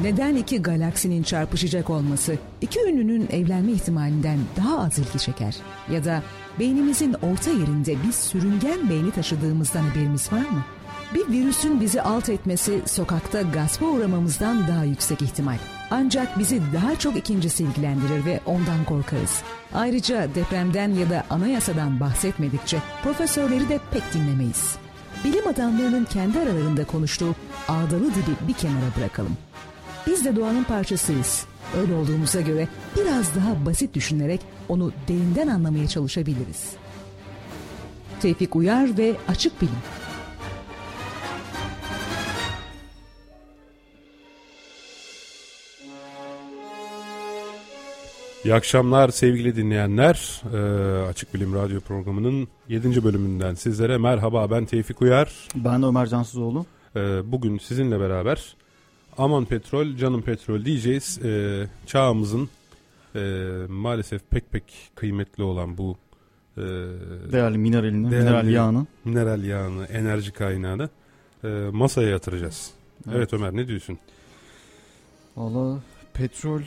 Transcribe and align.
Neden 0.00 0.36
iki 0.36 0.62
galaksinin 0.62 1.22
çarpışacak 1.22 1.90
olması 1.90 2.38
iki 2.60 2.80
ünlünün 2.80 3.28
evlenme 3.30 3.72
ihtimalinden 3.72 4.38
daha 4.56 4.80
az 4.80 4.98
ilgi 4.98 5.18
çeker? 5.18 5.56
Ya 5.90 6.04
da 6.04 6.22
beynimizin 6.58 7.12
orta 7.12 7.50
yerinde 7.50 8.02
bir 8.06 8.12
sürüngen 8.12 8.90
beyni 8.90 9.10
taşıdığımızdan 9.10 9.82
haberimiz 9.82 10.32
var 10.32 10.38
mı? 10.38 10.64
Bir 11.14 11.28
virüsün 11.28 11.80
bizi 11.80 12.02
alt 12.02 12.28
etmesi 12.28 12.80
sokakta 12.86 13.42
gaspa 13.42 13.86
uğramamızdan 13.86 14.68
daha 14.68 14.84
yüksek 14.84 15.22
ihtimal. 15.22 15.58
Ancak 15.90 16.38
bizi 16.38 16.60
daha 16.72 16.98
çok 16.98 17.16
ikincisi 17.16 17.64
ilgilendirir 17.64 18.24
ve 18.24 18.40
ondan 18.46 18.84
korkarız. 18.84 19.42
Ayrıca 19.74 20.34
depremden 20.34 20.88
ya 20.88 21.10
da 21.10 21.24
anayasadan 21.30 22.00
bahsetmedikçe 22.00 22.78
profesörleri 23.02 23.68
de 23.68 23.80
pek 23.90 24.14
dinlemeyiz. 24.14 24.76
Bilim 25.24 25.48
adamlarının 25.48 26.04
kendi 26.04 26.38
aralarında 26.38 26.84
konuştuğu 26.84 27.34
ağdalı 27.68 28.14
dili 28.14 28.48
bir 28.48 28.54
kenara 28.54 28.96
bırakalım. 28.98 29.36
Biz 30.06 30.24
de 30.24 30.36
doğanın 30.36 30.64
parçasıyız. 30.64 31.46
Öyle 31.80 31.94
olduğumuza 31.94 32.40
göre 32.40 32.68
biraz 32.96 33.36
daha 33.36 33.66
basit 33.66 33.94
düşünerek 33.94 34.40
onu 34.68 34.92
derinden 35.08 35.48
anlamaya 35.48 35.88
çalışabiliriz. 35.88 36.70
Tevfik 38.20 38.56
Uyar 38.56 38.98
ve 38.98 39.16
Açık 39.28 39.62
Bilim 39.62 39.74
İyi 48.44 48.54
akşamlar 48.54 49.08
sevgili 49.08 49.56
dinleyenler. 49.56 50.42
Ee, 50.54 51.08
Açık 51.08 51.34
Bilim 51.34 51.54
Radyo 51.54 51.80
programının 51.80 52.48
7. 52.68 53.04
bölümünden 53.04 53.54
sizlere 53.54 53.98
merhaba 53.98 54.50
ben 54.50 54.64
Tevfik 54.64 55.02
Uyar. 55.02 55.48
Ben 55.54 55.82
Ömer 55.82 56.06
Cansızoğlu. 56.06 56.66
Ee, 56.96 57.32
bugün 57.32 57.58
sizinle 57.58 58.00
beraber 58.00 58.56
aman 59.18 59.44
petrol 59.44 59.96
canım 59.96 60.22
petrol 60.22 60.64
diyeceğiz. 60.64 61.20
Ee, 61.24 61.66
çağımızın 61.86 62.48
e, 63.14 63.20
maalesef 63.68 64.30
pek 64.30 64.50
pek 64.50 64.90
kıymetli 64.94 65.42
olan 65.42 65.78
bu 65.78 65.96
e, 66.56 66.60
değerli 67.32 67.58
mineralini, 67.58 68.10
değerli 68.10 68.24
mineral 68.24 68.48
yağını, 68.48 68.86
mineral 69.04 69.44
yağını, 69.44 69.84
enerji 69.84 70.32
kaynağını 70.32 70.88
e, 71.44 71.48
masaya 71.72 72.08
yatıracağız. 72.08 72.70
Evet. 73.06 73.16
evet 73.16 73.34
Ömer 73.34 73.56
ne 73.56 73.68
diyorsun? 73.68 73.98
Valla 75.36 75.80
petrol 76.14 76.60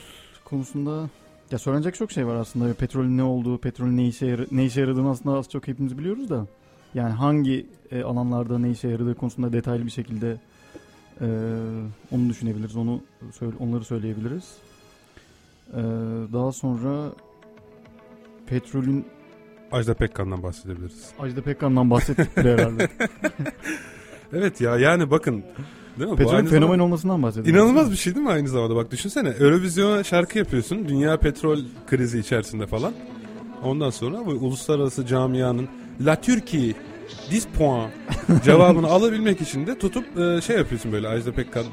konusunda 0.46 1.10
ya 1.52 1.58
söylenecek 1.60 1.96
çok 1.96 2.12
şey 2.12 2.28
var 2.28 2.36
aslında. 2.36 2.74
Petrolün 2.74 3.18
ne 3.18 3.24
olduğu, 3.24 3.58
petrolün 3.58 3.98
ne 3.98 4.08
işe, 4.08 4.26
yar- 4.26 4.48
ne 4.52 4.66
işe 4.66 4.82
yaradığını 4.82 5.10
aslında 5.10 5.38
az 5.38 5.50
çok 5.50 5.68
hepimiz 5.68 5.98
biliyoruz 5.98 6.30
da. 6.30 6.48
Yani 6.94 7.14
hangi 7.14 7.66
e, 7.92 8.04
alanlarda 8.04 8.60
ne 8.60 8.72
işe 8.72 8.88
yaradığı 8.88 9.16
konusunda 9.16 9.54
detaylı 9.54 9.86
bir 9.86 9.92
şekilde 9.92 10.38
e, 11.22 11.28
onu 12.12 12.30
düşünebiliriz. 12.30 12.76
Onu 12.76 13.02
söyle, 13.34 13.56
onları 13.60 13.84
söyleyebiliriz. 13.84 14.58
E, 15.74 15.82
daha 16.34 16.52
sonra 16.52 17.12
petrolün 18.48 19.06
Ajda 19.72 19.94
Pekkan'dan 19.94 20.44
bahsedebiliriz. 20.44 21.10
Ajda 21.20 21.42
Pekkan'dan 21.42 21.90
bahsettik 21.90 22.38
bile 22.38 22.54
herhalde. 22.54 22.90
evet 24.34 24.62
ya 24.62 24.78
yani 24.78 25.12
bakın 25.12 25.44
Değil 26.00 26.12
mi? 26.12 26.18
Petrol 26.18 26.32
fenomen 26.32 26.50
zamanda... 26.50 26.84
olmasından 26.84 27.24
bahsediyoruz. 27.24 27.52
İnanılmaz 27.52 27.92
bir 27.92 27.96
şey 27.96 28.16
değil 28.16 28.26
mi 28.26 28.32
aynı 28.32 28.48
zamanda? 28.48 28.76
Bak 28.76 28.92
düşünsene 28.92 29.30
Eurovision'a 29.30 30.04
şarkı 30.04 30.38
yapıyorsun. 30.38 30.88
Dünya 30.88 31.20
petrol 31.20 31.60
krizi 31.88 32.20
içerisinde 32.20 32.68
falan. 32.68 32.94
Ondan 33.64 33.90
sonra 33.90 34.26
bu 34.26 34.32
uluslararası 34.32 35.06
camianın 35.06 35.68
La 36.02 36.22
Türkiye 36.22 36.74
this 37.30 37.48
point 37.58 37.92
cevabını 38.44 38.88
alabilmek 38.92 39.42
için 39.42 39.68
de 39.68 39.78
tutup 39.78 40.18
e, 40.20 40.42
şey 40.42 40.58
yapıyorsun 40.58 40.92
böyle 40.92 41.08
Ajda 41.08 41.32
Pekkan 41.32 41.64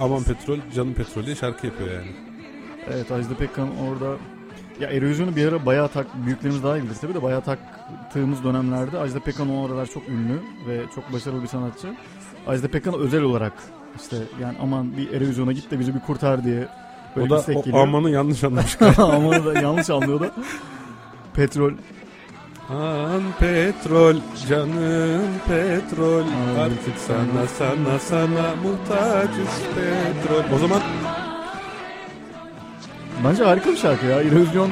aman 0.00 0.22
petrol 0.22 0.58
canım 0.74 0.94
petrol 0.94 1.26
diye 1.26 1.36
şarkı 1.36 1.66
yapıyor 1.66 1.90
yani. 1.90 2.10
Evet 2.94 3.12
Ajda 3.12 3.34
Pekkan 3.34 3.68
orada 3.78 4.16
ya 4.80 4.90
Eurovision'u 4.90 5.36
bir 5.36 5.48
ara 5.48 5.66
bayağı 5.66 5.88
tak 5.88 6.06
büyüklerimiz 6.26 6.62
daha 6.62 6.78
iyi 6.78 6.82
bilir 6.82 6.94
tabii 7.00 7.14
de 7.14 7.22
bayağı 7.22 7.42
taktığımız 7.42 8.44
dönemlerde 8.44 8.98
Ajda 8.98 9.20
Pekkan 9.20 9.56
o 9.56 9.66
aralar 9.66 9.86
çok 9.86 10.08
ünlü 10.08 10.40
ve 10.68 10.80
çok 10.94 11.12
başarılı 11.12 11.42
bir 11.42 11.48
sanatçı. 11.48 11.94
Ajda 12.46 12.68
Pekkan 12.68 12.94
özel 12.94 13.22
olarak 13.22 13.52
işte 13.96 14.16
yani 14.40 14.56
aman 14.62 14.96
bir 14.96 15.12
Erevizyon'a 15.12 15.52
git 15.52 15.70
de 15.70 15.78
bizi 15.78 15.94
bir 15.94 16.00
kurtar 16.00 16.44
diye 16.44 16.68
böyle 17.16 17.34
o 17.34 17.36
da 17.36 17.44
o 17.54 17.62
geliyor. 17.62 17.82
amanı 17.82 18.10
yanlış 18.10 18.44
anlamış. 18.44 18.82
amanı 18.98 19.44
da 19.46 19.60
yanlış 19.60 19.90
anlıyor 19.90 20.20
da. 20.20 20.30
Petrol 21.34 21.72
An 22.68 23.22
petrol 23.38 24.16
canım 24.48 25.22
petrol 25.48 26.24
artık 26.58 26.98
sana 27.06 27.46
sana 27.58 27.98
sana 27.98 28.54
muhtacız 28.62 29.48
petrol. 29.74 30.56
O 30.56 30.58
zaman 30.58 30.82
Bence 33.24 33.44
harika 33.44 33.70
bir 33.70 33.76
şarkı 33.76 34.06
ya. 34.06 34.22
Eurovision 34.22 34.70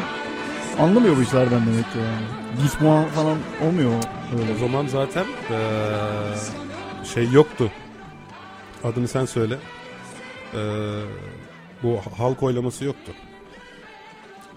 anlamıyor 0.81 1.17
bu 1.17 1.23
işlerden 1.23 1.67
demek 1.67 1.93
ki 1.93 1.99
yani. 1.99 2.62
Gizmo 2.62 3.05
falan 3.15 3.39
olmuyor 3.65 3.93
öyle. 4.41 4.55
O 4.55 4.59
zaman 4.59 4.87
zaten 4.87 5.25
ee, 5.51 7.07
şey 7.15 7.31
yoktu. 7.31 7.71
Adını 8.84 9.09
sen 9.09 9.25
söyle. 9.25 9.59
Ee, 10.55 10.59
bu 11.83 12.01
halk 12.19 12.43
oylaması 12.43 12.84
yoktu. 12.84 13.13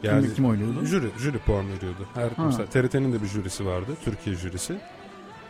Yani 0.04 0.26
kim, 0.26 0.36
kim 0.36 0.46
oynuyordu? 0.46 0.86
Jüri, 0.86 1.08
jüri 1.18 1.38
puan 1.38 1.66
veriyordu. 1.68 2.08
Her 2.14 2.30
ha. 2.30 2.46
mesela 2.46 2.66
TRT'nin 2.66 3.14
de 3.14 3.22
bir 3.22 3.28
jürisi 3.28 3.66
vardı. 3.66 3.92
Türkiye 4.06 4.36
jürisi. 4.36 4.76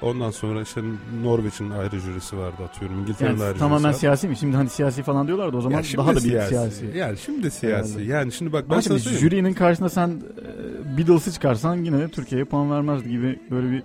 Ondan 0.02 0.32
sonra 0.32 0.62
işte 0.62 0.82
Norveç'in 1.24 1.70
ayrı 1.70 2.00
jürisi 2.00 2.38
vardı 2.38 2.64
atıyorum. 2.64 3.00
İngiltere'nin 3.00 3.38
yani 3.38 3.48
ayrı 3.48 3.58
tamamen 3.60 3.90
jürisi 3.90 4.00
siyasi 4.00 4.28
mi? 4.28 4.38
Şimdi 4.38 4.56
hani 4.56 4.70
siyasi 4.70 5.04
falan 5.04 5.28
diyorlardı 5.28 5.58
o 5.58 5.62
zaman 5.62 5.84
daha 5.98 6.12
da 6.12 6.16
bir 6.16 6.22
siyasi. 6.22 6.50
siyasi. 6.50 6.98
Yani 6.98 7.18
şimdi 7.18 7.52
siyasi. 7.52 7.94
Herhalde. 7.94 8.12
Yani 8.12 8.32
şimdi 8.32 8.54
bak 8.54 8.66
ben 8.70 8.74
Ama 8.74 8.82
sana 8.82 9.00
söyleyeyim. 9.00 9.22
Jürinin 9.22 9.54
karşısında 9.54 9.90
sen 9.90 10.22
e, 10.88 10.98
Beatles'ı 10.98 11.32
çıkarsan 11.32 11.76
yine 11.76 12.10
Türkiye'ye 12.10 12.46
puan 12.46 12.72
vermezdi 12.72 13.10
gibi 13.10 13.40
böyle 13.52 13.72
bir 13.72 13.84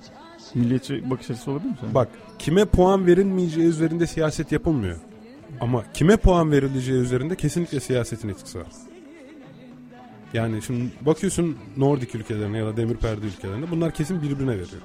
milliyetçi 0.54 1.10
bakış 1.10 1.30
açısı 1.30 1.50
olabilir 1.50 1.70
mi? 1.70 1.76
Bak 1.94 2.08
kime 2.38 2.64
puan 2.64 3.06
verilmeyeceği 3.06 3.66
üzerinde 3.66 4.06
siyaset 4.06 4.52
yapılmıyor. 4.52 4.96
Ama 5.60 5.84
kime 5.94 6.16
puan 6.16 6.50
verileceği 6.50 6.98
üzerinde 6.98 7.36
kesinlikle 7.36 7.80
siyasetin 7.80 8.28
etkisi 8.28 8.58
var. 8.58 8.66
Yani 10.34 10.62
şimdi 10.62 10.90
bakıyorsun 11.00 11.56
Nordik 11.76 12.14
ülkelerine 12.14 12.58
ya 12.58 12.66
da 12.66 12.76
demir 12.76 12.96
perde 12.96 13.26
ülkelerine 13.26 13.70
bunlar 13.70 13.90
kesin 13.90 14.22
birbirine 14.22 14.50
veriyor. 14.50 14.82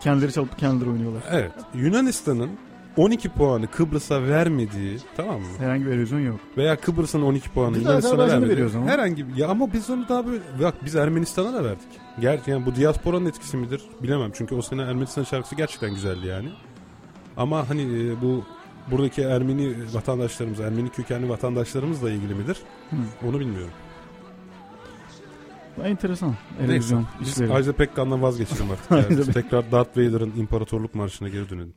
Kendileri 0.00 0.32
çalıp 0.32 0.58
kendileri 0.58 0.90
oynuyorlar. 0.90 1.22
Evet. 1.30 1.52
Yunanistan'ın 1.74 2.50
12 2.96 3.28
puanı 3.28 3.66
Kıbrıs'a 3.66 4.22
vermediği 4.22 4.98
tamam 5.16 5.40
mı? 5.40 5.46
Herhangi 5.58 5.86
bir 5.86 5.90
erozyon 5.90 6.20
yok. 6.20 6.40
Veya 6.56 6.76
Kıbrıs'ın 6.76 7.22
12 7.22 7.50
puanı 7.50 7.74
biz 7.74 7.82
Yunanistan'a 7.82 8.28
vermediği. 8.28 8.68
Herhangi 8.86 9.28
bir 9.28 9.36
ya 9.36 9.48
ama 9.48 9.72
biz 9.72 9.90
onu 9.90 10.08
daha 10.08 10.26
böyle 10.26 10.40
bak 10.62 10.74
biz 10.84 10.96
Ermenistan'a 10.96 11.54
da 11.54 11.64
verdik. 11.64 11.88
Gerçi 12.20 12.50
yani 12.50 12.66
bu 12.66 12.76
diasporanın 12.76 13.26
etkisi 13.26 13.56
midir 13.56 13.82
bilemem. 14.02 14.30
Çünkü 14.34 14.54
o 14.54 14.62
sene 14.62 14.82
Ermenistan 14.82 15.24
şarkısı 15.24 15.54
gerçekten 15.54 15.94
güzeldi 15.94 16.26
yani. 16.26 16.48
Ama 17.36 17.68
hani 17.68 17.82
e, 17.82 18.22
bu 18.22 18.44
buradaki 18.90 19.22
Ermeni 19.22 19.74
vatandaşlarımız, 19.94 20.60
Ermeni 20.60 20.88
kökenli 20.88 21.28
vatandaşlarımızla 21.28 22.10
ilgili 22.10 22.34
midir? 22.34 22.56
Hı. 22.90 23.28
Onu 23.28 23.40
bilmiyorum. 23.40 23.70
Enteresan. 25.84 26.34
Erozyon 26.60 27.06
Biz 27.20 27.42
Ajda 27.42 27.72
Pekkan'dan 27.72 28.22
vazgeçelim 28.22 28.70
artık. 28.70 28.90
Yani. 29.20 29.32
Tekrar 29.32 29.72
Darth 29.72 29.98
Vader'ın 29.98 30.32
imparatorluk 30.36 30.94
marşına 30.94 31.28
geri 31.28 31.50
dönelim. 31.50 31.74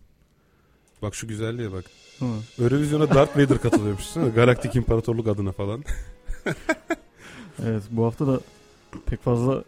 Bak 1.02 1.16
şu 1.16 1.28
güzelliğe 1.28 1.72
bak. 1.72 1.86
Eurovision'a 2.60 3.10
Darth 3.10 3.38
Vader 3.38 3.58
katılıyormuş. 3.58 4.06
Galaktik 4.36 4.76
İmparatorluk 4.76 5.28
adına 5.28 5.52
falan. 5.52 5.84
evet 7.66 7.84
bu 7.92 8.06
hafta 8.06 8.28
da 8.28 8.40
pek 9.06 9.24
fazla 9.24 9.64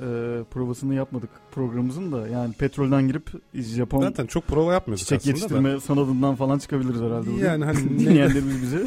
e, 0.00 0.06
provasını 0.50 0.94
yapmadık 0.94 1.30
programımızın 1.50 2.12
da. 2.12 2.28
Yani 2.28 2.54
petrolden 2.54 3.06
girip 3.06 3.30
Japon 3.54 4.02
Zaten 4.02 4.26
çok 4.26 4.46
prova 4.46 4.72
yapmıyorduk 4.72 5.04
çiçek 5.04 5.18
aslında 5.18 5.36
yetiştirme 5.36 5.72
da. 5.72 5.80
sanatından 5.80 6.34
falan 6.34 6.58
çıkabiliriz 6.58 7.00
herhalde. 7.00 7.26
Bugün. 7.26 7.44
Yani 7.44 7.64
hani 7.64 7.98
dinleyenlerimiz 7.98 8.62
bizi 8.62 8.86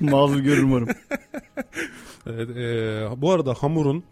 mazur 0.00 0.38
görür 0.38 0.62
umarım. 0.62 0.88
Evet, 2.26 2.50
e, 2.56 3.08
bu 3.16 3.32
arada 3.32 3.54
hamurun 3.54 4.04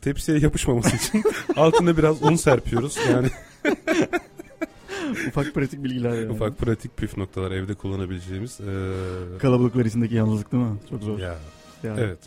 tepsiye 0.00 0.38
yapışmaması 0.38 0.96
için 0.96 1.22
altına 1.56 1.96
biraz 1.96 2.22
un 2.22 2.36
serpiyoruz. 2.36 2.98
Yani 3.10 3.28
Ufak 5.28 5.54
pratik 5.54 5.84
bilgiler 5.84 6.12
yani. 6.12 6.32
Ufak 6.32 6.58
pratik 6.58 6.96
püf 6.96 7.16
noktalar 7.16 7.50
evde 7.50 7.74
kullanabileceğimiz. 7.74 8.60
E... 8.60 9.38
Kalabalıklar 9.38 9.84
içindeki 9.84 10.14
yalnızlık 10.14 10.52
değil 10.52 10.64
mi? 10.64 10.78
Çok 10.90 11.02
zor. 11.02 11.18
Ya. 11.18 11.36
Yani. 11.82 12.00
Evet. 12.00 12.18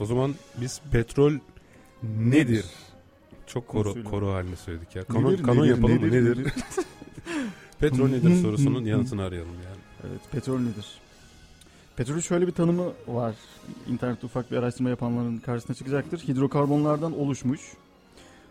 O 0.00 0.06
zaman 0.06 0.34
biz 0.60 0.80
petrol 0.92 1.32
nedir? 2.02 2.64
Çok 3.46 3.68
koro, 3.68 3.88
Usulü. 3.88 4.04
koro 4.04 4.32
halini 4.32 4.56
söyledik 4.56 4.96
ya. 4.96 5.04
Kanon, 5.04 5.32
nedir, 5.32 5.42
kanon 5.42 5.62
nedir, 5.62 5.70
yapalım 5.70 6.00
mı? 6.00 6.06
Nedir? 6.06 6.38
nedir? 6.38 6.52
petrol 7.78 8.08
nedir 8.08 8.42
sorusunun 8.42 8.84
yanıtını 8.84 9.22
arayalım 9.22 9.54
yani. 9.64 10.10
Evet 10.10 10.20
petrol 10.32 10.58
nedir? 10.58 10.86
Petrolün 11.98 12.20
şöyle 12.20 12.46
bir 12.46 12.52
tanımı 12.52 12.92
var. 13.08 13.34
İnternette 13.88 14.26
ufak 14.26 14.50
bir 14.50 14.56
araştırma 14.56 14.90
yapanların 14.90 15.38
karşısına 15.38 15.76
çıkacaktır. 15.76 16.18
Hidrokarbonlardan 16.18 17.18
oluşmuş, 17.18 17.60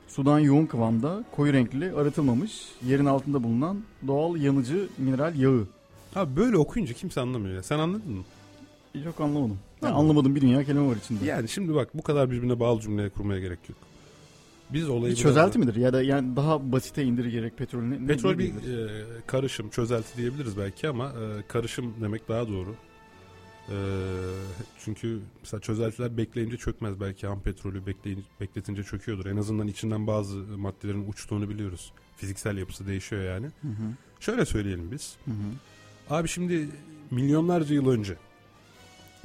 sudan 0.07 0.39
yoğun 0.39 0.65
kıvamda, 0.65 1.23
koyu 1.35 1.53
renkli, 1.53 1.93
arıtılmamış, 1.93 2.51
yerin 2.85 3.05
altında 3.05 3.43
bulunan 3.43 3.83
doğal 4.07 4.35
yanıcı 4.35 4.87
mineral 4.97 5.35
yağı. 5.35 5.67
Ha 6.13 6.35
böyle 6.35 6.57
okuyunca 6.57 6.93
kimse 6.93 7.21
anlamıyor 7.21 7.55
ya. 7.55 7.63
Sen 7.63 7.79
anladın 7.79 8.11
mı? 8.11 8.23
Yok 9.05 9.21
anlamadım. 9.21 9.59
Yani 9.81 9.93
anlamadım 9.93 10.35
bir 10.35 10.41
dünya 10.41 10.63
kelime 10.63 10.87
var 10.87 10.95
içinde. 10.95 11.25
Yani 11.25 11.49
şimdi 11.49 11.75
bak 11.75 11.89
bu 11.93 12.01
kadar 12.01 12.31
birbirine 12.31 12.59
bağlı 12.59 12.81
cümleye 12.81 13.09
kurmaya 13.09 13.39
gerek 13.39 13.59
yok. 13.69 13.77
Biz 14.69 14.89
olayı 14.89 15.11
bir 15.11 15.17
çözelti 15.17 15.55
da... 15.55 15.59
midir 15.59 15.75
ya 15.75 15.93
da 15.93 16.01
yani 16.01 16.35
daha 16.35 16.71
basite 16.71 17.03
indirgerek 17.03 17.57
petrol 17.57 17.81
ne? 17.81 18.07
Petrol 18.07 18.31
ne 18.31 18.37
bir 18.37 18.49
e, 18.49 18.89
karışım, 19.27 19.69
çözelti 19.69 20.17
diyebiliriz 20.17 20.57
belki 20.57 20.87
ama 20.89 21.05
e, 21.05 21.47
karışım 21.47 21.93
demek 22.01 22.29
daha 22.29 22.47
doğru. 22.47 22.75
E, 23.69 23.75
çünkü 24.79 25.19
mesela 25.41 25.61
çözeltiler 25.61 26.17
bekleyince 26.17 26.57
çökmez 26.57 26.99
belki 26.99 27.27
ham 27.27 27.41
petrolü 27.41 27.85
bekleyin, 27.85 28.25
bekletince 28.41 28.83
çöküyordur. 28.83 29.25
En 29.25 29.37
azından 29.37 29.67
içinden 29.67 30.07
bazı 30.07 30.37
maddelerin 30.37 31.09
uçtuğunu 31.09 31.49
biliyoruz. 31.49 31.93
Fiziksel 32.17 32.57
yapısı 32.57 32.87
değişiyor 32.87 33.23
yani. 33.23 33.45
Hı 33.45 33.67
hı. 33.67 33.93
Şöyle 34.19 34.45
söyleyelim 34.45 34.91
biz. 34.91 35.15
Hı 35.25 35.31
hı. 35.31 36.15
Abi 36.15 36.27
şimdi 36.27 36.69
milyonlarca 37.11 37.75
yıl 37.75 37.89
önce 37.89 38.17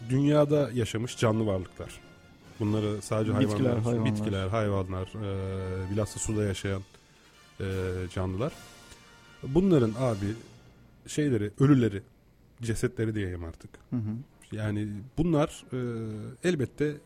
dünyada 0.08 0.70
yaşamış 0.74 1.16
canlı 1.16 1.46
varlıklar. 1.46 2.00
Bunları 2.60 3.02
sadece 3.02 3.38
bitkiler, 3.38 3.58
hayvanlar, 3.58 3.82
hayvanlar. 3.82 4.12
bitkiler, 4.12 4.48
hayvanlar, 4.48 5.06
e, 5.06 5.90
bilhassa 5.90 6.20
suda 6.20 6.44
yaşayan 6.44 6.82
e, 7.60 7.64
canlılar. 8.14 8.52
Bunların 9.42 9.92
abi 9.98 10.26
şeyleri, 11.06 11.50
ölüleri, 11.60 12.02
cesetleri 12.62 13.14
diyeyim 13.14 13.44
artık. 13.44 13.70
Hı 13.90 13.96
hı. 13.96 14.16
Yani 14.52 14.88
bunlar 15.18 15.64
e, 15.72 15.78
elbette 16.48 16.96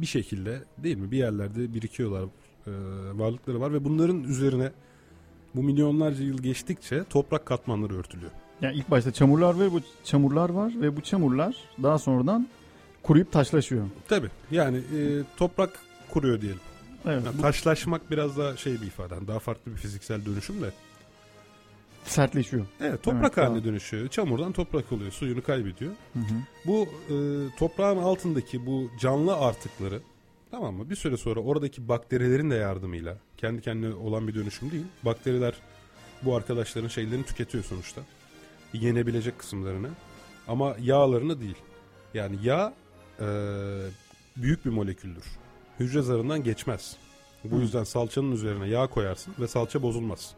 bir 0.00 0.06
şekilde 0.06 0.62
değil 0.78 0.96
mi 0.96 1.10
bir 1.10 1.18
yerlerde 1.18 1.74
birikiyorlar, 1.74 2.24
e, 2.66 2.70
varlıkları 3.18 3.60
var 3.60 3.72
ve 3.72 3.84
bunların 3.84 4.24
üzerine 4.24 4.72
bu 5.54 5.62
milyonlarca 5.62 6.24
yıl 6.24 6.38
geçtikçe 6.38 7.04
toprak 7.04 7.46
katmanları 7.46 7.98
örtülüyor. 7.98 8.30
Yani 8.62 8.76
ilk 8.76 8.90
başta 8.90 9.12
çamurlar 9.12 9.60
ve 9.60 9.72
bu 9.72 9.80
çamurlar 10.04 10.50
var 10.50 10.72
ve 10.80 10.96
bu 10.96 11.00
çamurlar 11.00 11.56
daha 11.82 11.98
sonradan 11.98 12.48
kuruyup 13.02 13.32
taşlaşıyor. 13.32 13.86
Tabi 14.08 14.26
yani 14.50 14.76
e, 14.76 15.22
toprak 15.36 15.80
kuruyor 16.10 16.40
diyelim. 16.40 16.60
Evet. 17.06 17.24
Yani 17.26 17.38
bu... 17.38 17.42
Taşlaşmak 17.42 18.10
biraz 18.10 18.38
daha 18.38 18.56
şey 18.56 18.72
bir 18.72 18.86
ifade. 18.86 19.26
Daha 19.26 19.38
farklı 19.38 19.72
bir 19.72 19.76
fiziksel 19.76 20.26
dönüşüm 20.26 20.62
de. 20.62 20.72
Sertleşiyor. 22.06 22.66
Evet 22.80 23.02
toprak 23.02 23.22
evet, 23.24 23.36
haline 23.36 23.48
tamam. 23.48 23.64
dönüşüyor. 23.64 24.08
Çamurdan 24.08 24.52
toprak 24.52 24.92
oluyor. 24.92 25.12
Suyunu 25.12 25.42
kaybediyor. 25.42 25.92
Hı 26.12 26.18
hı. 26.18 26.34
Bu 26.66 26.88
e, 27.08 27.16
toprağın 27.58 27.96
altındaki 27.96 28.66
bu 28.66 28.90
canlı 29.00 29.36
artıkları 29.36 30.00
tamam 30.50 30.74
mı? 30.74 30.90
Bir 30.90 30.96
süre 30.96 31.16
sonra 31.16 31.40
oradaki 31.40 31.88
bakterilerin 31.88 32.50
de 32.50 32.54
yardımıyla 32.54 33.18
kendi 33.36 33.62
kendine 33.62 33.94
olan 33.94 34.28
bir 34.28 34.34
dönüşüm 34.34 34.70
değil. 34.70 34.84
Bakteriler 35.02 35.54
bu 36.22 36.36
arkadaşların 36.36 36.88
şeylerini 36.88 37.24
tüketiyor 37.24 37.64
sonuçta. 37.64 38.00
Yenebilecek 38.72 39.38
kısımlarını. 39.38 39.88
Ama 40.48 40.76
yağlarını 40.80 41.40
değil. 41.40 41.58
Yani 42.14 42.36
yağ 42.42 42.74
e, 43.20 43.26
büyük 44.36 44.64
bir 44.64 44.70
moleküldür. 44.70 45.24
Hücre 45.80 46.02
zarından 46.02 46.44
geçmez. 46.44 46.96
Bu 47.44 47.56
Hı. 47.56 47.60
yüzden 47.60 47.84
salçanın 47.84 48.32
üzerine 48.32 48.68
yağ 48.68 48.86
koyarsın 48.86 49.34
ve 49.40 49.48
salça 49.48 49.82
bozulmaz. 49.82 50.34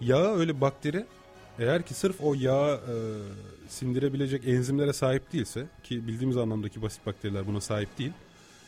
Yağ 0.00 0.34
öyle 0.34 0.60
bakteri 0.60 1.06
eğer 1.58 1.82
ki 1.82 1.94
sırf 1.94 2.20
o 2.20 2.34
yağı 2.34 2.74
e, 2.74 2.94
sindirebilecek 3.68 4.48
enzimlere 4.48 4.92
sahip 4.92 5.32
değilse 5.32 5.66
ki 5.82 6.06
bildiğimiz 6.06 6.36
anlamdaki 6.36 6.82
basit 6.82 7.06
bakteriler 7.06 7.46
buna 7.46 7.60
sahip 7.60 7.98
değil. 7.98 8.12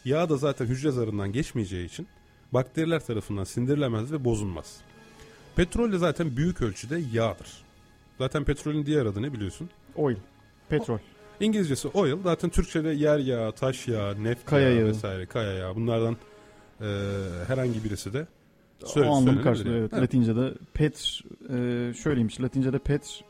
Yağ 0.05 0.29
da 0.29 0.37
zaten 0.37 0.67
hücre 0.67 0.91
zarından 0.91 1.33
geçmeyeceği 1.33 1.87
için 1.87 2.07
bakteriler 2.53 3.07
tarafından 3.07 3.45
sindirilemez 3.45 4.13
ve 4.13 4.25
bozulmaz. 4.25 4.81
Petrol 5.57 5.93
de 5.93 5.99
zaten 5.99 6.37
büyük 6.37 6.63
ölçüde 6.63 7.03
yağdır. 7.13 7.49
Zaten 8.19 8.45
petrolün 8.45 8.87
diğer 8.87 9.07
adı 9.07 9.23
ne 9.23 9.33
biliyorsun? 9.33 9.71
Oil. 9.97 10.17
Petrol. 10.69 10.99
İngilizcesi 11.41 11.89
oil. 11.89 12.17
Zaten 12.23 12.51
Türkçe'de 12.51 12.89
yer 12.89 13.19
yağı, 13.19 13.53
taş 13.53 13.89
yağı, 13.89 14.25
neft 14.25 14.45
kaya 14.45 14.69
yağı, 14.69 14.79
yağı 14.79 14.89
vesaire, 14.89 15.27
kaya 15.27 15.53
yağı. 15.53 15.75
Bunlardan 15.77 16.17
e, 16.81 16.87
herhangi 17.47 17.85
birisi 17.85 18.13
de 18.13 18.27
söyle, 18.87 19.09
o 19.09 19.17
anlamı 19.17 19.43
karşılıyor. 19.43 19.77
Evet. 19.77 19.91
evet. 19.93 20.03
Latince'de 20.03 20.55
pet 20.75 21.21
e, 21.51 21.93
şöyleymiş. 21.95 22.41
Latince'de 22.41 22.79
pet 22.79 23.21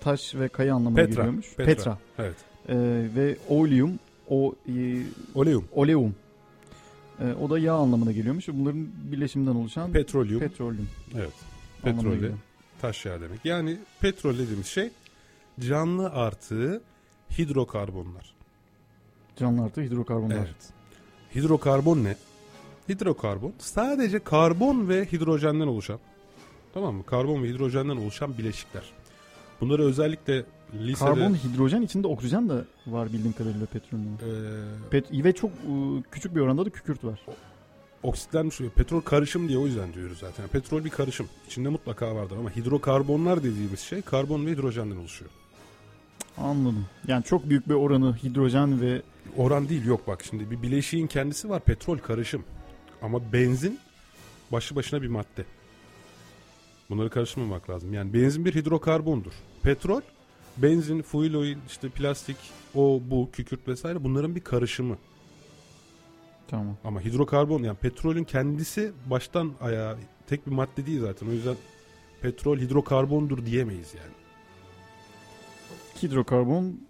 taş 0.00 0.34
ve 0.34 0.48
kaya 0.48 0.74
anlamına 0.74 1.04
Petra, 1.04 1.22
geliyormuş. 1.22 1.54
Petra. 1.56 1.74
Petra. 1.74 1.98
Evet. 2.18 2.36
E, 2.68 2.76
ve 3.16 3.36
oleum 3.48 3.98
o 4.28 4.54
e, 4.68 5.02
oleum. 5.34 5.64
Oleum. 5.72 6.14
E, 7.20 7.32
o 7.32 7.50
da 7.50 7.58
yağ 7.58 7.74
anlamına 7.74 8.12
geliyormuş. 8.12 8.48
Bunların 8.48 8.88
birleşiminden 9.12 9.54
oluşan 9.54 9.92
petrolyum. 9.92 10.40
Petrolyum. 10.40 10.88
Evet. 11.14 11.32
Petrol 11.82 12.16
taş 12.80 13.06
yağı 13.06 13.20
demek. 13.20 13.44
Yani 13.44 13.78
petrol 14.00 14.38
dediğimiz 14.38 14.66
şey 14.66 14.90
canlı 15.60 16.10
artığı 16.10 16.82
hidrokarbonlar. 17.38 18.34
Canlı 19.36 19.64
artı 19.64 19.80
hidrokarbonlar. 19.80 20.36
Evet. 20.36 20.72
Hidrokarbon 21.34 22.04
ne? 22.04 22.16
Hidrokarbon 22.88 23.52
sadece 23.58 24.18
karbon 24.18 24.88
ve 24.88 25.04
hidrojenden 25.04 25.66
oluşan 25.66 25.98
tamam 26.74 26.94
mı? 26.94 27.06
Karbon 27.06 27.42
ve 27.42 27.48
hidrojenden 27.48 27.96
oluşan 27.96 28.38
bileşikler. 28.38 28.82
Bunları 29.60 29.82
özellikle 29.82 30.44
lisede... 30.74 31.08
Karbon, 31.08 31.34
hidrojen 31.34 31.82
içinde 31.82 32.06
oksijen 32.06 32.48
de 32.48 32.64
var 32.86 33.12
bildiğim 33.12 33.32
kadarıyla 33.32 33.66
petrolün. 33.66 34.04
Ee... 34.04 34.90
Pet 34.90 35.12
ve 35.12 35.32
çok 35.32 35.50
ıı, 35.50 36.02
küçük 36.10 36.34
bir 36.36 36.40
oranda 36.40 36.66
da 36.66 36.70
kükürt 36.70 37.04
var. 37.04 37.20
Oksitlenmiş 38.02 38.58
petrol 38.74 39.00
karışım 39.00 39.48
diye 39.48 39.58
o 39.58 39.66
yüzden 39.66 39.94
diyoruz 39.94 40.18
zaten. 40.18 40.48
Petrol 40.48 40.84
bir 40.84 40.90
karışım. 40.90 41.28
İçinde 41.46 41.68
mutlaka 41.68 42.14
vardır 42.14 42.36
ama 42.36 42.56
hidrokarbonlar 42.56 43.42
dediğimiz 43.42 43.80
şey 43.80 44.02
karbon 44.02 44.46
ve 44.46 44.50
hidrojenden 44.50 44.96
oluşuyor. 44.96 45.30
Anladım. 46.38 46.86
Yani 47.06 47.24
çok 47.24 47.48
büyük 47.48 47.68
bir 47.68 47.74
oranı 47.74 48.16
hidrojen 48.16 48.80
ve... 48.80 49.02
Oran 49.36 49.68
değil 49.68 49.86
yok 49.86 50.06
bak 50.06 50.24
şimdi 50.24 50.50
bir 50.50 50.62
bileşiğin 50.62 51.06
kendisi 51.06 51.48
var 51.48 51.60
petrol 51.60 51.98
karışım. 51.98 52.44
Ama 53.02 53.32
benzin 53.32 53.78
başlı 54.52 54.76
başına 54.76 55.02
bir 55.02 55.08
madde. 55.08 55.44
Bunları 56.90 57.10
karıştırmamak 57.10 57.70
lazım. 57.70 57.94
Yani 57.94 58.14
benzin 58.14 58.44
bir 58.44 58.54
hidrokarbondur. 58.54 59.32
Petrol, 59.62 60.00
benzin, 60.56 61.02
fuel 61.02 61.34
oil, 61.34 61.56
işte 61.66 61.88
plastik, 61.88 62.36
o, 62.74 63.00
bu, 63.10 63.28
kükürt 63.32 63.68
vesaire 63.68 64.04
bunların 64.04 64.34
bir 64.34 64.40
karışımı. 64.40 64.98
Tamam. 66.48 66.76
Ama 66.84 67.00
hidrokarbon 67.00 67.62
yani 67.62 67.76
petrolün 67.76 68.24
kendisi 68.24 68.92
baştan 69.06 69.52
ayağa 69.60 69.98
tek 70.26 70.46
bir 70.46 70.52
madde 70.52 70.86
değil 70.86 71.00
zaten. 71.00 71.26
O 71.26 71.30
yüzden 71.30 71.56
petrol 72.22 72.58
hidrokarbondur 72.58 73.46
diyemeyiz 73.46 73.94
yani. 73.94 74.12
Hidrokarbon 76.02 76.80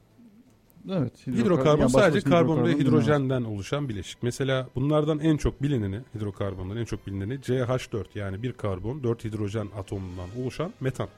Evet. 0.90 1.26
Hidrokarbon, 1.26 1.44
hidrokarbon 1.44 1.80
yani 1.80 1.90
sadece 1.90 2.30
karbon 2.30 2.64
ve 2.64 2.72
hidrojenden 2.72 3.44
oluşan 3.44 3.88
bileşik. 3.88 4.22
Mesela 4.22 4.68
bunlardan 4.74 5.18
en 5.18 5.36
çok 5.36 5.62
bilineni, 5.62 6.00
hidrokarbonların 6.14 6.80
en 6.80 6.84
çok 6.84 7.06
bilineni 7.06 7.34
CH4 7.34 8.04
yani 8.14 8.42
bir 8.42 8.52
karbon, 8.52 9.02
dört 9.02 9.24
hidrojen 9.24 9.68
atomundan 9.76 10.28
oluşan 10.42 10.72
metan. 10.80 11.08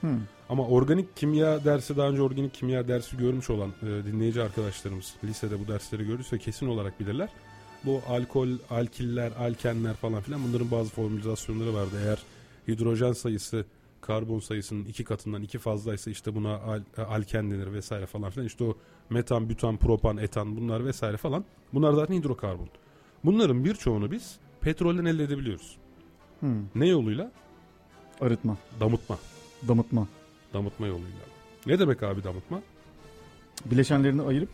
Hmm. 0.00 0.20
Ama 0.48 0.66
organik 0.66 1.16
kimya 1.16 1.64
dersi 1.64 1.96
daha 1.96 2.08
önce 2.08 2.22
organik 2.22 2.54
kimya 2.54 2.88
dersi 2.88 3.16
görmüş 3.16 3.50
olan 3.50 3.70
e, 3.82 3.86
dinleyici 3.86 4.42
arkadaşlarımız 4.42 5.14
lisede 5.24 5.60
bu 5.60 5.68
dersleri 5.68 6.06
görürse 6.06 6.38
kesin 6.38 6.66
olarak 6.66 7.00
bilirler. 7.00 7.28
Bu 7.84 8.02
alkol, 8.08 8.48
alkiller, 8.70 9.32
alkenler 9.38 9.94
falan 9.94 10.22
filan 10.22 10.40
bunların 10.48 10.70
bazı 10.70 10.90
formülizasyonları 10.90 11.74
vardı. 11.74 11.96
Eğer 12.04 12.18
hidrojen 12.68 13.12
sayısı 13.12 13.64
karbon 14.06 14.38
sayısının 14.38 14.84
iki 14.84 15.04
katından 15.04 15.42
iki 15.42 15.58
fazlaysa 15.58 16.10
işte 16.10 16.34
buna 16.34 16.54
al, 16.56 16.82
e, 16.98 17.02
alken 17.02 17.50
denir 17.50 17.72
vesaire 17.72 18.06
falan 18.06 18.30
filan. 18.30 18.46
İşte 18.46 18.64
o 18.64 18.76
metan, 19.10 19.48
butan, 19.48 19.76
propan, 19.76 20.16
etan 20.16 20.56
bunlar 20.56 20.84
vesaire 20.84 21.16
falan. 21.16 21.44
Bunlar 21.72 21.92
zaten 21.92 22.14
hidrokarbon. 22.14 22.68
Bunların 23.24 23.64
birçoğunu 23.64 24.10
biz 24.10 24.36
petrolden 24.60 25.04
elde 25.04 25.24
edebiliyoruz. 25.24 25.76
Hmm. 26.40 26.64
Ne 26.74 26.88
yoluyla? 26.88 27.32
Arıtma. 28.20 28.56
Damıtma. 28.80 29.18
Damıtma. 29.68 30.08
Damıtma 30.52 30.86
yoluyla. 30.86 31.24
Ne 31.66 31.78
demek 31.78 32.02
abi 32.02 32.24
damıtma? 32.24 32.62
Bileşenlerini 33.64 34.22
ayırıp 34.22 34.50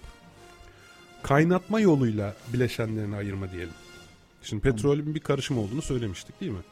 kaynatma 1.22 1.80
yoluyla 1.80 2.36
bileşenlerini 2.52 3.16
ayırma 3.16 3.52
diyelim. 3.52 3.74
Şimdi 4.42 4.62
petrolün 4.62 5.14
bir 5.14 5.20
karışım 5.20 5.58
olduğunu 5.58 5.82
söylemiştik 5.82 6.40
değil 6.40 6.52
mi? 6.52 6.62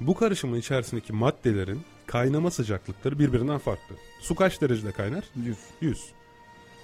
Bu 0.00 0.14
karışımın 0.14 0.56
içerisindeki 0.56 1.12
maddelerin 1.12 1.80
kaynama 2.06 2.50
sıcaklıkları 2.50 3.18
birbirinden 3.18 3.58
farklı. 3.58 3.96
Su 4.20 4.34
kaç 4.34 4.60
derecede 4.60 4.92
kaynar? 4.92 5.24
100. 5.36 5.56
100. 5.80 6.04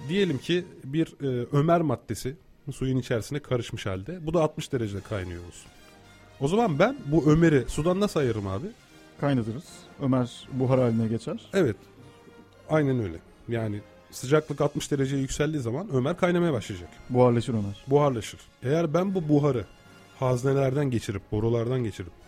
Diyelim 0.09 0.37
ki 0.37 0.65
bir 0.83 1.07
e, 1.21 1.47
ömer 1.51 1.81
maddesi 1.81 2.35
suyun 2.71 2.97
içerisine 2.97 3.39
karışmış 3.39 3.85
halde. 3.85 4.25
Bu 4.25 4.33
da 4.33 4.41
60 4.41 4.73
derecede 4.73 5.01
kaynıyor 5.01 5.45
olsun. 5.45 5.71
O 6.39 6.47
zaman 6.47 6.79
ben 6.79 6.97
bu 7.05 7.31
ömeri 7.31 7.65
sudan 7.67 7.99
nasıl 7.99 8.19
ayırırım 8.19 8.47
abi? 8.47 8.67
Kaynatırız. 9.21 9.63
Ömer 10.01 10.47
buhar 10.51 10.79
haline 10.79 11.07
geçer. 11.07 11.49
Evet. 11.53 11.75
Aynen 12.69 13.03
öyle. 13.03 13.17
Yani 13.47 13.81
sıcaklık 14.11 14.61
60 14.61 14.91
dereceye 14.91 15.21
yükseldiği 15.21 15.61
zaman 15.61 15.87
Ömer 15.93 16.17
kaynamaya 16.17 16.53
başlayacak. 16.53 16.89
Buharlaşır 17.09 17.53
Ömer. 17.53 17.83
Buharlaşır. 17.87 18.39
Eğer 18.63 18.93
ben 18.93 19.15
bu 19.15 19.29
buharı 19.29 19.65
haznelerden 20.19 20.91
geçirip, 20.91 21.31
borulardan 21.31 21.83
geçirip 21.83 22.20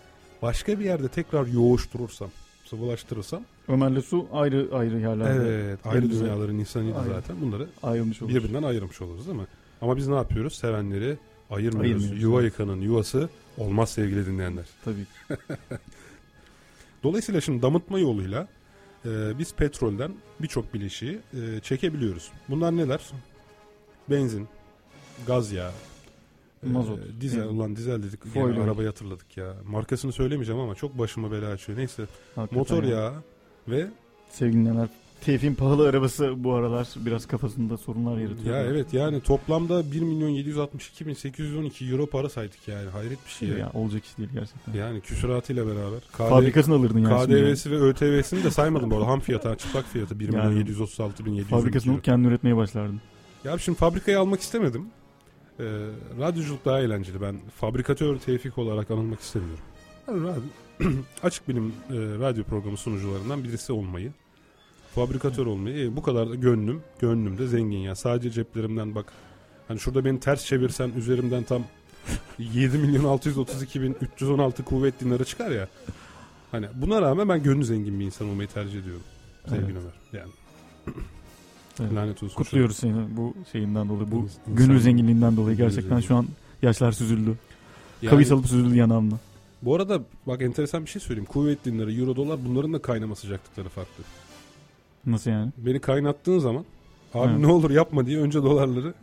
başka 0.44 0.80
bir 0.80 0.86
yerde 0.86 1.08
tekrar 1.08 1.48
yoğuşturursam, 1.48 2.30
sıvılaştırırsam 2.66 3.44
Ömer'le 3.68 4.02
su 4.02 4.28
ayrı 4.34 4.70
ayrı 4.74 5.00
yerlerde. 5.00 5.48
Evet 5.48 5.80
ayrı 5.86 6.12
dünyaların 6.12 6.60
insanıydı 6.60 6.98
ayrı. 6.98 7.10
zaten. 7.10 7.42
Bunları 7.42 7.68
ayrılmış 7.84 8.22
oluruz. 8.22 8.36
birbirinden 8.36 8.64
ayırmış 8.64 9.02
oluruz 9.02 9.28
değil 9.28 9.38
mi? 9.38 9.48
Ama 9.82 9.98
biz 9.98 10.08
ne 10.08 10.16
yapıyoruz? 10.16 10.56
Sevenleri 10.56 11.18
ayırmıyoruz. 11.50 11.92
ayırmıyoruz 11.92 12.24
Yuva 12.24 12.42
evet. 12.42 12.52
yıkanın 12.52 12.82
yuvası 12.82 13.30
olmaz 13.58 13.90
sevgili 13.90 14.26
dinleyenler. 14.26 14.66
Tabii 14.86 15.06
Dolayısıyla 17.04 17.42
şimdi 17.42 17.62
damıtma 17.62 18.00
yoluyla 18.00 18.48
e, 19.06 19.40
biz 19.40 19.54
petrolden 19.54 20.12
birçok 20.40 20.74
bileşiği 20.74 21.20
e, 21.34 21.60
çekebiliyoruz. 21.60 22.32
Bunlar 22.50 22.78
neler? 22.78 23.02
Benzin, 24.10 24.48
gaz 25.28 25.52
yağı, 25.52 25.72
Mazot. 26.72 27.00
E, 27.00 27.22
dizel, 27.22 27.40
yani. 27.40 27.50
ulan 27.50 27.76
dizel 27.76 28.04
dedik. 28.04 28.20
Yani 28.36 28.60
arabayı 28.60 28.88
hatırladık 28.88 29.38
ya. 29.38 29.54
Markasını 29.66 30.12
söylemeyeceğim 30.12 30.62
ama 30.62 30.76
çok 30.76 31.00
başıma 31.00 31.32
bela 31.32 31.48
açıyor. 31.48 31.78
Neyse. 31.78 32.04
Hakikaten 32.36 32.60
Motor 32.60 32.84
yağı 32.84 33.14
ve 33.68 33.88
sevgili 34.32 34.66
neler 34.66 34.90
Tevfik'in 35.26 35.56
pahalı 35.56 35.90
arabası 35.90 36.44
bu 36.44 36.54
aralar 36.54 36.88
biraz 36.96 37.26
kafasında 37.26 37.78
sorunlar 37.78 38.18
yaratıyor. 38.18 38.56
Ya 38.56 38.64
evet 38.64 38.94
yani 38.94 39.22
toplamda 39.22 39.92
1 39.92 40.02
milyon 40.02 40.30
762 40.30 41.08
bin 41.08 41.14
812 41.14 41.86
euro 41.86 42.06
para 42.06 42.30
saydık 42.30 42.68
yani 42.68 42.90
hayret 42.90 43.26
bir 43.26 43.32
şey. 43.32 43.50
Ya, 43.50 43.58
ya 43.58 43.72
olacak 43.74 44.06
iş 44.06 44.18
değil 44.18 44.30
gerçekten. 44.34 44.74
Yani 44.74 45.02
küsuratıyla 45.02 45.68
beraber. 45.68 46.00
KD, 46.00 46.30
Fabrikasını 46.30 46.76
alırdın 46.76 47.00
yani. 47.00 47.26
KDV'si 47.26 47.72
ve 47.72 47.76
ÖTV'sini 47.76 48.44
de 48.44 48.52
saymadım 48.52 48.92
bu 48.92 48.96
arada 48.96 49.08
ham 49.08 49.20
fiyatı 49.20 49.56
çıplak 49.58 49.86
fiyatı 49.86 50.20
1 50.20 50.30
milyon 50.30 50.44
yani, 50.44 50.60
736 50.60 51.26
bin 51.26 51.32
712 51.32 51.62
Fabrikasını 51.62 51.94
alıp 51.94 52.04
kendini 52.04 52.28
üretmeye 52.28 52.56
başlardın. 52.56 53.02
Ya 53.44 53.58
şimdi 53.58 53.78
fabrikayı 53.78 54.20
almak 54.20 54.40
istemedim. 54.40 54.88
Ee, 55.60 55.64
radyoculuk 56.20 56.66
daha 56.66 56.80
eğlenceli. 56.80 57.22
Ben 57.22 57.36
fabrikatör 57.56 58.20
Tevfik 58.20 58.58
olarak 58.58 58.92
anılmak 58.92 59.20
istemiyorum. 59.20 59.64
Yani 60.08 60.24
radyo, 60.24 60.42
açık 61.24 61.48
bilim 61.48 61.68
e, 61.68 61.94
radyo 61.96 62.44
programı 62.44 62.78
sunucularından 62.78 63.44
birisi 63.44 63.74
olmayı 63.74 64.12
Fabrikatör 64.96 65.46
olmayı. 65.46 65.86
E, 65.86 65.96
bu 65.96 66.02
kadar 66.02 66.30
da 66.30 66.36
gönlüm. 66.36 66.82
Gönlüm 67.00 67.38
de 67.38 67.48
zengin 67.48 67.78
ya. 67.78 67.96
Sadece 67.96 68.32
ceplerimden 68.32 68.96
bak. 68.96 69.14
Hani 69.68 69.80
şurada 69.80 70.06
beni 70.06 70.20
ters 70.20 70.46
çevirsen 70.46 70.90
üzerimden 70.98 71.44
tam 71.44 71.64
7 72.40 72.78
milyon 72.78 73.04
632 73.04 73.82
bin 73.82 73.98
316 74.02 74.64
kuvvet 74.64 75.00
dinarı 75.00 75.26
çıkar 75.26 75.52
ya. 75.52 75.68
Hani 76.52 76.68
buna 76.74 77.02
rağmen 77.02 77.30
ben 77.30 77.44
gönlü 77.44 77.66
zengin 77.66 78.00
bir 78.00 78.06
insan 78.06 78.30
olmayı 78.30 78.50
tercih 78.50 78.80
ediyorum. 78.80 79.04
Sevgili 79.50 79.72
evet. 79.72 79.82
Ömer. 80.12 80.22
Yani. 80.22 80.32
Evet. 81.80 81.94
Lanet 81.94 82.24
olsun. 82.24 82.36
Kutluyoruz 82.36 82.78
seni 82.78 83.18
bu 83.18 83.34
şeyinden 83.52 83.90
dolayı. 83.90 84.12
Bu 84.12 84.16
İnsan, 84.16 84.56
gönül 84.56 84.80
zenginliğinden 84.80 85.38
dolayı. 85.38 85.58
Gerçekten 85.58 86.00
şu 86.00 86.16
an 86.16 86.28
yaşlar 86.62 86.92
süzüldü. 86.92 87.36
Yani, 88.02 88.10
Kavis 88.10 88.32
alıp 88.32 88.48
süzüldü 88.48 88.76
yanağımla. 88.76 89.16
Bu 89.62 89.76
arada 89.76 90.02
bak 90.28 90.42
enteresan 90.42 90.86
bir 90.86 90.90
şey 90.90 91.02
söyleyeyim. 91.02 91.30
Kuvvet 91.30 91.66
dinleri, 91.66 92.00
euro 92.00 92.16
dolar 92.16 92.40
bunların 92.46 92.74
da 92.74 92.82
kaynama 92.82 93.16
sıcaklıkları 93.16 93.70
farklı. 93.70 94.04
Nasıl 95.06 95.32
yani? 95.32 95.52
Beni 95.58 95.80
kaynattığın 95.80 96.40
zaman 96.40 96.66
abi 97.14 97.32
evet. 97.32 97.40
ne 97.40 97.48
olur 97.48 97.72
yapma 97.72 98.06
diye 98.06 98.20
önce 98.20 98.44
dolarları 98.44 98.94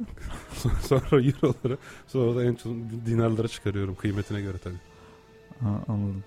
sonra 0.82 1.22
euroları 1.22 1.78
sonra 2.06 2.36
da 2.36 2.44
en 2.44 2.54
çok 2.54 2.72
dinarlara 3.06 3.48
çıkarıyorum 3.48 3.94
kıymetine 3.94 4.40
göre 4.40 4.58
tabii. 4.58 4.80
Ha, 5.60 5.84
anladım. 5.88 6.24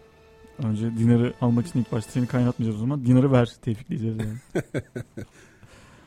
Önce 0.63 0.97
dinarı 0.97 1.33
almak 1.41 1.67
için 1.67 1.79
ilk 1.79 1.91
başta 1.91 2.12
seni 2.12 2.27
kaynatmayacağız 2.27 2.77
o 2.77 2.79
zaman. 2.79 3.05
Dinarı 3.05 3.31
ver 3.31 3.53
Tevfik 3.62 3.89
diyeceğiz 3.89 4.17
yani. 4.17 4.63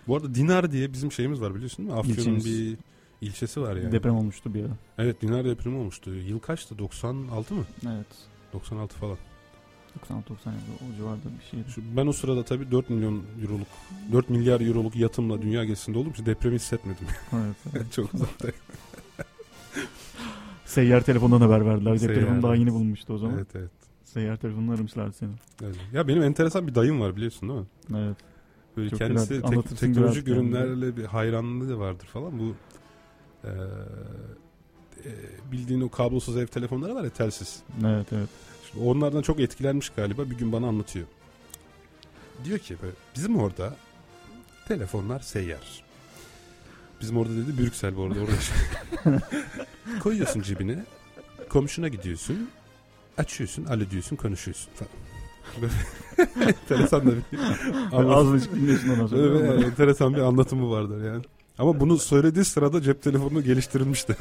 Bu 0.09 0.17
arada 0.17 0.35
dinar 0.35 0.73
diye 0.73 0.93
bizim 0.93 1.13
şeyimiz 1.13 1.41
var 1.41 1.55
biliyorsun 1.55 1.79
değil 1.79 1.91
mi? 1.91 1.99
Afyon'un 1.99 2.45
bir 2.45 2.77
ilçesi 3.21 3.61
var 3.61 3.77
yani. 3.77 3.93
Deprem 3.93 4.17
olmuştu 4.17 4.55
bir 4.55 4.65
ara. 4.65 4.73
Evet 4.99 5.23
dinar 5.23 5.45
depremi 5.45 5.77
olmuştu. 5.77 6.15
Yıl 6.15 6.39
kaçtı? 6.39 6.79
96 6.79 7.55
mı? 7.55 7.65
Evet. 7.87 8.07
97 8.53 8.95
falan. 8.95 9.17
96-97 10.11 10.23
o 10.91 10.97
civarda 10.97 11.25
bir 11.39 11.45
şeydi. 11.51 11.71
Şu, 11.71 11.83
ben 11.97 12.07
o 12.07 12.13
sırada 12.13 12.45
tabii 12.45 12.71
4 12.71 12.91
milyon 12.91 13.23
euroluk 13.43 13.67
4 14.13 14.31
milyar 14.31 14.61
euroluk 14.61 14.97
yatımla 14.97 15.43
dünya 15.43 15.65
gezisinde 15.65 15.99
olduğum 15.99 16.11
için 16.11 16.27
depremi 16.27 16.55
hissetmedim. 16.55 17.07
Evet. 17.33 17.57
evet. 17.77 17.87
Çok 17.93 18.15
uzakta. 18.15 18.49
Seyyar 20.65 21.01
telefondan 21.01 21.41
haber 21.41 21.67
verdiler. 21.67 21.99
Cep 21.99 22.15
telefonu 22.15 22.43
daha 22.43 22.55
yeni 22.55 22.73
bulmuştu 22.73 23.13
o 23.13 23.19
zaman. 23.19 23.37
Evet 23.37 23.47
evet. 23.55 23.71
Seyyar 24.05 24.37
telefonunu 24.37 24.73
aramışlar 24.73 25.11
seni. 25.11 25.31
Evet. 25.63 25.77
Ya 25.93 26.09
benim 26.09 26.23
enteresan 26.23 26.67
bir 26.67 26.75
dayım 26.75 27.01
var 27.01 27.17
biliyorsun 27.17 27.49
değil 27.49 27.61
mi? 27.61 27.67
Evet. 27.97 28.17
Böyle 28.77 28.91
Çok 28.91 28.99
kendisi 28.99 29.43
tek, 29.43 29.79
teknolojik 29.79 30.29
ürünlerle 30.29 30.87
yani. 30.87 30.97
bir 30.97 31.05
hayranlığı 31.05 31.79
vardır 31.79 32.07
falan. 32.07 32.39
Bu 32.39 32.55
e, 33.45 33.51
e, 35.05 35.11
bildiğin 35.53 35.81
o 35.81 35.89
kablosuz 35.89 36.37
ev 36.37 36.47
telefonları 36.47 36.95
var 36.95 37.05
ya 37.05 37.11
telsiz. 37.11 37.63
Evet 37.87 38.07
evet. 38.13 38.29
Onlardan 38.85 39.23
çok 39.23 39.41
etkilenmiş 39.41 39.91
galiba. 39.91 40.31
Bir 40.31 40.39
gün 40.39 40.53
bana 40.53 40.67
anlatıyor. 40.67 41.07
Diyor 42.45 42.59
ki 42.59 42.77
bizim 43.17 43.37
orada 43.37 43.77
telefonlar 44.69 45.21
seyyar. 45.21 45.83
Bizim 47.01 47.17
orada 47.17 47.37
dedi 47.37 47.59
Brüksel 47.59 47.97
bu 47.97 48.03
arada 48.03 48.19
orada. 48.21 49.23
Koyuyorsun 50.01 50.43
cebine. 50.43 50.85
Komşuna 51.49 51.89
gidiyorsun. 51.89 52.51
Açıyorsun, 53.19 53.65
alo 53.65 53.91
diyorsun, 53.91 54.17
konuşuyorsun 54.17 54.71
falan. 54.75 55.06
enteresan 56.41 57.07
da 57.07 57.11
bir 57.11 57.39
anlatım. 57.93 58.43
dinliyorsun 58.55 58.89
ondan 58.89 59.07
sonra. 59.07 59.55
enteresan 59.65 60.15
bir 60.15 60.21
anlatımı 60.21 60.71
vardır 60.71 61.05
yani. 61.05 61.23
Ama 61.59 61.81
bunu 61.81 61.99
söylediği 61.99 62.45
sırada 62.45 62.83
cep 62.83 63.03
telefonu 63.03 63.43
geliştirilmişti. 63.43 64.17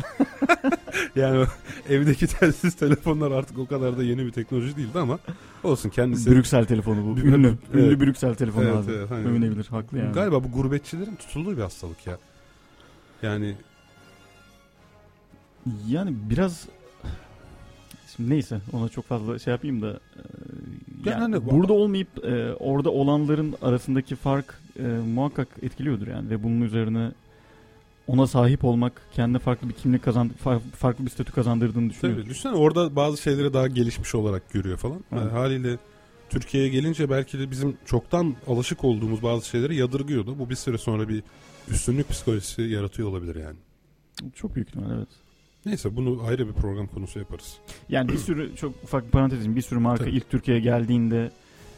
yani 1.16 1.46
evdeki 1.90 2.28
telsiz 2.28 2.76
telefonlar 2.76 3.32
artık 3.32 3.60
o 3.60 3.68
kadar 3.68 3.98
da 3.98 4.04
yeni 4.04 4.26
bir 4.26 4.32
teknoloji 4.32 4.78
değildi 4.78 5.00
ama 5.00 5.20
olsun 5.64 5.90
kendisi. 5.90 6.32
Brüksel 6.32 6.66
telefonu 6.66 7.06
bu. 7.06 7.20
Ünlü. 7.20 7.48
Evet. 7.48 7.58
Ünlü 7.74 8.00
Brüksel 8.00 8.36
telefonu 8.36 8.66
evet. 8.66 8.86
Evet, 8.90 9.12
hani, 9.12 9.28
Övünebilir. 9.28 9.66
Haklı 9.66 9.98
yani. 9.98 10.14
Galiba 10.14 10.44
bu 10.44 10.52
gurbetçilerin 10.52 11.16
tutulduğu 11.16 11.58
bir 11.58 11.62
hastalık 11.62 12.08
ya. 12.08 12.18
Yani 13.22 13.56
yani 15.88 16.16
biraz 16.30 16.68
Şimdi 18.16 18.30
neyse 18.30 18.62
ona 18.74 18.90
çok 18.90 19.06
fazla 19.06 19.40
şey 19.40 19.52
yapayım 19.52 19.82
da 19.82 20.00
yani, 21.10 21.22
yani 21.22 21.36
hani, 21.36 21.52
burada 21.52 21.74
olmayıp 21.74 22.26
e, 22.26 22.54
orada 22.54 22.90
olanların 22.90 23.56
arasındaki 23.62 24.16
fark 24.16 24.60
e, 24.80 24.84
muhakkak 24.84 25.48
etkiliyordur 25.62 26.08
yani 26.08 26.30
ve 26.30 26.44
bunun 26.44 26.62
üzerine 26.62 27.12
ona 28.08 28.28
sahip 28.28 28.64
olmak 28.64 29.02
kendine 29.12 29.40
farklı 29.40 29.70
bir 29.70 29.74
kimlik 29.74 30.04
kazan 30.04 30.30
farklı 30.78 31.06
bir 31.06 31.10
statü 31.10 31.32
kazandırdığını 31.32 31.90
düşünüyorum. 31.90 32.22
Tabii 32.22 32.30
düşünsene 32.30 32.54
orada 32.54 32.96
bazı 32.96 33.22
şeyleri 33.22 33.54
daha 33.54 33.68
gelişmiş 33.68 34.16
olarak 34.16 34.52
görüyor 34.54 34.78
falan. 34.78 35.00
Yani 35.12 35.32
haliyle 35.32 35.78
Türkiye'ye 36.30 36.70
gelince 36.70 37.10
belki 37.10 37.40
de 37.40 37.52
bizim 37.52 37.78
çoktan 37.86 38.36
alışık 38.48 38.84
olduğumuz 38.84 39.24
bazı 39.24 39.48
şeyleri 39.48 39.76
yadırgıyordu. 39.76 40.40
Bu 40.40 40.50
bir 40.50 40.56
süre 40.56 40.78
sonra 40.78 41.10
bir 41.10 41.24
üstünlük 41.68 42.10
psikolojisi 42.10 42.62
yaratıyor 42.62 43.10
olabilir 43.10 43.36
yani. 43.36 43.58
Çok 44.36 44.56
büyük 44.56 44.70
ihtimal 44.70 44.92
evet. 44.98 45.25
Neyse 45.66 45.96
bunu 45.96 46.24
ayrı 46.28 46.48
bir 46.48 46.54
program 46.54 46.88
konusu 46.88 47.20
yaparız. 47.20 47.58
Yani 47.90 48.10
bir 48.10 48.18
sürü 48.18 48.56
çok 48.56 48.74
ufak 48.84 49.06
bir 49.06 49.12
parantezim 49.12 49.56
bir 49.56 49.62
sürü 49.62 49.80
marka 49.80 50.06
Tabii. 50.06 50.16
ilk 50.16 50.30
Türkiye'ye 50.30 50.64
geldiğinde 50.64 51.32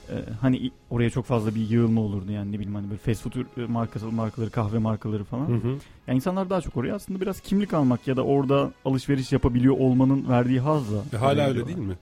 e, 0.10 0.15
hani 0.41 0.72
oraya 0.89 1.10
çok 1.10 1.25
fazla 1.25 1.56
bir 1.56 1.70
yığılma 1.70 2.01
olurdu 2.01 2.32
yani 2.32 2.51
ne 2.51 2.56
bileyim 2.56 2.75
hani 2.75 2.89
böyle 2.89 3.00
fast 3.00 3.24
food 3.24 3.70
markası 3.70 4.12
markaları 4.12 4.50
kahve 4.50 4.77
markaları 4.77 5.24
falan. 5.24 5.48
Hı 5.48 5.53
hı. 5.53 5.77
Yani 6.08 6.15
insanlar 6.15 6.50
daha 6.50 6.62
çok 6.62 6.77
oraya 6.77 6.96
aslında 6.96 7.22
biraz 7.22 7.39
kimlik 7.39 7.74
almak 7.74 8.08
ya 8.08 8.17
da 8.17 8.24
orada 8.24 8.72
alışveriş 8.86 9.32
yapabiliyor 9.32 9.77
olmanın 9.77 10.29
verdiği 10.29 10.60
hazla. 10.60 11.03
E, 11.13 11.17
hala 11.17 11.48
öyle 11.48 11.67
değil 11.67 11.77
mi? 11.77 11.96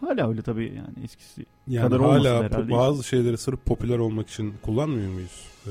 Hala 0.00 0.28
öyle 0.28 0.42
tabii 0.42 0.64
yani 0.64 1.04
eskisi 1.04 1.46
yani 1.68 1.88
kadar 1.88 2.00
hala 2.00 2.42
herhalde. 2.42 2.72
bazı 2.72 3.04
şeyleri 3.04 3.38
sırf 3.38 3.64
popüler 3.64 3.98
olmak 3.98 4.28
için 4.28 4.54
kullanmıyor 4.62 5.12
muyuz? 5.12 5.46
Ee, 5.66 5.70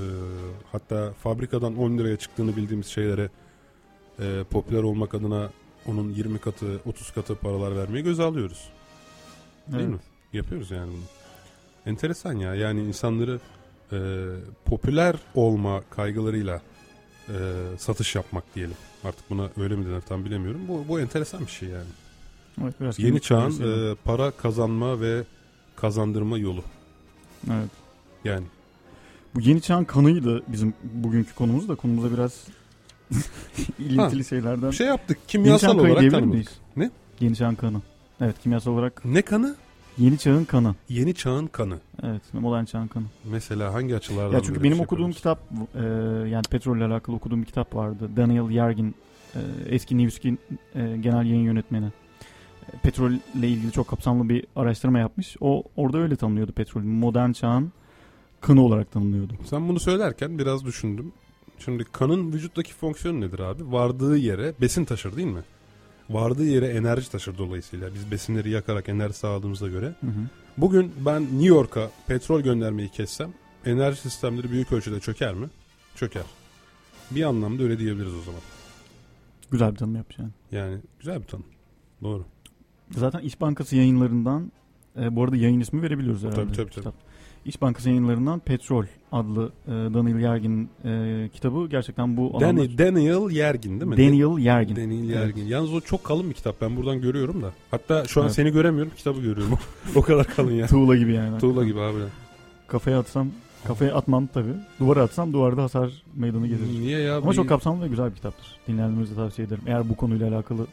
hatta 0.72 1.14
fabrikadan 1.14 1.78
10 1.78 1.98
liraya 1.98 2.18
çıktığını 2.18 2.56
bildiğimiz 2.56 2.88
şeylere 2.88 3.30
e, 4.22 4.44
popüler 4.44 4.84
olmak 4.84 5.14
adına 5.14 5.50
onun 5.86 6.10
20 6.10 6.40
katı 6.40 6.66
30 6.86 7.12
katı 7.12 7.36
paralar 7.36 7.76
vermeye 7.76 8.02
göz 8.02 8.20
alıyoruz. 8.20 8.70
Değil 9.68 9.84
evet. 9.84 9.94
mi? 9.94 10.00
Yapıyoruz 10.34 10.72
yani 10.72 10.92
bunu. 10.92 11.04
Enteresan 11.86 12.34
ya 12.34 12.56
yani 12.56 12.84
insanları 12.84 13.40
e, 13.92 13.98
popüler 14.66 15.16
olma 15.36 15.84
kaygılarıyla 15.90 16.62
e, 17.30 17.34
satış 17.78 18.16
yapmak 18.16 18.56
diyelim. 18.56 18.76
Artık 19.04 19.30
buna 19.30 19.50
öyle 19.58 19.76
mi 19.76 19.86
denir 19.86 20.02
tam 20.02 20.26
bilemiyorum. 20.26 20.62
Bu, 20.68 20.86
bu 20.88 21.00
enteresan 21.00 21.42
bir 21.42 21.52
şey 21.52 21.70
yani. 21.70 21.90
Evet, 22.64 22.74
biraz 22.80 23.00
Yeni 23.00 23.22
çağın 23.22 23.92
e, 23.92 23.96
para 23.96 24.32
kazanma 24.32 25.02
ve 25.02 25.24
kazandırma 25.76 26.38
yolu. 26.38 26.64
Evet. 27.52 27.70
Yani. 28.24 28.46
Bu 29.36 29.42
yeni 29.42 29.62
çağın 29.62 29.84
kanıydı 29.84 30.44
bizim 30.48 30.74
bugünkü 30.84 31.36
konumuz 31.36 31.70
da 31.70 31.76
konumuza 31.76 32.12
biraz 32.14 32.48
ilintili 33.80 34.26
şeylerden. 34.26 34.72
Bir 34.72 34.76
şey 34.76 34.88
yaptık. 34.88 35.18
Kimyasal 35.28 35.80
olarak 35.80 36.12
tanımladık. 36.12 36.50
Ne? 36.78 36.92
Yeni 37.20 37.36
çağın 37.36 37.56
kanı. 37.56 37.82
Evet 38.22 38.36
kimyasal 38.44 38.72
olarak. 38.72 39.06
Ne 39.06 39.22
kanı? 39.22 39.56
Yeni 39.98 40.18
çağın 40.18 40.46
kanı. 40.46 40.76
Yeni 40.90 41.14
çağın 41.14 41.48
kanı. 41.48 41.80
Evet 42.04 42.22
modern 42.34 42.66
çağın 42.66 42.88
kanı. 42.88 43.06
Mesela 43.32 43.74
hangi 43.74 43.96
açılardan? 43.96 44.34
Ya 44.34 44.44
çünkü 44.44 44.64
benim 44.64 44.76
şey 44.76 44.84
okuduğum 44.86 45.12
kitap 45.12 45.40
e, 45.76 45.84
yani 46.30 46.44
petrolle 46.52 46.84
alakalı 46.84 47.16
okuduğum 47.16 47.42
bir 47.42 47.46
kitap 47.46 47.76
vardı. 47.76 48.10
Daniel 48.18 48.50
Yergin 48.50 48.96
e, 49.36 49.40
eski 49.66 49.98
Newskin 49.98 50.40
e, 50.76 50.98
genel 50.98 51.26
yayın 51.26 51.44
yönetmeni. 51.44 51.92
petrolle 52.84 53.20
ilgili 53.48 53.72
çok 53.72 53.88
kapsamlı 53.88 54.30
bir 54.30 54.46
araştırma 54.56 55.00
yapmış. 55.00 55.38
O 55.42 55.64
orada 55.76 55.98
öyle 55.98 56.16
tanımlıyordu 56.16 56.52
petrol. 56.52 56.82
Modern 56.82 57.32
çağın 57.32 57.72
kanı 58.42 58.62
olarak 58.62 58.92
tanımlıyordu. 58.92 59.34
Sen 59.46 59.70
bunu 59.70 59.80
söylerken 59.80 60.40
biraz 60.40 60.66
düşündüm. 60.66 61.12
Şimdi 61.60 61.84
kanın 61.92 62.34
vücuttaki 62.34 62.74
fonksiyonu 62.74 63.22
nedir 63.22 63.40
abi? 63.40 63.72
Vardığı 63.72 64.18
yere 64.18 64.54
besin 64.62 64.86
taşır 64.86 65.16
değil 65.16 65.28
mi? 65.28 65.44
Vardığı 66.10 66.46
yere 66.46 66.68
enerji 66.68 67.12
taşır 67.12 67.38
dolayısıyla. 67.38 67.94
Biz 67.94 68.12
besinleri 68.12 68.50
yakarak 68.50 68.90
enerji 68.90 69.14
sağladığımıza 69.14 69.68
göre. 69.68 69.86
Hı 69.86 70.08
hı. 70.08 70.30
Bugün 70.58 70.94
ben 71.06 71.22
New 71.24 71.48
York'a 71.48 71.92
petrol 72.08 72.42
göndermeyi 72.42 72.90
kessem 72.90 73.34
enerji 73.66 74.02
sistemleri 74.02 74.52
büyük 74.52 74.72
ölçüde 74.72 75.00
çöker 75.00 75.34
mi? 75.34 75.50
Çöker. 75.96 76.24
Bir 77.12 77.24
anlamda 77.24 77.64
öyle 77.64 77.80
diyebiliriz 77.80 78.14
o 78.14 78.22
zaman. 78.22 78.42
Güzel 79.52 79.72
bir 79.72 79.78
tanım 79.78 79.96
yapacaksın. 79.96 80.34
Yani 80.52 80.78
güzel 81.00 81.22
bir 81.22 81.28
tanım. 81.28 81.46
Doğru. 82.04 82.26
Zaten 82.92 83.20
İş 83.20 83.42
Bankası 83.42 83.76
yayınlarından 83.76 84.52
e, 85.00 85.16
bu 85.16 85.24
arada 85.24 85.36
yayın 85.36 85.60
ismi 85.60 85.82
verebiliyoruz 85.82 86.24
herhalde. 86.24 86.52
Tabii 86.52 86.72
tabii. 86.72 86.84
tabii. 86.84 86.96
İş 87.50 87.62
Bankası 87.62 87.90
yayınlarından 87.90 88.40
Petrol 88.40 88.86
adlı 89.12 89.52
e, 89.68 89.72
Daniel 89.72 90.20
Yergin 90.20 90.70
e, 90.86 91.30
kitabı 91.34 91.68
gerçekten 91.70 92.18
bu 92.18 92.34
Daniel, 92.34 92.50
anlamda... 92.50 92.78
Daniel 92.78 93.32
Yergin 93.32 93.80
değil 93.80 93.92
mi? 93.92 93.98
Daniel 93.98 94.38
Yergin. 94.38 94.76
Daniel 94.76 95.10
Yergin. 95.10 95.42
Evet. 95.42 95.52
Yalnız 95.52 95.74
o 95.74 95.82
çok 95.82 96.04
kalın 96.04 96.30
bir 96.30 96.34
kitap. 96.34 96.62
Ben 96.62 96.78
buradan 96.78 97.02
görüyorum 97.02 97.42
da. 97.42 97.52
Hatta 97.72 98.06
şu 98.06 98.22
an 98.22 98.26
evet. 98.26 98.36
seni 98.36 98.52
göremiyorum. 98.52 98.92
Kitabı 98.98 99.22
görüyorum. 99.22 99.60
o 99.96 100.02
kadar 100.02 100.28
kalın 100.28 100.52
yani. 100.52 100.70
Tuğla 100.70 100.96
gibi 100.96 101.14
yani. 101.14 101.40
Tuğla 101.40 101.66
gibi 101.66 101.80
abi. 101.80 102.00
Kafaya 102.68 103.00
atsam 103.00 103.28
Kafaya 103.64 103.96
atmam 103.96 104.28
tabii. 104.28 104.54
Duvara 104.80 105.04
atsam 105.04 105.34
duvarda 105.34 105.64
hasar 105.64 106.04
meydanı 106.16 106.48
getirir. 106.48 106.80
Niye 106.80 107.00
ya? 107.00 107.18
Ama 107.18 107.34
çok 107.34 107.50
kapsamlı 107.50 107.84
ve 107.86 107.88
güzel 107.88 108.10
bir 108.10 108.16
kitaptır. 108.16 108.60
Dinleyenlerimize 108.68 109.16
tavsiye 109.16 109.48
ederim. 109.48 109.64
Eğer 109.68 109.90
bu 109.90 109.96
konuyla 109.96 110.30
alakalı 110.36 110.68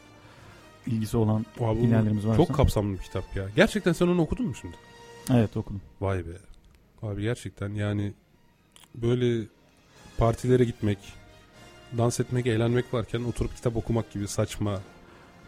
ilgisi 0.87 1.17
olan 1.17 1.45
Abi, 1.59 1.81
dinleyenlerimiz 1.81 2.27
varsa. 2.27 2.45
Çok 2.45 2.55
kapsamlı 2.55 2.93
bir 2.93 3.03
kitap 3.03 3.35
ya. 3.35 3.45
Gerçekten 3.55 3.93
sen 3.93 4.07
onu 4.07 4.21
okudun 4.21 4.45
mu 4.45 4.55
şimdi? 4.55 4.75
Evet 5.33 5.57
okudum. 5.57 5.81
Vay 6.01 6.17
be. 6.19 6.31
Abi 7.01 7.21
gerçekten 7.21 7.69
yani 7.69 8.13
böyle 8.95 9.45
partilere 10.17 10.63
gitmek, 10.63 10.97
dans 11.97 12.19
etmek, 12.19 12.47
eğlenmek 12.47 12.93
varken 12.93 13.23
oturup 13.23 13.55
kitap 13.55 13.75
okumak 13.75 14.11
gibi 14.11 14.27
saçma 14.27 14.81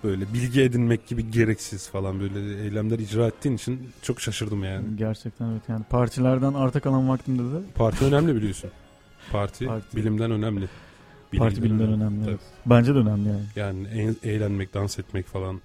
böyle 0.03 0.33
bilgi 0.33 0.61
edinmek 0.61 1.07
gibi 1.07 1.31
gereksiz 1.31 1.89
falan 1.89 2.19
böyle 2.19 2.63
eylemler 2.63 2.99
icra 2.99 3.27
ettiğin 3.27 3.55
için 3.55 3.89
çok 4.01 4.21
şaşırdım 4.21 4.63
yani. 4.63 4.97
Gerçekten 4.97 5.51
evet 5.51 5.61
yani 5.67 5.83
partilerden 5.89 6.53
arta 6.53 6.79
kalan 6.79 7.09
vaktimde 7.09 7.43
de. 7.43 7.63
Parti 7.75 8.05
önemli 8.05 8.35
biliyorsun. 8.35 8.71
Parti, 9.31 9.65
Parti. 9.65 9.97
bilimden 9.97 10.31
önemli. 10.31 10.69
Bilimden 11.33 11.49
Parti 11.49 11.63
bilimden 11.63 11.87
önemli. 11.87 12.03
önemli 12.03 12.29
evet. 12.29 12.39
Bence 12.65 12.95
de 12.95 12.97
önemli 12.97 13.29
yani. 13.29 13.43
Yani 13.55 14.15
eğlenmek, 14.23 14.73
dans 14.73 14.99
etmek 14.99 15.25
falan. 15.25 15.61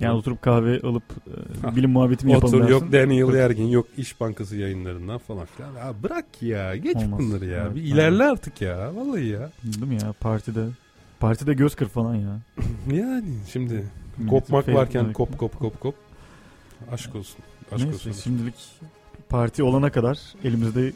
Yani 0.00 0.12
oturup 0.12 0.42
kahve 0.42 0.80
alıp 0.80 1.02
e, 1.72 1.76
bilim 1.76 1.90
muhabbetimi 1.90 2.32
yapalım 2.32 2.54
Otur, 2.54 2.68
dersin. 2.68 2.84
Yok 2.84 2.92
Daniel 2.92 3.34
Yergin 3.34 3.66
yok 3.66 3.86
İş 3.96 4.20
Bankası 4.20 4.56
yayınlarından 4.56 5.18
falan 5.18 5.46
filan. 5.46 5.74
Ya 5.74 5.94
bırak 6.02 6.26
ya 6.42 6.76
geç 6.76 6.96
Olmaz. 6.96 7.18
bunları 7.18 7.46
ya. 7.46 7.62
Evet, 7.62 7.76
bir 7.76 7.82
ilerle 7.82 8.22
aynen. 8.22 8.32
artık 8.32 8.60
ya 8.60 8.96
vallahi 8.96 9.26
ya. 9.26 9.50
Değil 9.64 9.86
mi 9.86 9.94
ya 9.94 10.14
partide 10.20 10.64
Partide 11.20 11.54
göz 11.54 11.74
kır 11.74 11.88
falan 11.88 12.14
ya. 12.14 12.40
yani 12.96 13.28
şimdi 13.52 13.84
kopmak 14.30 14.68
varken 14.68 15.12
kop 15.12 15.38
kop 15.38 15.58
kop 15.58 15.80
kop. 15.80 15.94
Aşk 16.92 17.14
olsun. 17.14 17.38
Aşk 17.72 17.84
Neyse, 17.84 17.94
olsun. 17.96 18.12
Şimdilik 18.12 18.54
parti 19.28 19.62
olana 19.62 19.90
kadar 19.90 20.18
elimizde 20.44 20.92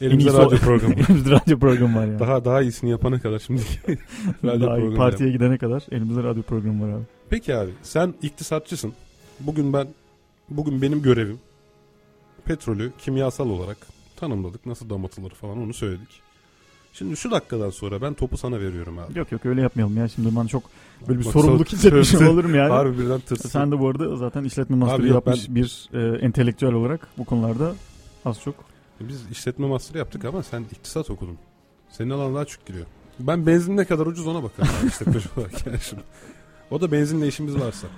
Elimizde 0.00 0.32
radyo 0.32 0.58
programı. 0.58 0.94
elimizde 1.08 1.30
radyo 1.30 1.58
programı 1.58 1.98
var 1.98 2.06
ya. 2.06 2.18
Daha 2.18 2.44
daha 2.44 2.62
iyisini 2.62 2.90
yapana 2.90 3.20
kadar 3.20 3.38
şimdi 3.38 3.62
radyo 4.44 4.66
daha 4.66 4.76
programı. 4.76 4.96
Partiye 4.96 5.28
yap. 5.30 5.38
gidene 5.38 5.58
kadar 5.58 5.82
elimizde 5.90 6.22
radyo 6.22 6.42
programı 6.42 6.88
var 6.88 6.96
abi. 6.98 7.04
Peki 7.30 7.54
abi 7.54 7.70
sen 7.82 8.14
iktisatçısın. 8.22 8.92
Bugün 9.40 9.72
ben 9.72 9.88
bugün 10.48 10.82
benim 10.82 11.02
görevim 11.02 11.40
petrolü 12.44 12.92
kimyasal 12.98 13.50
olarak 13.50 13.76
tanımladık. 14.16 14.66
Nasıl 14.66 14.90
damatılır 14.90 15.30
falan 15.30 15.58
onu 15.58 15.74
söyledik. 15.74 16.24
Şimdi 16.92 17.16
şu 17.16 17.30
dakikadan 17.30 17.70
sonra 17.70 18.02
ben 18.02 18.14
topu 18.14 18.36
sana 18.36 18.60
veriyorum 18.60 18.98
abi. 18.98 19.18
Yok 19.18 19.32
yok 19.32 19.46
öyle 19.46 19.60
yapmayalım 19.62 19.96
ya. 19.96 20.08
Şimdi 20.08 20.36
ben 20.36 20.46
çok 20.46 20.62
böyle 21.08 21.20
bir 21.20 21.24
Bak, 21.24 21.32
sorumluluk 21.32 21.68
hissetmişim 21.68 22.28
olurum 22.28 22.54
yani. 22.54 22.70
Harbi 22.70 22.98
birden 22.98 23.20
tırsın. 23.20 23.48
Sen 23.48 23.72
de 23.72 23.78
bu 23.78 23.88
arada 23.88 24.16
zaten 24.16 24.44
işletme 24.44 24.76
master'ı 24.76 25.08
yapmış 25.08 25.48
ben... 25.48 25.54
bir 25.54 25.88
e, 25.92 26.18
entelektüel 26.18 26.72
olarak 26.72 27.08
bu 27.18 27.24
konularda 27.24 27.74
az 28.24 28.40
çok. 28.40 28.54
Biz 29.00 29.30
işletme 29.30 29.66
master'ı 29.66 29.98
yaptık 29.98 30.24
ama 30.24 30.42
sen 30.42 30.64
iktisat 30.72 31.10
okudun. 31.10 31.38
Senin 31.90 32.10
alan 32.10 32.34
daha 32.34 32.44
çok 32.44 32.66
giriyor. 32.66 32.86
Ben 33.20 33.46
benzin 33.46 33.76
ne 33.76 33.84
kadar 33.84 34.06
ucuz 34.06 34.26
ona 34.26 34.42
bakarım 34.42 34.88
işletmeci 34.88 35.28
olarak 35.36 35.66
yani 35.66 35.78
şimdi. 35.80 36.02
O 36.70 36.80
da 36.80 36.92
benzinle 36.92 37.28
işimiz 37.28 37.60
varsa. 37.60 37.86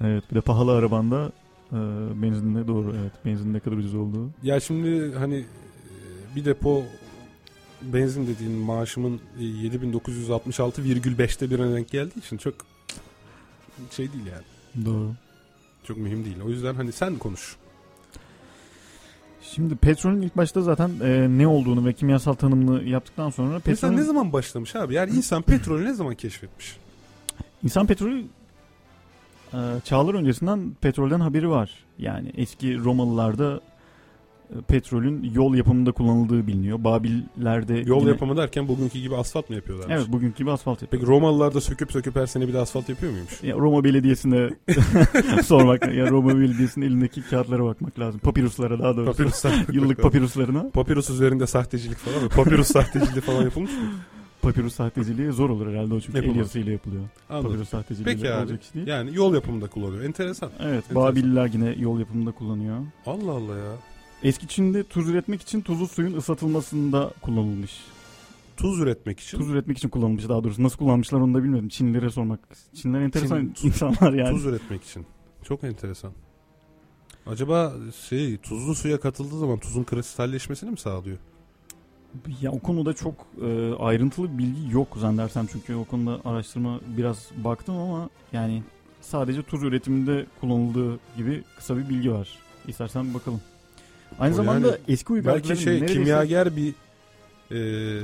Evet 0.00 0.24
bir 0.30 0.36
de 0.36 0.40
pahalı 0.40 0.72
arabanda 0.72 1.32
e, 1.72 1.76
benzinle 2.22 2.68
doğru 2.68 2.94
evet 3.00 3.12
benzin 3.24 3.54
ne 3.54 3.60
kadar 3.60 3.76
ucuz 3.76 3.94
olduğu. 3.94 4.30
Ya 4.42 4.60
şimdi 4.60 5.14
hani 5.14 5.36
e, 5.36 6.36
bir 6.36 6.44
depo 6.44 6.82
benzin 7.82 8.26
dediğin 8.26 8.52
maaşımın 8.52 9.20
7966,5'te 9.40 11.46
e, 11.46 11.50
birine 11.50 11.74
denk 11.74 11.90
geldiği 11.90 12.18
için 12.18 12.36
çok 12.36 12.54
şey 13.90 14.12
değil 14.12 14.24
yani. 14.26 14.86
Doğru. 14.86 15.10
Çok 15.84 15.96
mühim 15.96 16.24
değil. 16.24 16.36
O 16.46 16.48
yüzden 16.48 16.74
hani 16.74 16.92
sen 16.92 17.18
konuş. 17.18 17.56
Şimdi 19.42 19.76
petrolün 19.76 20.22
ilk 20.22 20.36
başta 20.36 20.60
zaten 20.60 20.90
e, 21.02 21.38
ne 21.38 21.46
olduğunu 21.46 21.86
ve 21.86 21.92
kimyasal 21.92 22.32
tanımını 22.32 22.84
yaptıktan 22.84 23.30
sonra 23.30 23.58
petrolün... 23.58 23.72
İnsan 23.72 23.96
ne 23.96 24.02
zaman 24.02 24.32
başlamış 24.32 24.76
abi? 24.76 24.94
Yani 24.94 25.10
insan 25.10 25.42
petrolü 25.42 25.84
ne 25.84 25.94
zaman 25.94 26.14
keşfetmiş? 26.14 26.76
İnsan 27.64 27.86
petrolü 27.86 28.24
e, 29.52 29.58
çağlar 29.84 30.14
öncesinden 30.14 30.72
petrolden 30.80 31.20
haberi 31.20 31.50
var. 31.50 31.70
Yani 31.98 32.32
eski 32.36 32.78
Romalılarda 32.78 33.60
petrolün 34.68 35.30
yol 35.34 35.54
yapımında 35.54 35.92
kullanıldığı 35.92 36.46
biliniyor. 36.46 36.84
Babillerde 36.84 37.74
yol 37.74 38.00
yine... 38.00 38.10
yapımı 38.10 38.36
derken 38.36 38.68
bugünkü 38.68 38.98
gibi 38.98 39.16
asfalt 39.16 39.50
mı 39.50 39.56
yapıyorlar? 39.56 39.86
Evet, 39.90 40.08
bugünkü 40.08 40.38
gibi 40.38 40.50
asfalt 40.50 40.82
yapıyor. 40.82 41.00
Peki 41.00 41.12
Romalılar 41.12 41.54
da 41.54 41.60
söküp 41.60 41.92
söküp 41.92 42.16
her 42.16 42.26
sene 42.26 42.48
bir 42.48 42.52
de 42.52 42.58
asfalt 42.58 42.88
yapıyor 42.88 43.12
muymuş? 43.12 43.42
Ya 43.42 43.56
Roma 43.56 43.84
Belediyesi'ne 43.84 44.50
sormak 45.42 45.94
ya 45.94 46.10
Roma 46.10 46.38
Belediyesi'nin 46.38 46.86
elindeki 46.86 47.22
kağıtlara 47.22 47.64
bakmak 47.64 47.98
lazım. 47.98 48.20
Papiruslara 48.20 48.78
daha 48.78 48.96
doğrusu. 48.96 49.12
Papiruslar. 49.12 49.64
Yıllık 49.72 50.02
papiruslarına. 50.02 50.70
Papirus 50.70 51.10
üzerinde 51.10 51.46
sahtecilik 51.46 51.98
falan 51.98 52.22
mı? 52.22 52.28
Papirus 52.28 52.68
sahteciliği 52.68 53.20
falan 53.20 53.42
yapılmış 53.42 53.72
mı? 53.72 53.78
Papirus 54.42 54.74
sahteciliği 54.74 55.32
zor 55.32 55.50
olur 55.50 55.66
herhalde 55.70 55.94
o 55.94 56.00
çünkü 56.00 56.16
Yapılmaz. 56.16 56.34
el 56.36 56.38
yazısıyla 56.38 56.72
yapılıyor. 56.72 57.02
Anladım. 57.28 57.50
Papirus 57.50 57.68
sahteciliği 57.68 58.14
Peki 58.16 58.32
abi. 58.32 58.40
olacak 58.42 58.62
iş 58.62 58.74
değil. 58.74 58.86
Yani 58.86 59.10
yol 59.14 59.34
yapımında 59.34 59.66
kullanıyor. 59.66 60.02
Enteresan. 60.04 60.50
Evet. 60.60 60.74
Enteresan. 60.74 60.94
Babiller 60.96 61.46
yine 61.52 61.74
yol 61.78 61.98
yapımında 62.00 62.32
kullanıyor. 62.32 62.78
Allah 63.06 63.32
Allah 63.32 63.56
ya. 63.58 63.72
Eski 64.22 64.48
Çin'de 64.48 64.84
tuz 64.84 65.08
üretmek 65.08 65.42
için 65.42 65.60
tuzlu 65.60 65.88
suyun 65.88 66.16
ısıtılmasında 66.16 67.10
kullanılmış. 67.22 67.80
Tuz 68.56 68.80
üretmek 68.80 69.20
için? 69.20 69.38
Tuz 69.38 69.48
üretmek 69.50 69.78
için 69.78 69.88
kullanılmış 69.88 70.28
daha 70.28 70.44
doğrusu. 70.44 70.62
Nasıl 70.62 70.78
kullanmışlar 70.78 71.20
onu 71.20 71.34
da 71.34 71.42
bilmiyorum. 71.42 71.68
Çinlilere 71.68 72.10
sormak. 72.10 72.40
Çinliler 72.74 73.00
enteresan 73.00 73.52
Çin, 73.54 73.68
insanlar 73.68 74.12
yani. 74.12 74.30
Tuz 74.30 74.46
üretmek 74.46 74.84
için. 74.84 75.06
Çok 75.42 75.64
enteresan. 75.64 76.12
Acaba 77.26 77.72
şey 78.08 78.36
tuzlu 78.38 78.74
suya 78.74 79.00
katıldığı 79.00 79.38
zaman 79.38 79.58
tuzun 79.58 79.84
kristalleşmesini 79.84 80.70
mi 80.70 80.78
sağlıyor? 80.78 81.18
Ya 82.40 82.52
o 82.52 82.58
konuda 82.58 82.92
çok 82.92 83.14
e, 83.42 83.74
ayrıntılı 83.74 84.38
bilgi 84.38 84.74
yok 84.74 84.96
zannedersem 84.96 85.46
çünkü 85.52 85.74
o 85.74 85.84
konuda 85.84 86.20
araştırma 86.24 86.80
biraz 86.96 87.28
baktım 87.36 87.76
ama 87.76 88.10
yani 88.32 88.62
sadece 89.00 89.42
tuz 89.42 89.62
üretiminde 89.62 90.26
kullanıldığı 90.40 90.98
gibi 91.16 91.44
kısa 91.56 91.76
bir 91.76 91.88
bilgi 91.88 92.12
var. 92.12 92.38
İstersen 92.68 93.14
bakalım. 93.14 93.40
Aynı 94.18 94.32
o 94.32 94.36
zamanda 94.36 94.66
yani, 94.66 94.78
eski 94.88 95.12
uygarlıkların 95.12 95.48
belki 95.48 95.62
şey 95.62 95.74
neredeyse... 95.74 95.94
kimyager 95.94 96.56
bir 96.56 96.74
e, 97.50 97.56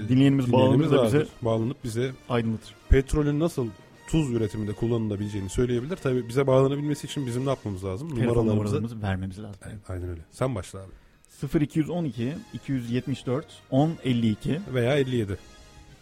dinleyenimiz, 0.08 0.46
dinleyenimiz 0.46 0.92
bağlanır 0.92 1.06
bize 1.06 1.26
bağlanıp 1.42 1.84
bize 1.84 2.12
aydınlatır. 2.28 2.74
Petrolün 2.88 3.40
nasıl 3.40 3.68
tuz 4.08 4.30
üretiminde 4.30 4.72
kullanılabileceğini 4.72 5.48
söyleyebilir. 5.48 5.96
Tabi 5.96 6.28
bize 6.28 6.46
bağlanabilmesi 6.46 7.06
için 7.06 7.26
bizim 7.26 7.46
ne 7.46 7.48
yapmamız 7.48 7.84
lazım? 7.84 8.14
Telefon 8.14 8.46
numaralarımızı 8.46 9.02
vermemiz 9.02 9.38
lazım. 9.38 9.60
Evet, 9.66 9.90
aynen 9.90 10.08
öyle. 10.08 10.20
Sen 10.30 10.54
başla 10.54 10.78
abi. 10.78 11.03
0212 11.42 12.34
274 12.54 13.46
10 13.70 13.92
52 14.04 14.60
veya 14.74 14.96
57. 14.96 15.38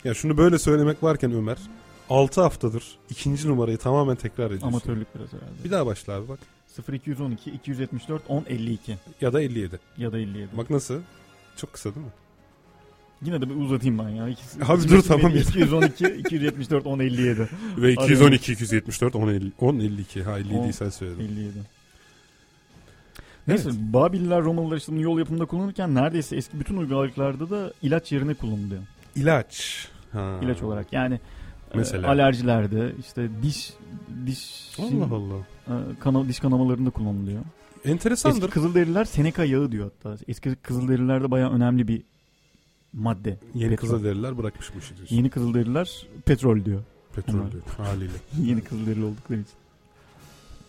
Ya 0.05 0.14
şunu 0.14 0.37
böyle 0.37 0.59
söylemek 0.59 1.03
varken 1.03 1.33
Ömer 1.33 1.59
6 2.11 2.40
haftadır 2.40 2.85
ikinci 3.11 3.49
numarayı 3.49 3.79
tamamen 3.79 4.16
tekrar 4.16 4.47
ediyorsun. 4.47 4.66
Amatörlük 4.68 5.14
biraz 5.14 5.33
herhalde. 5.33 5.64
Bir 5.64 5.71
daha 5.71 5.87
başla 5.87 6.12
abi 6.12 6.29
bak. 6.29 6.38
0212 6.92 7.51
274 7.51 8.23
10 8.29 8.45
52 8.49 8.97
ya 9.21 9.33
da 9.33 9.40
57. 9.40 9.81
Ya 9.99 10.12
da 10.12 10.18
57. 10.18 10.49
Bak 10.57 10.71
nasıl? 10.71 11.01
Çok 11.57 11.73
kısa 11.73 11.95
değil 11.95 12.07
mi? 12.07 12.12
Yine 13.23 13.40
de 13.40 13.51
bir 13.51 13.55
uzatayım 13.55 13.99
ben 13.99 14.09
ya. 14.09 14.29
İkisi, 14.29 14.64
Abi 14.64 14.88
dur 14.88 15.03
tamam. 15.03 15.37
212 15.37 16.07
274 16.07 16.87
10 16.87 16.99
57. 16.99 17.49
Ve 17.77 17.92
212 17.92 18.53
274 18.53 19.14
10 19.14 19.29
50 19.29 19.53
10 19.59 19.79
52. 19.79 20.23
Ha 20.23 20.38
57 20.38 20.73
sen 20.73 20.88
söyledin. 20.90 21.21
57. 21.25 21.49
Neyse 23.49 23.69
evet. 23.69 23.79
Babiller 23.81 24.43
Romalılar 24.43 24.77
işte 24.77 24.95
yol 24.95 25.19
yapımında 25.19 25.45
kullanırken 25.45 25.95
neredeyse 25.95 26.37
eski 26.37 26.61
bütün 26.61 26.77
uygarlıklarda 26.77 27.51
da 27.51 27.73
ilaç 27.83 28.13
yerine 28.13 28.35
kullanılıyor. 28.35 28.83
İlaç. 29.17 29.89
Ha. 30.13 30.39
İlaç 30.43 30.63
olarak 30.63 30.93
yani 30.93 31.21
Mesela. 31.75 32.09
alerjilerde 32.09 32.93
işte 33.01 33.29
diş 33.43 33.73
diş 34.27 34.73
Allah 34.79 35.15
Allah. 35.15 35.37
E, 35.69 35.75
kana, 36.01 36.29
diş 36.29 36.41
kanamalarında 36.41 36.91
kullanılıyor. 36.91 37.43
Enteresandır. 37.85 38.39
Eski 38.39 38.51
Kızılderililer 38.51 39.05
Seneca 39.05 39.45
yağı 39.45 39.73
diyor 39.73 39.91
hatta. 40.03 40.17
Eski 40.29 40.55
Kızılderililerde 40.55 41.31
bayağı 41.31 41.53
önemli 41.53 41.89
bir 41.89 42.03
madde. 42.93 43.39
Yeni 43.55 43.71
petrol. 43.71 43.89
Kızılderililer 43.89 44.39
bırakmış 44.39 44.75
bu 44.75 44.79
işi 44.79 44.97
diyorsun. 44.97 45.17
Yeni 45.17 45.31
Kızılderililer 45.31 46.07
petrol 46.25 46.65
diyor. 46.65 46.83
Petrol 47.15 47.35
Onlar. 47.35 47.53
diyor 47.53 47.63
haliyle. 47.77 48.13
Yeni 48.43 48.61
Kızılderili 48.61 49.05
oldukları 49.05 49.41
için. 49.41 49.53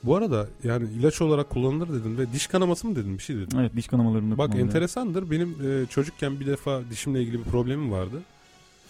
Bu 0.04 0.16
arada 0.16 0.48
yani 0.64 0.90
ilaç 0.90 1.22
olarak 1.22 1.50
kullanılır 1.50 1.90
dedin 1.94 2.18
ve 2.18 2.34
diş 2.34 2.48
kanaması 2.48 2.88
mı 2.88 2.96
dedin 2.96 3.18
bir 3.18 3.24
şey 3.24 3.36
dedin. 3.36 3.58
Evet 3.58 3.76
diş 3.76 3.88
kanamalarında 3.88 4.38
Bak 4.38 4.46
kullanılıyor. 4.46 4.68
enteresandır. 4.68 5.32
Benim 5.32 5.58
e, 5.64 5.86
çocukken 5.86 6.40
bir 6.40 6.46
defa 6.46 6.82
dişimle 6.90 7.22
ilgili 7.22 7.40
bir 7.40 7.44
problemim 7.44 7.92
vardı. 7.92 8.22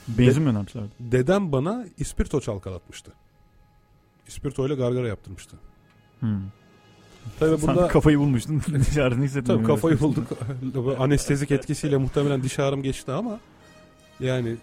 Benzin 0.07 0.43
mi? 0.43 0.53
Dedem 0.99 1.51
bana 1.51 1.85
ispirto 1.97 2.41
çalkalatmıştı. 2.41 3.11
İspirto 4.27 4.67
ile 4.67 4.75
gargara 4.75 5.07
yaptırmıştı. 5.07 5.57
Hmm. 6.19 6.41
Tabii 7.39 7.57
Sen 7.57 7.67
burada 7.67 7.87
kafayı 7.87 8.19
bulmuştun. 8.19 8.61
Diş 8.89 8.97
ağrını 8.97 9.23
hissettin. 9.23 9.53
tabii 9.53 9.63
kafayı 9.63 9.99
bulduk. 9.99 10.27
Anestezik 10.99 11.51
etkisiyle 11.51 11.97
muhtemelen 11.97 12.43
diş 12.43 12.59
ağrım 12.59 12.83
geçti 12.83 13.11
ama 13.11 13.39
yani 14.19 14.55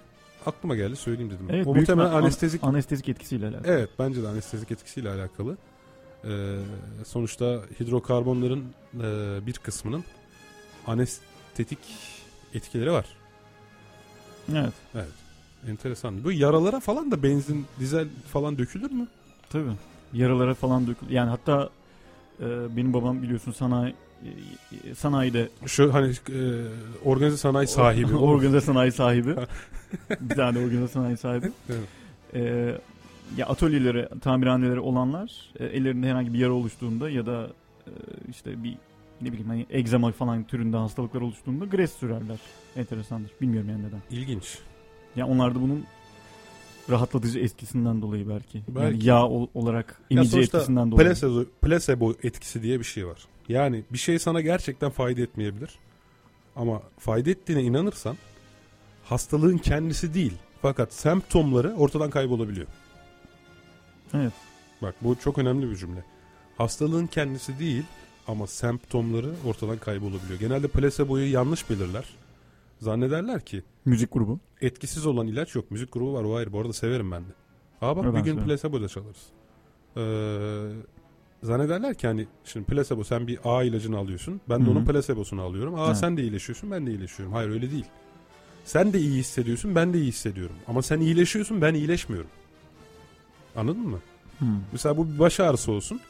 aklıma 0.46 0.76
geldi 0.76 0.96
söyleyeyim 0.96 1.30
dedim. 1.30 1.46
Evet, 1.50 1.66
o 1.66 1.74
muhtemelen 1.74 2.10
anestezik 2.10 2.64
Anestezik 2.64 3.08
etkisiyle 3.08 3.46
alakalı. 3.46 3.72
Evet 3.72 3.90
bence 3.98 4.22
de 4.22 4.28
anestezik 4.28 4.70
etkisiyle 4.70 5.10
alakalı. 5.10 5.56
Ee, 6.24 6.58
sonuçta 7.06 7.60
hidrokarbonların 7.80 8.64
e, 8.94 9.38
bir 9.46 9.54
kısmının 9.54 10.04
anestetik 10.86 11.78
etkileri 12.54 12.92
var. 12.92 13.06
Evet. 14.94 15.08
Enteresan. 15.68 16.24
Bu 16.24 16.32
yaralara 16.32 16.80
falan 16.80 17.10
da 17.10 17.22
benzin, 17.22 17.66
dizel 17.80 18.08
falan 18.32 18.58
dökülür 18.58 18.90
mü? 18.90 19.06
Tabii. 19.50 19.72
Yaralara 20.12 20.54
falan 20.54 20.86
dökül. 20.86 21.10
Yani 21.10 21.30
hatta 21.30 21.70
e, 22.40 22.76
benim 22.76 22.92
babam 22.92 23.22
biliyorsun 23.22 23.52
sanayi 23.52 23.94
e, 24.84 24.94
sanayide 24.94 25.48
Şu 25.66 25.94
hani 25.94 26.10
e, 26.10 26.64
organize 27.04 27.36
sanayi 27.36 27.68
sahibi. 27.68 28.14
organize 28.16 28.60
sanayi 28.60 28.92
sahibi. 28.92 29.36
bir 30.20 30.34
tane 30.34 30.58
organize 30.58 30.88
sanayi 30.88 31.16
sahibi. 31.16 31.50
Evet. 31.68 31.88
E, 32.34 32.74
ya 33.36 33.46
atölyeleri, 33.46 34.08
tamirhaneleri 34.20 34.80
olanlar 34.80 35.52
e, 35.58 35.64
ellerinde 35.64 36.08
herhangi 36.08 36.32
bir 36.34 36.38
yara 36.38 36.52
oluştuğunda 36.52 37.10
ya 37.10 37.26
da 37.26 37.50
e, 37.86 37.90
işte 38.30 38.62
bir 38.64 38.76
ne 39.20 39.28
bileyim 39.32 39.48
hani 39.48 39.66
egzama 39.70 40.12
falan 40.12 40.44
türünde 40.44 40.76
hastalıklar 40.76 41.20
oluştuğunda 41.20 41.64
gres 41.64 41.92
sürerler. 41.92 42.38
Enteresandır. 42.76 43.30
Bilmiyorum 43.40 43.70
yani 43.70 43.82
neden. 43.82 44.00
İlginç. 44.10 44.58
Ya 45.16 45.26
onlar 45.26 45.54
da 45.54 45.60
bunun 45.62 45.84
rahatlatıcı 46.90 47.38
etkisinden 47.38 48.02
dolayı 48.02 48.28
belki. 48.28 48.58
Yani 48.58 48.92
Belki. 48.92 49.06
yağ 49.08 49.26
ol- 49.26 49.48
olarak 49.54 50.00
Ya 50.10 50.16
emici 50.16 50.30
sonuçta 50.30 50.58
etkisinden 50.58 50.90
dolayı. 50.90 51.08
Placebo, 51.08 51.44
placebo 51.62 52.14
etkisi 52.22 52.62
diye 52.62 52.78
bir 52.78 52.84
şey 52.84 53.06
var. 53.06 53.18
Yani 53.48 53.84
bir 53.92 53.98
şey 53.98 54.18
sana 54.18 54.40
gerçekten 54.40 54.90
fayda 54.90 55.20
etmeyebilir. 55.20 55.70
Ama 56.56 56.82
fayda 56.98 57.30
ettiğine 57.30 57.62
inanırsan 57.62 58.16
hastalığın 59.04 59.58
kendisi 59.58 60.14
değil. 60.14 60.32
Fakat 60.62 60.92
semptomları 60.92 61.74
ortadan 61.76 62.10
kaybolabiliyor. 62.10 62.66
Evet. 64.14 64.32
Bak 64.82 64.94
bu 65.00 65.16
çok 65.18 65.38
önemli 65.38 65.70
bir 65.70 65.76
cümle. 65.76 66.04
Hastalığın 66.58 67.06
kendisi 67.06 67.58
değil 67.58 67.82
ama 68.28 68.46
semptomları 68.46 69.30
ortadan 69.46 69.78
kaybolabiliyor. 69.78 70.40
Genelde 70.40 70.68
placebo'yu 70.68 71.32
yanlış 71.32 71.70
bilirler. 71.70 72.04
Zannederler 72.78 73.40
ki 73.44 73.62
Müzik 73.84 74.12
grubu. 74.12 74.38
etkisiz 74.60 75.06
olan 75.06 75.26
ilaç 75.26 75.54
yok. 75.54 75.70
Müzik 75.70 75.92
grubu 75.92 76.14
var 76.14 76.24
o 76.24 76.34
ayrı. 76.36 76.52
Bu 76.52 76.60
arada 76.60 76.72
severim 76.72 77.10
ben 77.10 77.22
de. 77.22 77.32
Aa 77.80 77.96
bak 77.96 78.04
Evet, 78.04 78.12
bir 78.14 78.18
ben 78.18 78.24
gün 78.24 78.32
severim. 78.32 78.48
placebo 78.48 78.80
da 78.82 78.88
çalarız. 78.88 79.26
Ee, 79.96 81.46
zannederler 81.46 81.94
ki 81.94 82.06
hani 82.06 82.26
şimdi 82.44 82.66
placebo 82.66 83.04
sen 83.04 83.26
bir 83.26 83.38
A 83.44 83.62
ilacını 83.64 83.98
alıyorsun. 83.98 84.40
Ben 84.48 84.60
de 84.60 84.64
Hı 84.64 84.66
hı. 84.66 84.70
onun 84.72 84.84
placebosunu 84.84 85.42
alıyorum. 85.42 85.74
Aa 85.74 85.86
Evet. 85.86 85.96
sen 85.96 86.16
de 86.16 86.22
iyileşiyorsun 86.22 86.70
ben 86.70 86.86
de 86.86 86.90
iyileşiyorum. 86.90 87.34
Hayır 87.34 87.50
öyle 87.50 87.70
değil. 87.70 87.86
Sen 88.64 88.92
de 88.92 88.98
iyi 89.00 89.18
hissediyorsun 89.18 89.74
ben 89.74 89.92
de 89.92 89.98
iyi 89.98 90.08
hissediyorum. 90.08 90.56
Ama 90.68 90.82
sen 90.82 91.00
iyileşiyorsun 91.00 91.60
ben 91.62 91.74
iyileşmiyorum. 91.74 92.30
Anladın 93.56 93.88
mı? 93.88 93.98
Hmm. 94.38 94.48
Mesela 94.72 94.96
bu 94.96 95.08
bir 95.08 95.18
baş 95.18 95.40
ağrısı 95.40 95.72
olsun. 95.72 96.00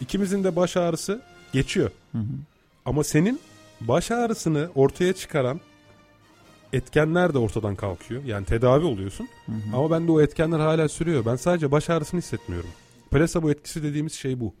İkimizin 0.00 0.44
de 0.44 0.56
baş 0.56 0.76
ağrısı 0.76 1.20
geçiyor. 1.52 1.90
Hı 2.12 2.18
hı. 2.18 2.24
Ama 2.84 3.04
senin 3.04 3.40
baş 3.80 4.10
ağrısını 4.10 4.70
ortaya 4.74 5.12
çıkaran 5.12 5.60
etkenler 6.72 7.34
de 7.34 7.38
ortadan 7.38 7.76
kalkıyor. 7.76 8.24
Yani 8.24 8.46
tedavi 8.46 8.84
oluyorsun. 8.84 9.28
Hı 9.46 9.52
hı. 9.52 9.76
Ama 9.76 9.90
bende 9.90 10.12
o 10.12 10.20
etkenler 10.20 10.58
hala 10.58 10.88
sürüyor. 10.88 11.24
Ben 11.26 11.36
sadece 11.36 11.70
baş 11.70 11.90
ağrısını 11.90 12.20
hissetmiyorum. 12.20 12.70
Placebo 13.10 13.50
etkisi 13.50 13.82
dediğimiz 13.82 14.12
şey 14.12 14.40
bu. 14.40 14.54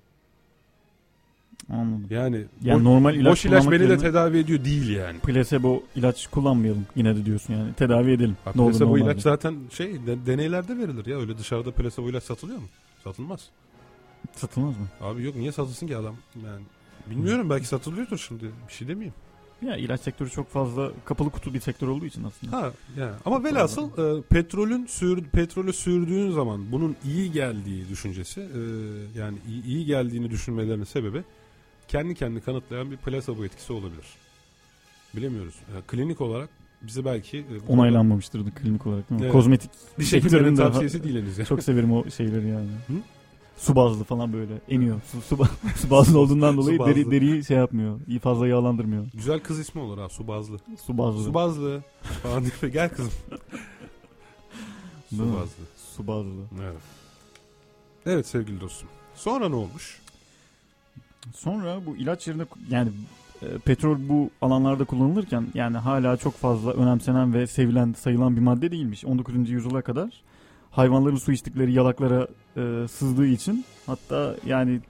Anladım. 1.72 2.06
Yani, 2.10 2.44
Yani 2.62 2.84
normal 2.84 3.14
ilaç 3.14 3.32
boş 3.32 3.44
ilaç 3.44 3.70
beni 3.70 3.88
de 3.88 3.98
tedavi 3.98 4.38
ediyor 4.38 4.64
değil 4.64 4.88
yani. 4.88 5.18
Placebo 5.18 5.82
ilaç 5.96 6.26
kullanmayalım 6.26 6.86
yine 6.96 7.16
de 7.16 7.24
diyorsun 7.24 7.54
yani. 7.54 7.74
Tedavi 7.74 8.12
edelim. 8.12 8.36
Bak, 8.46 8.56
ne 8.56 8.62
olur 8.62 8.70
placebo 8.70 8.90
olmaz 8.90 9.00
ilaç 9.02 9.14
diye. 9.16 9.22
zaten 9.22 9.56
şey 9.72 10.06
de- 10.06 10.26
deneylerde 10.26 10.78
verilir 10.78 11.06
ya. 11.06 11.18
Öyle 11.18 11.38
dışarıda 11.38 11.70
placebo 11.70 12.08
ilaç 12.10 12.22
satılıyor 12.24 12.58
mu? 12.58 12.66
Satılmaz. 13.04 13.48
Satılmaz 14.32 14.76
mı? 14.78 14.86
Abi 15.00 15.24
yok 15.24 15.36
niye 15.36 15.52
satılsın 15.52 15.86
ki 15.86 15.96
adam? 15.96 16.14
Yani 16.44 16.62
bilmiyorum 17.10 17.50
belki 17.50 17.66
satılıyordur 17.66 18.18
şimdi. 18.18 18.44
Bir 18.68 18.72
şey 18.72 18.88
demeyeyim. 18.88 19.14
Ya 19.62 19.76
ilaç 19.76 20.00
sektörü 20.00 20.30
çok 20.30 20.48
fazla 20.50 20.90
kapalı 21.04 21.30
kutu 21.30 21.54
bir 21.54 21.60
sektör 21.60 21.88
olduğu 21.88 22.06
için 22.06 22.24
aslında. 22.24 22.56
Ha 22.56 22.70
yani 22.98 23.12
ama 23.24 23.44
velhasıl 23.44 24.18
e, 24.18 24.22
petrolün 24.22 24.86
sür 24.86 25.24
petrolü 25.24 25.72
sürdüğün 25.72 26.30
zaman 26.30 26.72
bunun 26.72 26.96
iyi 27.04 27.32
geldiği 27.32 27.88
düşüncesi 27.88 28.40
e, 28.40 28.60
yani 29.18 29.38
iyi, 29.48 29.64
iyi 29.64 29.84
geldiğini 29.84 30.30
düşünmelerinin 30.30 30.84
sebebi 30.84 31.22
kendi 31.88 32.14
kendini 32.14 32.40
kanıtlayan 32.40 32.90
bir 32.90 32.96
placebo 32.96 33.44
etkisi 33.44 33.72
olabilir. 33.72 34.06
Bilemiyoruz. 35.16 35.54
Yani 35.72 35.82
klinik 35.86 36.20
olarak 36.20 36.48
bize 36.82 37.04
belki 37.04 37.38
e, 37.38 37.72
Onaylanmamıştır 37.72 38.46
da 38.46 38.50
klinik 38.50 38.86
olarak 38.86 39.10
değil 39.10 39.20
mi? 39.20 39.24
Evet. 39.24 39.32
Kozmetik 39.32 39.70
bir 39.98 40.04
sektöründe 40.04 40.62
tavsiyesi 40.62 41.04
değil 41.04 41.16
henüz. 41.16 41.48
Çok 41.48 41.62
severim 41.62 41.92
o 41.92 42.10
şeyleri 42.10 42.48
yani. 42.48 42.68
Hı? 42.86 42.92
Su 43.56 43.76
bazlı 43.76 44.04
falan 44.04 44.32
böyle 44.32 44.52
eniyor. 44.68 45.00
Su, 45.12 45.20
su, 45.20 45.44
su 45.76 45.90
bazlı 45.90 46.18
olduğundan 46.18 46.56
dolayı 46.56 46.78
deri, 46.78 47.10
deriyi 47.10 47.44
şey 47.44 47.56
yapmıyor. 47.56 48.00
İyi 48.06 48.18
fazla 48.18 48.48
yağlandırmıyor. 48.48 49.06
Güzel 49.14 49.40
kız 49.40 49.58
ismi 49.58 49.80
olur 49.80 49.98
ha 49.98 50.08
su 50.08 50.28
bazlı. 50.28 50.58
Su 50.86 50.98
bazlı. 50.98 51.24
Su 51.24 51.34
bazlı 51.34 51.82
falan 52.22 52.44
diye 52.44 52.72
gel 52.72 52.88
kızım. 52.88 53.12
su 55.10 55.18
bazlı. 55.18 55.64
Su 55.96 56.06
bazlı. 56.06 56.30
Evet. 56.62 56.82
Evet 58.06 58.26
sevgili 58.26 58.60
dostum. 58.60 58.88
Sonra 59.14 59.48
ne 59.48 59.54
olmuş? 59.54 60.00
Sonra 61.34 61.86
bu 61.86 61.96
ilaç 61.96 62.28
yerine 62.28 62.42
yani 62.70 62.90
e, 63.42 63.58
petrol 63.58 63.98
bu 64.08 64.30
alanlarda 64.42 64.84
kullanılırken 64.84 65.46
yani 65.54 65.76
hala 65.76 66.16
çok 66.16 66.34
fazla 66.34 66.72
önemsenen 66.72 67.34
ve 67.34 67.46
sevilen 67.46 67.92
sayılan 67.92 68.36
bir 68.36 68.40
madde 68.40 68.70
değilmiş. 68.70 69.04
19. 69.04 69.50
yüzyıla 69.50 69.82
kadar 69.82 70.10
hayvanların 70.70 71.16
su 71.16 71.32
içtikleri 71.32 71.72
yalaklara 71.72 72.28
e, 72.56 72.88
sızdığı 72.88 73.26
için 73.26 73.64
hatta 73.86 74.34
yani 74.46 74.80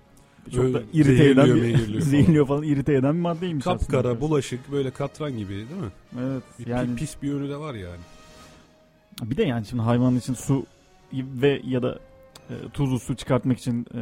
çok 0.55 0.65
da 0.65 0.73
Böyle 0.75 0.85
irite 0.93 1.25
eden 1.25 1.45
zehirliyor, 1.47 1.57
bir, 1.57 1.61
mehirliyor 1.63 1.89
falan. 2.01 2.11
zehirliyor 2.11 2.47
falan 2.47 2.63
irite 2.63 2.95
eden 2.95 3.15
bir 3.15 3.21
maddeymiş 3.21 3.65
Kapkara, 3.65 3.99
aslında. 4.09 4.21
bulaşık, 4.21 4.73
böyle 4.73 4.91
katran 4.91 5.37
gibi 5.39 5.49
değil 5.49 5.71
mi? 5.81 5.91
Evet 6.21 6.43
Bir 6.59 6.67
yani 6.67 6.97
pis 6.97 7.23
bir 7.23 7.29
yönü 7.29 7.49
de 7.49 7.57
var 7.57 7.75
yani. 7.75 8.01
bir 9.23 9.37
de 9.37 9.43
yani 9.43 9.67
şimdi 9.67 9.83
hayvanın 9.83 10.19
için 10.19 10.35
su 10.35 10.67
ve 11.15 11.63
ya 11.65 11.83
da 11.83 11.99
tuzlu 12.73 12.99
su 13.01 13.17
çıkartmak 13.17 13.59
için 13.59 13.87
e, 13.95 13.99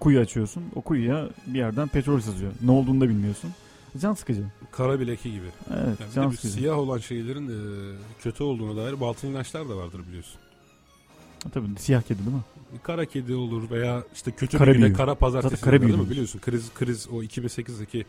kuyu 0.00 0.20
açıyorsun. 0.20 0.62
O 0.74 0.80
kuyuya 0.80 1.28
bir 1.46 1.58
yerden 1.58 1.88
petrol 1.88 2.20
sızıyor. 2.20 2.52
Ne 2.62 2.70
olduğunu 2.70 3.00
da 3.00 3.08
bilmiyorsun. 3.08 3.50
Can 4.00 4.14
sıkıcı. 4.14 4.42
Kara 4.72 5.00
bileki 5.00 5.32
gibi. 5.32 5.46
Evet, 5.70 6.00
Yani 6.00 6.12
can 6.14 6.30
sıkıcı. 6.30 6.48
siyah 6.54 6.78
olan 6.78 6.98
şeylerin 6.98 7.48
e, 7.48 7.96
kötü 8.22 8.44
olduğuna 8.44 8.76
dair 8.84 9.00
batıl 9.00 9.28
inançlar 9.28 9.68
da 9.68 9.76
vardır 9.76 10.00
biliyorsun. 10.08 10.40
Tabii 11.54 11.66
siyah 11.78 12.02
kedi 12.02 12.18
değil 12.18 12.36
mi? 12.36 12.42
Kara 12.82 13.04
kedi 13.04 13.34
olur 13.34 13.70
veya 13.70 14.02
işte 14.14 14.30
kötü 14.30 14.58
Kara 14.58 14.70
bir 14.72 14.76
güne 14.76 14.92
kara 14.92 15.14
pazartesi 15.14 15.56
Zaten 15.56 15.70
kara 15.70 15.82
değil 15.82 15.94
mi? 15.94 16.10
Biliyorsun 16.10 16.40
kriz 16.40 16.74
kriz 16.74 17.08
o 17.08 17.22
2008'deki 17.22 18.04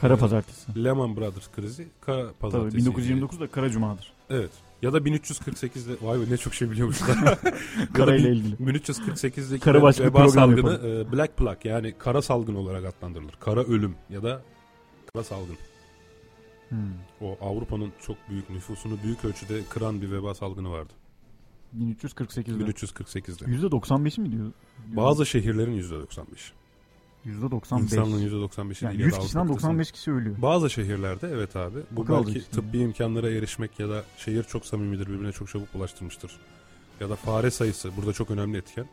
Kara 0.00 0.16
pazartesi. 0.16 0.84
Lehman 0.84 1.16
Brothers 1.16 1.50
krizi 1.56 1.88
kara 2.00 2.22
Tabii 2.22 2.32
pazartesi. 2.38 2.90
1929'da 2.90 3.46
Kara 3.46 3.70
Cuma'dır. 3.70 4.12
Evet. 4.30 4.50
Ya 4.82 4.92
da 4.92 4.98
1348'de 4.98 6.06
vay 6.06 6.20
be 6.20 6.24
ne 6.30 6.36
çok 6.36 6.54
şey 6.54 6.70
biliyormuşlar. 6.70 7.16
ya 7.26 7.38
Kara 7.94 8.06
da 8.06 8.16
ile 8.16 8.28
bin- 8.28 8.34
ilgili. 8.34 8.54
1348'deki 8.54 9.60
Kara 9.60 9.78
veba 9.82 10.28
salgını 10.28 10.80
e, 10.88 11.12
Black 11.12 11.36
Plague 11.36 11.70
yani 11.70 11.94
kara 11.98 12.22
salgın 12.22 12.54
olarak 12.54 12.84
adlandırılır. 12.84 13.34
Kara 13.40 13.60
ölüm 13.64 13.94
ya 14.10 14.22
da 14.22 14.42
kara 15.14 15.24
salgın. 15.24 15.56
Hmm. 16.68 16.78
O 17.20 17.38
Avrupa'nın 17.40 17.92
çok 18.06 18.16
büyük 18.30 18.50
nüfusunu 18.50 18.98
büyük 19.04 19.24
ölçüde 19.24 19.60
kıran 19.70 20.02
bir 20.02 20.12
veba 20.12 20.34
salgını 20.34 20.70
vardı. 20.70 20.92
1348'de. 21.78 22.70
1348'de. 22.72 23.44
%95 23.44 24.20
mi 24.20 24.32
diyor? 24.32 24.52
Bazı 24.86 25.26
şehirlerin 25.26 25.82
%95. 25.82 26.52
%95. 27.26 27.80
İnsanlığın 27.82 28.48
%95'i 28.48 28.84
yani 28.84 28.98
değil. 28.98 29.04
100 29.04 29.12
ya 29.12 29.18
da 29.18 29.24
kişiden 29.24 29.40
Avrupa 29.40 29.54
95 29.54 29.92
kişi 29.92 30.12
ölüyor. 30.12 30.42
Bazı 30.42 30.70
şehirlerde 30.70 31.28
evet 31.28 31.56
abi. 31.56 31.78
Bu 31.90 32.04
kaldı 32.04 32.26
belki 32.26 32.38
işte. 32.38 32.50
tıbbi 32.50 32.78
imkanlara 32.78 33.30
erişmek 33.30 33.80
ya 33.80 33.88
da 33.88 34.04
şehir 34.16 34.42
çok 34.42 34.66
samimidir 34.66 35.06
birbirine 35.06 35.32
çok 35.32 35.48
çabuk 35.48 35.74
bulaştırmıştır. 35.74 36.32
ya 37.00 37.10
da 37.10 37.16
fare 37.16 37.50
sayısı 37.50 37.96
burada 37.96 38.12
çok 38.12 38.30
önemli 38.30 38.58
etken 38.58 38.86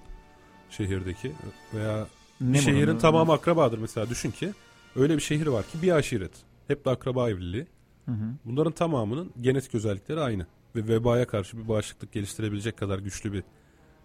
şehirdeki 0.70 1.32
veya 1.74 2.08
ne 2.42 2.62
şehrin 2.62 2.88
bunu? 2.88 2.98
tamamı 2.98 3.34
akrabadır 3.34 3.78
mesela 3.78 4.10
düşün 4.10 4.32
ki 4.32 4.54
öyle 4.96 5.16
bir 5.16 5.22
şehir 5.22 5.48
var 5.48 5.64
ki 5.64 5.82
bir 5.82 5.92
aşiret 5.92 6.34
hep 6.68 6.86
de 6.86 6.90
akraba 6.90 7.30
evliliği. 7.30 7.68
Hı 8.06 8.12
hı. 8.12 8.34
Bunların 8.46 8.72
tamamının 8.72 9.32
genetik 9.42 9.76
özellikleri 9.76 10.20
aynı 10.20 10.48
ve 10.76 10.88
vebaya 10.88 11.28
karşı 11.28 11.58
bir 11.58 11.68
bağışıklık 11.68 12.12
geliştirebilecek 12.12 12.78
kadar 12.78 13.00
güçlü 13.00 13.34
bir 13.34 13.44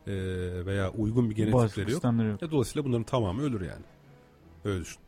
e, 0.07 0.67
veya 0.67 0.91
uygun 0.91 1.31
bir 1.31 1.35
genetikleri 1.35 1.93
yok. 1.93 2.05
yok. 2.05 2.43
E, 2.43 2.51
dolayısıyla 2.51 2.85
bunların 2.85 3.05
tamamı 3.05 3.43
ölür 3.43 3.61
yani. 3.61 3.83
Öyle 4.65 4.81
düşün. 4.81 4.99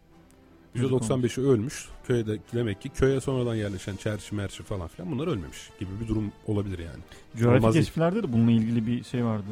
%95'i 0.77 1.45
ölmüş. 1.45 1.89
Köyde 2.07 2.39
demek 2.55 2.81
ki 2.81 2.89
köye 2.89 3.21
sonradan 3.21 3.55
yerleşen 3.55 3.97
çerçi 3.97 4.35
merçi 4.35 4.63
falan 4.63 4.89
filan 4.89 5.13
bunlar 5.13 5.27
ölmemiş 5.27 5.71
gibi 5.81 5.91
bir 6.01 6.09
durum 6.09 6.33
olabilir 6.47 6.79
yani. 6.79 7.03
Coğrafi 7.37 7.79
keşiflerde 7.79 8.23
de 8.23 8.33
bununla 8.33 8.51
ilgili 8.51 8.87
bir 8.87 9.05
şey 9.05 9.25
vardı. 9.25 9.45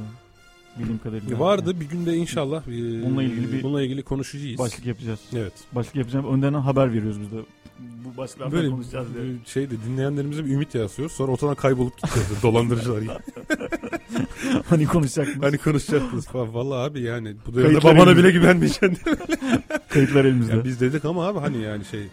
Bildiğim 0.79 0.99
kadarıyla. 0.99 1.39
Vardı 1.39 1.71
yani. 1.71 1.81
bir 1.81 1.89
günde 1.89 2.17
inşallah 2.17 2.63
e, 2.69 2.71
bununla 3.05 3.23
ilgili 3.23 3.53
bir 3.53 3.63
bununla 3.63 3.83
ilgili 3.83 4.03
konuşacağız. 4.03 4.59
Başlık 4.59 4.87
yapacağız. 4.87 5.21
Evet. 5.37 5.53
Başlık 5.73 5.97
yapacağız. 5.97 6.27
Önden 6.27 6.55
haber 6.55 6.93
veriyoruz 6.93 7.21
biz 7.21 7.33
de. 7.33 7.37
Bu 7.79 8.17
başlıklardan 8.17 8.53
Böyle 8.53 8.71
konuşacağız 8.71 9.07
diye. 9.15 9.25
Şeyde 9.47 9.75
dinleyenlerimize 9.87 10.45
bir 10.45 10.51
ümit 10.51 10.75
yaratıyoruz. 10.75 11.17
Sonra 11.17 11.33
ortadan 11.33 11.55
kaybolup 11.55 11.97
gidiyoruz 11.97 12.43
dolandırıcılar 12.43 13.03
gibi. 13.03 13.13
hani 14.69 14.87
konuşacaktınız. 14.87 15.43
Hani 15.43 15.59
konuşacaktınız 15.59 16.27
falan. 16.27 16.55
Vallahi 16.55 16.91
abi 16.91 17.01
yani 17.01 17.35
bu 17.47 17.57
devirde 17.57 17.83
babana 17.85 18.17
bile 18.17 18.31
güvenmeyeceksin? 18.31 18.99
Kayıtlar 19.89 20.25
elimizde. 20.25 20.57
Ya 20.57 20.65
biz 20.65 20.81
dedik 20.81 21.05
ama 21.05 21.27
abi 21.27 21.39
hani 21.39 21.63
yani 21.63 21.85
şey 21.85 22.09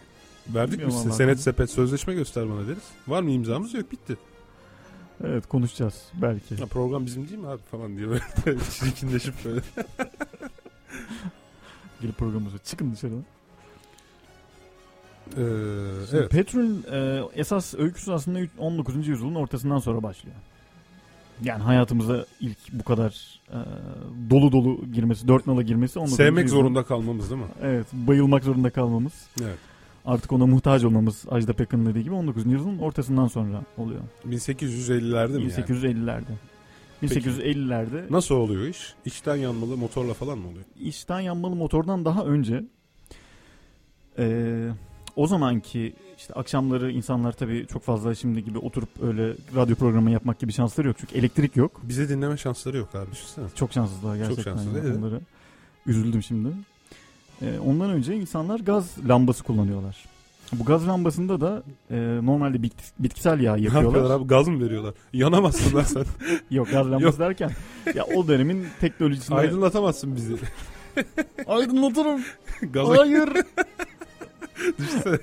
verdik 0.56 0.86
mi 0.86 0.92
size 0.92 1.12
senet 1.12 1.40
sepet 1.40 1.70
sözleşme 1.70 2.14
göster 2.14 2.50
bana 2.50 2.68
deriz. 2.68 2.84
Var 3.08 3.22
mı 3.22 3.32
imzamız 3.32 3.74
yok 3.74 3.92
bitti. 3.92 4.18
Evet 5.26 5.48
konuşacağız 5.48 6.04
belki. 6.14 6.62
Ya 6.62 6.66
program 6.66 7.06
bizim 7.06 7.30
değil 7.30 7.40
mi 7.40 7.48
abi 7.48 7.62
falan 7.72 7.98
diye 7.98 8.08
böyle 8.08 8.22
çirkinleşip 8.80 9.34
böyle. 9.46 9.62
Gelip 12.02 12.18
programımıza 12.18 12.58
çıkın 12.58 12.94
dışarı. 12.94 13.14
Ee, 15.38 15.42
evet. 16.14 16.32
Petrolün 16.32 16.86
e, 16.92 17.22
esas 17.36 17.74
öyküsü 17.78 18.12
aslında 18.12 18.40
19. 18.58 19.08
yüzyılın 19.08 19.36
ortasından 19.36 19.80
sonra 19.80 20.04
başlıyor. 20.04 20.36
Yani 21.44 21.64
hayatımıza 21.64 22.26
ilk 22.40 22.58
bu 22.72 22.84
kadar 22.84 23.40
e, 23.50 23.58
dolu 24.30 24.52
dolu 24.52 24.92
girmesi, 24.94 25.28
dört 25.28 25.48
nala 25.48 25.62
girmesi. 25.62 26.08
Sevmek 26.08 26.44
yüzyılın, 26.44 26.62
zorunda 26.62 26.84
kalmamız 26.84 27.30
değil 27.30 27.42
mi? 27.42 27.48
Evet, 27.62 27.88
bayılmak 27.94 28.44
zorunda 28.44 28.70
kalmamız. 28.70 29.14
Evet. 29.42 29.58
Artık 30.06 30.32
ona 30.32 30.46
muhtaç 30.46 30.84
olmamız 30.84 31.26
Ajda 31.30 31.54
Pekkan'ın 31.54 31.86
dediği 31.86 32.04
gibi 32.04 32.14
19. 32.14 32.46
yüzyılın 32.46 32.78
ortasından 32.78 33.28
sonra 33.28 33.64
oluyor. 33.78 34.02
1850'lerde 34.30 35.38
mi 35.38 35.44
1850'lerde. 35.52 36.08
Yani? 36.08 36.26
1850'lerde. 37.04 38.12
Nasıl 38.12 38.36
oluyor 38.36 38.68
iş? 38.68 38.94
İçten 39.06 39.36
yanmalı 39.36 39.78
motorla 39.78 40.14
falan 40.14 40.38
mı 40.38 40.48
oluyor? 40.48 40.66
İçten 40.80 41.20
yanmalı 41.20 41.56
motordan 41.56 42.06
daha 42.06 42.24
önce 42.26 42.64
e, 44.18 44.68
o 45.16 45.28
zamanki 45.28 45.94
işte 46.18 46.34
akşamları 46.34 46.92
insanlar 46.92 47.32
tabii 47.32 47.68
çok 47.68 47.84
fazla 47.84 48.16
şimdi 48.16 48.44
gibi 48.44 48.58
oturup 48.58 48.90
öyle 49.02 49.34
radyo 49.56 49.76
programı 49.76 50.12
yapmak 50.12 50.40
gibi 50.40 50.54
şansları 50.54 50.88
yok. 50.88 50.98
Çünkü 51.00 51.18
elektrik 51.18 51.56
yok. 51.56 51.82
Bize 51.84 52.10
dinleme 52.10 52.38
şansları 52.38 52.78
yok 52.78 52.96
abi 52.96 53.12
düşünsene. 53.12 53.46
Çok 53.56 53.74
şanssızlar 53.74 54.16
gerçekten. 54.16 54.44
Çok 54.44 54.54
şanssız 54.54 54.76
yani. 54.76 54.98
Onları 54.98 55.22
üzüldüm 55.86 56.24
şimdi. 56.24 56.50
Ee, 57.42 57.60
ondan 57.60 57.90
önce 57.90 58.16
insanlar 58.16 58.60
gaz 58.60 58.98
lambası 59.08 59.44
kullanıyorlar. 59.44 60.06
Bu 60.54 60.66
gaz 60.66 60.88
lambasında 60.88 61.42
da 61.42 61.64
e, 61.92 61.96
normalde 62.26 62.64
bit, 62.64 62.74
bitkisel 63.00 63.40
yağ 63.40 63.58
yapıyorlar. 63.58 63.82
Ne 63.82 63.86
yapıyorlar 63.86 64.16
abi 64.16 64.28
gaz 64.28 64.48
mı 64.48 64.66
veriyorlar? 64.66 64.94
Yanamazsın 65.14 65.78
lan 65.78 65.84
sen. 65.84 66.06
Yok 66.52 66.72
gaz 66.72 66.92
lambası 66.92 67.06
yok. 67.06 67.20
derken 67.20 67.52
ya 67.96 68.06
o 68.16 68.28
dönemin 68.28 68.68
teknolojisinde. 68.80 69.38
Aydınlatamazsın 69.38 70.16
bizi. 70.16 70.36
Aydınlatırım. 71.48 72.22
Gaza... 72.62 72.98
Hayır. 72.98 73.30
Düşünsene. 74.80 75.18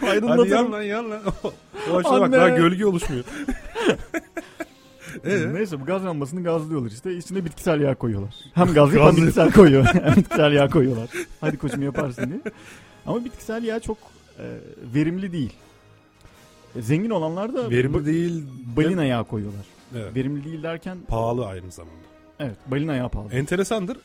Hadi 0.00 0.48
yan 0.48 0.72
lan 0.72 0.82
yan 0.82 1.10
lan. 1.10 1.20
O 1.92 2.04
bak 2.04 2.32
daha 2.32 2.48
gölge 2.48 2.86
oluşmuyor. 2.86 3.24
Ee? 5.24 5.54
Neyse 5.54 5.80
bu 5.80 5.84
gaz 5.84 6.04
lambasını 6.04 6.44
gazlıyorlar 6.44 6.90
işte. 6.90 7.16
İçine 7.16 7.44
bitkisel 7.44 7.80
yağ 7.80 7.94
koyuyorlar. 7.94 8.34
Hem 8.54 8.66
gaz 8.74 8.92
hem 8.92 9.16
bitkisel 9.16 9.52
koyuyor. 9.52 9.84
hem 9.92 10.16
bitkisel 10.16 10.52
yağ 10.52 10.68
koyuyorlar. 10.68 11.10
Hadi 11.40 11.56
koçum 11.58 11.82
yaparsın 11.82 12.30
diye. 12.30 12.40
Ama 13.06 13.24
bitkisel 13.24 13.64
yağ 13.64 13.80
çok 13.80 13.98
e, 14.38 14.44
verimli 14.94 15.32
değil. 15.32 15.52
E, 16.76 16.82
zengin 16.82 17.10
olanlar 17.10 17.54
da 17.54 17.70
verimli 17.70 18.06
değil 18.06 18.44
balina 18.76 19.04
yağı 19.04 19.24
koyuyorlar. 19.24 19.66
Evet. 19.96 20.16
Verimli 20.16 20.44
değil 20.44 20.62
derken 20.62 20.98
pahalı 21.08 21.46
aynı 21.46 21.70
zamanda. 21.70 21.96
Evet, 22.40 22.56
balina 22.66 22.94
yağı 22.94 23.08
pahalı. 23.08 23.32
Enteresandır. 23.32 23.98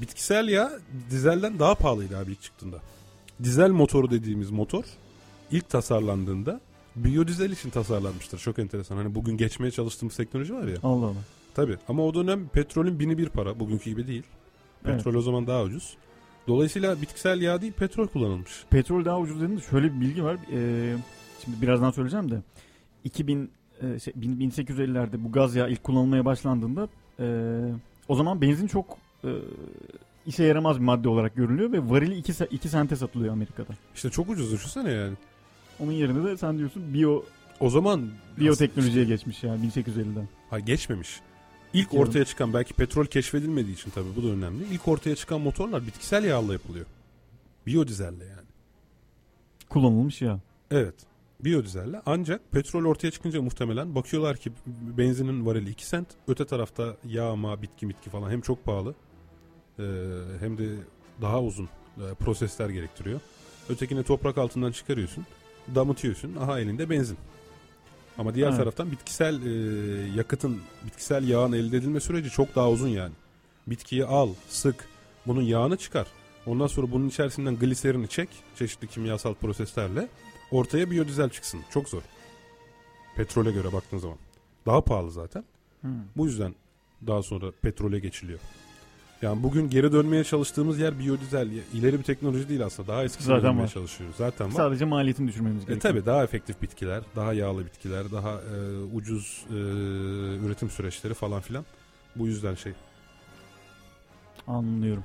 Bitkisel 0.00 0.48
yağ 0.48 0.72
dizelden 1.10 1.58
daha 1.58 1.74
pahalıydı 1.74 2.18
abi 2.18 2.30
ilk 2.30 2.42
çıktığında. 2.42 2.76
Dizel 3.42 3.70
motoru 3.70 4.10
dediğimiz 4.10 4.50
motor 4.50 4.84
ilk 5.50 5.68
tasarlandığında 5.68 6.60
biyodizel 6.96 7.50
için 7.50 7.70
tasarlanmıştır. 7.70 8.38
Çok 8.38 8.58
enteresan. 8.58 8.96
Hani 8.96 9.14
bugün 9.14 9.36
geçmeye 9.36 9.70
çalıştığımız 9.70 10.16
teknoloji 10.16 10.54
var 10.54 10.68
ya. 10.68 10.76
Allah 10.82 11.06
Allah. 11.06 11.24
Tabii 11.54 11.76
ama 11.88 12.06
o 12.06 12.14
dönem 12.14 12.48
petrolün 12.48 12.98
bini 12.98 13.18
bir 13.18 13.28
para. 13.28 13.60
Bugünkü 13.60 13.90
gibi 13.90 14.06
değil. 14.06 14.22
Petrol 14.82 15.12
evet. 15.12 15.16
o 15.16 15.22
zaman 15.22 15.46
daha 15.46 15.62
ucuz. 15.62 15.96
Dolayısıyla 16.48 17.02
bitkisel 17.02 17.42
yağ 17.42 17.60
değil 17.60 17.72
petrol 17.72 18.06
kullanılmış. 18.06 18.64
Petrol 18.70 19.04
daha 19.04 19.20
ucuz 19.20 19.40
dediğinde 19.40 19.60
şöyle 19.60 19.94
bir 19.94 20.00
bilgi 20.00 20.24
var. 20.24 20.36
Ee, 20.52 20.96
şimdi 21.44 21.62
birazdan 21.62 21.90
söyleyeceğim 21.90 22.30
de 22.30 22.42
2000 23.04 23.50
e, 23.82 23.98
şey, 23.98 24.14
1850'lerde 24.14 25.24
bu 25.24 25.32
gaz 25.32 25.56
yağı 25.56 25.70
ilk 25.70 25.84
kullanılmaya 25.84 26.24
başlandığında 26.24 26.88
e, 27.20 27.26
o 28.08 28.14
zaman 28.14 28.40
benzin 28.40 28.66
çok 28.66 28.98
e, 29.24 29.30
işe 30.26 30.44
yaramaz 30.44 30.76
bir 30.78 30.84
madde 30.84 31.08
olarak 31.08 31.36
görülüyor 31.36 31.72
ve 31.72 31.90
varili 31.90 32.16
2 32.16 32.32
2 32.50 32.68
sente 32.68 32.96
satılıyor 32.96 33.32
Amerika'da. 33.32 33.72
İşte 33.94 34.10
çok 34.10 34.28
ucuz 34.28 34.52
düşünsene 34.52 34.90
yani. 34.90 35.14
Onun 35.80 35.92
yerine 35.92 36.24
de 36.24 36.36
sen 36.36 36.58
diyorsun 36.58 36.94
biyo 36.94 37.22
o 37.60 37.70
zaman 37.70 38.10
biyoteknolojiye 38.38 39.04
geçmiş 39.04 39.42
yani 39.42 39.66
1850'den. 39.66 40.28
Ha 40.50 40.58
geçmemiş. 40.58 41.20
İlk 41.72 41.90
Diyorum. 41.92 42.08
ortaya 42.08 42.24
çıkan 42.24 42.54
belki 42.54 42.74
petrol 42.74 43.06
keşfedilmediği 43.06 43.74
için 43.74 43.90
tabii 43.90 44.16
bu 44.16 44.22
da 44.22 44.28
önemli. 44.28 44.64
İlk 44.72 44.88
ortaya 44.88 45.16
çıkan 45.16 45.40
motorlar 45.40 45.86
bitkisel 45.86 46.24
yağla 46.24 46.52
yapılıyor. 46.52 46.86
Biyodizelle 47.66 48.24
yani. 48.24 48.48
Kullanılmış 49.68 50.22
ya. 50.22 50.40
Evet. 50.70 50.94
Biyodizelle 51.40 52.02
ancak 52.06 52.52
petrol 52.52 52.84
ortaya 52.84 53.10
çıkınca 53.10 53.42
muhtemelen 53.42 53.94
bakıyorlar 53.94 54.36
ki 54.36 54.52
benzinin 54.98 55.46
varili 55.46 55.70
2 55.70 55.86
sent. 55.86 56.08
Öte 56.28 56.44
tarafta 56.44 56.96
yağ, 57.08 57.36
ma, 57.36 57.62
bitki 57.62 57.88
bitki 57.88 58.10
falan 58.10 58.30
hem 58.30 58.40
çok 58.40 58.64
pahalı 58.64 58.94
hem 60.40 60.58
de 60.58 60.76
daha 61.22 61.42
uzun 61.42 61.68
prosesler 62.18 62.68
gerektiriyor. 62.68 63.20
Ötekini 63.68 64.02
toprak 64.04 64.38
altından 64.38 64.72
çıkarıyorsun 64.72 65.24
damıtıyorsun. 65.74 66.36
Aha 66.36 66.60
elinde 66.60 66.90
benzin. 66.90 67.18
Ama 68.18 68.34
diğer 68.34 68.48
evet. 68.48 68.58
taraftan 68.58 68.92
bitkisel 68.92 69.46
e, 69.46 69.50
yakıtın, 70.16 70.60
bitkisel 70.86 71.28
yağın 71.28 71.52
elde 71.52 71.76
edilme 71.76 72.00
süreci 72.00 72.30
çok 72.30 72.54
daha 72.54 72.70
uzun 72.70 72.88
yani. 72.88 73.12
Bitkiyi 73.66 74.04
al, 74.04 74.28
sık, 74.48 74.88
bunun 75.26 75.42
yağını 75.42 75.76
çıkar. 75.76 76.06
Ondan 76.46 76.66
sonra 76.66 76.92
bunun 76.92 77.08
içerisinden 77.08 77.56
gliserini 77.56 78.08
çek 78.08 78.28
çeşitli 78.56 78.88
kimyasal 78.88 79.34
proseslerle 79.34 80.08
ortaya 80.50 80.90
biyodizel 80.90 81.30
çıksın. 81.30 81.60
Çok 81.70 81.88
zor. 81.88 82.02
Petrole 83.16 83.52
göre 83.52 83.72
baktığın 83.72 83.98
zaman. 83.98 84.18
Daha 84.66 84.80
pahalı 84.80 85.10
zaten. 85.10 85.44
Hmm. 85.80 85.90
Bu 86.16 86.26
yüzden 86.26 86.54
daha 87.06 87.22
sonra 87.22 87.46
petrole 87.62 87.98
geçiliyor. 87.98 88.40
Yani 89.24 89.42
bugün 89.42 89.70
geri 89.70 89.92
dönmeye 89.92 90.24
çalıştığımız 90.24 90.78
yer 90.78 90.98
biyodizel. 90.98 91.48
İleri 91.74 91.98
bir 91.98 92.02
teknoloji 92.02 92.48
değil 92.48 92.64
aslında. 92.64 92.88
Daha 92.88 93.04
eskisine 93.04 93.34
Zaten 93.34 93.50
dönmeye 93.50 93.62
var. 93.62 93.68
çalışıyoruz. 93.68 94.16
Zaten 94.16 94.46
var. 94.46 94.52
Sadece 94.52 94.84
maliyetini 94.84 95.28
düşürmemiz 95.28 95.62
e, 95.62 95.66
gerekiyor. 95.66 95.94
E, 95.94 95.96
tabii 95.96 96.06
daha 96.06 96.24
efektif 96.24 96.62
bitkiler, 96.62 97.02
daha 97.16 97.32
yağlı 97.32 97.66
bitkiler, 97.66 98.12
daha 98.12 98.30
e, 98.30 98.78
ucuz 98.94 99.44
e, 99.50 99.54
üretim 100.46 100.70
süreçleri 100.70 101.14
falan 101.14 101.40
filan. 101.40 101.64
Bu 102.16 102.26
yüzden 102.26 102.54
şey. 102.54 102.72
Anlıyorum. 104.46 105.04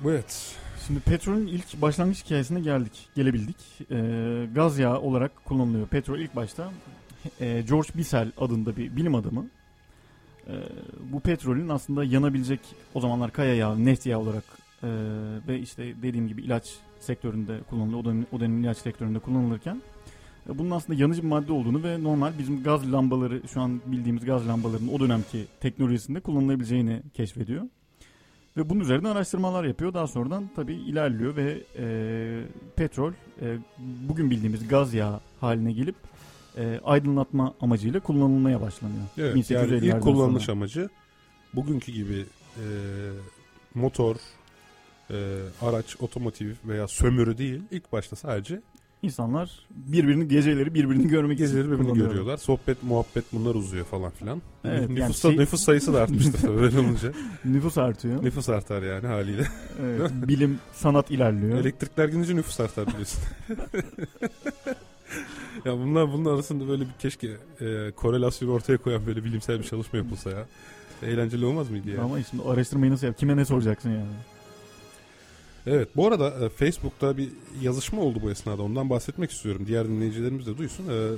Bu 0.00 0.10
evet. 0.10 0.56
Şimdi 0.86 1.00
petrolün 1.00 1.46
ilk 1.46 1.82
başlangıç 1.82 2.24
hikayesine 2.24 2.60
geldik, 2.60 3.08
gelebildik. 3.14 3.56
E, 3.90 3.96
gaz 4.54 4.78
yağı 4.78 5.00
olarak 5.00 5.44
kullanılıyor. 5.44 5.86
Petrol 5.86 6.18
ilk 6.18 6.36
başta 6.36 6.72
e, 7.40 7.64
George 7.68 7.88
Bissell 7.94 8.32
adında 8.38 8.76
bir 8.76 8.96
bilim 8.96 9.14
adamı 9.14 9.46
e, 10.48 10.54
bu 11.12 11.20
petrolün 11.20 11.68
aslında 11.68 12.04
yanabilecek 12.04 12.60
o 12.94 13.00
zamanlar 13.00 13.32
kaya 13.32 13.54
yağı, 13.54 13.84
neft 13.84 14.06
yağı 14.06 14.20
olarak 14.20 14.44
e, 14.82 14.88
ve 15.48 15.58
işte 15.58 15.94
dediğim 16.02 16.28
gibi 16.28 16.42
ilaç 16.42 16.78
sektöründe 17.00 17.60
kullanılıyor. 17.70 18.00
O 18.00 18.04
dönem, 18.04 18.26
o 18.32 18.40
dönem 18.40 18.64
ilaç 18.64 18.76
sektöründe 18.78 19.18
kullanılırken 19.18 19.82
e, 20.48 20.58
bunun 20.58 20.70
aslında 20.70 21.00
yanıcı 21.00 21.22
bir 21.22 21.28
madde 21.28 21.52
olduğunu 21.52 21.82
ve 21.82 22.02
normal 22.02 22.32
bizim 22.38 22.62
gaz 22.62 22.92
lambaları 22.92 23.42
şu 23.48 23.60
an 23.60 23.80
bildiğimiz 23.86 24.24
gaz 24.24 24.48
lambalarının 24.48 24.92
o 24.92 25.00
dönemki 25.00 25.46
teknolojisinde 25.60 26.20
kullanılabileceğini 26.20 27.02
keşfediyor. 27.14 27.62
Ve 28.56 28.70
bunun 28.70 28.80
üzerine 28.80 29.08
araştırmalar 29.08 29.64
yapıyor. 29.64 29.94
Daha 29.94 30.06
sonradan 30.06 30.50
tabii 30.56 30.74
ilerliyor 30.74 31.36
ve 31.36 31.62
e, 31.78 31.86
petrol 32.76 33.12
e, 33.12 33.58
bugün 34.08 34.30
bildiğimiz 34.30 34.68
gaz 34.68 34.94
yağı 34.94 35.20
haline 35.40 35.72
gelip 35.72 35.96
e, 36.58 36.80
aydınlatma 36.84 37.54
amacıyla 37.60 38.00
kullanılmaya 38.00 38.60
başlanıyor. 38.60 39.04
Evet, 39.18 39.50
yani 39.50 39.76
ilk 39.76 40.00
kullanılış 40.00 40.44
sonra. 40.44 40.56
amacı 40.56 40.88
bugünkü 41.54 41.92
gibi 41.92 42.26
e, 42.56 42.64
motor, 43.74 44.16
e, 45.10 45.16
araç, 45.62 45.96
otomotiv 46.00 46.54
veya 46.64 46.88
sömürü 46.88 47.38
değil. 47.38 47.62
İlk 47.70 47.92
başta 47.92 48.16
sadece 48.16 48.60
İnsanlar 49.02 49.66
birbirini 49.70 50.28
geceleri 50.28 50.74
birbirini 50.74 51.08
görmek 51.08 51.38
geceleri 51.38 51.70
birbirini 51.70 51.94
görüyorlar. 51.94 52.36
Sohbet, 52.36 52.82
muhabbet 52.82 53.24
bunlar 53.32 53.54
uzuyor 53.54 53.84
falan 53.84 54.10
filan. 54.10 54.42
Evet, 54.64 54.88
nüfus, 54.88 55.24
yani 55.24 55.34
şey... 55.34 55.36
nüfus 55.36 55.60
sayısı 55.62 55.94
da 55.94 56.02
artmıştı 56.02 56.60
öyle 56.60 56.78
olunca. 56.78 57.12
nüfus 57.44 57.78
artıyor. 57.78 58.24
Nüfus 58.24 58.48
artar 58.48 58.82
yani 58.82 59.06
haliyle. 59.06 59.42
Evet, 59.82 60.10
bilim, 60.28 60.58
sanat 60.72 61.10
ilerliyor. 61.10 61.58
Elektrikler 61.58 62.08
gidince 62.08 62.36
nüfus 62.36 62.60
artar 62.60 62.86
biliyorsun. 62.86 63.22
ya 65.64 65.78
bunlar 65.78 66.12
bunun 66.12 66.34
arasında 66.34 66.68
böyle 66.68 66.82
bir 66.82 66.92
keşke 66.98 67.28
e, 67.60 67.90
korelasyonu 67.96 68.52
ortaya 68.52 68.78
koyan 68.78 69.06
böyle 69.06 69.24
bilimsel 69.24 69.58
bir 69.58 69.64
çalışma 69.64 69.98
yapılsa 69.98 70.30
ya. 70.30 70.46
Eğlenceli 71.02 71.44
olmaz 71.44 71.70
mıydı 71.70 71.90
ya? 71.90 72.02
Ama 72.02 72.22
şimdi 72.22 72.42
araştırmayı 72.42 72.92
nasıl 72.92 73.06
yap? 73.06 73.18
Kime 73.18 73.36
ne 73.36 73.44
soracaksın 73.44 73.90
yani? 73.90 74.06
Evet 75.66 75.88
bu 75.96 76.06
arada 76.06 76.44
e, 76.44 76.48
Facebook'ta 76.48 77.16
bir 77.16 77.28
yazışma 77.62 78.02
oldu 78.02 78.18
bu 78.22 78.30
esnada 78.30 78.62
ondan 78.62 78.90
bahsetmek 78.90 79.30
istiyorum. 79.30 79.64
Diğer 79.66 79.88
dinleyicilerimiz 79.88 80.46
de 80.46 80.58
duysun. 80.58 80.84
E, 80.88 81.08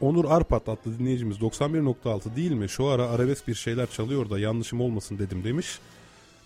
Onur 0.00 0.24
Arpat 0.24 0.68
adlı 0.68 0.98
dinleyicimiz 0.98 1.38
91.6 1.38 2.36
değil 2.36 2.52
mi? 2.52 2.68
Şu 2.68 2.86
ara 2.86 3.08
arabesk 3.08 3.48
bir 3.48 3.54
şeyler 3.54 3.90
çalıyor 3.90 4.30
da 4.30 4.38
yanlışım 4.38 4.80
olmasın 4.80 5.18
dedim 5.18 5.44
demiş. 5.44 5.78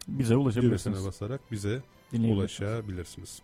bize 0.08 0.36
ulaşabilirsiniz. 0.36 1.06
basarak 1.06 1.52
bize 1.52 1.82
ulaşabilirsiniz. 2.14 3.42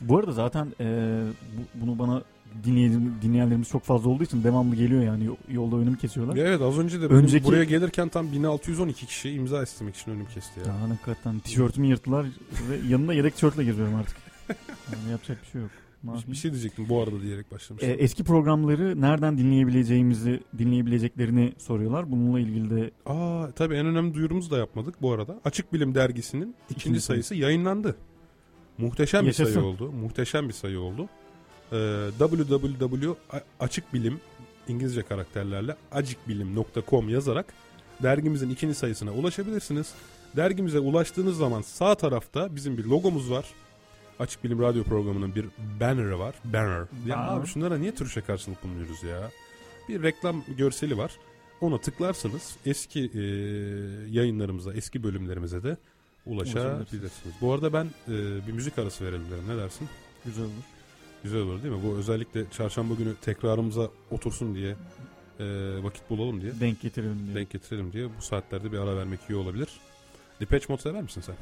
Bu 0.00 0.18
arada 0.18 0.32
zaten 0.32 0.72
e, 0.80 1.20
bu, 1.56 1.86
bunu 1.86 1.98
bana 1.98 2.22
dinleyen, 2.64 3.12
dinleyenlerimiz 3.22 3.68
çok 3.68 3.82
fazla 3.82 4.10
olduğu 4.10 4.24
için 4.24 4.44
devamlı 4.44 4.76
geliyor 4.76 5.02
yani 5.02 5.28
yolda 5.48 5.76
önümü 5.76 5.98
kesiyorlar. 5.98 6.36
Evet 6.36 6.60
az 6.60 6.78
önce 6.78 7.00
de 7.00 7.06
Önceki... 7.06 7.44
buraya 7.44 7.64
gelirken 7.64 8.08
tam 8.08 8.32
1612 8.32 9.06
kişi 9.06 9.30
imza 9.30 9.62
istemek 9.62 9.96
için 9.96 10.10
önüm 10.10 10.26
kesti 10.26 10.60
ya. 10.60 10.66
Ya 10.66 10.90
hakikaten 10.90 11.38
tişörtümü 11.38 11.86
yırttılar 11.86 12.26
ve 12.70 12.88
yanında 12.88 13.14
yedek 13.14 13.34
tişörtle 13.34 13.64
geziyorum 13.64 13.94
artık. 13.94 14.16
Yani 14.92 15.10
yapacak 15.10 15.38
bir 15.42 15.50
şey 15.50 15.60
yok. 15.60 15.70
Bir, 16.02 16.32
bir 16.32 16.36
şey 16.36 16.50
diyecektim 16.50 16.88
bu 16.88 17.02
arada 17.02 17.22
diyerek 17.22 17.52
başlamıştım. 17.52 17.90
Ee, 17.90 17.92
eski 17.92 18.24
programları 18.24 19.00
nereden 19.00 19.38
dinleyebileceğimizi, 19.38 20.40
dinleyebileceklerini 20.58 21.52
soruyorlar. 21.58 22.10
Bununla 22.10 22.40
ilgili 22.40 22.70
de... 22.70 22.90
Aa 23.06 23.50
tabii 23.56 23.74
en 23.74 23.86
önemli 23.86 24.14
duyurumuzu 24.14 24.50
da 24.50 24.58
yapmadık 24.58 25.02
bu 25.02 25.12
arada. 25.12 25.40
Açık 25.44 25.72
Bilim 25.72 25.94
Dergisi'nin 25.94 26.54
ikinci, 26.70 26.80
ikinci 26.80 27.00
sayısı 27.00 27.34
yayınlandı. 27.34 27.96
Muhteşem 28.78 29.26
Yaşasın. 29.26 29.46
bir 29.46 29.52
sayı 29.52 29.66
oldu. 29.66 29.92
Muhteşem 29.92 30.48
bir 30.48 30.52
sayı 30.52 30.80
oldu. 30.80 31.08
Ee, 31.72 32.08
www 32.18 33.14
açık 33.60 33.94
bilim 33.94 34.20
İngilizce 34.68 35.02
karakterlerle 35.02 35.76
acikbilim.com 35.92 37.08
yazarak 37.08 37.46
dergimizin 38.02 38.50
ikinci 38.50 38.74
sayısına 38.74 39.12
ulaşabilirsiniz. 39.12 39.94
Dergimize 40.36 40.78
ulaştığınız 40.78 41.36
zaman 41.36 41.62
sağ 41.62 41.94
tarafta 41.94 42.56
bizim 42.56 42.78
bir 42.78 42.84
logomuz 42.84 43.30
var. 43.30 43.44
Açık 44.18 44.44
Bilim 44.44 44.62
Radyo 44.62 44.84
programının 44.84 45.34
bir 45.34 45.46
banner'ı 45.80 46.18
var. 46.18 46.34
Banner. 46.44 46.86
Ya 47.06 47.16
Aa. 47.16 47.36
abi 47.36 47.46
şunlara 47.46 47.78
niye 47.78 47.94
Türkçe 47.94 48.20
karşılık 48.20 48.64
bulunuyoruz 48.64 49.02
ya? 49.02 49.30
Bir 49.88 50.02
reklam 50.02 50.44
görseli 50.58 50.98
var. 50.98 51.12
Ona 51.60 51.78
tıklarsanız 51.80 52.56
eski 52.66 53.00
e, 53.14 53.20
yayınlarımıza, 54.10 54.74
eski 54.74 55.02
bölümlerimize 55.02 55.62
de 55.62 55.76
ulaşabilirsiniz. 56.26 57.34
Bu 57.40 57.52
arada 57.52 57.72
ben 57.72 57.84
e, 58.08 58.12
bir 58.46 58.52
müzik 58.52 58.78
arası 58.78 59.04
verelim 59.04 59.26
derim. 59.30 59.48
Ne 59.48 59.62
dersin? 59.62 59.88
Güzel 60.24 60.44
olur. 60.44 60.52
Güzel 61.22 61.40
olur 61.40 61.62
değil 61.62 61.74
mi? 61.74 61.80
Bu 61.84 61.96
özellikle 61.96 62.50
çarşamba 62.50 62.94
günü 62.94 63.14
tekrarımıza 63.14 63.88
otursun 64.10 64.54
diye 64.54 64.76
e, 65.40 65.44
vakit 65.82 66.10
bulalım 66.10 66.40
diye. 66.40 66.60
Denk 66.60 66.80
getirelim 66.80 67.26
diye. 67.26 67.34
Denk 67.34 67.50
getirelim 67.50 67.92
diye. 67.92 68.08
Bu 68.18 68.22
saatlerde 68.22 68.72
bir 68.72 68.78
ara 68.78 68.96
vermek 68.96 69.20
iyi 69.28 69.36
olabilir. 69.36 69.68
Depeche 70.40 70.66
Mode 70.68 70.82
sever 70.82 71.02
misin 71.02 71.20
sen? 71.20 71.34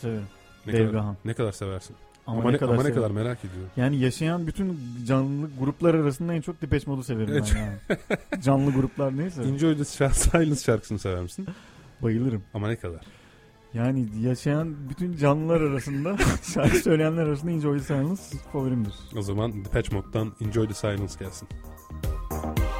Severim. 0.00 0.26
Ne 0.66 0.72
Dave 0.72 0.86
kadar, 0.86 1.04
ne 1.24 1.34
kadar 1.34 1.52
seversin? 1.52 1.96
Ama, 2.26 2.40
ama, 2.40 2.50
ne, 2.50 2.58
kadar, 2.58 2.74
ama 2.74 2.82
ne 2.82 2.92
kadar 2.92 3.10
merak 3.10 3.38
ediyorum. 3.44 3.70
Yani 3.76 3.98
yaşayan 3.98 4.46
bütün 4.46 4.78
canlı 5.06 5.50
gruplar 5.58 5.94
arasında 5.94 6.34
en 6.34 6.40
çok 6.40 6.62
Depeche 6.62 6.90
Mode'u 6.90 7.04
severim 7.04 7.32
evet. 7.32 7.52
ben 7.54 7.60
yani. 7.60 8.42
canlı 8.42 8.70
gruplar 8.70 9.16
neyse. 9.16 9.42
Enjoy 9.48 9.76
the 9.76 9.84
Silence 9.84 10.60
şarkısını 10.60 10.98
sever 10.98 11.22
misin? 11.22 11.46
Bayılırım. 12.02 12.42
Ama 12.54 12.68
ne 12.68 12.76
kadar? 12.76 13.00
Yani 13.76 14.06
yaşayan 14.20 14.88
bütün 14.90 15.16
canlılar 15.16 15.60
arasında 15.60 16.16
şarkı 16.54 16.76
söyleyenler 16.76 17.22
arasında 17.26 17.50
Enjoy 17.50 17.78
the 17.78 17.84
Silence 17.84 18.22
favorimdir. 18.52 18.94
O 19.16 19.22
zaman 19.22 19.64
Depeche 19.64 19.96
Mode'dan 19.96 20.32
Enjoy 20.40 20.68
the 20.68 20.74
Silence 20.74 21.12
gelsin. 21.18 21.48
through 22.30 22.75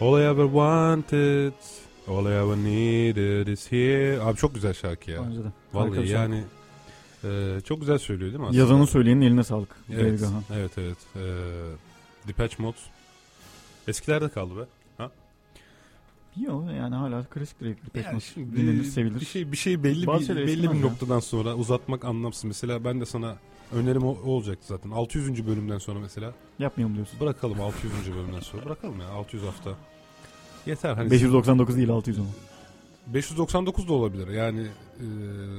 All 0.00 0.20
I 0.20 0.24
ever 0.24 0.44
wanted, 0.44 1.52
all 2.08 2.26
I 2.26 2.32
ever 2.34 2.56
needed 2.56 3.46
is 3.46 3.72
here. 3.72 4.22
Abi 4.22 4.36
çok 4.36 4.54
güzel 4.54 4.74
şarkı 4.74 5.10
ya. 5.10 5.22
Bence 5.26 5.38
de. 5.38 5.48
Vallahi 5.72 6.08
yani 6.08 6.44
e, 7.24 7.60
çok 7.64 7.80
güzel 7.80 7.98
söylüyor 7.98 8.30
değil 8.30 8.40
mi 8.40 8.46
aslında? 8.46 8.60
Yazanın 8.60 8.84
söyleyenin 8.84 9.20
eline 9.20 9.44
sağlık. 9.44 9.76
Evet, 9.92 10.20
evet, 10.54 10.72
evet. 10.78 10.96
E, 11.16 11.22
Depeche 12.28 12.62
Mode. 12.62 12.76
Eskilerde 13.88 14.28
kaldı 14.28 14.56
be. 14.56 14.62
Ha? 14.98 15.10
Yok 16.46 16.64
yani 16.76 16.94
hala 16.94 17.24
klasik 17.24 17.60
Depeche 17.60 18.00
Yani 18.04 18.12
Mode 18.14 18.24
şimdi 18.34 18.56
dinlenir, 18.56 18.84
sevilir. 18.84 19.20
Bir 19.20 19.26
şey 19.26 19.52
bir 19.52 19.56
şey 19.56 19.84
belli 19.84 20.06
Bazı 20.06 20.36
bir, 20.36 20.46
belli 20.46 20.70
bir 20.70 20.76
ya. 20.76 20.80
noktadan 20.80 21.20
sonra 21.20 21.54
uzatmak 21.54 22.04
anlamsız. 22.04 22.44
Mesela 22.44 22.84
ben 22.84 23.00
de 23.00 23.06
sana 23.06 23.36
önerim 23.72 24.02
o, 24.04 24.10
o 24.24 24.30
olacaktı 24.30 24.66
zaten. 24.66 24.90
600. 24.90 25.46
bölümden 25.46 25.78
sonra 25.78 25.98
mesela 25.98 26.32
Yapmayalım 26.58 26.96
diyorsun. 26.96 27.20
bırakalım 27.20 27.60
600. 27.60 27.92
bölümden 28.14 28.40
sonra 28.40 28.64
bırakalım 28.64 29.00
ya 29.00 29.08
600 29.08 29.42
hafta. 29.42 29.70
Yeter 30.66 30.94
hani 30.94 31.10
599 31.10 31.76
değil 31.76 31.88
600 31.90 32.18
ama. 32.18 32.28
599 33.06 33.88
da 33.88 33.92
olabilir. 33.92 34.28
Yani 34.28 34.66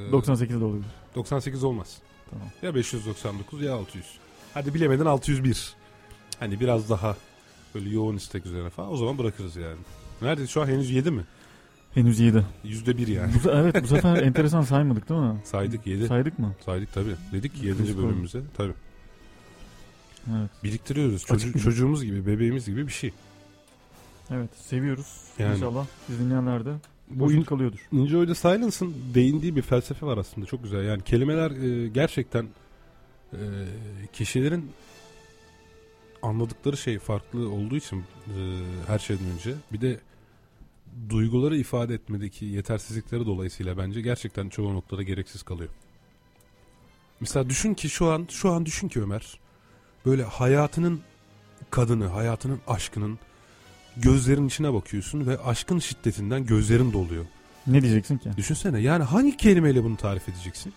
e, 0.07 0.11
98 0.11 0.61
de 0.61 0.65
olabilir. 0.65 0.85
98 1.15 1.63
olmaz. 1.63 1.97
Tamam. 2.31 2.47
Ya 2.61 2.75
599 2.75 3.61
ya 3.61 3.73
600. 3.73 4.05
Hadi 4.53 4.73
bilemedin 4.73 5.05
601. 5.05 5.73
Hani 6.39 6.59
biraz 6.59 6.89
daha 6.89 7.15
böyle 7.75 7.89
yoğun 7.89 8.15
istek 8.15 8.45
üzerine 8.45 8.69
falan 8.69 8.93
o 8.93 8.97
zaman 8.97 9.17
bırakırız 9.17 9.55
yani. 9.55 9.77
Nerede 10.21 10.47
şu 10.47 10.61
an 10.61 10.67
henüz 10.67 10.91
7 10.91 11.11
mi? 11.11 11.23
Henüz 11.93 12.19
7. 12.19 12.45
Yüzde 12.63 12.97
bir 12.97 13.07
yani. 13.07 13.31
Bu, 13.43 13.49
evet 13.51 13.83
bu 13.83 13.87
sefer 13.87 14.15
enteresan 14.23 14.61
saymadık 14.61 15.09
değil 15.09 15.21
mi? 15.21 15.35
Saydık 15.43 15.87
7. 15.87 16.07
Saydık 16.07 16.39
mı? 16.39 16.55
Saydık 16.65 16.93
tabii. 16.93 17.15
Dedik 17.31 17.55
ki 17.55 17.65
7. 17.67 17.77
Kız 17.77 17.95
koy. 17.95 18.03
bölümümüze. 18.03 18.41
Tabii. 18.57 18.73
Evet. 20.39 20.49
Biriktiriyoruz. 20.63 21.25
Çocuğu- 21.25 21.59
çocuğumuz 21.59 22.03
gibi, 22.03 22.25
bebeğimiz 22.27 22.65
gibi 22.65 22.87
bir 22.87 22.91
şey. 22.91 23.11
Evet 24.31 24.49
seviyoruz. 24.55 25.17
Yani. 25.39 25.55
İnşallah 25.55 25.85
biz 26.09 26.19
dinleyenler 26.19 26.65
de 26.65 26.73
Bu 27.09 27.31
in- 27.31 27.41
kalıyordur. 27.43 27.87
Enjoy 27.93 28.27
the 28.27 28.35
Silence'ın 28.35 28.95
değindiği 29.13 29.55
bir 29.55 29.61
felsefe 29.61 30.05
var 30.05 30.17
aslında. 30.17 30.47
Çok 30.47 30.63
güzel. 30.63 30.83
Yani 30.85 31.03
kelimeler 31.03 31.51
e, 31.51 31.87
gerçekten 31.87 32.47
e, 33.33 33.37
kişilerin 34.13 34.71
anladıkları 36.21 36.77
şey 36.77 36.99
farklı 36.99 37.49
olduğu 37.49 37.75
için 37.75 37.97
e, 37.99 38.03
her 38.87 38.99
şeyden 38.99 39.25
önce 39.33 39.53
bir 39.73 39.81
de 39.81 39.99
duyguları 41.09 41.57
ifade 41.57 41.93
etmedeki 41.93 42.45
yetersizlikleri 42.45 43.25
dolayısıyla 43.25 43.77
bence 43.77 44.01
gerçekten 44.01 44.49
çoğu 44.49 44.73
noktada 44.73 45.03
gereksiz 45.03 45.43
kalıyor. 45.43 45.69
Mesela 47.19 47.49
düşün 47.49 47.73
ki 47.73 47.89
şu 47.89 48.11
an 48.11 48.27
şu 48.29 48.51
an 48.51 48.65
düşün 48.65 48.87
ki 48.87 49.01
Ömer 49.01 49.39
böyle 50.05 50.23
hayatının 50.23 51.01
kadını, 51.69 52.07
hayatının 52.07 52.59
aşkının 52.67 53.19
gözlerin 53.97 54.47
içine 54.47 54.73
bakıyorsun 54.73 55.27
ve 55.27 55.37
aşkın 55.37 55.79
şiddetinden 55.79 56.45
gözlerin 56.45 56.93
doluyor. 56.93 57.25
Ne 57.67 57.81
diyeceksin 57.81 58.17
ki? 58.17 58.29
Düşünsene 58.37 58.79
yani 58.79 59.03
hangi 59.03 59.37
kelimeyle 59.37 59.83
bunu 59.83 59.97
tarif 59.97 60.29
edeceksin? 60.29 60.73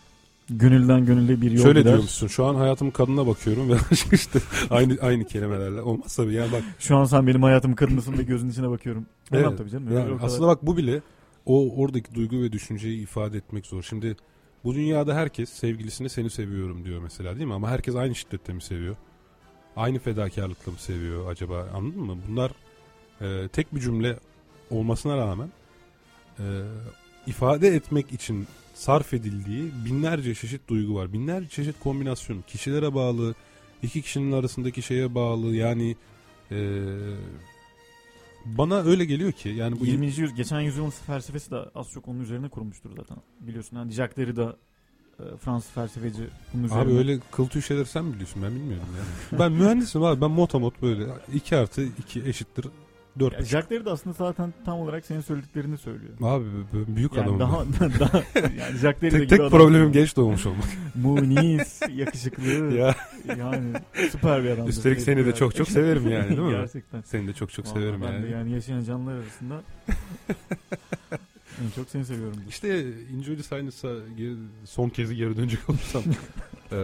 Gönülden 0.51 1.07
gönüle 1.07 1.41
bir 1.41 1.51
yol 1.51 1.63
Şöyle 1.63 1.81
gider. 1.81 1.93
diyormuşsun 1.93 2.27
şu 2.27 2.45
an 2.45 2.55
hayatımın 2.55 2.91
kadına 2.91 3.27
bakıyorum 3.27 3.69
ve 3.71 3.75
işte 4.13 4.39
aynı 4.71 4.97
aynı 5.03 5.25
kelimelerle. 5.25 5.81
Olmaz 5.81 6.17
tabii 6.17 6.35
yani 6.35 6.53
bak. 6.53 6.63
Şu 6.79 6.97
an 6.97 7.05
sen 7.05 7.27
benim 7.27 7.43
hayatımın 7.43 7.75
kadınısın 7.75 8.19
ve 8.19 8.23
gözün 8.23 8.49
içine 8.49 8.71
bakıyorum. 8.71 9.07
Evet. 9.33 9.59
tabii 9.59 9.71
canım. 9.71 9.87
öyle 9.87 9.99
Yani 9.99 10.13
o 10.13 10.17
kadar- 10.17 10.27
aslında 10.27 10.47
bak 10.49 10.67
bu 10.67 10.77
bile 10.77 11.03
o 11.47 11.77
oradaki 11.77 12.15
duygu 12.15 12.43
ve 12.43 12.53
düşünceyi 12.53 13.03
ifade 13.03 13.37
etmek 13.39 13.67
zor. 13.67 13.83
Şimdi 13.83 14.17
bu 14.65 14.75
dünyada 14.75 15.15
herkes 15.15 15.49
sevgilisini 15.51 16.09
seni 16.09 16.31
seviyorum 16.31 16.85
diyor 16.85 17.01
mesela 17.03 17.37
değil 17.37 17.47
mi? 17.47 17.55
Ama 17.55 17.71
herkes 17.71 17.97
aynı 17.97 18.15
şiddette 18.15 18.53
mi 18.53 18.63
seviyor? 18.63 18.97
Aynı 19.77 19.99
fedakarlıkla 19.99 20.73
mı 20.73 20.79
seviyor 20.79 21.31
acaba 21.31 21.69
anladın 21.75 22.01
mı? 22.03 22.17
Bunlar 22.29 22.51
e, 23.21 23.49
tek 23.49 23.75
bir 23.75 23.81
cümle 23.81 24.19
olmasına 24.71 25.17
rağmen 25.17 25.49
e, 26.39 26.45
ifade 27.27 27.69
etmek 27.69 28.13
için 28.13 28.47
sarf 28.75 29.15
edildiği 29.15 29.73
binlerce 29.85 30.35
çeşit 30.35 30.69
duygu 30.69 30.95
var. 30.95 31.13
Binlerce 31.13 31.49
çeşit 31.49 31.81
kombinasyon. 31.81 32.45
Kişilere 32.47 32.95
bağlı, 32.95 33.35
iki 33.83 34.03
kişinin 34.03 34.33
arasındaki 34.33 34.83
şeye 34.83 35.15
bağlı. 35.15 35.57
Yani 35.57 35.97
e, 36.51 36.57
bana 38.45 38.83
öyle 38.83 39.05
geliyor 39.05 39.33
ki 39.33 39.49
yani 39.49 39.81
bu 39.81 39.87
20. 39.87 40.07
yüzyıl 40.07 40.29
geçen 40.37 40.61
yüzyılın 40.61 40.91
felsefesi 40.91 41.51
de 41.51 41.57
az 41.75 41.91
çok 41.91 42.09
onun 42.09 42.21
üzerine 42.21 42.49
kurulmuştur 42.49 42.91
zaten. 42.97 43.17
Biliyorsun 43.41 43.77
hani 43.77 43.93
Jacques 43.93 44.17
Derrida 44.17 44.57
e, 45.21 45.37
Fransız 45.37 45.71
felsefeci 45.71 46.23
bunun 46.55 46.65
üzerine. 46.65 46.83
Abi 46.83 46.93
öyle 46.93 47.19
kıl 47.33 47.47
tüy 47.47 47.63
şeyler 47.63 47.85
sen 47.85 48.13
biliyorsun 48.13 48.43
ben 48.43 48.55
bilmiyorum 48.55 48.89
yani. 48.97 49.41
ben 49.41 49.53
mühendisim 49.53 50.03
abi 50.03 50.21
ben 50.21 50.31
motomot 50.31 50.83
böyle 50.83 51.07
2 51.35 51.57
artı 51.57 51.83
2 51.83 52.23
eşittir 52.23 52.67
4. 53.19 53.33
Ya 53.35 53.45
Jacques 53.45 53.71
Derrida 53.71 53.93
aslında 53.93 54.17
zaten 54.19 54.55
tam 54.65 54.79
olarak 54.81 55.07
senin 55.07 55.21
söylediklerini 55.21 55.79
söylüyor. 55.79 56.13
Abi 56.23 56.45
büyük 56.73 57.13
Yani 57.17 57.25
adamım. 57.37 57.41
daha, 57.81 58.01
daha 58.01 58.23
yani 58.35 58.79
Jacques 58.79 59.03
Derrida 59.03 59.19
tek 59.19 59.29
tek 59.29 59.41
adam. 59.41 59.51
problemim 59.51 59.93
geç 59.93 60.17
doğmuş 60.17 60.47
olmak. 60.47 60.65
Munis, 60.95 61.81
yakışıklı. 61.95 62.43
ya 62.77 62.95
Yani 63.39 63.73
süper 64.11 64.45
bir 64.45 64.51
adam. 64.51 64.69
üstelik 64.69 65.01
seni 65.01 65.27
de 65.27 65.35
çok 65.35 65.55
çok 65.57 65.69
severim 65.69 66.11
yani 66.11 66.29
değil 66.29 66.41
mi? 66.41 66.51
Gerçekten. 66.51 67.01
Seni 67.03 67.29
de 67.29 67.33
çok 67.33 67.53
çok 67.53 67.67
Vallahi 67.67 67.79
severim 67.79 68.01
ben 68.03 68.13
yani. 68.13 68.23
de 68.23 68.29
yani 68.29 68.53
yaşayan 68.53 68.85
canlılar 68.85 69.15
arasında 69.15 69.63
en 71.65 71.71
çok 71.77 71.89
seni 71.89 72.05
seviyorum. 72.05 72.37
İşte 72.49 72.85
Silence'a 73.43 73.91
geri- 74.17 74.37
son 74.65 74.89
kez 74.89 75.15
geri 75.15 75.37
dönecek 75.37 75.71
olursam 75.71 76.03
eee, 76.73 76.79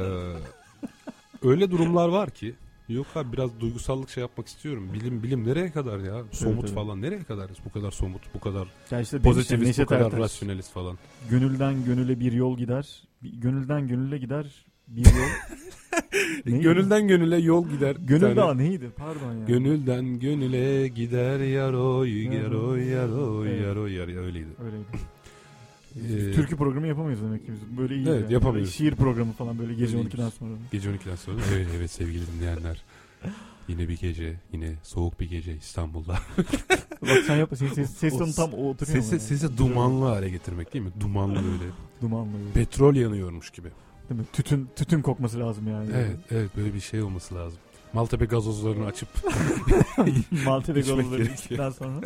öyle 1.42 1.70
durumlar 1.70 2.08
var 2.08 2.30
ki 2.30 2.54
yok 2.89 3.07
abi 3.14 3.32
biraz 3.32 3.61
duygusallık 3.61 4.11
şey 4.11 4.20
yapmak 4.20 4.47
istiyorum. 4.47 4.91
Bilim 4.93 5.22
bilim 5.22 5.47
nereye 5.47 5.70
kadar 5.70 5.99
ya? 5.99 6.22
Somut 6.32 6.64
evet. 6.64 6.74
falan 6.74 7.03
nereye 7.03 7.24
kadar? 7.24 7.51
Bu 7.64 7.72
kadar 7.72 7.91
somut, 7.91 8.34
bu 8.34 8.41
kadar 8.41 8.68
Ya 8.91 9.01
işte 9.01 9.18
pozitivist, 9.18 9.64
bu 9.64 9.68
Neşet 9.68 9.86
kadar 9.86 10.05
Ertaş, 10.05 10.20
rasyonelist 10.20 10.72
falan. 10.72 10.99
Gönülden 11.30 11.84
gönüle 11.84 12.20
bir 12.20 12.32
yol 12.32 12.59
gider. 12.59 13.03
Gönülden 13.22 13.89
gönüle 13.89 14.18
gider 14.18 14.66
bir 14.89 15.05
yol. 15.05 15.12
Neydi? 16.47 16.62
Gönülden 16.62 17.09
gönüle 17.09 17.36
yol 17.36 17.68
gider. 17.68 17.97
Gönül 17.99 18.36
daha 18.36 18.55
neydi? 18.55 18.91
Pardon 18.97 19.34
ya. 19.34 19.45
Gönülden 19.47 20.18
gönüle 20.18 20.89
gider 20.89 21.41
yaroy 21.41 22.24
yaroy 22.34 22.89
yaroy 22.89 23.61
yaroy 23.62 23.93
yaroy 23.93 24.16
öyleydi. 24.16 24.49
Öyleydi. 24.64 24.86
Ee, 25.97 26.32
Türkü 26.32 26.57
programı 26.57 26.86
yapamayız 26.86 27.22
demek 27.22 27.47
ki 27.47 27.53
biz. 27.53 27.78
Böyle 27.78 27.95
iyi. 27.95 28.09
Evet, 28.09 28.22
yani. 28.22 28.32
yapamıyoruz. 28.32 28.80
Böyle 28.80 28.91
şiir 28.91 28.97
programı 28.97 29.32
falan 29.32 29.59
böyle 29.59 29.74
gece 29.74 29.84
Öyleymiş. 29.97 30.14
12'den 30.14 30.28
sonra. 30.28 30.55
Gece 30.72 30.91
12'den 30.91 31.16
sonra. 31.16 31.41
Evet 31.55 31.66
evet 31.76 31.91
sevgili 31.91 32.22
dinleyenler. 32.36 32.82
Yine 33.68 33.89
bir 33.89 33.99
gece, 33.99 34.36
yine 34.53 34.74
soğuk 34.82 35.20
bir 35.20 35.30
gece 35.30 35.57
İstanbul'da. 35.57 36.18
Bak 37.03 37.18
sen 37.26 37.36
yap. 37.36 37.51
Senin 37.55 37.72
ses, 37.72 37.91
ses 37.91 38.14
O 38.14 38.18
tonu 38.18 38.32
tam 38.32 38.53
o 38.53 38.70
oturuyor. 38.70 39.03
Sesi, 39.03 39.20
sesi 39.20 39.59
dumanlı 39.59 40.05
hale 40.05 40.30
getirmek 40.30 40.74
değil 40.74 40.84
mi? 40.84 40.91
Dumanlı 41.01 41.34
böyle. 41.34 41.70
Dumanlı. 42.03 42.32
böyle. 42.32 42.53
Petrol 42.53 42.95
yanıyormuş 42.95 43.51
gibi. 43.51 43.68
Değil 44.11 44.20
mi? 44.20 44.26
Tütün, 44.32 44.68
tütün 44.76 45.03
kokması 45.03 45.41
lazım 45.41 45.68
yani. 45.68 45.91
Evet, 45.95 46.16
evet 46.30 46.57
böyle 46.57 46.74
bir 46.74 46.80
şey 46.80 47.03
olması 47.03 47.34
lazım. 47.34 47.59
Maltepe 47.93 48.24
gazozlarını 48.24 48.86
açıp 48.86 49.09
Maltepe 50.45 50.80
gerekiyor. 50.80 51.20
içtikten 51.20 51.70
sonra. 51.70 52.01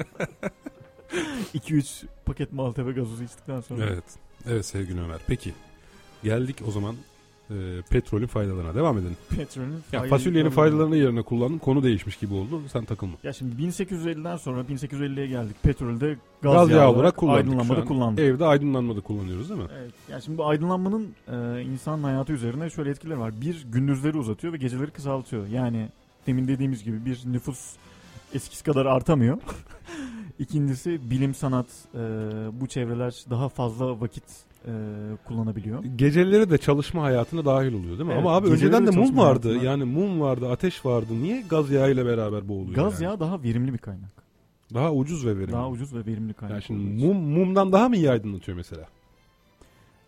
2-3 1.55 2.05
paket 2.27 2.53
Maltepe 2.53 2.93
gazozu 2.93 3.25
içtikten 3.25 3.61
sonra. 3.61 3.85
Evet. 3.85 4.05
Evet 4.49 4.67
sevgili 4.67 5.01
Ömer. 5.01 5.19
Peki. 5.27 5.53
Geldik 6.25 6.57
o 6.69 6.71
zaman 6.71 6.95
e, 7.51 7.55
petrolün 7.91 8.27
faydalarına. 8.27 8.75
Devam 8.75 8.99
edelim. 8.99 9.17
Petrolün 9.37 9.73
Ya 9.93 10.01
faydalı- 10.01 10.09
fasulyenin 10.09 10.51
faydalarını 10.51 10.97
yerine 10.97 11.23
kullandım. 11.23 11.59
Konu 11.59 11.83
değişmiş 11.83 12.17
gibi 12.17 12.35
oldu. 12.35 12.63
Sen 12.73 12.85
takılma. 12.85 13.13
Ya 13.23 13.33
şimdi 13.33 13.63
1850'den 13.63 14.37
sonra 14.37 14.61
1850'ye 14.61 15.27
geldik. 15.27 15.57
Petrolde 15.63 16.17
gaz, 16.43 16.53
Gaz, 16.55 16.71
yağı, 16.71 16.79
yağı 16.79 16.91
olarak 16.91 17.17
kullandık. 17.17 17.45
aydınlanmada 17.45 17.85
kullandık. 17.85 18.25
Evde 18.25 18.45
aydınlanmada 18.45 19.01
kullanıyoruz 19.01 19.49
değil 19.51 19.61
mi? 19.61 19.67
Evet. 19.79 19.91
Yani 20.11 20.23
şimdi 20.23 20.39
bu 20.39 20.47
aydınlanmanın 20.47 21.09
e, 21.33 21.63
insan 21.63 22.03
hayatı 22.03 22.33
üzerine 22.33 22.71
şöyle 22.71 22.91
etkileri 22.91 23.19
var. 23.19 23.41
Bir 23.41 23.67
gündüzleri 23.73 24.17
uzatıyor 24.17 24.53
ve 24.53 24.57
geceleri 24.57 24.91
kısaltıyor. 24.91 25.47
Yani 25.47 25.89
demin 26.27 26.49
dediğimiz 26.49 26.85
gibi 26.85 27.05
bir 27.05 27.21
nüfus 27.27 27.73
eskisi 28.35 28.65
kadar 28.65 28.87
artamıyor. 28.87 29.39
İkincisi 30.43 31.11
bilim 31.11 31.35
sanat 31.35 31.67
e, 31.95 31.99
bu 32.61 32.67
çevreler 32.67 33.15
daha 33.31 33.49
fazla 33.49 34.01
vakit 34.01 34.25
e, 34.67 34.71
kullanabiliyor. 35.25 35.85
Geceleri 35.85 36.51
de 36.51 36.59
çalışma 36.59 37.03
hayatına 37.03 37.45
dahil 37.45 37.69
oluyor 37.75 37.99
değil 37.99 38.01
mi? 38.01 38.13
Evet, 38.13 38.19
Ama 38.27 38.37
abi 38.37 38.49
önceden 38.49 38.87
de 38.87 38.93
de 38.93 38.97
mum 38.97 39.17
vardı. 39.17 39.49
hayatına- 39.49 39.65
Yani 39.71 39.85
mum 39.85 40.21
vardı, 40.21 40.51
ateş 40.51 40.85
vardı. 40.87 41.13
Niye 41.23 41.43
gaz 41.51 41.71
yağıyla 41.71 42.07
beraber 42.07 42.49
boğuluyor? 42.49 42.75
Gaz 42.85 42.93
yani? 42.95 43.05
yağı 43.05 43.21
daha 43.21 43.43
verimli 43.43 43.73
bir 43.73 43.79
kaynak. 43.79 44.11
Daha 44.75 44.93
ucuz 44.93 45.27
ve 45.27 45.37
verimli. 45.39 45.53
Daha 45.53 45.69
ucuz 45.69 45.95
ve 45.95 46.07
verimli 46.07 46.35
kaynak. 46.35 46.53
Yani 46.55 46.63
şimdi 46.63 47.05
mum 47.07 47.17
mumdan 47.17 47.73
daha 47.73 47.89
mı 47.89 47.97
iyi 47.97 48.11
aydınlatıyor 48.11 48.57
mesela? 48.57 48.89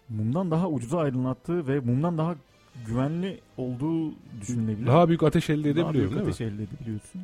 mumdan 0.09 0.51
daha 0.51 0.69
ucuza 0.69 0.99
aydınlattığı 0.99 1.67
ve 1.69 1.81
mumdan 1.81 2.19
daha 2.19 2.35
güvenli 2.87 3.41
olduğu 3.57 4.13
düşünülebilir. 4.41 4.87
Daha 4.87 5.09
büyük 5.09 5.23
ateş 5.23 5.51
elde 5.51 5.63
Daha 5.65 5.71
edebiliyor 5.71 5.93
büyük 5.95 6.11
değil 6.11 6.23
mi? 6.23 6.29
ateş 6.29 6.41
elde 6.41 6.63
edebiliyorsun. 6.63 7.21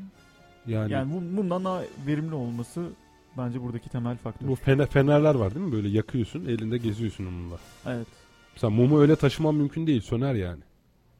Yani, 0.67 0.93
Yani 0.93 1.13
mum- 1.13 1.31
mumdan 1.35 1.65
daha 1.65 1.83
verimli 2.07 2.35
olması 2.35 2.91
bence 3.39 3.63
buradaki 3.63 3.89
temel 3.89 4.17
faktör. 4.17 4.49
bu 4.49 4.55
fener, 4.55 4.87
fenerler 4.87 5.35
var 5.35 5.55
değil 5.55 5.67
mi? 5.67 5.73
Böyle 5.73 5.89
yakıyorsun, 5.89 6.45
elinde 6.45 6.79
geziyorsun 6.79 7.27
onunla. 7.27 7.59
Evet. 7.87 8.07
Mesela 8.55 8.71
mumu 8.71 9.01
öyle 9.01 9.17
taşıman 9.17 9.55
mümkün 9.55 9.87
değil, 9.87 10.01
söner 10.01 10.35
yani. 10.35 10.61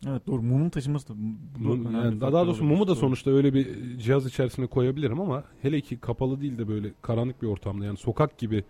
Evet 0.09 0.27
doğru 0.27 0.43
mumun 0.43 0.69
taşıması 0.71 1.09
da 1.09 1.13
Mum, 1.59 1.93
yani 1.95 2.21
daha 2.21 2.47
doğrusu 2.47 2.65
mumu 2.65 2.89
da 2.89 2.95
sonuçta 2.95 3.31
öyle 3.31 3.55
bir 3.55 3.99
cihaz 3.99 4.27
içerisine 4.27 4.67
koyabilirim 4.67 5.21
ama 5.21 5.45
hele 5.63 5.81
ki 5.81 5.99
kapalı 5.99 6.41
değil 6.41 6.59
de 6.59 6.69
böyle 6.69 6.89
karanlık 7.03 7.43
bir 7.43 7.47
ortamda 7.47 7.85
yani 7.85 7.97
sokak 7.97 8.39
gibi 8.39 8.65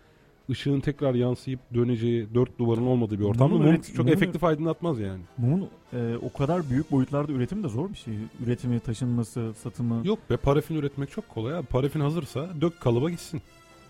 ışığın 0.51 0.80
tekrar 0.80 1.14
yansıyıp 1.14 1.61
döneceği 1.74 2.34
dört 2.34 2.59
duvarın 2.59 2.86
olmadığı 2.86 3.18
bir 3.18 3.24
ortamda 3.24 3.55
mum, 3.55 3.66
üret, 3.66 3.86
çok 3.86 3.98
mumun, 3.98 4.12
efektif 4.12 4.44
aydınlatmaz 4.44 4.98
yani. 4.98 5.20
Mumun 5.38 5.68
e, 5.92 6.16
o 6.22 6.32
kadar 6.32 6.70
büyük 6.70 6.90
boyutlarda 6.90 7.32
üretimi 7.32 7.64
de 7.64 7.68
zor 7.68 7.90
bir 7.90 7.96
şey. 7.96 8.14
Üretimi, 8.46 8.80
taşınması, 8.80 9.53
satımı. 9.62 10.07
Yok 10.07 10.18
be 10.30 10.36
parafin 10.36 10.74
üretmek 10.74 11.11
çok 11.11 11.28
kolay 11.28 11.57
abi. 11.57 11.66
Parafin 11.66 12.01
hazırsa 12.01 12.48
dök 12.61 12.80
kalıba 12.80 13.11
gitsin. 13.11 13.42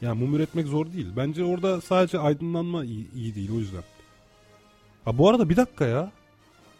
Yani 0.02 0.18
mum 0.20 0.34
üretmek 0.34 0.66
zor 0.66 0.92
değil. 0.92 1.08
Bence 1.16 1.44
orada 1.44 1.80
sadece 1.80 2.18
aydınlanma 2.18 2.84
iyi, 2.84 3.14
iyi 3.14 3.34
değil 3.34 3.50
o 3.54 3.58
yüzden. 3.58 3.82
Ha 5.04 5.18
bu 5.18 5.28
arada 5.28 5.48
bir 5.48 5.56
dakika 5.56 5.86
ya. 5.86 6.12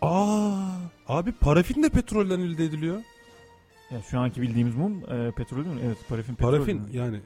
Aa, 0.02 0.60
abi 1.08 1.32
parafin 1.32 1.82
de 1.82 1.88
petrolden 1.88 2.40
elde 2.40 2.64
ediliyor. 2.64 3.02
Ya 3.90 4.02
şu 4.02 4.20
anki 4.20 4.42
bildiğimiz 4.42 4.74
mum 4.74 4.92
e, 4.92 5.30
petrol 5.36 5.64
değil 5.64 5.76
mi? 5.76 5.80
Evet 5.84 5.96
parafin 6.08 6.34
petrol. 6.34 6.50
Parafin 6.50 6.82
yani 6.92 7.20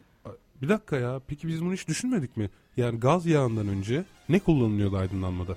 bir 0.62 0.68
dakika 0.68 0.96
ya. 0.96 1.20
Peki 1.26 1.48
biz 1.48 1.64
bunu 1.64 1.72
hiç 1.72 1.88
düşünmedik 1.88 2.36
mi? 2.36 2.50
Yani 2.76 3.00
gaz 3.00 3.26
yağından 3.26 3.68
önce 3.68 4.05
ne 4.28 4.38
kullanılıyordu 4.38 4.96
aydınlanmada? 4.96 5.57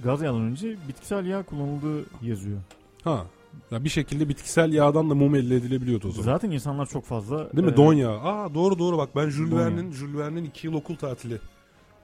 Gaz 0.00 0.22
yağından 0.22 0.42
önce 0.42 0.76
bitkisel 0.88 1.26
yağ 1.26 1.42
kullanıldığı 1.42 2.06
yazıyor. 2.22 2.60
Ha. 3.04 3.26
Ya 3.70 3.84
bir 3.84 3.88
şekilde 3.88 4.28
bitkisel 4.28 4.72
yağdan 4.72 5.10
da 5.10 5.14
mum 5.14 5.34
elde 5.34 5.56
edilebiliyordu 5.56 6.08
o 6.08 6.10
zaman. 6.10 6.24
Zaten 6.24 6.50
insanlar 6.50 6.86
çok 6.86 7.04
fazla... 7.04 7.52
Değil 7.52 7.66
mi? 7.66 7.72
E, 7.72 7.76
Don 7.76 7.94
yağı. 7.94 8.20
Aa 8.20 8.54
doğru 8.54 8.78
doğru 8.78 8.98
bak 8.98 9.16
ben 9.16 9.28
Jules 9.28 9.52
Verne'in 9.52 9.92
Jules 9.92 10.16
Verne'in 10.16 10.44
2 10.44 10.66
yıl 10.66 10.74
okul 10.74 10.96
tatili 10.96 11.38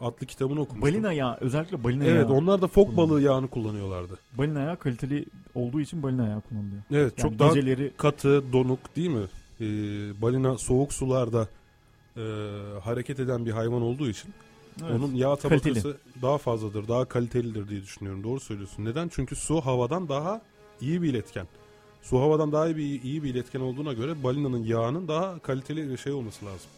adlı 0.01 0.27
kitabını 0.27 0.61
okumuştum. 0.61 0.83
Balina 0.83 1.13
yağı 1.13 1.37
özellikle 1.41 1.85
balina 1.85 2.05
evet, 2.05 2.15
yağı. 2.15 2.25
Evet 2.25 2.31
onlar 2.31 2.63
da 2.63 2.67
fok 2.67 2.97
balığı 2.97 3.23
yağını 3.23 3.49
kullanıyorlardı. 3.49 4.19
Balina 4.39 4.61
yağı 4.61 4.77
kaliteli 4.77 5.27
olduğu 5.55 5.81
için 5.81 6.03
balina 6.03 6.29
yağı 6.29 6.41
kullanılıyor. 6.41 6.83
Evet 6.91 7.13
yani 7.19 7.39
çok 7.39 7.55
geceleri... 7.55 7.85
daha 7.85 7.97
katı 7.97 8.53
donuk 8.53 8.97
değil 8.97 9.11
mi? 9.11 9.27
Ee, 9.61 9.65
balina 10.23 10.59
soğuk 10.59 10.93
sularda 10.93 11.49
e, 12.17 12.23
hareket 12.83 13.21
eden 13.21 13.47
bir 13.47 13.51
hayvan 13.51 13.83
olduğu 13.83 14.09
için 14.09 14.35
evet. 14.83 14.91
onun 14.91 15.15
yağ 15.15 15.37
tabakası 15.37 15.63
kaliteli. 15.63 15.95
daha 16.23 16.39
fazladır, 16.39 16.89
daha 16.89 17.05
kalitelidir 17.05 17.69
diye 17.69 17.83
düşünüyorum. 17.83 18.25
Doğru 18.25 18.41
söylüyorsun. 18.41 18.85
Neden? 18.85 19.09
Çünkü 19.09 19.37
su 19.37 19.61
havadan 19.61 20.09
daha 20.09 20.43
iyi 20.81 21.03
bir 21.03 21.11
iletken. 21.11 21.47
Su 22.03 22.21
havadan 22.21 22.53
daha 22.53 22.67
iyi 22.67 22.77
bir, 22.77 23.03
iyi 23.03 23.23
bir 23.23 23.35
iletken 23.35 23.61
olduğuna 23.61 23.93
göre 23.93 24.23
balinanın 24.23 24.65
yağının 24.65 25.09
daha 25.09 25.39
kaliteli 25.39 25.91
bir 25.91 25.97
şey 25.97 26.13
olması 26.13 26.47
lazım. 26.47 26.71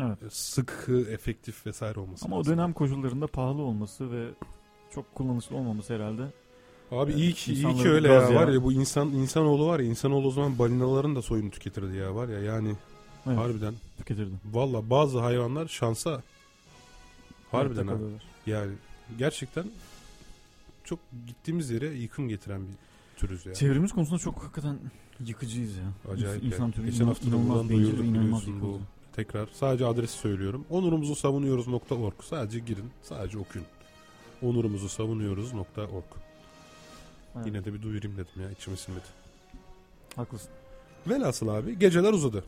Evet. 0.00 0.22
E, 0.22 0.30
sık, 0.30 0.88
efektif 1.10 1.66
vesaire 1.66 2.00
olması 2.00 2.26
Ama 2.26 2.38
lazım. 2.38 2.52
o 2.52 2.56
dönem 2.56 2.72
koşullarında 2.72 3.26
pahalı 3.26 3.62
olması 3.62 4.12
ve 4.12 4.28
çok 4.94 5.14
kullanışlı 5.14 5.56
olmaması 5.56 5.94
herhalde. 5.94 6.22
Abi 6.94 7.12
iyi 7.12 7.32
ki, 7.32 7.52
iyi 7.52 7.74
ki 7.74 7.90
öyle 7.90 8.08
ya. 8.08 8.14
ya. 8.14 8.34
Var 8.34 8.48
ya 8.48 8.62
bu 8.62 8.72
insan 8.72 9.08
insanoğlu 9.08 9.66
var 9.66 9.80
ya 9.80 9.86
insanoğlu 9.86 10.28
o 10.28 10.30
zaman 10.30 10.58
balinaların 10.58 11.16
da 11.16 11.22
soyunu 11.22 11.50
tüketirdi 11.50 11.96
ya 11.96 12.14
var 12.14 12.28
ya 12.28 12.40
yani 12.40 12.74
evet, 13.26 13.38
harbiden. 13.38 13.74
Tüketirdi. 13.98 14.34
Valla 14.52 14.90
bazı 14.90 15.18
hayvanlar 15.18 15.68
şansa 15.68 16.22
harbiden 17.50 17.86
evet, 17.88 18.00
ha. 18.00 18.24
Yani 18.46 18.72
gerçekten 19.18 19.64
çok 20.84 20.98
gittiğimiz 21.26 21.70
yere 21.70 21.86
yıkım 21.86 22.28
getiren 22.28 22.60
bir 22.60 22.74
türüz 23.20 23.46
ya. 23.46 23.54
Çevremiz 23.54 23.92
konusunda 23.92 24.18
çok 24.18 24.42
hakikaten 24.42 24.78
yıkıcıyız 25.26 25.76
ya. 25.76 26.12
Acayip. 26.12 26.44
İnsan 26.44 26.70
türü 26.70 26.86
Geçen 26.86 27.04
hafta 27.04 27.28
inanılmaz 27.28 27.70
bencil 27.70 27.98
inanılmaz 27.98 28.46
bu. 28.46 28.80
Tekrar 29.16 29.48
sadece 29.52 29.86
adresi 29.86 30.18
söylüyorum. 30.18 30.64
Onurumuzu 30.70 31.14
savunuyoruz.org. 31.14 32.14
Sadece 32.22 32.58
girin. 32.58 32.90
Sadece 33.02 33.38
okuyun. 33.38 33.66
Onurumuzu 34.42 34.88
savunuyoruz.org. 34.88 36.23
Evet. 37.36 37.46
Yine 37.46 37.64
de 37.64 37.74
bir 37.74 37.82
duyurayım 37.82 38.16
dedim 38.16 38.42
ya. 38.42 38.50
içimi 38.50 38.76
sinmedi. 38.76 39.04
Haklısın. 40.16 40.50
Velhasıl 41.06 41.48
abi 41.48 41.78
geceler 41.78 42.12
uzadı. 42.12 42.44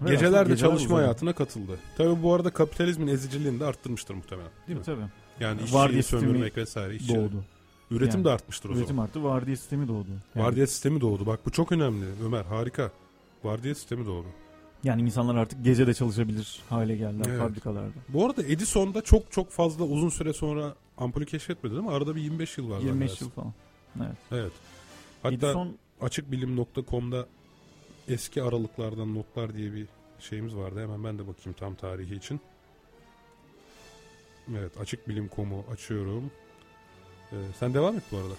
Velhasıl 0.00 0.14
Gecelerde 0.14 0.50
geceler 0.50 0.70
çalışma 0.70 0.86
uzadı. 0.86 1.00
hayatına 1.00 1.32
katıldı. 1.32 1.78
Tabi 1.96 2.22
bu 2.22 2.34
arada 2.34 2.50
kapitalizmin 2.50 3.06
eziciliğini 3.06 3.60
de 3.60 3.64
arttırmıştır 3.64 4.14
muhtemelen. 4.14 4.50
Değil 4.68 4.78
mi? 4.78 4.84
Tabii. 4.84 5.00
Yani 5.40 5.62
işçiyi 5.62 6.02
sömürmek 6.02 6.56
vesaire. 6.56 6.96
Işçi. 6.96 7.14
Doğdu. 7.14 7.44
Üretim 7.90 8.18
yani, 8.18 8.24
de 8.24 8.30
artmıştır 8.30 8.70
o 8.70 8.72
üretim 8.72 8.86
zaman. 8.88 9.04
Üretim 9.04 9.22
arttı. 9.22 9.34
Vardiya 9.34 9.56
sistemi 9.56 9.88
doğdu. 9.88 10.08
Yani. 10.34 10.46
Vardiya 10.46 10.66
sistemi 10.66 11.00
doğdu. 11.00 11.26
Bak 11.26 11.46
bu 11.46 11.50
çok 11.50 11.72
önemli 11.72 12.06
Ömer 12.24 12.44
harika. 12.44 12.90
Vardiya 13.44 13.74
sistemi 13.74 14.06
doğdu. 14.06 14.26
Yani 14.84 15.02
insanlar 15.02 15.34
artık 15.34 15.64
gece 15.64 15.86
de 15.86 15.94
çalışabilir 15.94 16.62
hale 16.68 16.96
geldiler 16.96 17.24
evet. 17.28 17.40
fabrikalarda. 17.40 17.92
Bu 18.08 18.26
arada 18.26 18.42
Edison'da 18.42 19.02
çok 19.02 19.32
çok 19.32 19.50
fazla 19.50 19.84
uzun 19.84 20.08
süre 20.08 20.32
sonra 20.32 20.74
ampulü 20.98 21.26
keşfetmedi 21.26 21.74
değil 21.74 21.84
mi? 21.84 21.90
Arada 21.90 22.16
bir 22.16 22.20
25 22.20 22.58
yıl 22.58 22.70
var. 22.70 22.80
25 22.80 23.20
yıl 23.20 23.30
falan. 23.30 23.52
Evet. 24.04 24.16
Evet. 24.32 24.52
Hatta 25.22 25.34
Edison... 25.34 25.76
açıkbilim.com'da 26.00 27.26
eski 28.08 28.42
aralıklardan 28.42 29.14
notlar 29.14 29.54
diye 29.54 29.72
bir 29.72 29.86
şeyimiz 30.18 30.56
vardı. 30.56 30.82
Hemen 30.82 31.04
ben 31.04 31.18
de 31.18 31.28
bakayım 31.28 31.56
tam 31.58 31.74
tarihi 31.74 32.14
için. 32.14 32.40
Evet 34.50 34.80
açıkbilim.com'u 34.80 35.64
açıyorum. 35.72 36.30
Ee, 37.32 37.36
sen 37.58 37.74
devam 37.74 37.96
et 37.96 38.02
bu 38.12 38.16
arada. 38.16 38.34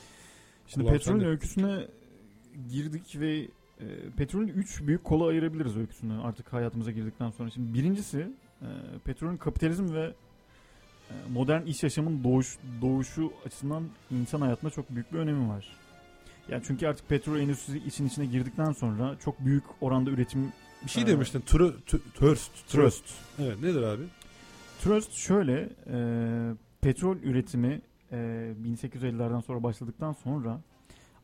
Şimdi 0.68 0.86
Kulağım 0.86 0.97
petrolün 0.97 1.26
öyküsüne 1.26 1.88
girdik 2.70 3.20
ve 3.20 3.47
e, 3.80 3.86
petrolün 4.18 4.47
üç 4.47 4.82
büyük 4.82 5.03
kola 5.03 5.28
ayırabiliriz 5.28 5.78
öyküsünü 5.78 6.22
artık 6.22 6.53
hayatımıza 6.53 6.91
girdikten 6.91 7.32
sonra. 7.32 7.49
Şimdi 7.49 7.74
birincisi 7.74 8.32
e, 8.62 8.68
petrolün 9.03 9.38
kapitalizm 9.38 9.93
ve 9.93 10.14
modern 11.30 11.66
iş 11.66 11.84
yaşamın 11.84 12.24
doğuş, 12.24 12.58
doğuşu 12.82 13.34
açısından 13.45 13.84
insan 14.12 14.41
hayatında 14.41 14.72
çok 14.72 14.89
büyük 14.89 15.14
bir 15.14 15.20
önemi 15.20 15.49
var. 15.49 15.68
Yani 16.49 16.64
çünkü 16.68 16.88
artık 16.88 17.10
petrol 17.10 17.39
endüstrisi 17.39 17.78
için 17.88 18.08
içine 18.08 18.26
girdikten 18.26 18.72
sonra 18.72 19.16
çok 19.24 19.45
büyük 19.45 19.64
oranda 19.82 20.10
üretim 20.10 20.53
bir 20.86 20.89
şey 20.89 21.03
e, 21.03 21.08
demiştin. 21.08 21.41
Tru, 21.41 21.76
trust, 22.16 22.68
trust. 22.68 23.03
Evet 23.39 23.62
nedir 23.62 23.84
abi? 23.84 24.03
Trust 24.84 25.14
şöyle 25.14 25.70
e, 25.88 25.97
petrol 26.82 27.18
üretimi 27.18 27.82
e, 28.12 28.16
1850'lerden 28.64 29.39
sonra 29.39 29.64
başladıktan 29.64 30.14
sonra 30.14 30.62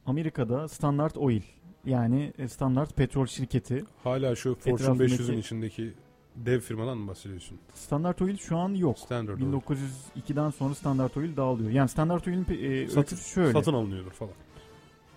Amerika'da 0.06 0.68
Standard 0.68 1.16
Oil 1.16 1.42
yani 1.86 2.34
e, 2.38 2.48
standart 2.48 2.96
petrol 2.96 3.26
şirketi. 3.26 3.84
Hala 4.04 4.36
şu 4.36 4.56
Fortune 4.56 5.04
500'ün 5.04 5.38
içindeki 5.38 5.94
dev 6.36 6.60
firmadan 6.60 6.98
mı 6.98 7.08
bahsediyorsun? 7.08 7.58
Standard 7.74 8.20
Oil 8.20 8.38
şu 8.38 8.58
an 8.58 8.70
yok. 8.70 9.00
Standard 9.00 9.40
1902'den 9.40 10.50
sonra 10.50 10.76
Standard 10.76 11.16
Oil 11.16 11.36
dağılıyor. 11.36 11.72
Yani 11.72 11.90
Standard 11.90 12.26
Oil'in 12.26 12.46
e, 12.50 12.88
satın, 12.88 13.16
şöyle. 13.16 13.54
Satın 13.54 13.74
alınıyordur 13.74 14.12
falan. 14.12 14.34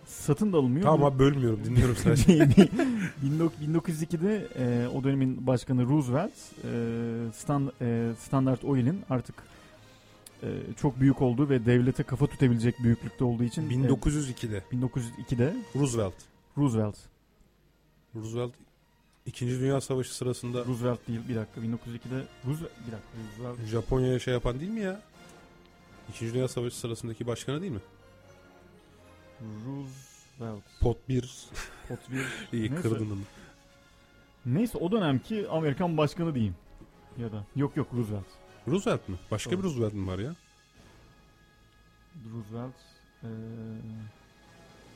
Satın 0.04 0.52
da 0.52 0.56
alınmıyor. 0.56 0.84
Tamam 0.84 1.04
abi 1.04 1.18
bölmüyorum 1.18 1.64
dinliyorum 1.64 1.96
sadece. 2.04 2.32
1902'de 3.24 4.48
e, 4.58 4.88
o 4.88 5.04
dönemin 5.04 5.46
başkanı 5.46 5.88
Roosevelt 5.88 6.32
e, 6.32 7.32
stand, 7.34 7.68
e, 7.80 8.12
Standard 8.18 8.62
Oil'in 8.62 9.02
artık 9.10 9.34
e, 10.42 10.48
çok 10.76 11.00
büyük 11.00 11.22
olduğu 11.22 11.48
ve 11.48 11.66
devlete 11.66 12.02
kafa 12.02 12.26
tutabilecek 12.26 12.82
büyüklükte 12.82 13.24
olduğu 13.24 13.44
için 13.44 13.70
1902'de. 13.70 14.56
E, 14.56 14.76
1902'de 14.76 15.56
Roosevelt. 15.76 16.14
Roosevelt. 16.58 16.96
Roosevelt 18.14 18.52
İkinci 19.26 19.60
Dünya 19.60 19.80
Savaşı 19.80 20.14
sırasında 20.14 20.64
Roosevelt 20.64 21.08
değil 21.08 21.20
bir 21.28 21.36
dakika 21.36 21.60
1902'de 21.60 22.24
Roosevelt 22.46 22.72
bir 22.86 22.92
dakika 22.92 23.08
Roosevelt 23.38 23.68
Japonya'ya 23.68 24.18
şey 24.18 24.34
yapan 24.34 24.60
değil 24.60 24.70
mi 24.70 24.80
ya? 24.80 25.00
İkinci 26.10 26.34
Dünya 26.34 26.48
Savaşı 26.48 26.76
sırasındaki 26.78 27.26
başkanı 27.26 27.60
değil 27.60 27.72
mi? 27.72 27.80
Roosevelt. 29.66 30.62
Pot 30.80 31.08
1. 31.08 31.48
Pot 31.88 31.98
1. 32.10 32.18
İyi 32.58 32.70
Neyse. 32.70 32.82
kırdın 32.82 33.10
onu. 33.10 33.20
Neyse 34.46 34.78
o 34.78 34.92
dönemki 34.92 35.48
Amerikan 35.48 35.96
başkanı 35.96 36.34
diyeyim. 36.34 36.54
Ya 37.18 37.32
da 37.32 37.44
yok 37.56 37.76
yok 37.76 37.88
Roosevelt. 37.94 38.26
Roosevelt 38.68 39.08
mi? 39.08 39.16
Başka 39.30 39.50
Doğru. 39.50 39.58
bir 39.58 39.64
Roosevelt 39.64 39.92
mi 39.92 40.06
var 40.06 40.18
ya? 40.18 40.34
Roosevelt. 42.34 42.74
Ee, 43.22 43.26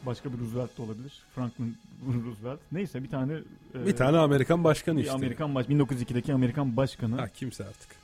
başka 0.07 0.33
bir 0.33 0.39
Roosevelt 0.39 0.79
de 0.79 0.83
olabilir. 0.83 1.13
Franklin 1.35 1.77
Roosevelt. 2.27 2.61
Neyse 2.73 3.03
bir 3.03 3.09
tane 3.09 3.33
e, 3.75 3.87
bir 3.87 3.97
tane 3.97 4.19
Amerikan 4.19 4.65
başkanı 4.65 4.97
bir 4.97 5.03
işte. 5.03 5.15
Amerikan 5.15 5.55
baş 5.55 5.67
1902'deki 5.67 6.35
Amerikan 6.35 6.77
başkanı. 6.77 7.17
Ha 7.17 7.29
kimse 7.29 7.65
artık. 7.65 8.01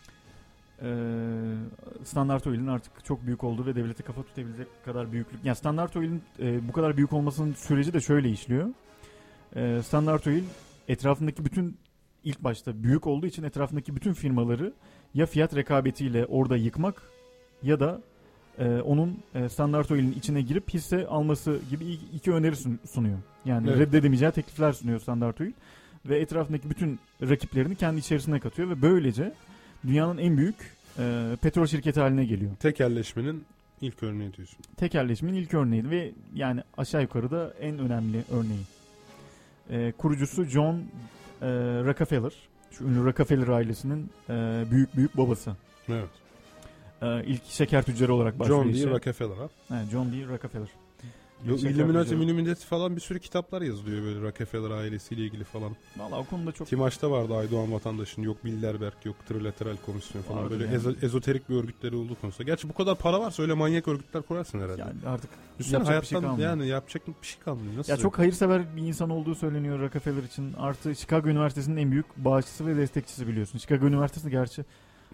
E, 0.82 0.88
Standart 2.04 2.46
Oil'in 2.46 2.66
artık 2.66 3.04
çok 3.04 3.26
büyük 3.26 3.44
olduğu 3.44 3.66
ve 3.66 3.74
devlete 3.74 4.02
kafa 4.02 4.22
tutabilecek 4.22 4.66
kadar 4.84 5.12
büyüklük. 5.12 5.44
Yani 5.44 5.56
Standart 5.56 5.96
Oil'in 5.96 6.22
e, 6.40 6.68
bu 6.68 6.72
kadar 6.72 6.96
büyük 6.96 7.12
olmasının 7.12 7.52
süreci 7.52 7.92
de 7.92 8.00
şöyle 8.00 8.30
işliyor. 8.30 8.68
E, 9.56 9.82
Standart 9.82 10.26
Oil 10.26 10.44
etrafındaki 10.88 11.44
bütün 11.44 11.78
ilk 12.24 12.44
başta 12.44 12.82
büyük 12.82 13.06
olduğu 13.06 13.26
için 13.26 13.42
etrafındaki 13.42 13.96
bütün 13.96 14.12
firmaları 14.12 14.72
ya 15.14 15.26
fiyat 15.26 15.56
rekabetiyle 15.56 16.26
orada 16.26 16.56
yıkmak 16.56 17.02
ya 17.62 17.80
da 17.80 18.02
e, 18.58 18.80
onun 18.80 19.18
e, 19.34 19.48
Standart 19.48 19.90
Oil'in 19.90 20.12
içine 20.12 20.42
girip 20.42 20.74
hisse 20.74 21.06
alması 21.06 21.58
gibi 21.70 21.98
iki 22.14 22.32
öneri 22.32 22.56
sunuyor. 22.92 23.18
Yani 23.44 23.70
evet. 23.70 23.78
reddedemeyeceği 23.78 24.32
teklifler 24.32 24.72
sunuyor 24.72 25.00
Standart 25.00 25.40
Oil 25.40 25.52
ve 26.06 26.20
etrafındaki 26.20 26.70
bütün 26.70 26.98
rakiplerini 27.22 27.76
kendi 27.76 27.98
içerisine 27.98 28.40
katıyor 28.40 28.68
ve 28.70 28.82
böylece 28.82 29.32
dünyanın 29.86 30.18
en 30.18 30.36
büyük 30.36 30.56
e, 30.98 31.36
petrol 31.42 31.66
şirketi 31.66 32.00
haline 32.00 32.24
geliyor. 32.24 32.50
Tekelleşmenin 32.60 33.44
ilk 33.80 34.02
örneği 34.02 34.34
diyorsun. 34.34 34.58
Tekelleşmenin 34.76 35.34
ilk 35.34 35.54
örneğiydi 35.54 35.90
ve 35.90 36.12
yani 36.34 36.62
aşağı 36.76 37.02
yukarı 37.02 37.30
da 37.30 37.54
en 37.60 37.78
önemli 37.78 38.22
örneği. 38.30 38.60
E, 39.70 39.92
kurucusu 39.92 40.44
John 40.44 40.74
e, 40.74 41.48
Rockefeller. 41.84 42.32
Şu 42.70 42.84
ünlü 42.84 43.04
Rockefeller 43.04 43.48
ailesinin 43.48 44.10
e, 44.28 44.64
büyük 44.70 44.96
büyük 44.96 45.16
babası. 45.16 45.56
Evet. 45.88 46.08
E, 47.06 47.24
ilk 47.26 47.44
şeker 47.44 47.82
tüccarı 47.82 48.14
olarak 48.14 48.38
başlıyor. 48.38 48.64
John 48.64 48.74
D. 48.74 48.90
Rockefeller 48.90 49.36
ha. 49.36 49.48
Evet, 49.70 49.90
John 49.90 50.12
D. 50.12 50.26
Rockefeller. 50.26 50.68
Yok 51.44 51.62
Illuminati 51.62 52.14
Illuminati 52.14 52.66
falan 52.66 52.96
bir 52.96 53.00
sürü 53.00 53.20
kitaplar 53.20 53.62
yazılıyor 53.62 54.02
böyle 54.02 54.20
Rockefeller 54.20 54.70
ailesiyle 54.70 55.22
ilgili 55.22 55.44
falan. 55.44 55.76
Valla 55.96 56.18
o 56.18 56.24
konuda 56.24 56.52
çok... 56.52 56.68
Timaş'ta 56.68 57.10
vardı 57.10 57.34
Aydoğan 57.34 57.72
Vatandaş'ın 57.72 58.22
yok 58.22 58.44
Bilderberg 58.44 58.92
yok 59.04 59.16
Trilateral 59.28 59.76
Komisyon 59.86 60.22
falan 60.22 60.42
Vardı 60.42 60.50
böyle 60.50 60.64
yani. 60.64 60.74
ezo, 60.74 60.92
ezoterik 61.02 61.48
bir 61.48 61.54
örgütleri 61.54 61.96
olduğu 61.96 62.14
konusunda. 62.20 62.50
Gerçi 62.50 62.68
bu 62.68 62.74
kadar 62.74 62.98
para 62.98 63.20
varsa 63.20 63.42
öyle 63.42 63.54
manyak 63.54 63.88
örgütler 63.88 64.22
kurarsın 64.22 64.60
herhalde. 64.60 64.80
Yani 64.80 64.94
artık 65.06 65.30
Düşünsene 65.58 65.78
yapacak 65.78 66.12
hayattan 66.12 66.36
bir 66.36 66.42
şey 66.42 66.50
yani 66.50 66.68
yapacak 66.68 67.08
bir 67.22 67.26
şey 67.26 67.40
kalmıyor. 67.40 67.76
Nasıl 67.76 67.92
ya 67.92 67.96
çok 67.96 68.18
hayırsever 68.18 68.76
bir 68.76 68.82
insan 68.82 69.10
olduğu 69.10 69.34
söyleniyor 69.34 69.80
Rockefeller 69.80 70.22
için. 70.22 70.52
Artı 70.52 70.94
Chicago 70.94 71.28
Üniversitesi'nin 71.28 71.76
en 71.76 71.90
büyük 71.90 72.16
bağışçısı 72.16 72.66
ve 72.66 72.76
destekçisi 72.76 73.28
biliyorsun. 73.28 73.58
Chicago 73.58 73.86
Üniversitesi 73.86 74.30
gerçi 74.30 74.64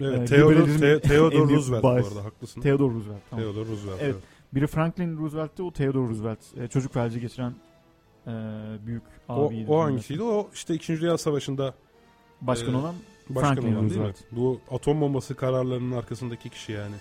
Evet, 0.00 0.20
e, 0.20 0.24
Theodore, 0.24 0.76
Te- 0.78 1.00
Theodore 1.00 1.54
Roosevelt 1.54 1.82
bu 1.82 1.88
arada 1.88 2.24
haklısın. 2.24 2.60
Theodore 2.60 2.94
Roosevelt. 2.94 3.20
Tamam. 3.30 3.44
Theodore 3.44 3.70
Roosevelt. 3.70 3.98
Evet. 4.00 4.14
evet. 4.14 4.24
Biri 4.54 4.66
Franklin 4.66 5.18
Roosevelt'ti, 5.18 5.62
o 5.62 5.72
Theodore 5.72 6.08
Roosevelt. 6.08 6.38
E, 6.58 6.68
çocuk 6.68 6.92
felci 6.92 7.20
geçiren 7.20 7.54
e, 8.26 8.30
büyük 8.86 9.02
abiydi. 9.28 9.70
O, 9.70 9.76
o 9.76 9.82
hangisiydi? 9.82 10.22
O 10.22 10.50
işte 10.54 10.74
2. 10.74 11.00
Dünya 11.00 11.18
Savaşı'nda 11.18 11.74
başkan 12.40 12.74
e, 12.74 12.76
olan 12.76 12.94
başkan 13.28 13.54
Franklin 13.54 13.74
olan 13.74 13.84
Roosevelt. 13.84 14.14
Değil 14.14 14.32
mi? 14.32 14.38
Bu 14.38 14.60
atom 14.70 15.00
bombası 15.00 15.34
kararlarının 15.34 15.92
arkasındaki 15.92 16.48
kişi 16.50 16.72
yani. 16.72 16.94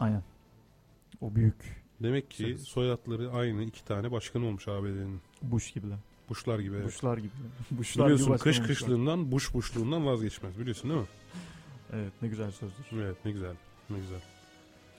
Aynen. 0.00 0.22
O 1.20 1.34
büyük. 1.34 1.78
Demek 2.02 2.30
ki 2.30 2.42
Söz. 2.42 2.62
soyadları 2.62 3.30
aynı 3.32 3.62
iki 3.62 3.84
tane 3.84 4.12
başkan 4.12 4.44
olmuş 4.44 4.68
ABD'nin. 4.68 5.20
Bush 5.42 5.74
gibiler. 5.74 5.98
Bushlar 6.28 6.58
gibi. 6.58 6.76
Evet. 6.76 6.86
Bushlar 6.86 7.18
gibi. 7.18 7.30
Bushlar 7.70 8.06
biliyorsun 8.06 8.26
gibi 8.26 8.38
kış 8.38 8.60
kışlığından 8.60 9.32
Bush 9.32 9.54
Bushluğundan 9.54 10.06
vazgeçmez 10.06 10.58
biliyorsun 10.58 10.90
değil 10.90 11.00
mi? 11.00 11.06
Evet 11.92 12.12
ne 12.22 12.28
güzel 12.28 12.50
sözdür. 12.50 12.84
Evet 12.94 13.16
ne 13.24 13.30
güzel. 13.30 13.54
Ne 13.90 13.98
güzel. 13.98 14.20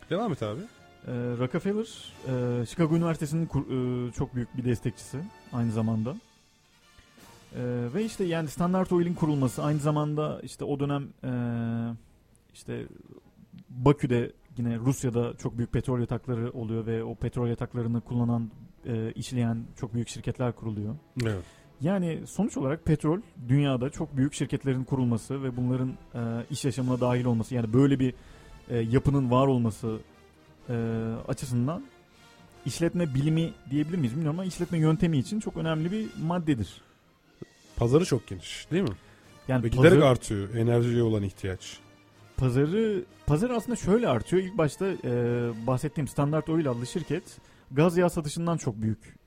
Devam 0.10 0.32
et 0.32 0.44
abi. 0.44 0.62
E, 1.08 1.12
Rockefeller, 1.14 2.14
e, 2.62 2.66
Chicago 2.66 2.96
Üniversitesi'nin 2.96 3.46
kur, 3.46 3.62
e, 3.62 4.12
çok 4.12 4.36
büyük 4.36 4.58
bir 4.58 4.66
destekçisi 4.66 5.18
aynı 5.54 5.72
zamanda. 5.72 6.16
E, 7.56 7.62
ve 7.94 8.06
işte 8.06 8.24
yani 8.24 8.48
Standard 8.48 8.92
Oil'in 8.92 9.14
kurulması 9.14 9.64
aynı 9.64 9.80
zamanda 9.80 10.40
işte 10.44 10.66
o 10.66 10.80
dönem 10.80 11.08
e, 11.24 11.32
işte 12.54 12.86
Bakü'de 13.70 14.32
yine 14.58 14.78
Rusya'da 14.78 15.38
çok 15.38 15.58
büyük 15.58 15.74
petrol 15.74 16.00
yatakları 16.00 16.52
oluyor 16.52 16.86
ve 16.86 17.04
o 17.04 17.16
petrol 17.16 17.48
yataklarını 17.48 18.02
kullanan, 18.02 18.50
e, 18.86 19.12
işleyen 19.12 19.64
çok 19.80 19.94
büyük 19.94 20.10
şirketler 20.10 20.52
kuruluyor. 20.56 20.96
Evet. 21.24 21.44
Yani 21.82 22.20
sonuç 22.28 22.58
olarak 22.58 22.86
petrol 22.86 23.22
dünyada 23.48 23.90
çok 23.90 24.18
büyük 24.18 24.34
şirketlerin 24.34 24.84
kurulması 24.84 25.44
ve 25.44 25.58
bunların 25.58 25.90
e, 26.16 26.20
iş 26.52 26.66
yaşamına 26.66 27.02
dahil 27.02 27.26
olması 27.26 27.56
yani 27.56 27.74
böyle 27.74 28.00
bir 28.00 28.14
e, 28.70 28.78
yapının 28.78 29.32
var 29.32 29.48
olması 29.48 29.98
e, 30.70 30.76
açısından 31.28 31.84
işletme 32.66 33.14
bilimi 33.14 33.54
diyebilir 33.70 33.98
miyiz 33.98 34.14
bilmiyorum 34.14 34.40
ama 34.40 34.46
işletme 34.46 34.78
yöntemi 34.78 35.18
için 35.18 35.40
çok 35.40 35.58
önemli 35.58 35.92
bir 35.92 36.08
maddedir. 36.24 36.82
Pazarı 37.76 38.06
çok 38.06 38.28
geniş 38.28 38.68
değil 38.72 38.84
mi? 38.84 38.96
Yani 39.48 39.64
Ve 39.64 39.68
giderek 39.68 39.92
pazar, 39.92 40.12
artıyor 40.12 40.56
enerjiye 40.56 41.04
olan 41.04 41.24
ihtiyaç. 41.24 41.80
Pazarı 42.38 43.04
pazar 43.26 43.50
aslında 43.50 43.76
şöyle 43.76 44.08
artıyor. 44.08 44.44
İlk 44.44 44.58
başta 44.58 44.86
e, 44.88 45.08
bahsettiğim 45.68 46.08
Standard 46.08 46.48
Oil 46.48 46.70
adlı 46.70 46.88
şirket 46.88 47.24
gaz 47.72 47.98
yağı 47.98 48.10
satışından 48.10 48.58
çok 48.58 48.82
büyük 48.82 49.19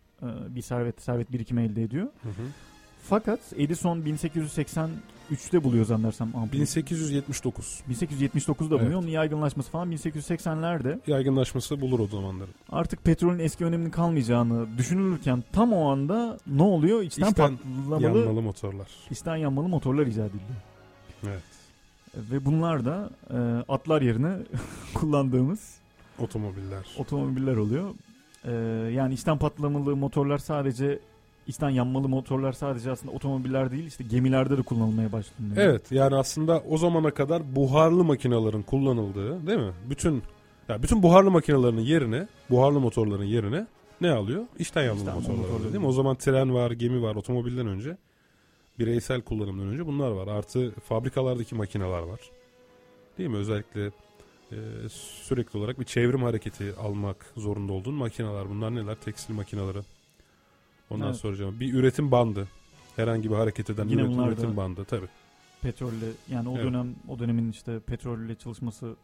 bir 0.49 0.63
servet 0.63 1.03
servet 1.03 1.33
birikimi 1.33 1.63
elde 1.63 1.83
ediyor. 1.83 2.07
Hı 2.23 2.29
hı. 2.29 2.43
Fakat 3.09 3.41
Edison 3.57 3.99
1883'te 3.99 5.65
buluyor 5.65 5.85
zannedersem 5.85 6.37
ampulü. 6.37 6.61
1879. 6.61 7.81
1879'da 7.91 8.71
buluyor. 8.71 8.81
Evet. 8.81 8.97
Onun 8.97 9.07
yaygınlaşması 9.09 9.71
falan 9.71 9.93
1880'lerde. 9.93 10.99
Yaygınlaşması 11.07 11.81
bulur 11.81 12.01
o 12.01 12.07
zamanları. 12.07 12.51
Artık 12.69 13.05
petrolün 13.05 13.39
eski 13.39 13.65
öneminin 13.65 13.91
kalmayacağını 13.91 14.79
düşünülürken 14.79 15.45
tam 15.53 15.73
o 15.73 15.91
anda 15.91 16.39
ne 16.47 16.63
oluyor? 16.63 17.03
İçten, 17.03 17.29
İçten 17.31 17.57
patlamalı 17.57 18.03
yanmalı 18.03 18.43
motorlar. 18.43 18.89
İçten 19.11 19.37
yanmalı 19.37 19.69
motorlar 19.69 20.07
icat 20.07 20.31
ediliyor. 20.31 20.61
Evet. 21.27 21.43
Ve 22.17 22.45
bunlar 22.45 22.85
da 22.85 23.11
e, 23.31 23.37
atlar 23.73 24.03
yerine 24.03 24.37
kullandığımız 24.95 25.75
otomobiller. 26.19 26.87
Otomobiller 26.99 27.57
oluyor. 27.57 27.91
E, 28.45 28.53
yani 28.95 29.15
içten 29.15 29.39
patlamalı 29.39 29.97
motorlar 29.97 30.39
sadece 30.39 30.99
içten 31.47 31.71
yanmalı 31.71 32.09
motorlar 32.09 32.53
sadece 32.53 32.91
aslında 32.91 33.13
otomobiller 33.13 33.71
değil 33.71 33.87
işte 33.87 34.05
gemilerde 34.05 34.59
de 34.59 34.63
kullanılmaya 34.63 35.13
başlandı. 35.13 35.55
Evet 35.57 35.93
yani 35.93 36.17
aslında 36.17 36.63
o 36.71 36.79
zamana 36.79 37.11
kadar 37.11 37.57
buharlı 37.57 38.05
makinelerin 38.05 38.63
kullanıldığı 38.63 39.47
değil 39.47 39.59
mi? 39.59 39.73
Bütün 39.91 40.23
yani 40.69 40.83
bütün 40.83 41.03
buharlı 41.03 41.31
makinelerin 41.31 41.81
yerine 41.81 42.29
buharlı 42.51 42.81
motorların 42.81 43.25
yerine 43.25 43.67
ne 44.01 44.11
alıyor? 44.11 44.45
İçten 44.59 44.83
yanmalı 44.83 45.01
içten 45.01 45.15
motorlar 45.15 45.57
alıyor 45.57 45.73
değil 45.73 45.83
mi? 45.83 45.87
O 45.87 45.93
zaman 45.93 46.17
tren 46.17 46.55
var, 46.55 46.71
gemi 46.71 47.03
var, 47.03 47.15
otomobilden 47.15 47.67
önce 47.67 47.97
bireysel 48.79 49.21
kullanımdan 49.21 49.67
önce 49.67 49.87
bunlar 49.87 50.11
var. 50.11 50.29
Artı 50.29 50.71
fabrikalardaki 50.81 51.55
makineler 51.55 52.03
var. 52.03 52.21
Değil 53.19 53.31
mi? 53.31 53.37
Özellikle 53.37 53.91
e, 54.53 54.89
sürekli 54.89 55.59
olarak 55.59 55.81
bir 55.81 55.85
çevrim 55.85 56.23
hareketi 56.23 56.75
almak 56.75 57.27
zorunda 57.37 57.73
olduğun 57.73 57.95
makineler. 57.95 58.49
Bunlar 58.49 58.75
neler? 58.75 58.95
Tekstil 58.95 59.35
makineleri 59.35 59.83
Ondan 60.93 61.09
evet. 61.09 61.17
soracağım. 61.17 61.61
Bir 61.61 61.75
üretim 61.75 62.11
bandı. 62.11 62.49
Herhangi 62.97 63.31
bir 63.31 63.35
hareket 63.35 63.71
eden 63.71 63.89
Yine 63.89 64.03
üretim, 64.03 64.21
üretim 64.21 64.57
bandı 64.57 64.85
tabi. 64.85 65.07
Petrolle 65.63 66.07
yani 66.29 66.49
o 66.49 66.55
evet. 66.55 66.65
dönem 66.65 66.95
o 67.09 67.19
dönemin 67.19 67.51
işte 67.51 67.81
petrolle 67.81 68.35
çalışması 68.35 68.97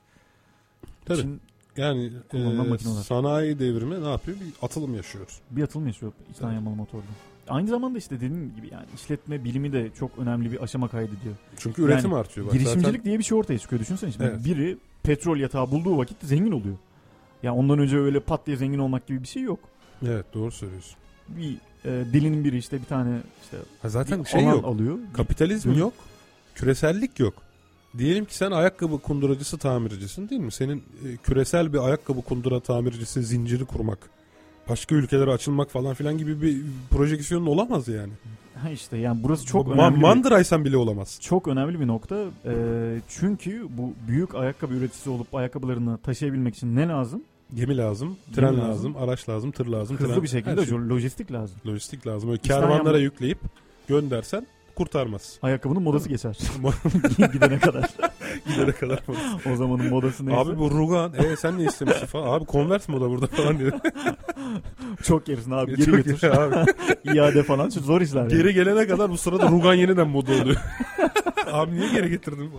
tabii. 1.04 1.18
için 1.18 1.40
yani 1.76 2.12
e, 2.34 2.78
sanayi 2.78 3.58
devrimi 3.58 4.02
ne 4.02 4.10
yapıyor? 4.10 4.36
Bir 4.40 4.66
atılım 4.66 4.94
yaşıyoruz. 4.94 5.40
Bir 5.50 5.62
atılım 5.62 5.86
yaşıyor 5.86 6.12
içten 6.30 6.46
evet. 6.46 6.54
yanmalı 6.54 6.74
motorlu. 6.74 7.02
Aynı 7.50 7.68
zamanda 7.68 7.98
işte 7.98 8.16
dediğim 8.16 8.54
gibi 8.54 8.68
yani 8.72 8.86
işletme 8.94 9.44
bilimi 9.44 9.72
de 9.72 9.90
çok 9.98 10.18
önemli 10.18 10.52
bir 10.52 10.62
aşama 10.62 10.88
kaydediyor. 10.88 11.34
Çünkü 11.56 11.82
üretim 11.82 12.10
yani 12.10 12.20
artıyor. 12.20 12.46
Bak. 12.46 12.52
Girişimcilik 12.52 12.86
zaten... 12.86 13.04
diye 13.04 13.18
bir 13.18 13.24
şey 13.24 13.38
ortaya 13.38 13.58
çıkıyor. 13.58 13.80
Düşünsene 13.80 14.12
şimdi 14.12 14.24
evet. 14.24 14.44
biri 14.44 14.78
petrol 15.02 15.36
yatağı 15.36 15.70
bulduğu 15.70 15.98
vakit 15.98 16.16
zengin 16.22 16.52
oluyor. 16.52 16.74
Ya 16.74 16.78
yani 17.42 17.58
ondan 17.58 17.78
önce 17.78 17.98
öyle 17.98 18.20
pat 18.20 18.46
diye 18.46 18.56
zengin 18.56 18.78
olmak 18.78 19.06
gibi 19.06 19.22
bir 19.22 19.28
şey 19.28 19.42
yok. 19.42 19.58
Evet 20.06 20.26
doğru 20.34 20.50
söylüyorsun. 20.50 20.96
Bir 21.28 21.56
e, 21.84 22.04
dilinin 22.12 22.44
biri 22.44 22.58
işte 22.58 22.80
bir 22.80 22.84
tane 22.84 23.18
işte 23.42 23.56
ha 23.82 23.88
zaten 23.88 24.22
şey 24.22 24.44
yok. 24.44 24.64
alıyor. 24.64 24.98
Kapitalizm 25.12 25.78
yok. 25.78 25.92
Küresellik 26.54 27.20
yok. 27.20 27.34
Diyelim 27.98 28.24
ki 28.24 28.36
sen 28.36 28.50
ayakkabı 28.50 28.98
kunduracısı 28.98 29.58
tamircisin 29.58 30.28
değil 30.28 30.40
mi? 30.40 30.52
Senin 30.52 30.78
e, 30.78 31.16
küresel 31.16 31.72
bir 31.72 31.78
ayakkabı 31.78 32.22
kundura 32.22 32.60
tamircisi 32.60 33.22
zinciri 33.22 33.64
kurmak, 33.64 33.98
başka 34.68 34.94
ülkelere 34.94 35.30
açılmak 35.30 35.70
falan 35.70 35.94
filan 35.94 36.18
gibi 36.18 36.42
bir 36.42 36.56
projeksiyonun 36.90 37.46
olamaz 37.46 37.88
yani. 37.88 38.12
Ha 38.62 38.70
işte 38.70 38.96
yani 38.96 39.20
burası 39.22 39.46
çok 39.46 39.66
Ma- 39.68 39.72
önemli. 39.72 40.00
Mandıraysan 40.00 40.64
bile 40.64 40.76
olamaz. 40.76 41.18
Çok 41.22 41.48
önemli 41.48 41.80
bir 41.80 41.86
nokta. 41.86 42.16
Ee, 42.44 43.00
çünkü 43.08 43.66
bu 43.70 43.94
büyük 44.08 44.34
ayakkabı 44.34 44.74
üreticisi 44.74 45.10
olup 45.10 45.34
ayakkabılarını 45.34 45.98
taşıyabilmek 45.98 46.54
için 46.56 46.76
ne 46.76 46.88
lazım? 46.88 47.22
Gemi 47.54 47.76
lazım, 47.76 48.16
tren 48.34 48.50
Gemi 48.50 48.58
lazım, 48.62 48.70
lazım, 48.94 48.96
araç 49.08 49.28
lazım, 49.28 49.50
tır 49.50 49.66
lazım. 49.66 49.96
Hızlı 49.98 50.12
tren, 50.12 50.22
bir 50.22 50.28
şekilde 50.28 50.66
şey. 50.66 50.78
lojistik 50.78 51.32
lazım. 51.32 51.56
Lojistik 51.66 52.06
lazım. 52.06 52.30
Öyle 52.30 52.40
kervanlara 52.40 52.98
yükleyip 52.98 53.38
göndersen 53.88 54.46
kurtarmaz. 54.78 55.38
Ayakkabının 55.42 55.82
modası 55.82 56.08
geçer. 56.08 56.38
Gidene 57.32 57.58
kadar. 57.58 57.84
Gidene 58.48 58.72
kadar 58.72 59.02
O 59.52 59.56
zamanın 59.56 59.88
modası 59.88 60.26
neyse. 60.26 60.40
Abi 60.40 60.58
bu 60.58 60.70
Rugan. 60.70 61.14
E 61.14 61.36
sen 61.36 61.58
ne 61.58 61.64
istemişsin 61.64 62.06
falan. 62.06 62.38
Abi 62.38 62.46
Converse 62.46 62.92
moda 62.92 63.10
burada 63.10 63.26
falan 63.26 63.58
diyor. 63.58 63.72
Çok 65.02 65.28
yersin 65.28 65.50
abi. 65.50 65.76
Geri 65.76 65.84
Çok 65.84 65.94
götür. 65.94 66.28
Abi. 66.28 66.70
İade 67.04 67.42
falan. 67.42 67.70
Çok 67.70 67.84
zor 67.84 68.00
işler. 68.00 68.26
Geri 68.26 68.40
yani. 68.40 68.54
gelene 68.54 68.86
kadar 68.86 69.10
bu 69.10 69.18
sırada 69.18 69.48
Rugan 69.48 69.74
yeniden 69.74 70.08
moda 70.08 70.32
oluyor. 70.32 70.56
abi 71.52 71.72
niye 71.72 71.88
geri 71.88 72.10
getirdin? 72.10 72.50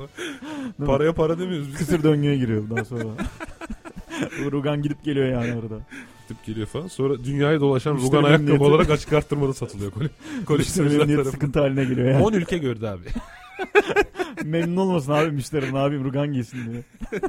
Paraya 0.86 1.14
para 1.14 1.40
demiyoruz. 1.40 1.74
Kısır 1.74 2.04
döngüye 2.04 2.38
giriyor 2.38 2.70
daha 2.70 2.86
sonra. 2.86 3.10
Rugan 4.52 4.82
gidip 4.82 5.04
geliyor 5.04 5.28
yani 5.28 5.52
arada. 5.54 5.76
Gidip 6.30 6.46
geliyor 6.46 6.68
falan. 6.68 6.88
Sonra 6.88 7.24
dünyayı 7.24 7.60
dolaşan 7.60 7.96
Rugan 7.96 8.24
ayakkabı 8.24 8.64
olarak 8.64 8.90
açık 8.90 9.14
arttırmada 9.14 9.54
satılıyor. 9.54 9.92
Koli, 9.92 10.10
Koleksionistler 10.46 11.24
sıkıntı 11.24 11.60
haline 11.60 11.84
geliyor 11.84 12.08
yani. 12.08 12.24
10 12.24 12.34
ülke 12.34 12.58
gördü 12.58 12.86
abi. 12.86 13.04
Memnun 14.44 14.78
olmasın 14.78 15.12
abi 15.12 15.32
müşteri 15.32 15.74
ne 15.74 15.78
yapayım 15.78 16.04
Rugan 16.04 16.34
giysin 16.34 16.72
diye. 16.72 16.84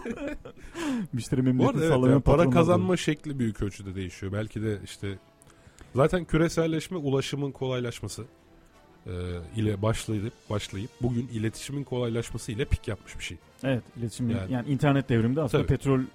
müşteri 1.12 1.42
memnuniyetini 1.42 1.84
evet, 1.84 2.10
yani 2.10 2.20
para 2.20 2.50
kazanma 2.50 2.88
olur. 2.88 2.96
şekli 2.96 3.38
büyük 3.38 3.62
ölçüde 3.62 3.94
değişiyor. 3.94 4.32
Belki 4.32 4.62
de 4.62 4.78
işte 4.84 5.18
zaten 5.94 6.24
küreselleşme 6.24 6.96
ulaşımın 6.96 7.52
kolaylaşması. 7.52 8.24
E, 9.06 9.12
ile 9.56 9.82
başlayıp 9.82 10.32
başlayıp 10.50 10.90
bugün 11.02 11.28
iletişimin 11.28 11.84
kolaylaşması 11.84 12.52
ile 12.52 12.64
pik 12.64 12.88
yapmış 12.88 13.18
bir 13.18 13.24
şey. 13.24 13.38
Evet, 13.62 13.82
iletişim 13.96 14.30
yani, 14.30 14.52
yani 14.52 14.68
internet 14.68 15.08
devriminde 15.08 15.40
aslında 15.42 15.66
Tabii. 15.66 15.76
petrol 15.76 16.00
e, 16.00 16.06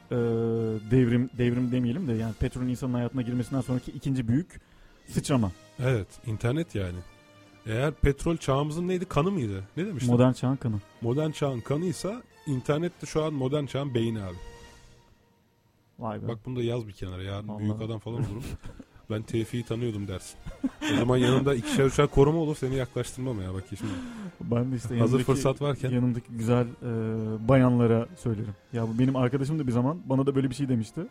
devrim 0.92 1.30
devrim 1.38 1.72
demeyelim 1.72 2.08
de 2.08 2.14
yani 2.14 2.34
petrolün 2.34 2.68
insanın 2.68 2.94
hayatına 2.94 3.22
girmesinden 3.22 3.62
sonraki 3.62 3.92
ikinci 3.92 4.28
büyük 4.28 4.62
sıçrama. 5.08 5.52
Evet, 5.80 6.08
internet 6.26 6.76
yani. 6.76 6.98
Eğer 7.66 7.92
petrol 7.92 8.38
çağımızın 8.38 8.88
neydi? 8.88 9.06
Kanı 9.06 9.32
mıydı? 9.32 9.64
Ne 9.78 9.86
demiştin? 9.86 10.14
Modern 10.14 10.32
çağın 10.32 10.56
kanı. 10.56 10.76
Modern 11.02 11.32
çağın 11.32 11.60
kanıysa 11.60 12.22
internet 12.48 13.02
de 13.02 13.06
şu 13.06 13.24
an 13.24 13.34
modern 13.34 13.66
çağın 13.66 13.94
beyni 13.94 14.24
abi. 14.24 14.36
Vay 16.00 16.22
be. 16.22 16.28
Bak 16.28 16.40
bunu 16.46 16.56
da 16.56 16.64
yaz 16.64 16.88
bir 16.88 16.92
kenara. 16.92 17.24
Yarın 17.24 17.48
Vallahi. 17.48 17.64
büyük 17.64 17.82
adam 17.82 18.00
falan 18.00 18.20
olurum. 18.20 18.44
ben 19.10 19.22
Tevfik'i 19.22 19.68
tanıyordum 19.68 20.08
dersin. 20.08 20.38
o 20.94 20.96
zaman 21.00 21.18
yanında 21.18 21.56
ikişer 21.56 21.86
üçer 21.86 22.08
koruma 22.08 22.40
olur 22.40 22.56
seni 22.56 22.76
yaklaştırmam 22.76 23.42
ya 23.42 23.54
bak 23.54 23.64
şimdi. 23.70 23.92
Ben 24.42 24.72
de 24.72 24.76
işte 24.76 25.00
hazır 25.00 25.24
fırsat 25.24 25.62
varken 25.62 25.92
yanımdaki 25.92 26.28
güzel 26.30 26.66
e, 26.66 26.90
bayanlara 27.48 28.08
söylerim. 28.18 28.56
Ya 28.74 28.88
bu 28.88 29.00
benim 29.00 29.16
arkadaşım 29.16 29.60
da 29.60 29.68
bir 29.68 29.72
zaman 29.72 30.02
bana 30.06 30.26
da 30.26 30.36
böyle 30.36 30.50
bir 30.50 30.56
şey 30.56 30.70
demişti. 30.70 31.02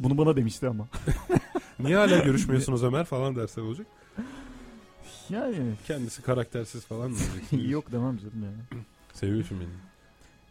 Bunu 0.00 0.18
bana 0.18 0.36
demişti 0.36 0.68
ama. 0.68 0.88
Niye 1.78 1.96
hala 1.96 2.18
görüşmüyorsunuz 2.24 2.84
Ömer 2.84 3.04
falan 3.04 3.36
derse 3.36 3.60
olacak. 3.60 3.86
Yani. 5.30 5.56
Kendisi 5.86 6.22
karaktersiz 6.22 6.84
falan 6.84 7.10
mı 7.10 7.16
Yok 7.52 7.92
demem 7.92 8.18
canım 8.18 8.44
yani. 8.44 8.82
Seviyorsun 9.12 9.60
beni. 9.60 9.68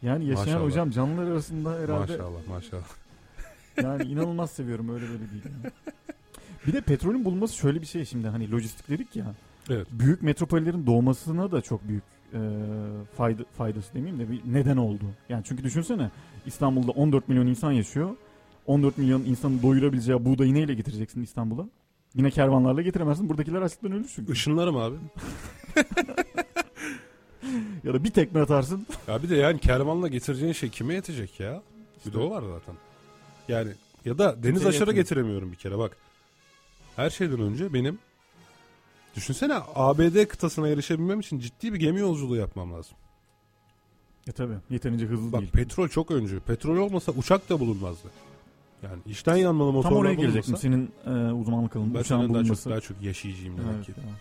Yani 0.08 0.24
yaşayan 0.24 0.46
maşallah. 0.46 0.64
hocam 0.64 0.90
canlılar 0.90 1.30
arasında 1.30 1.70
herhalde. 1.72 2.12
Maşallah 2.12 2.48
maşallah. 2.48 2.84
Yani 3.82 4.02
inanılmaz 4.02 4.50
seviyorum 4.50 4.94
öyle 4.94 5.08
böyle 5.08 5.30
değil. 5.30 5.42
Yani. 5.44 5.72
Bir 6.66 6.72
de 6.72 6.80
petrolün 6.80 7.24
bulunması 7.24 7.56
şöyle 7.56 7.80
bir 7.80 7.86
şey 7.86 8.04
şimdi 8.04 8.28
hani 8.28 8.52
lojistik 8.52 8.88
dedik 8.88 9.16
ya. 9.16 9.34
Evet. 9.70 9.86
Büyük 9.90 10.22
metropollerin 10.22 10.86
doğmasına 10.86 11.52
da 11.52 11.60
çok 11.60 11.88
büyük 11.88 12.02
e, 12.32 12.40
fayda, 13.16 13.42
faydası 13.58 13.94
demeyeyim 13.94 14.18
de 14.20 14.30
bir 14.30 14.40
neden 14.44 14.76
oldu. 14.76 15.04
Yani 15.28 15.44
çünkü 15.44 15.64
düşünsene 15.64 16.10
İstanbul'da 16.46 16.92
14 16.92 17.28
milyon 17.28 17.46
insan 17.46 17.72
yaşıyor. 17.72 18.10
14 18.66 18.98
milyon 18.98 19.20
insanı 19.20 19.62
doyurabileceği 19.62 20.24
buğdayı 20.24 20.54
neyle 20.54 20.74
getireceksin 20.74 21.22
İstanbul'a? 21.22 21.68
Yine 22.14 22.30
kervanlarla 22.30 22.82
getiremezsin. 22.82 23.28
Buradakiler 23.28 23.62
açlıktan 23.62 23.92
ölür 23.92 24.10
çünkü. 24.14 24.32
Işınlarım 24.32 24.76
abi. 24.76 24.96
ya 27.84 27.94
da 27.94 28.04
bir 28.04 28.10
tekme 28.10 28.40
atarsın. 28.40 28.86
Ya 29.08 29.22
bir 29.22 29.30
de 29.30 29.36
yani 29.36 29.58
kervanla 29.58 30.08
getireceğin 30.08 30.52
şey 30.52 30.68
kime 30.68 30.94
yetecek 30.94 31.40
ya? 31.40 31.62
Bir 32.06 32.12
de 32.12 32.18
o 32.18 32.30
var 32.30 32.42
zaten. 32.42 32.74
Yani 33.48 33.70
ya 34.04 34.18
da 34.18 34.42
deniz 34.42 34.66
aşırı 34.66 34.92
getiremiyorum 34.92 35.52
bir 35.52 35.56
kere 35.56 35.78
bak. 35.78 35.96
Her 36.96 37.10
şeyden 37.10 37.40
önce 37.40 37.74
benim 37.74 37.98
düşünsene 39.16 39.54
ABD 39.74 40.24
kıtasına 40.24 40.68
erişebilmem 40.68 41.20
için 41.20 41.38
ciddi 41.38 41.72
bir 41.72 41.78
gemi 41.78 42.00
yolculuğu 42.00 42.36
yapmam 42.36 42.72
lazım. 42.72 42.96
E 44.28 44.32
tabi 44.32 44.52
yeterince 44.70 45.06
hızlı 45.06 45.32
Bak, 45.32 45.40
değil. 45.40 45.52
petrol 45.52 45.88
çok 45.88 46.10
öncü. 46.10 46.40
Petrol 46.40 46.76
olmasa 46.76 47.12
uçak 47.12 47.50
da 47.50 47.60
bulunmazdı. 47.60 48.08
Yani 48.82 48.98
işten 49.06 49.36
yanmalı 49.36 49.72
motorlar 49.72 49.90
Tam 49.90 50.00
oraya 50.00 50.14
gelecektim 50.14 50.56
senin 50.56 50.90
e, 51.06 51.10
uzmanlık 51.32 51.76
alanın. 51.76 51.94
Ben 51.94 52.00
uçağın 52.00 52.34
daha 52.34 52.44
çok, 52.44 52.64
daha 52.64 52.80
çok 52.80 53.02
yaşayacağım 53.02 53.58
demek 53.58 53.74
evet, 53.76 53.86
ki. 53.86 53.92
Ya. 53.96 54.12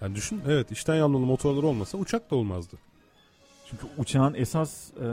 Yani 0.00 0.14
düşün 0.14 0.40
evet 0.48 0.72
işten 0.72 0.94
yanmalı 0.94 1.26
motorlar 1.26 1.62
olmasa 1.62 1.98
uçak 1.98 2.30
da 2.30 2.36
olmazdı. 2.36 2.76
Çünkü 3.70 3.86
uçağın 3.98 4.34
esas 4.34 4.90
e, 4.90 5.06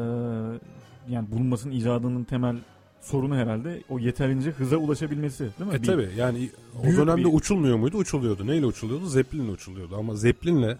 yani 1.09 1.31
bulunmasının 1.31 1.73
icadının 1.73 2.23
temel 2.23 2.57
sorunu 3.01 3.35
herhalde 3.35 3.83
o 3.89 3.99
yeterince 3.99 4.51
hıza 4.51 4.77
ulaşabilmesi 4.77 5.49
değil 5.59 5.71
mi? 5.71 5.75
E 5.75 5.81
tabi 5.81 6.09
yani 6.17 6.49
o 6.79 6.83
dönemde 6.83 7.25
bir... 7.25 7.33
uçulmuyor 7.33 7.77
muydu? 7.77 7.97
Uçuluyordu. 7.97 8.47
Neyle 8.47 8.65
uçuluyordu? 8.65 9.05
Zeppelin'le 9.05 9.49
uçuluyordu. 9.53 9.95
Ama 9.95 10.15
Zeppelin'le 10.15 10.77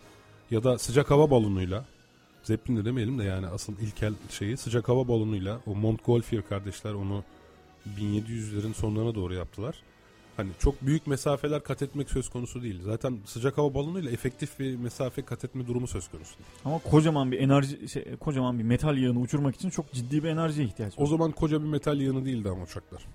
ya 0.51 0.63
da 0.63 0.78
sıcak 0.78 1.11
hava 1.11 1.32
balonuyla 1.32 1.86
Zeppelin'le 2.43 2.86
demeyelim 2.86 3.20
de 3.20 3.24
yani 3.24 3.47
asıl 3.47 3.74
ilkel 3.74 4.13
şeyi 4.30 4.57
sıcak 4.57 4.89
hava 4.89 5.07
balonuyla 5.07 5.59
o 5.65 5.76
Montgolfier 5.76 6.47
kardeşler 6.49 6.93
onu 6.93 7.24
1700'lerin 7.99 8.74
sonlarına 8.74 9.15
doğru 9.15 9.34
yaptılar. 9.34 9.76
Hani 10.38 10.49
çok 10.59 10.81
büyük 10.81 11.07
mesafeler 11.07 11.63
kat 11.63 11.81
etmek 11.81 12.09
söz 12.09 12.29
konusu 12.29 12.63
değil. 12.63 12.81
Zaten 12.83 13.19
sıcak 13.25 13.57
hava 13.57 13.73
balonuyla 13.73 14.11
efektif 14.11 14.59
bir 14.59 14.75
mesafe 14.75 15.21
kat 15.21 15.45
etme 15.45 15.67
durumu 15.67 15.88
söz 15.88 16.07
konusu. 16.07 16.35
Ama 16.65 16.79
kocaman 16.79 17.31
bir 17.31 17.39
enerji 17.39 17.89
şey, 17.89 18.15
kocaman 18.15 18.59
bir 18.59 18.63
metal 18.63 18.97
yığını 18.97 19.19
uçurmak 19.19 19.55
için 19.55 19.69
çok 19.69 19.91
ciddi 19.91 20.23
bir 20.23 20.29
enerjiye 20.29 20.67
ihtiyaç 20.67 20.97
var. 20.97 21.03
O 21.03 21.07
zaman 21.07 21.31
koca 21.31 21.61
bir 21.61 21.67
metal 21.67 22.01
yığını 22.01 22.25
değildi 22.25 22.49
ama 22.49 22.63
uçaklar. 22.63 23.05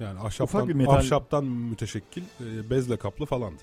Yani 0.00 0.20
ahşaptan, 0.20 0.68
bir 0.68 0.74
metal... 0.74 0.94
ahşaptan 0.94 1.44
müteşekkil 1.44 2.22
e, 2.40 2.70
bezle 2.70 2.96
kaplı 2.96 3.26
falandı. 3.26 3.62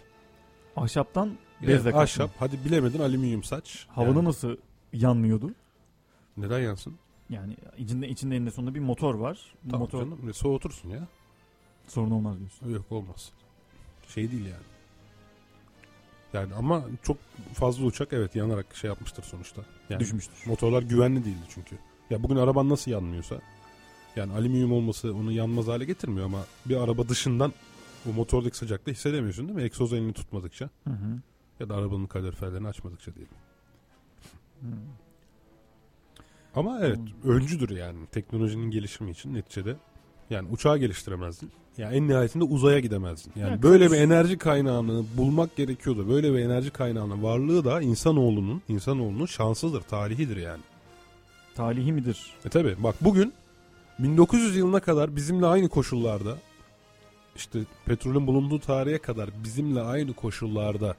Ahşaptan 0.75 1.37
bezle 1.61 1.73
yani 1.73 1.83
kaplı. 1.83 1.99
Ahşap 1.99 2.29
hadi 2.39 2.65
bilemedin 2.65 2.99
alüminyum 2.99 3.43
saç. 3.43 3.87
Havanı 3.89 4.15
yani. 4.15 4.25
nasıl 4.25 4.57
yanmıyordu? 4.93 5.51
Neden 6.37 6.59
yansın? 6.59 6.95
Yani 7.29 7.57
içinde 7.77 8.07
içinde 8.07 8.35
eninde 8.35 8.51
sonunda 8.51 8.75
bir 8.75 8.79
motor 8.79 9.15
var. 9.15 9.53
Tamam 9.63 9.81
motor... 9.81 9.99
canım 9.99 10.33
soğutursun 10.33 10.89
ya. 10.89 11.07
Sorun 11.87 12.11
olmaz 12.11 12.39
diyorsun. 12.39 12.73
Yok 12.73 12.91
olmaz. 12.91 13.31
Şey 14.07 14.31
değil 14.31 14.45
yani. 14.45 14.73
Yani 16.33 16.53
ama 16.53 16.83
çok 17.03 17.17
fazla 17.53 17.85
uçak 17.85 18.13
evet 18.13 18.35
yanarak 18.35 18.75
şey 18.75 18.87
yapmıştır 18.87 19.23
sonuçta. 19.23 19.61
Yani 19.89 19.99
Düşmüştür. 19.99 20.47
Motorlar 20.47 20.83
güvenli 20.83 21.25
değildi 21.25 21.45
çünkü. 21.49 21.77
Ya 22.09 22.23
bugün 22.23 22.35
araban 22.35 22.69
nasıl 22.69 22.91
yanmıyorsa 22.91 23.41
yani 24.15 24.33
alüminyum 24.33 24.71
olması 24.71 25.13
onu 25.13 25.31
yanmaz 25.31 25.67
hale 25.67 25.85
getirmiyor 25.85 26.25
ama 26.25 26.45
bir 26.65 26.75
araba 26.75 27.09
dışından 27.09 27.53
o 28.09 28.13
motordaki 28.13 28.57
sıcaklığı 28.57 28.91
hissedemiyorsun 28.91 29.47
değil 29.47 29.59
mi? 29.59 29.63
Egzoz 29.63 29.93
elini 29.93 30.13
tutmadıkça. 30.13 30.69
Hı 30.83 30.89
hı. 30.89 31.19
Ya 31.59 31.69
da 31.69 31.75
arabanın 31.75 32.07
kaloriferlerini 32.07 32.67
açmadıkça 32.67 33.15
diyelim. 33.15 33.35
Hı. 34.61 34.67
Ama 36.55 36.79
evet 36.79 36.97
hmm. 36.97 37.31
öncüdür 37.31 37.69
yani 37.69 38.07
teknolojinin 38.11 38.71
gelişimi 38.71 39.11
için 39.11 39.33
neticede. 39.33 39.75
Yani 40.29 40.49
uçağı 40.49 40.77
geliştiremezdin. 40.77 41.51
Yani 41.77 41.95
en 41.95 42.07
nihayetinde 42.07 42.43
uzaya 42.43 42.79
gidemezdin. 42.79 43.31
Yani 43.35 43.51
ya, 43.51 43.63
böyle 43.63 43.91
bir 43.91 43.97
enerji 43.97 44.37
kaynağını 44.37 45.03
bulmak 45.17 45.55
gerekiyordu. 45.55 46.09
Böyle 46.09 46.33
bir 46.33 46.39
enerji 46.39 46.71
kaynağının 46.71 47.23
varlığı 47.23 47.65
da 47.65 47.81
insanoğlunun, 47.81 48.61
insanoğlunun 48.67 49.25
şansıdır, 49.25 49.81
talihidir 49.81 50.37
yani. 50.37 50.61
Talihi 51.55 51.91
midir? 51.91 52.33
E 52.45 52.49
tabi 52.49 52.75
bak 52.83 52.95
bugün 53.01 53.33
1900 53.99 54.55
yılına 54.55 54.79
kadar 54.79 55.15
bizimle 55.15 55.45
aynı 55.45 55.69
koşullarda 55.69 56.37
işte 57.35 57.59
petrolün 57.85 58.27
bulunduğu 58.27 58.59
tarihe 58.59 58.97
kadar 58.97 59.29
bizimle 59.43 59.81
aynı 59.81 60.13
koşullarda 60.13 60.95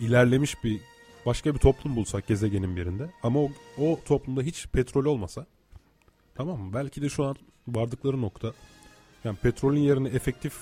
ilerlemiş 0.00 0.64
bir 0.64 0.80
başka 1.26 1.54
bir 1.54 1.58
toplum 1.58 1.96
bulsak 1.96 2.26
gezegenin 2.26 2.76
birinde 2.76 3.10
ama 3.22 3.40
o, 3.40 3.50
o 3.78 3.98
toplumda 4.04 4.42
hiç 4.42 4.66
petrol 4.66 5.04
olmasa 5.04 5.46
tamam 6.34 6.60
mı? 6.60 6.74
Belki 6.74 7.02
de 7.02 7.08
şu 7.08 7.24
an 7.24 7.36
vardıkları 7.68 8.20
nokta 8.20 8.52
yani 9.24 9.36
petrolün 9.36 9.80
yerine 9.80 10.08
efektif 10.08 10.54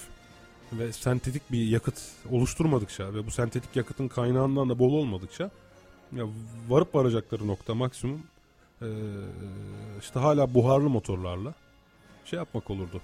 ve 0.72 0.92
sentetik 0.92 1.52
bir 1.52 1.68
yakıt 1.68 2.02
oluşturmadıkça 2.30 3.14
ve 3.14 3.26
bu 3.26 3.30
sentetik 3.30 3.76
yakıtın 3.76 4.08
kaynağından 4.08 4.68
da 4.68 4.78
bol 4.78 4.92
olmadıkça 4.92 5.50
ya 6.16 6.24
varıp 6.68 6.94
varacakları 6.94 7.46
nokta 7.46 7.74
maksimum 7.74 8.22
ee, 8.82 8.86
işte 10.00 10.20
hala 10.20 10.54
buharlı 10.54 10.90
motorlarla 10.90 11.54
şey 12.24 12.36
yapmak 12.36 12.70
olurdu 12.70 13.00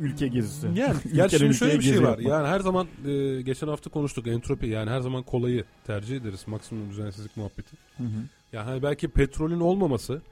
ülke 0.00 0.28
gezisi. 0.28 0.66
Yani, 0.74 0.96
yani 1.12 1.30
şimdi 1.30 1.54
şöyle 1.54 1.78
bir 1.78 1.84
şey 1.84 2.02
var. 2.02 2.08
Yapmak. 2.08 2.26
Yani 2.26 2.48
her 2.48 2.60
zaman 2.60 2.86
e, 3.06 3.42
geçen 3.42 3.68
hafta 3.68 3.90
konuştuk 3.90 4.26
entropi. 4.26 4.66
Yani 4.66 4.90
her 4.90 5.00
zaman 5.00 5.22
kolayı 5.22 5.64
tercih 5.86 6.16
ederiz. 6.16 6.44
Maksimum 6.46 6.90
düzensizlik 6.90 7.36
muhabbeti. 7.36 7.76
Hı 7.96 8.02
hı. 8.02 8.08
Yani 8.52 8.64
hani 8.64 8.82
belki 8.82 9.08
petrolün 9.08 9.60
olmaması 9.60 10.22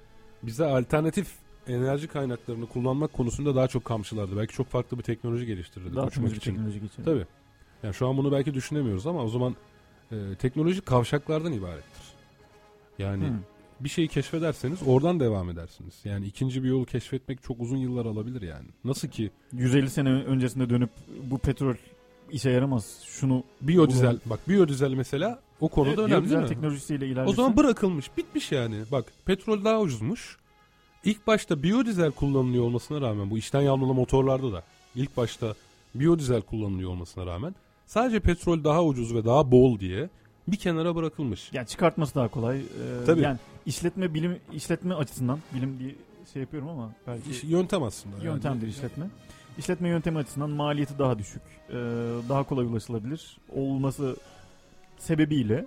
bize 0.42 0.64
alternatif 0.64 1.28
enerji 1.68 2.08
kaynaklarını 2.08 2.66
kullanmak 2.66 3.12
konusunda 3.12 3.54
daha 3.54 3.68
çok 3.68 3.84
kamçılardı. 3.84 4.36
Belki 4.36 4.54
çok 4.54 4.68
farklı 4.68 4.98
bir 4.98 5.02
teknoloji 5.02 5.46
geliştirirdi. 5.46 5.96
Daha 5.96 6.06
uçmak 6.06 6.36
için. 6.36 6.40
teknoloji 6.40 6.80
geçiyor. 6.80 7.04
Tabii. 7.04 7.26
Yani 7.82 7.94
şu 7.94 8.08
an 8.08 8.16
bunu 8.16 8.32
belki 8.32 8.54
düşünemiyoruz 8.54 9.06
ama 9.06 9.22
o 9.22 9.28
zaman 9.28 9.56
e, 10.12 10.16
teknoloji 10.38 10.80
kavşaklardan 10.80 11.52
ibarettir. 11.52 12.02
Yani 12.98 13.28
hmm 13.28 13.38
bir 13.84 13.88
şeyi 13.88 14.08
keşfederseniz 14.08 14.78
oradan 14.86 15.20
devam 15.20 15.50
edersiniz. 15.50 15.94
Yani 16.04 16.26
ikinci 16.26 16.64
bir 16.64 16.68
yolu 16.68 16.84
keşfetmek 16.84 17.42
çok 17.42 17.60
uzun 17.60 17.76
yıllar 17.76 18.06
alabilir 18.06 18.42
yani. 18.42 18.66
Nasıl 18.84 19.08
ki 19.08 19.30
150 19.52 19.90
sene 19.90 20.08
öncesinde 20.08 20.70
dönüp 20.70 20.90
bu 21.22 21.38
petrol 21.38 21.74
işe 22.30 22.50
yaramaz. 22.50 23.00
Şunu 23.04 23.44
biyodizel 23.60 24.10
bunu... 24.10 24.30
bak 24.30 24.48
biyodizel 24.48 24.94
mesela 24.94 25.40
o 25.60 25.68
konuda 25.68 26.02
evet, 26.02 26.12
önemli 26.12 26.30
değil 26.30 26.42
mi? 26.42 26.48
teknolojisiyle 26.48 27.06
ilerlesin. 27.06 27.32
O 27.32 27.34
zaman 27.34 27.56
bırakılmış, 27.56 28.16
bitmiş 28.16 28.52
yani. 28.52 28.76
Bak 28.92 29.04
petrol 29.24 29.64
daha 29.64 29.80
ucuzmuş. 29.80 30.36
İlk 31.04 31.26
başta 31.26 31.62
biyodizel 31.62 32.10
kullanılıyor 32.10 32.64
olmasına 32.64 33.00
rağmen 33.00 33.30
bu 33.30 33.38
içten 33.38 33.60
yanmalı 33.60 33.94
motorlarda 33.94 34.52
da 34.52 34.62
ilk 34.94 35.16
başta 35.16 35.54
biyodizel 35.94 36.42
kullanılıyor 36.42 36.90
olmasına 36.90 37.26
rağmen 37.26 37.54
sadece 37.86 38.20
petrol 38.20 38.64
daha 38.64 38.84
ucuz 38.84 39.14
ve 39.14 39.24
daha 39.24 39.50
bol 39.50 39.78
diye 39.78 40.08
bir 40.48 40.56
kenara 40.56 40.94
bırakılmış. 40.94 41.52
Yani 41.52 41.66
çıkartması 41.66 42.14
daha 42.14 42.28
kolay. 42.28 42.60
Ee, 42.60 42.64
Tabii. 43.06 43.20
Yani 43.20 43.38
işletme 43.66 44.14
bilim 44.14 44.40
işletme 44.52 44.94
açısından 44.94 45.38
bilim 45.54 45.78
diye 45.78 45.94
şey 46.32 46.42
yapıyorum 46.42 46.68
ama 46.68 46.92
belki 47.06 47.46
yöntem 47.46 47.82
aslında. 47.82 48.24
Yöntemdir 48.24 48.66
yani. 48.66 48.70
işletme. 48.74 49.06
işletme 49.58 49.88
yöntemi 49.88 50.18
açısından 50.18 50.50
maliyeti 50.50 50.98
daha 50.98 51.18
düşük, 51.18 51.42
e, 51.68 51.74
daha 52.28 52.42
kolay 52.42 52.66
ulaşılabilir 52.66 53.38
olması 53.54 54.16
sebebiyle 54.98 55.66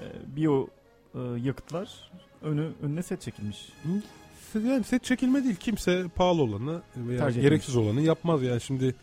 e, 0.00 0.36
biyo 0.36 0.66
e, 1.14 1.18
yakıtlar 1.42 2.10
önü 2.42 2.70
önüne 2.82 3.02
set 3.02 3.20
çekilmiş. 3.20 3.72
Yani 4.54 4.84
set 4.84 5.04
çekilme 5.04 5.44
değil. 5.44 5.56
Kimse 5.56 6.04
pahalı 6.14 6.42
olanı 6.42 6.82
veya 6.96 7.18
Tercih 7.18 7.42
gereksiz 7.42 7.76
etmiş. 7.76 7.86
olanı 7.86 8.00
yapmaz. 8.00 8.42
Yani 8.42 8.60
şimdi 8.60 8.94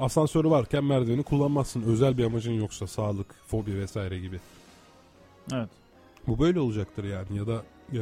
asansörü 0.00 0.50
varken 0.50 0.84
merdiveni 0.84 1.22
kullanmazsın. 1.22 1.82
Özel 1.82 2.18
bir 2.18 2.24
amacın 2.24 2.52
yoksa 2.52 2.86
sağlık, 2.86 3.34
fobi 3.46 3.74
vesaire 3.78 4.18
gibi. 4.18 4.40
Evet. 5.52 5.68
Bu 6.26 6.38
böyle 6.38 6.60
olacaktır 6.60 7.04
yani 7.04 7.38
ya 7.38 7.46
da 7.46 7.62
e, 7.92 8.00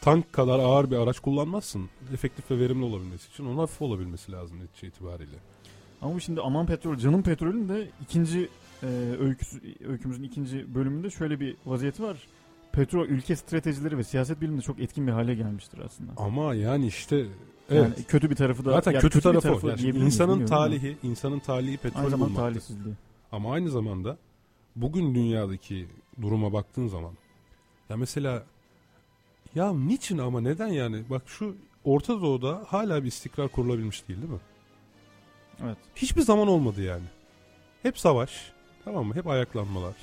tank 0.00 0.32
kadar 0.32 0.58
ağır 0.58 0.90
bir 0.90 0.96
araç 0.96 1.20
kullanmazsın. 1.20 1.88
Efektif 2.14 2.50
ve 2.50 2.58
verimli 2.60 2.84
olabilmesi 2.84 3.28
için 3.28 3.46
onun 3.46 3.58
hafif 3.58 3.82
olabilmesi 3.82 4.32
lazım 4.32 4.58
netice 4.58 4.86
itibariyle. 4.86 5.36
Ama 6.02 6.20
şimdi 6.20 6.40
aman 6.40 6.66
petrol, 6.66 6.96
canım 6.96 7.22
petrolün 7.22 7.68
de 7.68 7.88
ikinci 8.02 8.48
e, 8.82 8.86
öyküsü, 9.20 9.60
öykümüzün 9.88 10.22
ikinci 10.22 10.74
bölümünde 10.74 11.10
şöyle 11.10 11.40
bir 11.40 11.56
vaziyeti 11.66 12.02
var. 12.02 12.16
Petrol 12.78 13.06
ülke 13.06 13.36
stratejileri 13.36 13.98
ve 13.98 14.04
siyaset 14.04 14.40
biliminde 14.40 14.62
çok 14.62 14.80
etkin 14.80 15.06
bir 15.06 15.12
hale 15.12 15.34
gelmiştir 15.34 15.78
aslında. 15.78 16.12
Ama 16.16 16.54
yani 16.54 16.86
işte 16.86 17.16
evet. 17.70 17.82
Yani 17.82 18.04
kötü 18.08 18.30
bir 18.30 18.36
tarafı 18.36 18.64
da 18.64 18.72
zaten 18.72 18.92
yani 18.92 19.00
kötü, 19.00 19.12
kötü 19.12 19.22
tarafı, 19.22 19.60
tarafı 19.60 19.86
yani 19.86 19.98
insanın 19.98 20.46
talihi, 20.46 20.96
insanın 21.02 21.38
talihi 21.38 21.76
petrol 21.76 22.12
aynı 22.12 22.34
talihsizliği. 22.34 22.94
Ama 23.32 23.52
aynı 23.52 23.70
zamanda 23.70 24.16
bugün 24.76 25.14
dünyadaki 25.14 25.86
duruma 26.22 26.52
baktığın 26.52 26.88
zaman 26.88 27.12
ya 27.88 27.96
mesela 27.96 28.42
ya 29.54 29.72
niçin 29.72 30.18
ama 30.18 30.40
neden 30.40 30.68
yani? 30.68 31.02
Bak 31.10 31.22
şu 31.26 31.56
Orta 31.84 32.22
Doğu'da 32.22 32.64
hala 32.66 33.02
bir 33.02 33.08
istikrar 33.08 33.48
kurulabilmiş 33.48 34.08
değil 34.08 34.22
değil 34.22 34.32
mi? 34.32 34.40
Evet. 35.64 35.78
Hiçbir 35.96 36.22
zaman 36.22 36.48
olmadı 36.48 36.82
yani. 36.82 37.04
Hep 37.82 37.98
savaş. 37.98 38.52
Tamam 38.84 39.06
mı? 39.06 39.14
Hep 39.14 39.26
ayaklanmalar. 39.26 39.94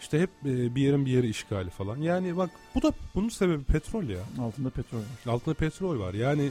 İşte 0.00 0.20
hep 0.20 0.30
e, 0.44 0.74
bir 0.74 0.82
yerin 0.82 1.06
bir 1.06 1.10
yeri 1.10 1.28
işgali 1.28 1.70
falan. 1.70 1.96
Yani 1.96 2.36
bak 2.36 2.50
bu 2.74 2.82
da 2.82 2.92
bunun 3.14 3.28
sebebi 3.28 3.64
petrol 3.64 4.04
ya. 4.04 4.20
Altında 4.40 4.70
petrol 4.70 4.98
var. 4.98 5.32
Altında 5.32 5.54
petrol 5.54 5.98
var. 5.98 6.14
Yani 6.14 6.50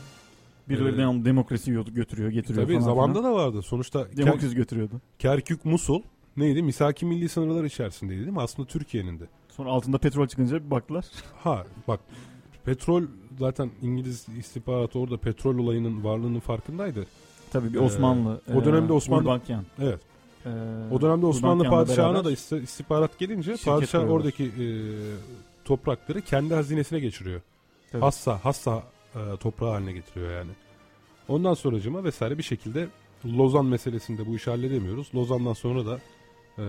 Birileri 0.69 1.21
e, 1.21 1.25
demokrasi 1.25 1.71
götürüyor, 1.71 2.29
getiriyor 2.29 2.63
tabii, 2.63 2.73
falan. 2.73 2.85
Tabii 2.85 2.95
zamanda 2.95 3.21
falan. 3.21 3.33
da 3.33 3.37
vardı. 3.37 3.61
Sonuçta 3.61 4.07
demokrasi 4.17 4.53
Ker- 4.53 4.55
götürüyordu. 4.55 5.01
Kerkük, 5.19 5.65
Musul 5.65 6.01
neydi? 6.37 6.63
Misaki 6.63 7.05
milli 7.05 7.29
sınırlar 7.29 7.63
içerisindeydi 7.63 8.19
değil 8.19 8.31
mi? 8.31 8.41
Aslında 8.41 8.67
Türkiye'nin 8.67 9.19
de. 9.19 9.23
Sonra 9.49 9.69
altında 9.69 9.97
petrol 9.97 10.27
çıkınca 10.27 10.65
bir 10.65 10.71
baktılar. 10.71 11.05
Ha 11.43 11.65
bak 11.87 11.99
petrol 12.65 13.03
zaten 13.39 13.71
İngiliz 13.81 14.25
istihbaratı 14.37 14.99
orada 14.99 15.17
petrol 15.17 15.57
olayının 15.57 16.03
varlığının 16.03 16.39
farkındaydı. 16.39 17.05
Tabii 17.51 17.73
bir 17.73 17.79
Osmanlı. 17.79 18.41
Ee, 18.47 18.53
o 18.53 18.65
dönemde 18.65 18.93
Osmanlı. 18.93 19.23
Gulbenkian. 19.23 19.65
Evet. 19.79 19.99
Ee, 20.45 20.49
o 20.91 21.01
dönemde 21.01 21.25
Osmanlı 21.25 21.63
padişahına 21.63 22.25
da 22.25 22.31
istihbarat 22.31 23.19
gelince 23.19 23.55
padişah 23.65 24.09
oradaki 24.09 24.43
e, 24.43 24.65
toprakları 25.65 26.21
kendi 26.21 26.53
hazinesine 26.53 26.99
geçiriyor. 26.99 27.41
Tabii. 27.91 28.01
Hassa, 28.01 28.45
hassa 28.45 28.83
e, 29.15 29.37
toprağı 29.39 29.69
haline 29.69 29.91
getiriyor 29.93 30.31
yani. 30.31 30.51
Ondan 31.27 31.53
sonracıma 31.53 32.03
vesaire 32.03 32.37
bir 32.37 32.43
şekilde 32.43 32.87
Lozan 33.25 33.65
meselesinde 33.65 34.27
bu 34.27 34.35
işi 34.35 34.49
halledemiyoruz. 34.49 35.07
Lozan'dan 35.15 35.53
sonra 35.53 35.85
da 35.85 35.99
e, 36.57 36.65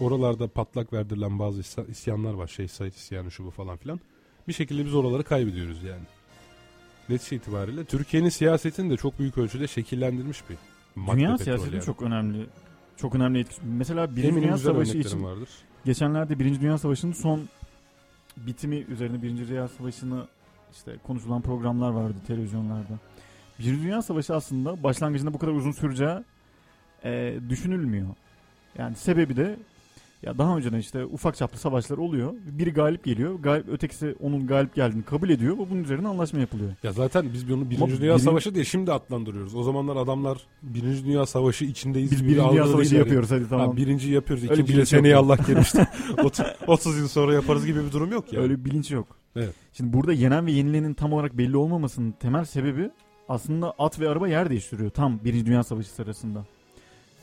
oralarda 0.00 0.48
patlak 0.48 0.92
verdirilen 0.92 1.38
bazı 1.38 1.60
isyanlar 1.90 2.34
var. 2.34 2.46
Şeyh 2.46 2.68
Said 2.68 2.92
isyanı 2.92 3.30
şu 3.30 3.44
bu 3.44 3.50
falan 3.50 3.76
filan. 3.76 4.00
Bir 4.48 4.52
şekilde 4.52 4.84
biz 4.84 4.94
oraları 4.94 5.24
kaybediyoruz 5.24 5.82
yani. 5.82 6.04
Netice 7.08 7.36
itibariyle 7.36 7.84
Türkiye'nin 7.84 8.28
siyasetini 8.28 8.90
de 8.90 8.96
çok 8.96 9.18
büyük 9.18 9.38
ölçüde 9.38 9.68
şekillendirmiş 9.68 10.42
bir 10.50 10.56
Dünya 11.12 11.38
siyaseti 11.38 11.74
yani. 11.74 11.84
çok 11.84 12.02
önemli. 12.02 12.46
Çok 12.96 13.14
önemli 13.14 13.38
etkisi. 13.38 13.60
Mesela 13.64 14.16
Birinci 14.16 14.42
Dünya 14.42 14.58
Savaşı 14.58 14.98
için 14.98 15.24
vardır. 15.24 15.48
geçenlerde 15.84 16.38
Birinci 16.38 16.60
Dünya 16.60 16.78
Savaşı'nın 16.78 17.12
son 17.12 17.40
bitimi 18.36 18.76
üzerine 18.76 19.22
Birinci 19.22 19.48
Dünya 19.48 19.68
Savaşı'nı 19.68 20.26
işte 20.72 20.96
konuşulan 21.06 21.42
programlar 21.42 21.90
vardı 21.90 22.14
televizyonlarda. 22.26 22.98
Birinci 23.58 23.82
Dünya 23.82 24.02
Savaşı 24.02 24.34
aslında 24.34 24.82
başlangıcında 24.82 25.34
bu 25.34 25.38
kadar 25.38 25.52
uzun 25.52 25.72
süreceği 25.72 26.18
e, 27.04 27.34
düşünülmüyor. 27.48 28.08
Yani 28.78 28.96
sebebi 28.96 29.36
de 29.36 29.56
ya 30.26 30.38
daha 30.38 30.56
önceden 30.56 30.78
işte 30.78 31.04
ufak 31.04 31.36
çaplı 31.36 31.58
savaşlar 31.58 31.98
oluyor. 31.98 32.32
Biri 32.46 32.72
galip 32.72 33.04
geliyor. 33.04 33.34
Galip, 33.34 33.68
ötekisi 33.68 34.14
onun 34.20 34.46
galip 34.46 34.74
geldiğini 34.74 35.02
kabul 35.02 35.28
ediyor 35.30 35.58
ve 35.58 35.70
bunun 35.70 35.84
üzerine 35.84 36.08
anlaşma 36.08 36.40
yapılıyor. 36.40 36.72
Ya 36.82 36.92
zaten 36.92 37.32
biz 37.32 37.48
bunu 37.48 37.70
Birinci 37.70 37.82
Ama 37.82 37.92
Dünya 37.92 38.00
birinci... 38.00 38.22
Savaşı 38.22 38.54
diye 38.54 38.64
şimdi 38.64 38.92
adlandırıyoruz. 38.92 39.54
O 39.54 39.62
zamanlar 39.62 39.96
adamlar 39.96 40.38
Birinci 40.62 41.04
Dünya 41.04 41.26
Savaşı 41.26 41.64
içindeyiz. 41.64 42.10
Biz 42.10 42.24
Birinci 42.24 42.50
Dünya 42.50 42.66
Savaşı 42.66 42.94
yapıyoruz 42.94 43.30
hadi 43.30 43.48
tamam. 43.48 43.70
Ha, 43.70 43.76
birinci 43.76 44.10
yapıyoruz. 44.10 44.50
Öyle 44.50 44.62
İkinci 44.62 44.86
seneyi 44.86 45.16
Allah 45.16 45.36
gelmişti. 45.46 45.88
30 46.66 46.98
yıl 46.98 47.08
sonra 47.08 47.34
yaparız 47.34 47.66
gibi 47.66 47.86
bir 47.86 47.92
durum 47.92 48.12
yok 48.12 48.32
ya. 48.32 48.40
Yani. 48.40 48.42
Öyle 48.42 48.60
bir 48.60 48.70
bilinç 48.70 48.90
yok. 48.90 49.06
Evet. 49.36 49.54
Şimdi 49.72 49.92
burada 49.92 50.12
yenen 50.12 50.46
ve 50.46 50.52
yenilenin 50.52 50.94
tam 50.94 51.12
olarak 51.12 51.38
belli 51.38 51.56
olmamasının 51.56 52.12
temel 52.12 52.44
sebebi 52.44 52.90
aslında 53.28 53.74
at 53.78 54.00
ve 54.00 54.08
araba 54.08 54.28
yer 54.28 54.50
değiştiriyor 54.50 54.90
tam 54.90 55.20
Birinci 55.24 55.46
Dünya 55.46 55.62
Savaşı 55.62 55.90
sırasında. 55.90 56.44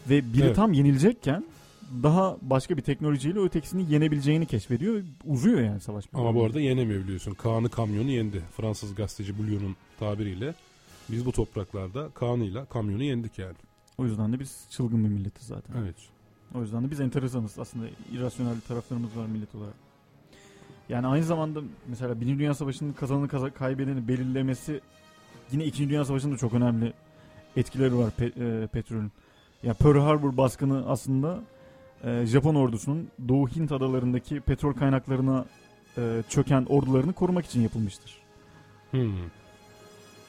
Ve 0.10 0.34
biri 0.34 0.44
evet. 0.44 0.56
tam 0.56 0.74
yenilecekken 0.74 1.44
daha 2.04 2.38
başka 2.42 2.78
bir 2.78 2.82
teknolojiyle 2.82 3.40
ötekisini 3.40 3.94
yenebileceğini 3.94 4.46
keşfediyor. 4.46 5.04
Uzuyor 5.26 5.62
yani 5.62 5.80
savaş. 5.80 6.06
Ama 6.14 6.36
bu 6.36 6.44
arada 6.44 6.60
yenemiyor 6.60 7.04
biliyorsun. 7.04 7.34
Kaan'ı 7.34 7.70
kamyonu 7.70 8.10
yendi. 8.10 8.44
Fransız 8.58 8.96
gazeteci 8.96 9.38
Bulyon'un 9.38 9.76
tabiriyle. 10.00 10.54
Biz 11.10 11.26
bu 11.26 11.32
topraklarda 11.32 12.10
Kaan'ıyla 12.10 12.66
kamyonu 12.66 13.04
yendik 13.04 13.40
yani. 13.40 13.56
O 13.98 14.06
yüzden 14.06 14.34
de 14.34 14.40
biz 14.40 14.68
çılgın 14.70 15.04
bir 15.04 15.10
milletiz 15.10 15.48
zaten. 15.48 15.74
Evet. 15.84 15.96
O 16.56 16.62
yüzden 16.62 16.84
de 16.84 16.92
biz 16.92 17.00
enteresanız. 17.00 17.60
Aslında 17.60 17.86
irrasyonel 18.12 18.62
taraflarımız 18.68 19.18
var 19.18 19.26
millet 19.26 19.56
olarak. 19.56 19.74
Yani 20.90 21.08
aynı 21.08 21.24
zamanda 21.24 21.62
mesela 21.88 22.22
Birinci 22.22 22.40
Dünya 22.40 22.54
Savaşı'nın 22.54 22.94
kazananı 22.94 23.28
kaza 23.28 23.54
kaybedeni 23.54 24.08
belirlemesi 24.08 24.82
yine 25.52 25.66
İkinci 25.66 25.90
Dünya 25.90 26.06
Savaşı'nda 26.06 26.38
çok 26.38 26.54
önemli 26.54 26.94
etkileri 27.56 27.98
var 27.98 28.12
pe 28.18 28.26
e, 28.26 28.68
petrolün. 28.68 29.04
Ya 29.04 29.10
yani 29.64 29.78
Pearl 29.78 30.00
Harbor 30.00 30.38
baskını 30.38 30.90
aslında 30.90 31.40
e, 32.04 32.26
Japon 32.26 32.56
ordusunun 32.56 33.08
Doğu 33.28 33.48
Hint 33.48 33.72
adalarındaki 33.72 34.40
petrol 34.40 34.74
kaynaklarına 34.74 35.46
e, 35.98 36.24
çöken 36.30 36.66
ordularını 36.70 37.14
korumak 37.14 37.46
için 37.46 37.62
yapılmıştır. 37.62 38.18
Hmm. 38.92 39.14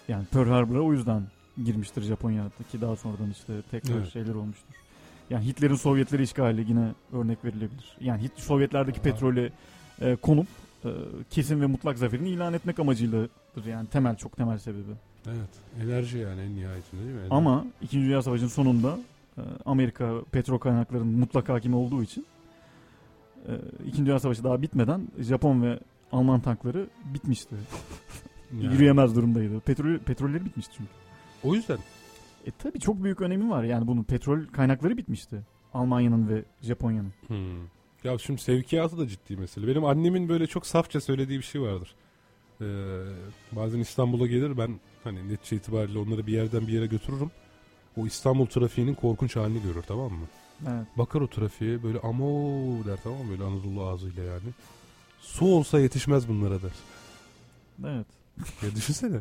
Yani 0.08 0.24
Pearl 0.32 0.48
Harbor'a 0.48 0.80
o 0.80 0.92
yüzden 0.92 1.22
girmiştir 1.64 2.02
Japonya'daki 2.02 2.80
daha 2.80 2.96
sonradan 2.96 3.30
işte 3.30 3.52
tekrar 3.70 3.96
evet. 3.96 4.12
şeyler 4.12 4.34
olmuştur. 4.34 4.74
Yani 5.30 5.46
Hitler'in 5.46 5.74
Sovyetleri 5.74 6.22
işgali 6.22 6.64
yine 6.68 6.92
örnek 7.12 7.44
verilebilir. 7.44 7.96
Yani 8.00 8.22
Hit 8.22 8.32
Sovyetlerdeki 8.36 9.00
Aa. 9.00 9.02
petrole 9.02 9.52
e, 10.00 10.16
konup 10.16 10.46
e, 10.84 10.90
kesin 11.30 11.60
ve 11.60 11.66
mutlak 11.66 11.98
zaferini 11.98 12.28
ilan 12.28 12.54
etmek 12.54 12.78
amacıyladır 12.78 13.64
yani 13.66 13.88
temel 13.88 14.16
çok 14.16 14.36
temel 14.36 14.58
sebebi. 14.58 14.92
Evet 15.26 15.82
enerji 15.82 16.18
yani 16.18 16.40
en 16.40 16.56
nihayetinde 16.56 17.02
değil 17.02 17.14
mi? 17.14 17.18
Enerji. 17.18 17.34
Ama 17.34 17.64
2. 17.82 17.96
Dünya 17.96 18.22
Savaşı'nın 18.22 18.48
sonunda 18.48 18.98
Amerika 19.64 20.22
petrol 20.32 20.58
kaynaklarının 20.58 21.18
mutlak 21.18 21.48
hakimi 21.48 21.76
olduğu 21.76 22.02
için 22.02 22.26
e, 23.48 23.52
İkinci 23.86 24.06
Dünya 24.06 24.20
Savaşı 24.20 24.44
daha 24.44 24.62
bitmeden 24.62 25.08
Japon 25.18 25.62
ve 25.62 25.78
Alman 26.12 26.40
tankları 26.40 26.86
bitmişti. 27.14 27.54
Yani. 28.52 28.72
Yürüyemez 28.74 29.16
durumdaydı. 29.16 29.60
Petrol 29.60 29.98
petrolleri 29.98 30.44
bitmişti 30.44 30.74
çünkü. 30.76 30.90
O 31.44 31.54
yüzden. 31.54 31.78
E 32.46 32.50
tabi 32.50 32.80
çok 32.80 33.04
büyük 33.04 33.20
önemi 33.20 33.50
var 33.50 33.64
yani 33.64 33.86
bunun 33.86 34.02
petrol 34.02 34.46
kaynakları 34.46 34.96
bitmişti. 34.96 35.42
Almanya'nın 35.74 36.28
ve 36.28 36.44
Japonya'nın. 36.62 37.12
Hmm. 37.26 37.62
Ya 38.04 38.18
şimdi 38.18 38.40
sevkiyatı 38.40 38.98
da 38.98 39.08
ciddi 39.08 39.36
mesele. 39.36 39.66
Benim 39.66 39.84
annemin 39.84 40.28
böyle 40.28 40.46
çok 40.46 40.66
safça 40.66 41.00
söylediği 41.00 41.38
bir 41.38 41.44
şey 41.44 41.60
vardır. 41.60 41.94
Ee, 42.60 42.64
bazen 43.52 43.78
İstanbul'a 43.78 44.26
gelir 44.26 44.58
ben 44.58 44.80
hani 45.04 45.28
netice 45.28 45.56
itibariyle 45.56 45.98
onları 45.98 46.26
bir 46.26 46.32
yerden 46.32 46.66
bir 46.66 46.72
yere 46.72 46.86
götürürüm 46.86 47.30
o 47.96 48.06
İstanbul 48.06 48.46
trafiğinin 48.46 48.94
korkunç 48.94 49.36
halini 49.36 49.62
görür 49.62 49.82
tamam 49.82 50.12
mı? 50.12 50.26
Evet. 50.68 50.86
Bakar 50.98 51.20
o 51.20 51.26
trafiğe 51.26 51.82
böyle 51.82 52.00
amo 52.00 52.26
der 52.84 52.98
tamam 53.04 53.18
mı 53.18 53.30
böyle 53.30 53.44
Anadolu 53.44 53.86
ağzıyla 53.86 54.24
yani. 54.24 54.48
Su 55.20 55.46
olsa 55.46 55.80
yetişmez 55.80 56.28
bunlara 56.28 56.62
der. 56.62 56.72
Evet. 57.86 58.06
Ya 58.62 58.74
düşünsene. 58.76 59.20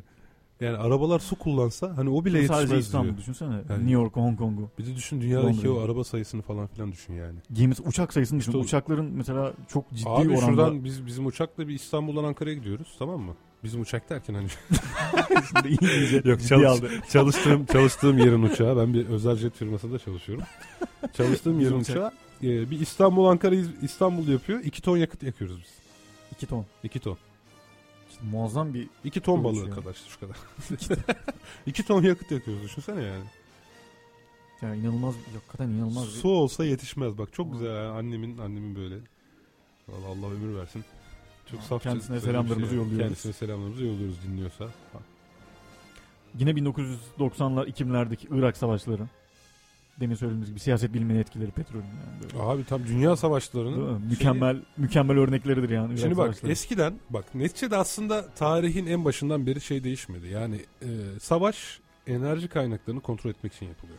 Yani 0.62 0.78
arabalar 0.78 1.20
su 1.20 1.36
kullansa 1.36 1.98
hani 1.98 2.10
o 2.10 2.26
bile 2.26 2.38
yetişmez 2.38 2.60
Sadece 2.60 2.78
İstanbul 2.78 3.08
diyor. 3.08 3.18
düşünsene. 3.18 3.54
Yani, 3.54 3.80
New 3.80 3.92
York, 3.92 4.16
Hong 4.16 4.38
Kong'u. 4.38 4.70
Bir 4.80 4.86
de 4.86 4.96
düşün 4.96 5.22
dünyadaki 5.22 5.70
o 5.70 5.80
araba 5.80 6.04
sayısını 6.04 6.42
falan 6.42 6.68
filan 6.68 6.92
düşün 6.92 7.14
yani. 7.14 7.40
Gemi, 7.54 7.74
uçak 7.86 8.14
sayısını 8.14 8.40
düşün. 8.40 8.52
İşte, 8.52 8.58
Uçakların 8.60 9.06
mesela 9.06 9.54
çok 9.68 9.90
ciddi 9.94 10.10
abi 10.10 10.30
oranda. 10.30 10.34
Abi 10.34 10.40
şuradan 10.46 10.84
biz, 10.84 11.06
bizim 11.06 11.26
uçakla 11.26 11.68
bir 11.68 11.74
İstanbul'dan 11.74 12.24
Ankara'ya 12.24 12.56
gidiyoruz 12.56 12.96
tamam 13.00 13.22
mı? 13.22 13.36
Bizim 13.64 13.82
uçak 13.82 14.10
derken 14.10 14.34
hani. 14.34 14.48
Yok 16.30 16.48
çalış, 16.48 16.82
çalıştığım, 17.10 17.66
çalıştığım 17.66 18.18
yerin 18.18 18.44
uçağı. 18.44 18.78
Ben 18.78 18.94
bir 18.94 19.06
özel 19.06 19.36
jet 19.36 19.56
firmasında 19.56 20.00
çalışıyorum. 20.00 20.44
Çalıştığım 21.14 21.60
yerin 21.60 21.80
uçağı 21.80 22.12
e, 22.44 22.72
bir 22.72 22.80
İstanbul 22.80 23.26
Ankara 23.26 23.56
İstanbul 23.82 24.28
yapıyor. 24.28 24.60
2 24.60 24.82
ton 24.82 24.98
yakıt 24.98 25.24
yakıyoruz 25.24 25.58
biz. 25.58 25.72
2 26.32 26.46
ton. 26.46 26.66
2 26.84 27.00
ton. 27.00 27.18
İşte 28.10 28.24
muazzam 28.32 28.74
bir 28.74 28.88
2 29.04 29.22
ton 29.22 29.44
balığı 29.44 29.72
kadar 29.72 29.94
işte 29.94 30.10
şu 30.10 30.20
kadar. 30.20 30.38
2 31.66 31.84
ton 31.88 32.04
yakıt 32.04 32.32
yakıyoruz 32.32 32.64
düşünsene 32.64 33.04
yani. 33.04 33.24
Ya 34.62 34.76
inanılmaz, 34.76 35.16
hakikaten 35.34 35.70
inanılmaz. 35.70 36.06
Su 36.06 36.28
bir... 36.28 36.34
olsa 36.34 36.66
yetişmez 36.66 37.18
bak 37.18 37.34
çok 37.34 37.54
güzel 37.54 37.76
yani. 37.76 37.88
annemin 37.88 38.38
annemin 38.38 38.76
böyle. 38.76 38.96
Allah, 39.88 40.08
Allah 40.08 40.34
ömür 40.34 40.58
versin. 40.58 40.84
Çok 41.52 41.62
saf 41.62 41.84
Kendisine 41.84 42.20
selamlarımızı 42.20 42.70
şey. 42.70 42.78
yolluyoruz. 42.78 42.98
Kendisine 42.98 43.34
selamlarımızı 43.34 43.86
yolluyoruz 43.86 44.16
dinliyorsa. 44.28 44.66
Ha. 44.66 45.00
Yine 46.40 46.52
1990'lar 46.52 47.70
2000'lerdeki 47.72 48.28
Irak 48.32 48.58
savaşları. 48.58 49.04
Demin 50.00 50.16
söylediğimiz 50.16 50.50
gibi 50.50 50.60
siyaset 50.60 50.94
biliminin 50.94 51.20
etkileri 51.20 51.52
petrolün 51.52 51.84
yani. 51.84 52.34
Böyle. 52.34 52.44
Abi 52.44 52.66
tam 52.66 52.88
dünya 52.88 53.16
savaşlarının 53.16 54.02
mükemmel 54.02 54.54
şeyi... 54.54 54.66
mükemmel 54.78 55.18
örnekleridir 55.18 55.70
yani. 55.70 55.98
Şimdi 55.98 56.18
bak 56.18 56.26
savaşları. 56.26 56.52
eskiden 56.52 56.94
bak 57.10 57.36
neticede 57.36 57.78
aslında 57.78 58.34
tarihin 58.34 58.86
en 58.86 59.06
başından 59.06 59.46
beri 59.46 59.62
şey 59.62 59.84
değişmedi. 59.84 60.28
Yani 60.28 60.56
e, 60.82 60.88
savaş 61.20 61.80
enerji 62.08 62.48
kaynaklarını 62.48 63.02
kontrol 63.02 63.32
etmek 63.32 63.54
için 63.54 63.66
yapılıyor. 63.66 63.98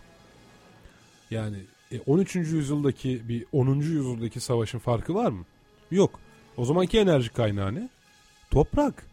Yani 1.31 1.57
e, 1.93 2.01
13. 2.01 2.37
yüzyıldaki 2.37 3.29
bir 3.29 3.47
10. 3.53 3.75
yüzyıldaki 3.75 4.41
savaşın 4.41 4.79
farkı 4.79 5.15
var 5.15 5.31
mı? 5.31 5.45
Yok. 5.91 6.21
O 6.57 6.65
zamanki 6.65 6.99
enerji 6.99 7.33
kaynağı 7.33 7.75
ne? 7.75 7.89
Toprak. 8.51 9.07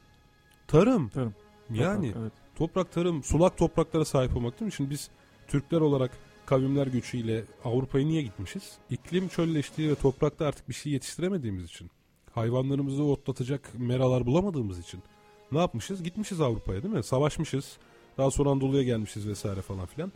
Tarım. 0.68 1.10
Tarım. 1.10 1.34
Yani 1.74 2.08
toprak, 2.08 2.22
evet. 2.22 2.34
toprak 2.56 2.92
tarım, 2.92 3.24
sulak 3.24 3.58
topraklara 3.58 4.06
sahip 4.06 4.38
olmak 4.38 4.60
değil 4.60 4.66
mi? 4.66 4.72
Şimdi 4.72 4.90
biz 4.90 5.10
Türkler 5.48 5.82
olarak 5.82 6.12
kavimler 6.46 6.88
göçüyle 6.88 7.44
Avrupa'ya 7.64 8.06
niye 8.06 8.22
gitmişiz? 8.22 8.78
İklim 8.90 9.28
çölleştiği 9.28 9.90
ve 9.90 9.96
toprakta 9.96 10.46
artık 10.46 10.70
bir 10.70 10.74
şey 10.74 10.92
yetiştiremediğimiz 10.92 11.66
için. 11.66 11.92
Hayvanlarımızı 12.34 13.04
otlatacak 13.04 13.70
meralar 13.78 14.26
bulamadığımız 14.26 14.80
için. 14.80 15.00
Ne 15.52 15.60
yapmışız? 15.60 16.04
Gitmişiz 16.04 16.42
Avrupa'ya 16.42 16.84
değil 16.84 16.94
mi? 16.94 17.04
Savaşmışız. 17.04 17.78
Daha 18.18 18.32
sonra 18.32 18.50
Anadolu'ya 18.50 18.84
gelmişiz 18.84 19.28
vesaire 19.28 19.62
falan 19.62 19.86
filan. 19.86 20.12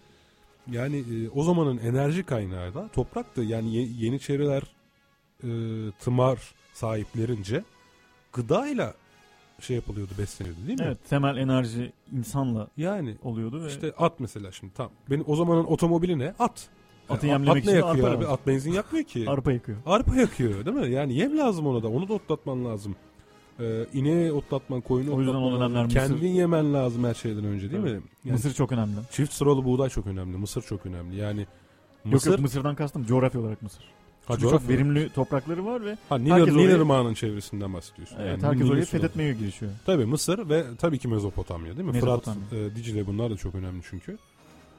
Yani 0.72 0.98
e, 0.98 1.30
o 1.30 1.44
zamanın 1.44 1.78
enerji 1.78 2.24
kaynağı 2.24 2.74
da 2.74 2.88
topraktı. 2.88 3.42
Yani 3.42 3.76
ye, 3.76 3.88
Yeniçeriler 3.88 4.64
e, 5.44 5.50
tımar 6.00 6.54
sahiplerince 6.74 7.64
gıdayla 8.34 8.94
şey 9.60 9.76
yapılıyordu 9.76 10.12
besleniyordu 10.18 10.60
değil 10.68 10.80
mi? 10.80 10.86
Evet 10.88 10.98
temel 11.10 11.38
enerji 11.38 11.92
insanla 12.18 12.68
yani 12.78 13.18
oluyordu. 13.24 13.64
Ve... 13.64 13.68
İşte 13.68 13.94
at 13.98 14.20
mesela 14.20 14.52
şimdi 14.52 14.74
tam. 14.74 14.90
Benim 15.10 15.24
o 15.28 15.36
zamanın 15.36 15.64
otomobili 15.64 16.20
ne? 16.20 16.34
At. 16.40 16.70
Atı 17.10 17.28
yani, 17.28 17.52
at 17.52 17.66
ne 17.66 17.72
yakıyor 17.72 18.12
abi? 18.12 18.28
At 18.28 18.48
benzin 18.48 18.72
yakmıyor 18.72 19.06
ki. 19.06 19.26
arpa 19.30 19.52
yakıyor. 19.52 19.78
Arpa 19.86 20.16
yakıyor 20.16 20.66
değil 20.66 20.78
mi? 20.78 20.92
Yani 20.92 21.14
yem 21.14 21.38
lazım 21.38 21.68
ona 21.68 21.84
da. 21.84 21.88
Onu 21.88 22.10
da 22.10 22.14
otlatman 22.14 22.66
lazım. 22.66 22.96
Ee, 23.60 23.86
ineği 23.94 24.32
otlatman, 24.32 24.82
koyunu 24.82 25.16
o 25.16 25.20
yüzden 25.20 25.36
otlatman 25.36 25.76
lazım. 25.76 25.90
Kendin 25.90 26.28
yemen 26.28 26.74
lazım 26.74 27.04
her 27.04 27.14
şeyden 27.14 27.46
önce 27.46 27.72
değil 27.72 27.84
evet. 27.84 27.94
mi? 27.94 28.02
Yani 28.26 28.34
mısır 28.34 28.54
çok 28.54 28.72
önemli. 28.72 28.96
Çift 29.12 29.34
sıralı 29.34 29.66
buğday 29.66 29.90
çok 29.90 30.08
önemli. 30.08 30.38
Mısır 30.38 30.62
çok 30.62 30.86
önemli. 30.86 31.16
Yani 31.16 31.48
Mısır... 32.04 32.30
Yok 32.32 32.38
yok 32.38 32.44
Mısır'dan 32.44 32.76
kastım 32.76 33.06
coğrafya 33.06 33.42
olarak 33.42 33.62
Mısır. 33.62 33.86
Ha, 34.28 34.34
Çünkü 34.40 34.50
çok 34.50 34.70
verimli 34.70 35.10
toprakları 35.10 35.66
var 35.66 35.86
ve 35.86 35.98
ha, 36.10 36.18
Nil, 36.18 36.32
herkes 36.32 36.54
Nil 36.54 36.70
Irmağı'nın 36.70 37.14
çevresinden 37.14 37.74
bahsediyorsun. 37.74 38.16
Evet, 38.20 38.28
yani 38.28 38.44
herkes 38.44 38.70
orayı 38.70 38.86
fethetmeye 38.86 39.34
girişiyor. 39.34 39.72
Tabii 39.86 40.06
Mısır 40.06 40.50
ve 40.50 40.64
tabii 40.78 41.00
ki 41.00 41.08
Mezopotamya 41.08 41.78
değil 41.78 41.88
mi? 41.88 41.92
Mezopotamya. 41.92 42.40
Fırat, 42.50 42.72
e, 42.72 42.76
Dicle 42.76 43.08
bunlar 43.08 43.32
da 43.32 43.38
çok 43.38 43.56
önemli 43.56 43.82
çünkü. 43.90 44.12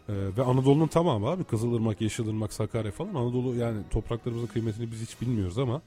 E, 0.08 0.12
ve 0.36 0.42
Anadolu'nun 0.42 0.86
tamamı 0.86 1.26
abi 1.26 1.44
Kızılırmak, 1.44 2.00
Yeşilırmak, 2.00 2.52
Sakarya 2.52 2.92
falan 2.92 3.14
Anadolu 3.14 3.54
yani 3.54 3.78
topraklarımızın 3.90 4.46
kıymetini 4.46 4.90
biz 4.92 5.02
hiç 5.02 5.20
bilmiyoruz 5.20 5.58
ama 5.58 5.82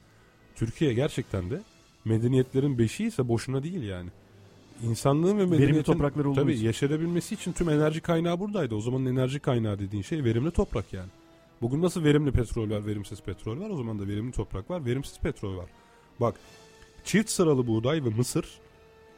Türkiye 0.56 0.94
gerçekten 0.94 1.50
de 1.50 1.62
medeniyetlerin 2.06 2.78
beşi 2.78 3.06
ise 3.06 3.28
boşuna 3.28 3.64
değil 3.64 3.84
yani. 3.84 4.10
İnsanlığın 4.84 5.38
ve 5.38 5.46
medeniyetin 5.46 5.64
verimli 5.64 5.84
toprakları 5.84 6.34
tabii 6.34 6.54
için. 6.54 6.66
yaşayabilmesi 6.66 7.36
için 7.36 7.52
tüm 7.54 7.70
enerji 7.70 8.02
kaynağı 8.02 8.40
buradaydı. 8.40 8.76
O 8.76 8.82
zaman 8.82 9.06
enerji 9.06 9.40
kaynağı 9.40 9.80
dediğin 9.80 10.04
şey 10.04 10.24
verimli 10.24 10.52
toprak 10.52 10.94
yani. 10.94 11.10
Bugün 11.62 11.82
nasıl 11.82 12.04
verimli 12.04 12.32
petrol 12.32 12.70
var, 12.70 12.86
verimsiz 12.86 13.22
petrol 13.22 13.60
var. 13.60 13.70
O 13.70 13.78
zaman 13.78 14.00
da 14.00 14.08
verimli 14.08 14.32
toprak 14.32 14.70
var, 14.70 14.86
verimsiz 14.86 15.20
petrol 15.20 15.58
var. 15.58 15.70
Bak 16.20 16.36
çift 17.04 17.30
sıralı 17.30 17.68
buğday 17.68 18.06
ve 18.06 18.10
mısır 18.10 18.60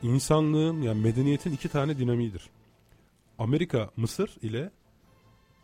insanlığın 0.02 0.82
yani 0.82 1.02
medeniyetin 1.02 1.52
iki 1.52 1.70
tane 1.70 1.98
dinamiğidir. 1.98 2.50
Amerika 3.40 3.90
Mısır 3.98 4.38
ile 4.42 4.72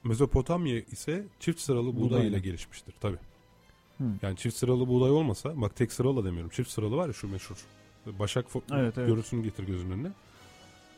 Mezopotamya 0.03 0.79
ise 0.79 1.25
çift 1.39 1.59
sıralı 1.59 1.95
buğday, 1.95 2.01
buğday 2.01 2.27
ile 2.27 2.39
gelişmiştir 2.39 2.95
tabi. 3.01 3.17
Yani 4.21 4.37
çift 4.37 4.57
sıralı 4.57 4.87
buğday 4.87 5.11
olmasa 5.11 5.61
bak 5.61 5.75
tek 5.75 5.91
sıralı 5.91 6.25
demiyorum. 6.25 6.49
Çift 6.49 6.69
sıralı 6.69 6.97
var 6.97 7.07
ya 7.07 7.13
şu 7.13 7.27
meşhur. 7.27 7.57
Başak 8.19 8.45
evet, 8.55 8.93
evet. 8.97 9.07
görüntüsünü 9.07 9.43
getir 9.43 9.63
gözünün 9.63 9.91
önüne. 9.91 10.11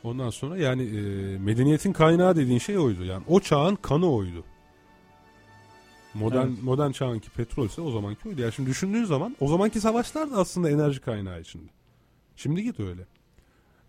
Ondan 0.03 0.29
sonra 0.29 0.57
yani 0.57 0.83
e, 0.83 1.01
medeniyetin 1.37 1.93
kaynağı 1.93 2.35
dediğin 2.35 2.59
şey 2.59 2.77
oydu. 2.77 3.03
Yani 3.03 3.23
o 3.27 3.39
çağın 3.39 3.75
kanı 3.75 4.11
oydu. 4.13 4.43
Modern 6.17 6.47
evet. 6.47 6.63
modern 6.63 6.91
çağınki 6.91 7.29
petrol 7.29 7.65
ise 7.65 7.81
o 7.81 7.91
zamanki 7.91 8.29
oydu. 8.29 8.41
Yani 8.41 8.53
şimdi 8.53 8.69
düşündüğün 8.69 9.03
zaman 9.03 9.35
o 9.39 9.47
zamanki 9.47 9.81
savaşlar 9.81 10.31
da 10.31 10.35
aslında 10.35 10.69
enerji 10.69 11.01
kaynağı 11.01 11.41
içinde. 11.41 11.69
Şimdi 12.35 12.63
git 12.63 12.79
öyle. 12.79 13.01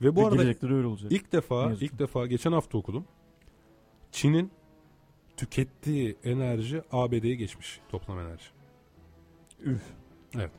Ve 0.03 0.16
bu 0.16 0.20
Ve 0.20 0.26
arada 0.26 0.74
öyle 0.74 0.87
olacak. 0.87 1.12
ilk 1.12 1.33
defa 1.33 1.72
ilk 1.81 1.99
defa 1.99 2.26
geçen 2.26 2.53
hafta 2.53 2.79
okudum. 2.79 3.05
Çin'in 4.12 4.51
tükettiği 5.37 6.16
enerji 6.24 6.83
ABD'ye 6.93 7.35
geçmiş 7.35 7.81
toplam 7.89 8.18
enerji. 8.18 8.45
Üf. 9.61 9.83
Evet. 10.35 10.51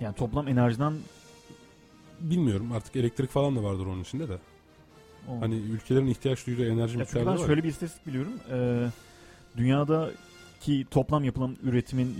Yani 0.00 0.14
toplam 0.14 0.48
enerjiden 0.48 0.94
bilmiyorum 2.20 2.72
artık 2.72 2.96
elektrik 2.96 3.30
falan 3.30 3.56
da 3.56 3.62
vardır 3.62 3.86
onun 3.86 4.02
içinde 4.02 4.28
de. 4.28 4.38
O. 5.28 5.40
Hani 5.40 5.54
ülkelerin 5.54 6.06
ihtiyaç 6.06 6.46
duyduğu 6.46 6.64
enerji 6.64 6.98
miktarı 6.98 7.26
var. 7.26 7.38
Ben 7.38 7.46
şöyle 7.46 7.64
bir 7.64 7.68
istatistik 7.68 8.06
biliyorum. 8.06 8.32
Ee, 8.50 8.88
dünyada 9.56 10.10
ki 10.60 10.86
toplam 10.90 11.24
yapılan 11.24 11.56
üretimin 11.62 12.14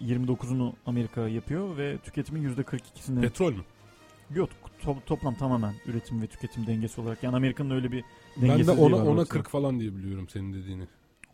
%29'unu 0.00 0.72
Amerika 0.86 1.28
yapıyor 1.28 1.76
ve 1.76 1.98
tüketimin 1.98 2.54
%42'sini... 2.54 3.20
Petrol 3.20 3.52
mü? 3.52 3.62
Yok 4.34 4.50
to- 4.84 5.04
toplam 5.06 5.34
tamamen 5.34 5.74
üretim 5.86 6.22
ve 6.22 6.26
tüketim 6.26 6.66
dengesi 6.66 7.00
olarak. 7.00 7.22
Yani 7.22 7.36
Amerika'nın 7.36 7.70
öyle 7.70 7.92
bir 7.92 8.04
dengesi 8.42 8.68
Ben 8.68 8.76
de 8.76 8.80
ona, 8.80 8.96
ona 8.96 9.24
40 9.24 9.48
falan 9.48 9.80
diye 9.80 9.96
biliyorum 9.96 10.28
senin 10.28 10.52
dediğini. 10.52 10.86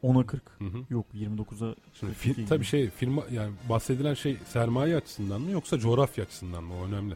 10'a 0.02 0.26
40. 0.26 0.42
Hı 0.58 0.64
hı. 0.64 0.84
Yok 0.90 1.06
29'a 1.14 1.74
Şimdi 2.00 2.14
fir, 2.14 2.46
tabii 2.46 2.64
şey 2.64 2.90
firma 2.90 3.22
yani 3.32 3.52
bahsedilen 3.68 4.14
şey 4.14 4.36
sermaye 4.46 4.96
açısından 4.96 5.40
mı 5.40 5.50
yoksa 5.50 5.78
coğrafya 5.78 6.24
açısından 6.24 6.64
mı 6.64 6.74
o 6.80 6.86
önemli. 6.86 7.14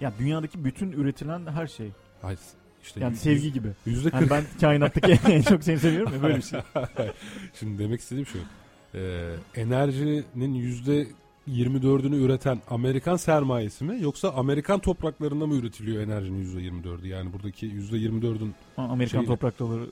Ya 0.00 0.12
dünyadaki 0.18 0.64
bütün 0.64 0.92
üretilen 0.92 1.46
her 1.46 1.66
şey. 1.66 1.90
Hayır. 2.22 2.40
İşte 2.82 3.00
yani 3.00 3.12
yüz, 3.12 3.20
sevgi 3.20 3.52
gibi. 3.52 3.68
Yüzde 3.86 4.10
yani 4.12 4.30
ben 4.30 4.44
kainattaki 4.60 5.12
en 5.32 5.42
çok 5.42 5.64
seni 5.64 5.78
seviyorum 5.78 6.12
ya 6.14 6.22
böyle 6.22 6.36
bir 6.36 6.42
şey. 6.42 6.60
Şimdi 7.58 7.82
demek 7.82 8.00
istediğim 8.00 8.26
şu. 8.26 8.38
Ee, 8.94 9.34
enerjinin 9.54 10.54
yüzde 10.54 11.06
24'ünü 11.48 12.16
üreten 12.16 12.60
Amerikan 12.70 13.16
sermayesi 13.16 13.84
mi 13.84 14.02
yoksa 14.02 14.30
Amerikan 14.30 14.80
topraklarında 14.80 15.46
mı 15.46 15.54
üretiliyor 15.54 16.02
enerjinin 16.02 16.38
yüzde 16.38 16.60
24'ü? 16.60 17.06
Yani 17.06 17.32
buradaki 17.32 17.66
yüzde 17.66 17.96
24'ün 17.96 18.54
Amerikan 18.76 19.18
şeyle... 19.18 19.26
toprakları 19.26 19.86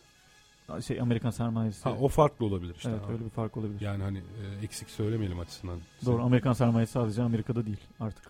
şey 0.87 1.01
Amerikan 1.01 1.31
sermayesi. 1.31 1.83
Ha 1.83 1.97
o 2.01 2.09
farklı 2.09 2.47
olabilir 2.47 2.75
işte. 2.77 2.91
Evet 2.91 3.11
öyle 3.11 3.25
bir 3.25 3.31
fark 3.31 3.57
olabilir. 3.57 3.81
Yani 3.81 4.03
hani 4.03 4.19
e, 4.19 4.65
eksik 4.65 4.91
söylemeyelim 4.91 5.41
açısından. 5.41 5.79
Doğru 6.07 6.23
Amerikan 6.23 6.53
sermayesi 6.53 6.93
sadece 6.93 7.23
Amerika'da 7.23 7.67
değil 7.67 7.81
artık. 8.01 8.25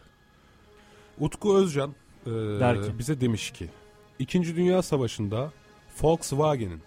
Utku 1.20 1.56
Özcan 1.56 1.94
e, 2.26 2.30
Der 2.30 2.82
ki. 2.82 2.98
bize 2.98 3.20
demiş 3.20 3.50
ki 3.50 3.68
İkinci 4.18 4.56
Dünya 4.56 4.82
Savaşı'nda 4.82 5.52
Volkswagen'in 6.02 6.80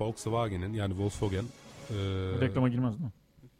Volkswagen'in 0.00 0.72
yani 0.72 0.98
Volkswagen 0.98 1.44
e, 1.90 1.94
reklama 2.40 2.68
girmez 2.68 3.00
mi? 3.00 3.12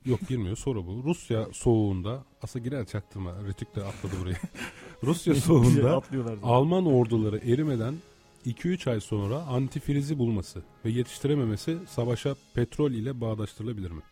Yok 0.04 0.20
girmiyor 0.28 0.56
soru 0.56 0.86
bu. 0.86 1.02
Rusya 1.04 1.46
soğuğunda 1.52 2.24
aslında 2.42 2.64
girer 2.64 2.86
çaktırma. 2.86 3.34
Ritik 3.48 3.76
de 3.76 3.84
atladı 3.84 4.12
buraya. 4.22 4.36
Rusya 5.04 5.34
soğuğunda 5.34 6.02
Alman 6.42 6.86
orduları 6.86 7.38
erimeden 7.38 7.94
2-3 8.46 8.90
ay 8.90 9.00
sonra 9.00 9.36
antifrizi 9.36 10.18
bulması 10.18 10.62
ve 10.84 10.90
yetiştirememesi 10.90 11.78
savaşa 11.88 12.36
petrol 12.54 12.90
ile 12.90 13.20
bağdaştırılabilir 13.20 13.90
mi? 13.90 14.02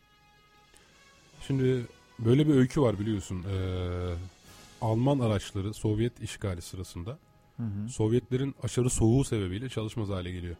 Şimdi 1.46 1.86
böyle 2.18 2.48
bir 2.48 2.54
öykü 2.54 2.80
var 2.80 2.98
biliyorsun. 2.98 3.44
Ee, 3.52 4.14
Alman 4.80 5.18
araçları 5.18 5.74
Sovyet 5.74 6.22
işgali 6.22 6.62
sırasında 6.62 7.18
hı 7.58 7.62
hı. 7.62 7.88
Sovyetlerin 7.88 8.54
aşırı 8.62 8.90
soğuğu 8.90 9.24
sebebiyle 9.24 9.68
çalışmaz 9.68 10.08
hale 10.08 10.30
geliyor. 10.30 10.56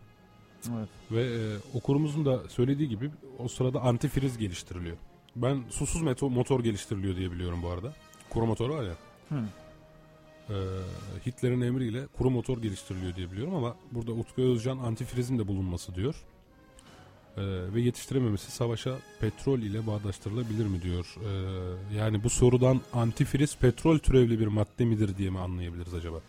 Evet. 0.76 0.88
Ve 1.10 1.22
e, 1.22 1.56
okurumuzun 1.74 2.24
da 2.24 2.48
söylediği 2.48 2.88
gibi 2.88 3.10
o 3.38 3.48
sırada 3.48 3.80
antifriz 3.80 4.38
geliştiriliyor. 4.38 4.96
Ben 5.36 5.64
susuz 5.70 6.02
motor 6.20 6.64
geliştiriliyor 6.64 7.16
diye 7.16 7.32
biliyorum 7.32 7.62
bu 7.62 7.68
arada. 7.68 7.94
Kuru 8.30 8.46
motor 8.46 8.70
var 8.70 8.82
ya. 8.82 8.96
Hı. 9.28 9.44
Ee, 10.50 10.54
Hitler'in 11.26 11.60
emriyle 11.60 12.06
kuru 12.06 12.30
motor 12.30 12.62
geliştiriliyor 12.62 13.16
diye 13.16 13.32
biliyorum 13.32 13.54
ama 13.54 13.76
burada 13.92 14.12
Utku 14.12 14.42
Özcan 14.42 14.78
antifrizin 14.78 15.38
de 15.38 15.48
bulunması 15.48 15.94
diyor. 15.94 16.24
Ee, 17.36 17.42
ve 17.74 17.80
yetiştirememesi 17.80 18.50
savaşa 18.50 18.98
petrol 19.20 19.58
ile 19.58 19.86
bağdaştırılabilir 19.86 20.66
mi 20.66 20.82
diyor. 20.82 21.14
Ee, 21.24 21.96
yani 21.96 22.24
bu 22.24 22.30
sorudan 22.30 22.80
antifriz 22.92 23.56
petrol 23.56 23.98
türevli 23.98 24.40
bir 24.40 24.46
madde 24.46 24.84
midir 24.84 25.16
diye 25.16 25.30
mi 25.30 25.38
anlayabiliriz 25.38 25.94
acaba? 25.94 26.20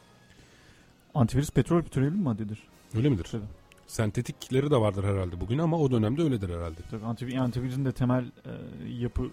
Antifriz 1.13 1.51
petrol 1.51 1.81
türevli 1.81 2.13
bir 2.13 2.23
maddedir. 2.23 2.63
Öyle 2.95 3.09
midir? 3.09 3.27
Tabii. 3.31 3.43
sentetikleri 3.87 4.71
de 4.71 4.75
vardır 4.75 5.03
herhalde 5.03 5.41
bugün 5.41 5.57
ama 5.57 5.77
o 5.77 5.91
dönemde 5.91 6.21
öyledir 6.21 6.49
herhalde. 6.49 6.77
Tabii 6.91 7.05
antivir, 7.05 7.35
antivirin 7.35 7.85
de 7.85 7.91
temel 7.91 8.25
e, 8.25 8.51
yapı 8.89 9.29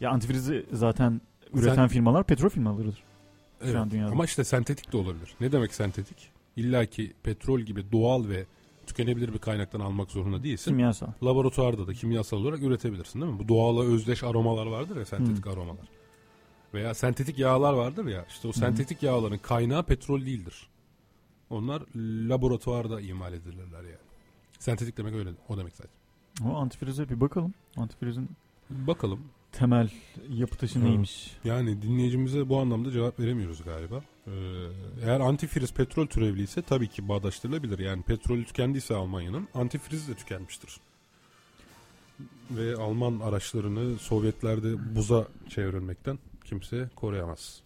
ya 0.00 0.10
antivirizi 0.10 0.66
zaten 0.72 1.20
üreten 1.54 1.74
Sen, 1.74 1.88
firmalar 1.88 2.24
petrol 2.24 2.48
firmalarıdır. 2.48 3.02
Evet, 3.60 3.72
şu 3.72 3.80
an 3.80 3.90
dünyada. 3.90 4.12
Ama 4.12 4.24
işte 4.24 4.44
sentetik 4.44 4.92
de 4.92 4.96
olabilir. 4.96 5.34
Ne 5.40 5.52
demek 5.52 5.74
sentetik? 5.74 6.30
İlla 6.56 6.86
ki 6.86 7.12
petrol 7.22 7.60
gibi 7.60 7.92
doğal 7.92 8.28
ve 8.28 8.46
tükenebilir 8.86 9.34
bir 9.34 9.38
kaynaktan 9.38 9.80
almak 9.80 10.10
zorunda 10.10 10.42
değilsin. 10.42 10.70
Kimyasal. 10.70 11.06
Laboratuvarda 11.22 11.86
da 11.86 11.92
kimyasal 11.94 12.36
olarak 12.36 12.62
üretebilirsin 12.62 13.20
değil 13.20 13.32
mi? 13.32 13.38
Bu 13.38 13.48
doğala 13.48 13.84
özdeş 13.84 14.24
aromalar 14.24 14.66
vardır 14.66 14.96
ya 14.96 15.04
sentetik 15.04 15.44
hmm. 15.44 15.52
aromalar. 15.52 15.88
Veya 16.74 16.94
sentetik 16.94 17.38
yağlar 17.38 17.72
vardır 17.72 18.06
ya 18.06 18.24
işte 18.28 18.48
o 18.48 18.52
sentetik 18.52 19.02
hmm. 19.02 19.08
yağların 19.08 19.38
kaynağı 19.38 19.82
petrol 19.82 20.20
değildir. 20.20 20.68
Onlar 21.50 21.82
laboratuvarda 22.28 23.00
imal 23.00 23.32
edilirler 23.32 23.82
yani. 23.82 24.08
Sentetik 24.58 24.96
demek 24.96 25.14
öyle. 25.14 25.30
O 25.48 25.58
demek 25.58 25.72
zaten. 25.76 25.90
O 26.44 26.56
antifrize 26.56 27.08
bir 27.08 27.20
bakalım. 27.20 27.54
Antifrizin 27.76 28.28
bakalım. 28.70 29.20
Temel 29.52 29.90
yapı 30.28 30.56
taşı 30.56 30.84
neymiş? 30.84 31.36
Yani 31.44 31.82
dinleyicimize 31.82 32.48
bu 32.48 32.58
anlamda 32.58 32.90
cevap 32.90 33.20
veremiyoruz 33.20 33.62
galiba. 33.64 34.02
Ee, 34.26 34.30
eğer 35.02 35.20
antifriz 35.20 35.74
petrol 35.74 36.06
türevli 36.06 36.42
ise 36.42 36.62
tabii 36.62 36.88
ki 36.88 37.08
bağdaştırılabilir. 37.08 37.78
Yani 37.78 38.02
petrolü 38.02 38.44
tükendiyse 38.44 38.94
Almanya'nın 38.94 39.48
antifriz 39.54 40.08
de 40.08 40.14
tükenmiştir. 40.14 40.80
Ve 42.50 42.76
Alman 42.76 43.20
araçlarını 43.20 43.98
Sovyetlerde 43.98 44.96
buza 44.96 45.28
çevrilmekten 45.48 46.18
kimse 46.44 46.90
koruyamaz. 46.96 47.62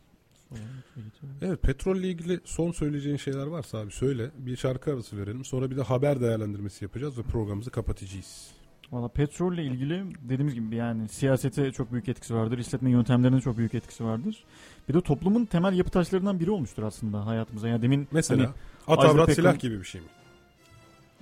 Evet 1.43 1.63
petrolle 1.63 2.09
ilgili 2.09 2.41
son 2.45 2.73
söyleyeceğin 2.73 3.17
şeyler 3.17 3.47
varsa 3.47 3.79
abi 3.79 3.91
söyle. 3.91 4.31
Bir 4.39 4.57
şarkı 4.57 4.93
arası 4.93 5.19
verelim. 5.19 5.45
Sonra 5.45 5.71
bir 5.71 5.77
de 5.77 5.83
haber 5.83 6.21
değerlendirmesi 6.21 6.85
yapacağız 6.85 7.19
ve 7.19 7.23
programımızı 7.23 7.71
kapatacağız. 7.71 8.51
Valla 8.93 9.09
petrolle 9.09 9.65
ilgili 9.65 10.05
dediğimiz 10.23 10.55
gibi 10.55 10.77
yani 10.77 11.09
siyasete 11.09 11.73
çok 11.73 11.93
büyük 11.93 12.09
etkisi 12.09 12.35
vardır. 12.35 12.59
İşletme 12.59 12.91
yöntemlerine 12.91 13.41
çok 13.41 13.59
büyük 13.59 13.75
etkisi 13.75 14.05
vardır. 14.05 14.45
Bir 14.89 14.95
de 14.95 15.01
toplumun 15.01 15.45
temel 15.45 15.75
yapı 15.75 15.91
taşlarından 15.91 16.41
biri 16.41 16.51
olmuştur 16.51 16.83
aslında 16.83 17.27
hayatımıza. 17.27 17.69
Yani 17.69 17.83
demin 17.83 18.09
Mesela 18.13 18.43
hani, 18.43 18.99
at 18.99 19.05
avrat 19.05 19.33
silah 19.33 19.59
gibi 19.59 19.79
bir 19.81 19.85
şey 19.85 20.01
mi? 20.01 20.07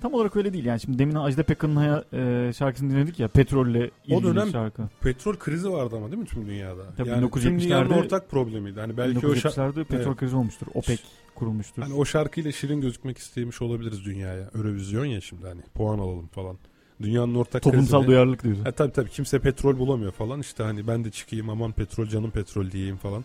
Tam 0.00 0.14
olarak 0.14 0.36
öyle 0.36 0.52
değil 0.52 0.64
yani. 0.64 0.80
Şimdi 0.80 0.98
demin 0.98 1.14
Ajda 1.14 1.42
Pekkan'ın 1.42 2.04
e, 2.12 2.52
şarkısını 2.52 2.90
dinledik 2.90 3.20
ya 3.20 3.28
petrolle 3.28 3.90
ilgili 4.04 4.16
o 4.16 4.22
dönem 4.22 4.48
şarkı. 4.48 4.82
petrol 5.00 5.36
krizi 5.36 5.72
vardı 5.72 5.96
ama 5.96 6.06
değil 6.06 6.22
mi 6.22 6.26
tüm 6.26 6.46
dünyada? 6.46 6.82
Tabii 6.96 7.08
yani 7.08 7.24
1970'lerde 7.24 7.40
tüm 7.40 7.60
dünyanın 7.60 7.90
ortak 7.90 8.30
problemiydi. 8.30 8.80
Hani 8.80 8.96
belki 8.96 9.20
1970'lerde 9.20 9.80
o 9.80 9.84
petrol 9.84 10.06
evet. 10.06 10.16
krizi 10.16 10.36
olmuştur. 10.36 10.66
OPEC 10.74 11.00
kurulmuştur. 11.34 11.82
Hani 11.82 11.94
o 11.94 12.04
şarkıyla 12.04 12.52
şirin 12.52 12.80
gözükmek 12.80 13.18
istemiş 13.18 13.62
olabiliriz 13.62 14.04
dünyaya. 14.04 14.50
Eurovision 14.54 15.04
ya 15.04 15.20
şimdi 15.20 15.46
hani 15.46 15.60
puan 15.74 15.98
alalım 15.98 16.26
falan. 16.26 16.58
Dünyanın 17.02 17.34
ortak 17.34 17.62
Toplumsal 17.62 17.98
krizini, 17.98 18.06
duyarlılık 18.06 18.44
diyorsun. 18.44 18.64
Ha, 18.64 18.72
tabii 18.72 18.92
tabii 18.92 19.10
kimse 19.10 19.38
petrol 19.38 19.78
bulamıyor 19.78 20.12
falan. 20.12 20.40
İşte 20.40 20.62
hani 20.62 20.86
ben 20.86 21.04
de 21.04 21.10
çıkayım 21.10 21.50
aman 21.50 21.72
petrol 21.72 22.06
canım 22.06 22.30
petrol 22.30 22.70
diyeyim 22.70 22.96
falan. 22.96 23.24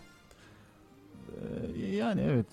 Ee, 1.76 1.86
yani 1.86 2.22
evet. 2.22 2.46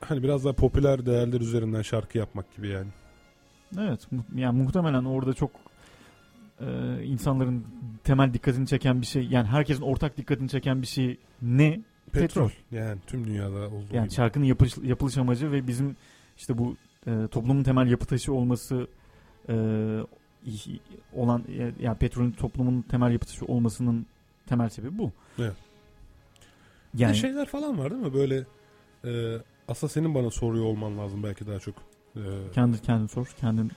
Hani 0.00 0.22
biraz 0.22 0.44
daha 0.44 0.52
popüler 0.52 1.06
değerler 1.06 1.40
üzerinden 1.40 1.82
şarkı 1.82 2.18
yapmak 2.18 2.56
gibi 2.56 2.68
yani. 2.68 2.88
Evet 3.78 4.08
yani 4.34 4.62
muhtemelen 4.62 5.04
orada 5.04 5.34
çok 5.34 5.50
e, 6.60 6.66
insanların 7.04 7.64
temel 8.04 8.34
dikkatini 8.34 8.66
çeken 8.66 9.00
bir 9.00 9.06
şey 9.06 9.26
yani 9.26 9.46
herkesin 9.46 9.82
ortak 9.82 10.16
dikkatini 10.16 10.48
çeken 10.48 10.82
bir 10.82 10.86
şey 10.86 11.18
ne? 11.42 11.80
Petrol. 12.12 12.48
Petrol. 12.48 12.50
Yani 12.78 13.00
tüm 13.06 13.26
dünyada 13.26 13.66
olduğu 13.68 13.94
Yani 13.96 14.04
gibi. 14.04 14.14
şarkının 14.14 14.44
yapış, 14.44 14.76
yapılış 14.82 15.18
amacı 15.18 15.52
ve 15.52 15.66
bizim 15.66 15.96
işte 16.36 16.58
bu 16.58 16.76
e, 17.06 17.28
toplumun 17.30 17.62
temel 17.62 17.90
yapı 17.90 18.06
taşı 18.06 18.32
olması 18.32 18.86
e, 19.48 19.54
olan 21.12 21.44
yani 21.80 21.98
petrolün 21.98 22.30
toplumun 22.32 22.82
temel 22.82 23.12
yapı 23.12 23.26
taşı 23.26 23.44
olmasının 23.44 24.06
temel 24.46 24.68
sebebi 24.68 24.98
bu. 24.98 25.12
Evet. 25.38 25.52
Yani 26.94 27.12
bir 27.12 27.16
şeyler 27.18 27.46
falan 27.46 27.78
var 27.78 27.90
değil 27.90 28.02
mi? 28.02 28.14
Böyle 28.14 28.44
e, 29.04 29.38
aslında 29.68 29.90
senin 29.92 30.14
bana 30.14 30.30
soruyor 30.30 30.64
olman 30.64 30.98
lazım 30.98 31.22
belki 31.22 31.46
daha 31.46 31.58
çok. 31.58 31.74
Ee, 32.16 32.20
Kendi 32.54 32.82
kendin 32.82 33.06
sor. 33.06 33.26
Kendin 33.40 33.70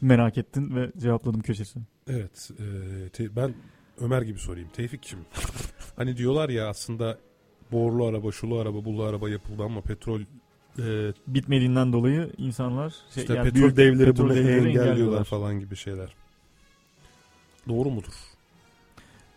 merak 0.00 0.38
ettin 0.38 0.76
ve 0.76 0.92
cevapladım 0.98 1.40
köşesi. 1.40 1.80
Evet. 2.08 2.50
E, 2.58 3.08
te, 3.08 3.36
ben 3.36 3.54
Ömer 4.00 4.22
gibi 4.22 4.38
sorayım. 4.38 4.68
Tevfik'cim. 4.72 5.18
hani 5.96 6.16
diyorlar 6.16 6.48
ya 6.48 6.68
aslında 6.68 7.18
borlu 7.72 8.06
araba, 8.06 8.32
şulu 8.32 8.58
araba, 8.58 8.84
bullu 8.84 9.02
araba 9.02 9.28
yapıldı 9.28 9.62
ama 9.62 9.80
petrol 9.80 10.20
e, 10.78 11.12
bitmediğinden 11.26 11.92
dolayı 11.92 12.32
insanlar 12.38 12.94
şey, 13.14 13.22
işte 13.22 13.34
yani 13.34 13.44
petrol 13.44 13.60
büyük 13.60 13.76
devleri 13.76 14.10
petrol 14.10 14.24
bunu 14.24 14.34
devleri 14.34 14.68
engelliyorlar 14.68 15.24
falan 15.24 15.60
gibi 15.60 15.76
şeyler. 15.76 16.14
Doğru 17.68 17.90
mudur? 17.90 18.12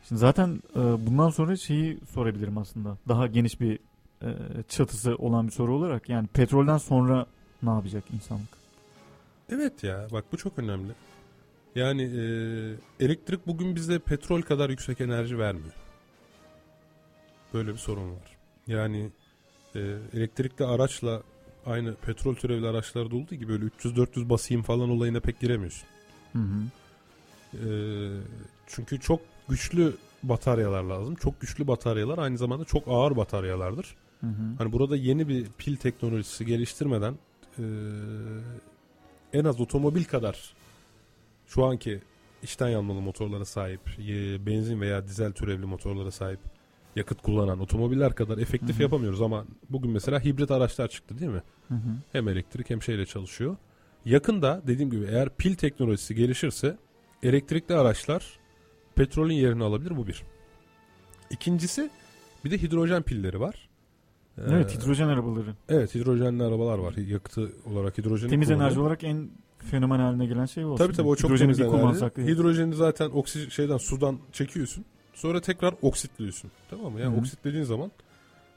Şimdi 0.08 0.20
zaten 0.20 0.62
e, 0.76 0.80
bundan 0.80 1.30
sonra 1.30 1.56
şeyi 1.56 2.00
sorabilirim 2.14 2.58
aslında. 2.58 2.98
Daha 3.08 3.28
geniş 3.28 3.62
bir 3.62 3.80
e, 4.22 4.30
çatısı 4.68 5.16
olan 5.16 5.48
bir 5.48 5.52
soru 5.52 5.76
olarak 5.76 6.10
yani 6.10 6.28
petrolden 6.28 6.78
sonra 6.78 7.26
ne 7.68 7.72
yapacak 7.72 8.04
insanlık? 8.14 8.50
Evet 9.50 9.84
ya 9.84 10.08
bak 10.12 10.26
bu 10.32 10.38
çok 10.38 10.60
önemli. 10.60 10.92
Yani 11.76 12.02
e, 12.02 12.24
elektrik 13.06 13.48
bugün 13.48 13.76
bize 13.76 14.00
petrol 14.00 14.42
kadar 14.42 14.70
yüksek 14.70 15.02
enerji 15.02 15.40
vermiyor. 15.40 15.74
Böyle 17.54 17.74
bir 17.74 17.78
sorun 17.78 18.12
var. 18.12 18.38
Yani 18.68 19.10
e, 19.76 19.80
elektrikli 20.14 20.66
araçla 20.66 21.24
aynı 21.66 21.96
petrol 21.96 22.36
türevli 22.36 22.68
araçlarda 22.68 23.16
olduğu 23.16 23.36
gibi 23.36 23.48
böyle 23.48 23.66
300-400 23.66 24.30
basayım 24.30 24.64
falan 24.64 24.90
olayına 24.90 25.20
pek 25.20 25.40
giremiyorsun. 25.40 25.88
Hı 26.34 26.40
hı. 26.40 26.64
E, 27.54 27.70
çünkü 28.68 29.00
çok 29.00 29.22
güçlü 29.50 29.96
bataryalar 30.24 30.84
lazım. 30.84 31.16
Çok 31.16 31.42
güçlü 31.42 31.68
bataryalar 31.68 32.18
aynı 32.18 32.38
zamanda 32.38 32.66
çok 32.66 32.84
ağır 32.88 33.18
bataryalardır. 33.18 33.96
Hı 34.22 34.28
hı. 34.28 34.56
Hani 34.58 34.72
burada 34.72 34.96
yeni 34.96 35.28
bir 35.28 35.48
pil 35.58 35.76
teknolojisi 35.76 36.46
geliştirmeden 36.46 37.16
e, 37.60 37.66
en 39.34 39.46
az 39.46 39.62
otomobil 39.62 40.04
kadar 40.04 40.54
şu 41.48 41.66
anki 41.66 42.02
içten 42.44 42.70
yanmalı 42.70 43.02
motorlara 43.02 43.46
sahip, 43.46 43.82
e, 44.00 44.46
benzin 44.46 44.82
veya 44.82 45.08
dizel 45.08 45.32
türevli 45.32 45.66
motorlara 45.66 46.12
sahip 46.12 46.40
yakıt 46.96 47.22
kullanan 47.22 47.60
otomobiller 47.60 48.16
kadar 48.16 48.38
efektif 48.38 48.76
hı 48.76 48.80
hı. 48.80 48.84
yapamıyoruz 48.84 49.22
ama 49.22 49.46
bugün 49.70 49.92
mesela 49.92 50.24
hibrit 50.24 50.52
araçlar 50.52 50.88
çıktı 50.88 51.20
değil 51.20 51.32
mi? 51.32 51.44
Hı 51.68 51.74
hı. 51.74 51.98
Hem 52.12 52.28
elektrik 52.28 52.70
hem 52.70 52.82
şeyle 52.82 53.06
çalışıyor. 53.06 53.56
Yakında 54.06 54.62
dediğim 54.68 54.92
gibi 54.92 55.06
eğer 55.06 55.30
pil 55.30 55.56
teknolojisi 55.56 56.16
gelişirse 56.16 56.78
elektrikli 57.24 57.76
araçlar 57.76 58.40
petrolün 58.96 59.34
yerini 59.34 59.64
alabilir 59.64 59.98
bu 59.98 60.08
bir. 60.08 60.24
İkincisi 61.30 61.90
bir 62.46 62.52
de 62.52 62.62
hidrojen 62.62 63.04
pilleri 63.04 63.40
var. 63.40 63.67
Evet 64.50 64.78
hidrojen 64.78 65.08
arabaları. 65.08 65.56
Evet 65.70 65.96
hidrojenli 65.96 66.44
arabalar 66.44 66.78
var. 66.78 66.94
Yakıtı 66.94 67.52
olarak 67.72 67.98
hidrojeni 67.98 68.30
Temiz 68.30 68.48
kullanan. 68.48 68.66
enerji 68.66 68.80
olarak 68.80 69.04
en 69.04 69.30
fenomen 69.58 70.00
haline 70.00 70.26
gelen 70.26 70.46
şey 70.46 70.66
o. 70.66 70.76
Tabii 70.76 70.94
tabii 70.94 71.08
o 71.08 71.16
çok 71.16 71.30
Hidrojeni 71.30 71.56
temiz 71.56 71.74
enerji. 71.74 72.28
Hidrojeni 72.28 72.76
zaten 72.76 73.10
oksi 73.10 73.52
şeyden 73.52 73.78
sudan 73.78 74.18
çekiyorsun. 74.32 74.86
Sonra 75.14 75.42
tekrar 75.42 75.74
oksitliyorsun. 75.82 76.52
Tamam 76.70 76.94
mı? 76.94 77.00
Yani 77.00 77.12
Hı-hı. 77.12 77.20
oksitlediğin 77.20 77.64
zaman 77.64 77.92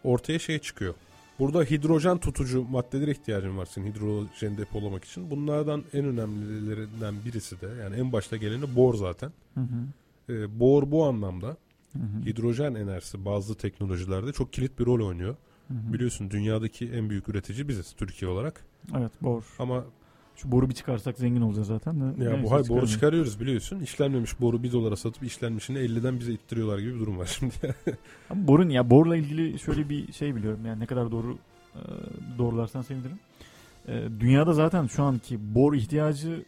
ortaya 0.04 0.38
şey 0.38 0.58
çıkıyor. 0.58 0.94
Burada 1.38 1.62
hidrojen 1.62 2.18
tutucu 2.18 2.64
maddelere 2.64 3.10
ihtiyacın 3.10 3.58
var 3.58 3.66
senin 3.66 3.92
hidrojen 3.92 4.58
depolamak 4.58 5.04
için. 5.04 5.30
Bunlardan 5.30 5.84
en 5.94 6.04
önemlilerinden 6.04 7.14
birisi 7.24 7.60
de 7.60 7.66
yani 7.82 7.96
en 7.96 8.12
başta 8.12 8.36
geleni 8.36 8.76
bor 8.76 8.94
zaten. 8.94 9.32
Hı 9.54 9.60
hı. 9.60 10.32
E, 10.32 10.60
bor 10.60 10.90
bu 10.90 11.04
anlamda 11.04 11.46
hı 11.92 11.98
hı. 11.98 12.26
hidrojen 12.26 12.74
enerjisi 12.74 13.24
bazı 13.24 13.54
teknolojilerde 13.54 14.32
çok 14.32 14.52
kilit 14.52 14.78
bir 14.78 14.86
rol 14.86 15.06
oynuyor. 15.06 15.36
Hı 15.70 15.92
Biliyorsun 15.92 16.30
dünyadaki 16.30 16.90
en 16.90 17.10
büyük 17.10 17.28
üretici 17.28 17.68
biziz 17.68 17.92
Türkiye 17.92 18.30
olarak. 18.30 18.64
Evet 18.98 19.12
bor. 19.20 19.44
Ama 19.58 19.84
şu 20.36 20.52
boru 20.52 20.68
bir 20.68 20.74
çıkarsak 20.74 21.18
zengin 21.18 21.40
olacağız 21.40 21.68
zaten 21.68 22.00
de. 22.00 22.24
Ya 22.24 22.42
bu 22.42 22.52
hay 22.52 22.68
boru 22.68 22.86
çıkarıyoruz 22.86 23.40
biliyorsun. 23.40 23.80
İşlenmemiş 23.80 24.40
boru 24.40 24.62
1 24.62 24.72
dolara 24.72 24.96
satıp 24.96 25.22
işlenmişini 25.22 25.78
50'den 25.78 26.20
bize 26.20 26.32
ittiriyorlar 26.32 26.78
gibi 26.78 26.94
bir 26.94 27.00
durum 27.00 27.18
var 27.18 27.26
şimdi. 27.38 27.74
Ama 28.30 28.48
borun 28.48 28.68
ya 28.68 28.90
borla 28.90 29.16
ilgili 29.16 29.58
şöyle 29.58 29.88
bir 29.88 30.12
şey 30.12 30.36
biliyorum. 30.36 30.60
Yani 30.66 30.80
ne 30.80 30.86
kadar 30.86 31.10
doğru 31.10 31.38
e, 31.74 31.80
doğrularsan 32.38 32.82
sevinirim. 32.82 33.18
E, 33.88 34.08
dünyada 34.20 34.52
zaten 34.52 34.86
şu 34.86 35.02
anki 35.02 35.54
bor 35.54 35.74
ihtiyacı 35.74 36.44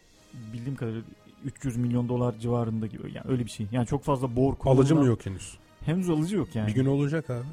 bildiğim 0.53 0.77
kadarıyla 0.77 1.03
300 1.45 1.77
milyon 1.77 2.09
dolar 2.09 2.39
civarında 2.39 2.87
gibi. 2.87 3.03
Yani 3.15 3.27
öyle 3.29 3.45
bir 3.45 3.51
şey. 3.51 3.67
Yani 3.73 3.87
çok 3.87 4.05
fazla 4.05 4.37
bor 4.37 4.55
kullanılan... 4.55 4.81
Alıcı 4.81 4.97
mı 4.97 5.07
yok 5.07 5.27
henüz? 5.27 5.59
Henüz 5.81 6.11
alıcı 6.11 6.37
yok 6.37 6.57
yani. 6.57 6.69
Bir 6.69 6.75
gün 6.75 6.87
olacak 6.87 7.31
abi. 7.31 7.47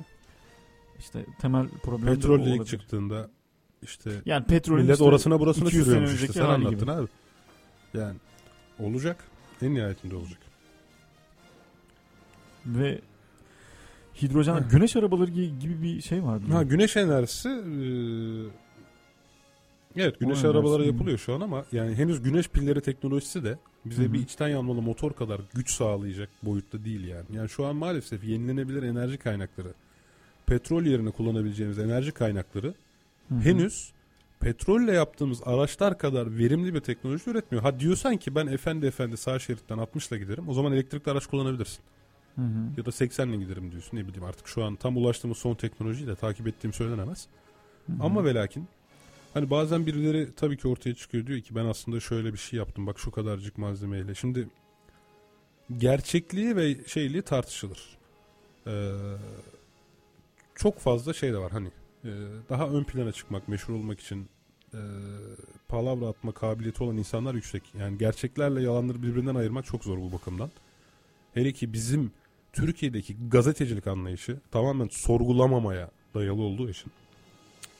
İşte 0.99 1.25
temel 1.41 1.67
problem 1.83 2.15
Petrol 2.15 2.39
ilk 2.39 2.67
çıktığında 2.67 3.29
işte 3.81 4.11
yani 4.25 4.45
petrol 4.45 4.75
millet 4.75 4.93
işte 4.93 5.03
orasına 5.03 5.39
burasına 5.39 5.69
sürüyormuş 5.69 6.13
işte 6.13 6.33
sen 6.33 6.45
anlattın 6.45 6.79
gibi. 6.79 6.91
abi. 6.91 7.07
Yani 7.93 8.17
olacak. 8.79 9.23
En 9.61 9.73
nihayetinde 9.73 10.15
olacak. 10.15 10.39
Ve 12.65 13.01
hidrojen 14.21 14.69
güneş 14.69 14.95
arabaları 14.95 15.31
gibi 15.31 15.81
bir 15.81 16.01
şey 16.01 16.23
vardı. 16.23 16.45
Ha 16.51 16.63
güneş 16.63 16.97
enerjisi 16.97 17.49
e, 17.49 17.79
Evet 19.95 20.19
güneş 20.19 20.43
arabaları 20.43 20.85
yapılıyor 20.85 21.17
şu 21.17 21.35
an 21.35 21.41
ama 21.41 21.65
yani 21.71 21.95
henüz 21.95 22.21
güneş 22.21 22.49
pilleri 22.49 22.81
teknolojisi 22.81 23.43
de 23.43 23.57
bize 23.85 24.03
Hı-hı. 24.03 24.13
bir 24.13 24.19
içten 24.19 24.47
yanmalı 24.47 24.81
motor 24.81 25.13
kadar 25.13 25.41
güç 25.53 25.71
sağlayacak 25.71 26.29
boyutta 26.43 26.85
değil 26.85 27.07
yani. 27.07 27.25
Yani 27.33 27.49
şu 27.49 27.65
an 27.65 27.75
maalesef 27.75 28.23
yenilenebilir 28.23 28.83
enerji 28.83 29.17
kaynakları, 29.17 29.73
petrol 30.49 30.83
yerine 30.83 31.11
kullanabileceğimiz 31.11 31.79
enerji 31.79 32.11
kaynakları 32.11 32.73
Hı-hı. 33.29 33.39
henüz 33.39 33.91
petrolle 34.39 34.91
yaptığımız 34.91 35.41
araçlar 35.45 35.97
kadar 35.97 36.37
verimli 36.37 36.73
bir 36.73 36.79
teknoloji 36.79 37.29
üretmiyor. 37.29 37.63
Ha 37.63 37.79
diyorsan 37.79 38.17
ki 38.17 38.35
ben 38.35 38.47
efendi 38.47 38.85
efendi 38.85 39.17
sağ 39.17 39.39
şeritten 39.39 39.77
60'la 39.77 40.17
giderim. 40.17 40.49
O 40.49 40.53
zaman 40.53 40.73
elektrikli 40.73 41.09
araç 41.09 41.25
kullanabilirsin. 41.25 41.79
Hı 42.35 42.41
hı. 42.41 42.69
Ya 42.77 42.85
da 42.85 42.89
80'le 42.89 43.39
giderim 43.39 43.71
diyorsun 43.71 43.97
ne 43.97 44.07
bileyim 44.07 44.23
artık 44.23 44.47
şu 44.47 44.63
an 44.63 44.75
tam 44.75 44.97
ulaştığımız 44.97 45.37
son 45.37 45.55
teknolojiyi 45.55 46.07
de 46.07 46.15
takip 46.15 46.47
ettiğim 46.47 46.73
söylenemez. 46.73 47.27
Hı 47.85 47.91
hı. 47.91 48.03
Ama 48.03 48.25
ve 48.25 48.33
lakin 48.33 48.67
hani 49.33 49.49
bazen 49.49 49.85
birileri 49.85 50.35
tabii 50.35 50.57
ki 50.57 50.67
ortaya 50.67 50.95
çıkıyor 50.95 51.27
diyor 51.27 51.41
ki 51.41 51.55
ben 51.55 51.65
aslında 51.65 51.99
şöyle 51.99 52.33
bir 52.33 52.37
şey 52.37 52.59
yaptım 52.59 52.87
bak 52.87 52.99
şu 52.99 53.11
kadarcık 53.11 53.57
malzemeyle. 53.57 54.15
Şimdi 54.15 54.47
gerçekliği 55.77 56.55
ve 56.55 56.87
şeyliği 56.87 57.21
tartışılır. 57.21 57.97
Ee, 58.67 58.71
çok 60.59 60.79
fazla 60.79 61.13
şey 61.13 61.33
de 61.33 61.37
var 61.37 61.51
hani 61.51 61.71
e, 62.03 62.11
daha 62.49 62.69
ön 62.69 62.83
plana 62.83 63.11
çıkmak, 63.11 63.47
meşhur 63.47 63.73
olmak 63.73 63.99
için 63.99 64.29
e, 64.73 64.79
palavra 65.67 66.07
atma 66.07 66.31
kabiliyeti 66.31 66.83
olan 66.83 66.97
insanlar 66.97 67.33
yüksek. 67.33 67.63
Yani 67.79 67.97
gerçeklerle 67.97 68.61
yalanları 68.61 69.03
birbirinden 69.03 69.35
ayırmak 69.35 69.65
çok 69.65 69.83
zor 69.83 69.97
bu 69.97 70.11
bakımdan. 70.11 70.51
Hele 71.33 71.51
ki 71.51 71.73
bizim 71.73 72.11
Türkiye'deki 72.53 73.29
gazetecilik 73.29 73.87
anlayışı 73.87 74.39
tamamen 74.51 74.87
sorgulamamaya 74.87 75.91
dayalı 76.15 76.41
olduğu 76.41 76.69
için. 76.69 76.91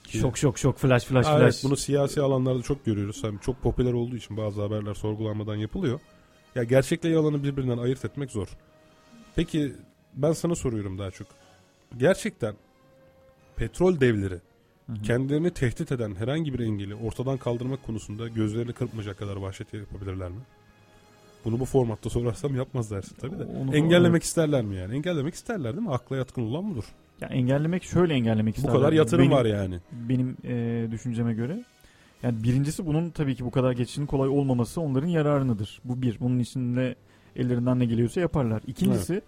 Ki, 0.04 0.18
şok 0.18 0.38
şok 0.38 0.58
şok 0.60 0.78
flash 0.78 1.04
flash 1.04 1.28
evet, 1.30 1.40
flash. 1.40 1.64
Bunu 1.64 1.78
siyasi 1.78 2.22
alanlarda 2.22 2.62
çok 2.62 2.86
görüyoruz. 2.86 3.22
Yani 3.24 3.40
çok 3.42 3.62
popüler 3.62 3.94
olduğu 3.94 4.16
için 4.16 4.38
bazı 4.38 4.62
haberler 4.62 4.94
sorgulanmadan 4.94 5.56
yapılıyor. 5.56 6.00
Ya 6.56 6.64
gerçekle 6.64 7.10
yalanı 7.10 7.44
birbirinden 7.44 7.78
ayırt 7.78 8.06
etmek 8.06 8.32
zor. 8.32 8.48
Peki 9.36 9.74
ben 10.14 10.34
sana 10.34 10.56
soruyorum 10.56 10.98
daha 10.98 11.12
çok. 11.12 11.28
Gerçekten 11.98 12.56
petrol 13.60 14.00
devleri 14.00 14.40
kendilerini 15.04 15.52
tehdit 15.52 15.92
eden 15.92 16.16
herhangi 16.16 16.54
bir 16.54 16.60
engeli 16.60 16.96
ortadan 16.96 17.38
kaldırmak 17.38 17.84
konusunda 17.84 18.28
gözlerini 18.28 18.74
kırpmayacak 18.74 19.18
kadar 19.18 19.36
vahşet 19.36 19.74
yapabilirler 19.74 20.30
mi? 20.30 20.42
Bunu 21.46 21.60
bu 21.60 21.66
formatta 21.66 22.10
sorarsam 22.10 22.56
yapmazlar 22.56 23.06
tabii 23.22 23.40
de. 23.40 23.44
Onu, 23.44 23.76
Engellemek 23.76 24.12
evet. 24.12 24.24
isterler 24.24 24.64
mi 24.64 24.76
yani? 24.76 24.96
Engellemek 24.96 25.34
isterler 25.34 25.76
değil 25.76 25.88
mi? 25.88 25.94
Akla 25.94 26.18
yatkın 26.18 26.42
olan 26.42 26.72
budur. 26.72 26.84
Ya 27.22 27.28
engellemek 27.28 27.84
şöyle 27.84 28.14
engellemek 28.14 28.58
isterler. 28.58 28.76
Bu 28.76 28.80
kadar 28.80 28.94
yatırım 28.94 29.24
benim, 29.24 29.38
var 29.38 29.46
yani. 29.46 29.80
Benim 29.92 30.38
e, 30.44 30.88
düşünceme 30.92 31.34
göre. 31.34 31.64
Yani 32.24 32.44
birincisi 32.44 32.86
bunun 32.86 33.10
tabii 33.10 33.36
ki 33.36 33.46
bu 33.46 33.52
kadar 33.52 33.72
geçişinin 33.72 34.06
kolay 34.06 34.30
olmaması 34.30 34.82
onların 34.82 35.08
yararınıdır. 35.08 35.82
Bu 35.84 36.02
bir. 36.02 36.20
Bunun 36.20 36.40
içinde 36.40 36.96
ellerinden 37.36 37.80
ne 37.80 37.86
geliyorsa 37.86 38.22
yaparlar. 38.22 38.62
İkincisi 38.68 39.22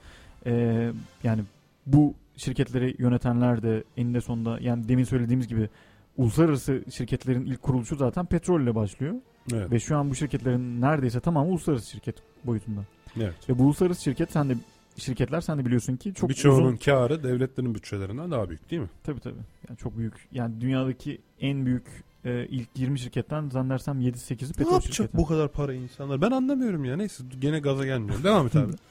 evet. 0.45 0.57
e, 0.57 0.91
yani 1.23 1.41
bu 1.85 2.13
şirketleri 2.37 2.95
yönetenler 2.99 3.63
de 3.63 3.83
eninde 3.97 4.21
sonunda 4.21 4.57
yani 4.61 4.87
demin 4.87 5.03
söylediğimiz 5.03 5.47
gibi 5.47 5.69
uluslararası 6.17 6.83
şirketlerin 6.91 7.45
ilk 7.45 7.61
kuruluşu 7.61 7.95
zaten 7.95 8.25
petrolle 8.25 8.75
başlıyor. 8.75 9.15
Evet. 9.53 9.71
Ve 9.71 9.79
şu 9.79 9.97
an 9.97 10.09
bu 10.09 10.15
şirketlerin 10.15 10.81
neredeyse 10.81 11.19
tamamı 11.19 11.49
uluslararası 11.49 11.89
şirket 11.89 12.15
boyutunda. 12.43 12.81
Evet. 13.17 13.49
Ve 13.49 13.59
bu 13.59 13.63
uluslararası 13.63 14.03
şirket 14.03 14.31
sen 14.31 14.49
de 14.49 14.55
şirketler 14.97 15.41
sen 15.41 15.57
de 15.57 15.65
biliyorsun 15.65 15.95
ki 15.97 16.13
çok 16.13 16.29
Birçoğunun 16.29 16.65
uzun... 16.67 16.77
karı 16.77 17.23
devletlerin 17.23 17.75
bütçelerinden 17.75 18.31
daha 18.31 18.49
büyük 18.49 18.71
değil 18.71 18.81
mi? 18.81 18.89
Tabii 19.03 19.19
tabii. 19.19 19.39
Yani 19.69 19.77
çok 19.77 19.97
büyük. 19.97 20.27
Yani 20.31 20.61
dünyadaki 20.61 21.21
en 21.39 21.65
büyük 21.65 21.85
e, 22.25 22.45
ilk 22.45 22.69
20 22.75 22.99
şirketten 22.99 23.49
zannedersem 23.49 24.01
7-8'i 24.01 24.07
petrol 24.07 24.45
şirketi. 24.47 24.63
Ne 24.63 24.73
yapacak 24.73 24.93
şirketi. 24.93 25.17
bu 25.17 25.25
kadar 25.25 25.51
para 25.51 25.73
insanlar? 25.73 26.21
Ben 26.21 26.31
anlamıyorum 26.31 26.85
ya. 26.85 26.97
Neyse 26.97 27.23
gene 27.39 27.59
gaza 27.59 27.85
gelmiyorum. 27.85 28.23
Devam 28.23 28.47
et 28.47 28.55
abi. 28.55 28.73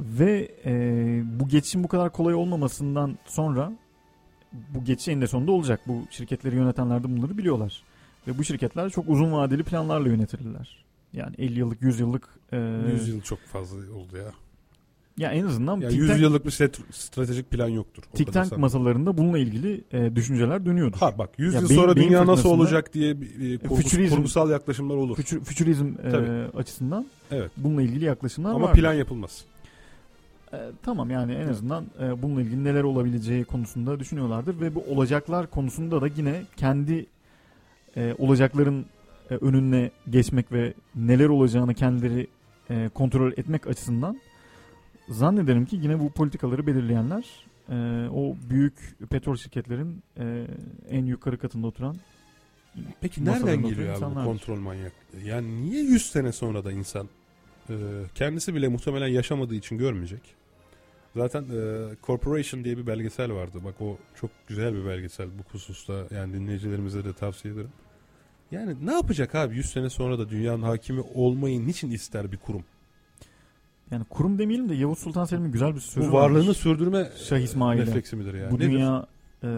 Ve 0.00 0.54
e, 0.64 0.72
bu 1.40 1.48
geçişin 1.48 1.84
bu 1.84 1.88
kadar 1.88 2.12
kolay 2.12 2.34
olmamasından 2.34 3.18
sonra 3.26 3.72
bu 4.52 4.84
geçiş 4.84 5.08
eninde 5.08 5.26
sonunda 5.26 5.52
olacak. 5.52 5.80
Bu 5.86 6.02
şirketleri 6.10 6.56
yönetenler 6.56 7.04
de 7.04 7.16
bunları 7.16 7.38
biliyorlar. 7.38 7.82
Ve 8.26 8.38
bu 8.38 8.44
şirketler 8.44 8.90
çok 8.90 9.08
uzun 9.08 9.32
vadeli 9.32 9.62
planlarla 9.62 10.08
yönetirler. 10.08 10.84
Yani 11.12 11.34
50 11.38 11.58
yıllık, 11.58 11.82
100 11.82 12.00
yıllık... 12.00 12.28
E, 12.52 12.56
100 12.92 13.08
yıl 13.08 13.20
çok 13.20 13.38
fazla 13.38 13.76
oldu 13.76 14.16
ya. 14.16 14.32
Ya 15.18 15.30
en 15.30 15.46
azından... 15.46 15.80
Ya 15.80 15.90
100 15.90 16.20
yıllık 16.20 16.46
bir 16.46 16.50
stratejik 16.90 17.50
plan 17.50 17.68
yoktur. 17.68 18.02
Tik 18.14 18.32
Tank 18.32 18.58
masalarında 18.58 19.18
bununla 19.18 19.38
ilgili 19.38 19.84
e, 19.92 20.16
düşünceler 20.16 20.66
dönüyordur. 20.66 20.98
Ha 20.98 21.18
bak 21.18 21.30
100 21.38 21.54
ya 21.54 21.60
yıl 21.60 21.68
beyin, 21.68 21.80
sonra 21.80 21.96
beyin 21.96 22.08
dünya 22.08 22.26
nasıl 22.26 22.48
olacak 22.48 22.94
diye 22.94 23.10
e, 23.10 23.58
fütürizm, 23.76 24.14
kurgusal 24.14 24.50
yaklaşımlar 24.50 24.96
olur. 24.96 25.16
Fütür, 25.16 25.44
fütürizm 25.44 25.94
e, 26.04 26.46
açısından 26.56 27.06
evet. 27.30 27.50
bununla 27.56 27.82
ilgili 27.82 28.04
yaklaşımlar 28.04 28.50
var. 28.50 28.56
Ama 28.56 28.66
vardır. 28.66 28.80
plan 28.80 28.94
yapılmaz. 28.94 29.44
E, 30.52 30.58
tamam 30.82 31.10
yani 31.10 31.32
en 31.32 31.48
azından 31.48 31.86
e, 32.00 32.22
bununla 32.22 32.42
ilgili 32.42 32.64
neler 32.64 32.82
olabileceği 32.82 33.44
konusunda 33.44 34.00
düşünüyorlardır 34.00 34.60
ve 34.60 34.74
bu 34.74 34.80
olacaklar 34.80 35.50
konusunda 35.50 36.02
da 36.02 36.06
yine 36.16 36.42
kendi 36.56 37.06
e, 37.96 38.14
olacakların 38.18 38.86
e, 39.30 39.34
önüne 39.34 39.90
geçmek 40.10 40.52
ve 40.52 40.74
neler 40.94 41.28
olacağını 41.28 41.74
kendileri 41.74 42.26
e, 42.70 42.90
kontrol 42.94 43.32
etmek 43.32 43.66
açısından 43.66 44.20
zannederim 45.08 45.66
ki 45.66 45.76
yine 45.76 46.00
bu 46.00 46.10
politikaları 46.10 46.66
belirleyenler 46.66 47.24
e, 47.68 48.08
o 48.08 48.36
büyük 48.50 48.96
petrol 49.10 49.36
şirketlerin 49.36 50.02
e, 50.18 50.46
en 50.88 51.04
yukarı 51.04 51.38
katında 51.38 51.66
oturan 51.66 51.96
Peki 53.00 53.24
nereden 53.24 53.62
geliyor 53.62 54.02
abi 54.02 54.14
bu 54.16 54.24
kontrol 54.24 54.58
manyak? 54.58 54.92
Yani 55.24 55.62
niye 55.62 55.82
100 55.82 56.10
sene 56.10 56.32
sonra 56.32 56.64
da 56.64 56.72
insan 56.72 57.08
e, 57.70 57.74
kendisi 58.14 58.54
bile 58.54 58.68
muhtemelen 58.68 59.08
yaşamadığı 59.08 59.54
için 59.54 59.78
görmeyecek? 59.78 60.20
Zaten 61.16 61.42
e, 61.42 61.88
Corporation 62.06 62.64
diye 62.64 62.78
bir 62.78 62.86
belgesel 62.86 63.32
vardı. 63.32 63.58
Bak 63.64 63.80
o 63.80 63.98
çok 64.14 64.30
güzel 64.48 64.74
bir 64.74 64.86
belgesel 64.86 65.26
bu 65.38 65.52
hususta. 65.52 66.04
Yani 66.10 66.32
dinleyicilerimize 66.34 67.04
de 67.04 67.12
tavsiye 67.12 67.54
ederim. 67.54 67.70
Yani 68.50 68.76
ne 68.86 68.92
yapacak 68.92 69.34
abi 69.34 69.56
100 69.56 69.70
sene 69.70 69.90
sonra 69.90 70.18
da 70.18 70.28
dünyanın 70.28 70.62
hakimi 70.62 71.00
olmayı 71.14 71.66
niçin 71.66 71.90
ister 71.90 72.32
bir 72.32 72.36
kurum? 72.36 72.64
Yani 73.90 74.04
kurum 74.04 74.38
demeyelim 74.38 74.68
de 74.68 74.74
Yavuz 74.74 74.98
Sultan 74.98 75.24
Selim'in 75.24 75.52
güzel 75.52 75.74
bir 75.74 75.80
sözü 75.80 76.08
Bu 76.08 76.12
varlığını 76.12 76.42
varmış. 76.42 76.56
sürdürme 76.56 77.08
Şah 77.28 77.38
İsmail'e. 77.38 77.86
refleksi 77.86 78.16
midir 78.16 78.34
yani? 78.34 78.50
Bu 78.50 78.56
Nedir? 78.56 78.70
dünya 78.70 79.06
e, 79.44 79.48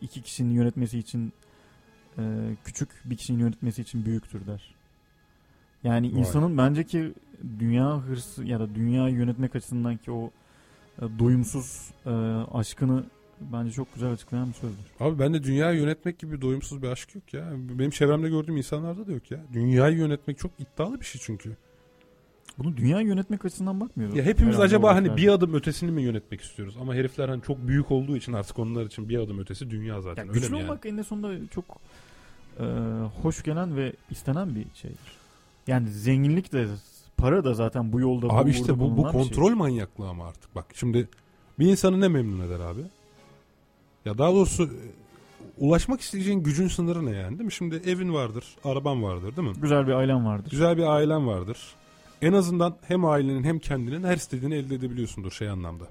iki 0.00 0.22
kişinin 0.22 0.54
yönetmesi 0.54 0.98
için 0.98 1.32
e, 2.18 2.22
küçük 2.64 2.88
bir 3.04 3.16
kişinin 3.16 3.38
yönetmesi 3.38 3.82
için 3.82 4.04
büyüktür 4.04 4.46
der. 4.46 4.74
Yani 5.84 6.12
Vay. 6.12 6.20
insanın 6.20 6.58
bence 6.58 6.84
ki 6.84 7.12
dünya 7.58 7.98
hırsı 7.98 8.44
ya 8.44 8.60
da 8.60 8.74
dünya 8.74 9.08
yönetmek 9.08 9.56
açısından 9.56 9.96
ki 9.96 10.10
o 10.12 10.30
doyumsuz 11.18 11.90
e, 12.06 12.10
aşkını 12.52 13.04
bence 13.40 13.70
çok 13.70 13.94
güzel 13.94 14.12
açıklayan 14.12 14.48
bir 14.48 14.54
sözdür. 14.54 14.84
Abi 15.00 15.18
ben 15.18 15.34
de 15.34 15.44
dünyayı 15.44 15.80
yönetmek 15.80 16.18
gibi 16.18 16.42
doyumsuz 16.42 16.82
bir 16.82 16.88
aşk 16.88 17.14
yok 17.14 17.34
ya. 17.34 17.52
Benim 17.52 17.90
çevremde 17.90 18.28
gördüğüm 18.28 18.56
insanlarda 18.56 19.06
da 19.06 19.12
yok 19.12 19.30
ya. 19.30 19.40
Dünyayı 19.52 19.96
yönetmek 19.96 20.38
çok 20.38 20.50
iddialı 20.58 21.00
bir 21.00 21.04
şey 21.04 21.20
çünkü. 21.24 21.56
Bunu 22.58 22.76
dünya 22.76 23.00
yönetmek 23.00 23.44
açısından 23.44 23.80
bakmıyoruz. 23.80 24.16
Ya 24.16 24.24
hepimiz 24.24 24.54
Herhalde 24.54 24.66
acaba 24.66 24.94
hani 24.94 25.16
bir 25.16 25.28
adım 25.28 25.54
ötesini 25.54 25.90
mi 25.90 26.02
yönetmek 26.02 26.40
istiyoruz? 26.40 26.76
Ama 26.80 26.94
herifler 26.94 27.28
hani 27.28 27.42
çok 27.42 27.68
büyük 27.68 27.90
olduğu 27.90 28.16
için 28.16 28.32
artık 28.32 28.58
onlar 28.58 28.86
için 28.86 29.08
bir 29.08 29.18
adım 29.18 29.38
ötesi 29.38 29.70
dünya 29.70 30.00
zaten. 30.00 30.26
Ya, 30.26 30.32
güçlü 30.32 30.54
olmak 30.54 30.84
yani? 30.84 30.92
eninde 30.92 31.04
sonunda 31.04 31.48
çok 31.48 31.64
e, 32.60 32.64
hoş 33.22 33.42
gelen 33.42 33.76
ve 33.76 33.92
istenen 34.10 34.54
bir 34.54 34.66
şeydir. 34.74 35.18
Yani 35.66 35.88
zenginlik 35.88 36.52
de 36.52 36.66
para 37.18 37.44
da 37.44 37.54
zaten 37.54 37.92
bu 37.92 38.00
yolda 38.00 38.26
Abi 38.28 38.50
işte 38.50 38.80
bu, 38.80 38.96
bu 38.96 39.02
kontrol 39.02 39.46
şey. 39.46 39.54
manyaklığı 39.54 40.08
ama 40.08 40.26
artık. 40.28 40.54
Bak 40.54 40.66
şimdi 40.74 41.08
bir 41.58 41.66
insanı 41.66 42.00
ne 42.00 42.08
memnun 42.08 42.46
eder 42.46 42.60
abi? 42.60 42.80
Ya 44.04 44.18
daha 44.18 44.32
doğrusu 44.32 44.64
e, 44.64 44.68
ulaşmak 45.58 46.00
isteyeceğin 46.00 46.42
gücün 46.42 46.68
sınırı 46.68 47.06
ne 47.06 47.10
yani 47.16 47.30
değil 47.30 47.44
mi? 47.44 47.52
Şimdi 47.52 47.82
evin 47.86 48.14
vardır, 48.14 48.44
araban 48.64 49.02
vardır 49.02 49.36
değil 49.36 49.48
mi? 49.48 49.54
Güzel 49.62 49.86
bir 49.86 49.92
ailen 49.92 50.26
vardır. 50.26 50.50
Güzel 50.50 50.76
bir 50.76 50.82
ailen 50.82 51.26
vardır. 51.26 51.58
En 52.22 52.32
azından 52.32 52.76
hem 52.88 53.04
ailenin 53.04 53.44
hem 53.44 53.58
kendinin 53.58 54.04
her 54.04 54.16
istediğini 54.16 54.54
elde 54.54 54.74
edebiliyorsundur 54.74 55.30
şey 55.32 55.48
anlamda. 55.48 55.84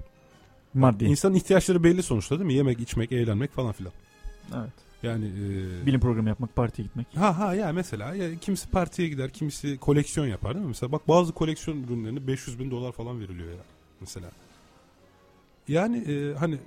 Maddi. 0.74 1.04
İnsanın 1.04 1.34
ihtiyaçları 1.34 1.84
belli 1.84 2.02
sonuçta 2.02 2.38
değil 2.38 2.46
mi? 2.46 2.54
Yemek, 2.54 2.80
içmek, 2.80 3.12
eğlenmek 3.12 3.52
falan 3.52 3.72
filan. 3.72 3.92
Evet. 4.56 4.72
Yani 5.02 5.26
e... 5.26 5.86
bilim 5.86 6.00
programı 6.00 6.28
yapmak, 6.28 6.56
partiye 6.56 6.86
gitmek. 6.86 7.06
Ha 7.16 7.38
ha 7.38 7.54
ya 7.54 7.72
mesela 7.72 8.14
ya 8.14 8.36
kimisi 8.36 8.70
partiye 8.70 9.08
gider, 9.08 9.30
kimisi 9.30 9.78
koleksiyon 9.78 10.26
yapar 10.26 10.54
değil 10.54 10.64
mi? 10.64 10.68
Mesela 10.68 10.92
bak 10.92 11.08
bazı 11.08 11.32
koleksiyon 11.32 11.82
ürünlerine 11.82 12.26
500 12.26 12.58
bin 12.58 12.70
dolar 12.70 12.92
falan 12.92 13.20
veriliyor 13.20 13.48
ya 13.48 13.62
mesela. 14.00 14.30
Yani 15.68 15.96
e, 15.96 16.34
hani 16.34 16.58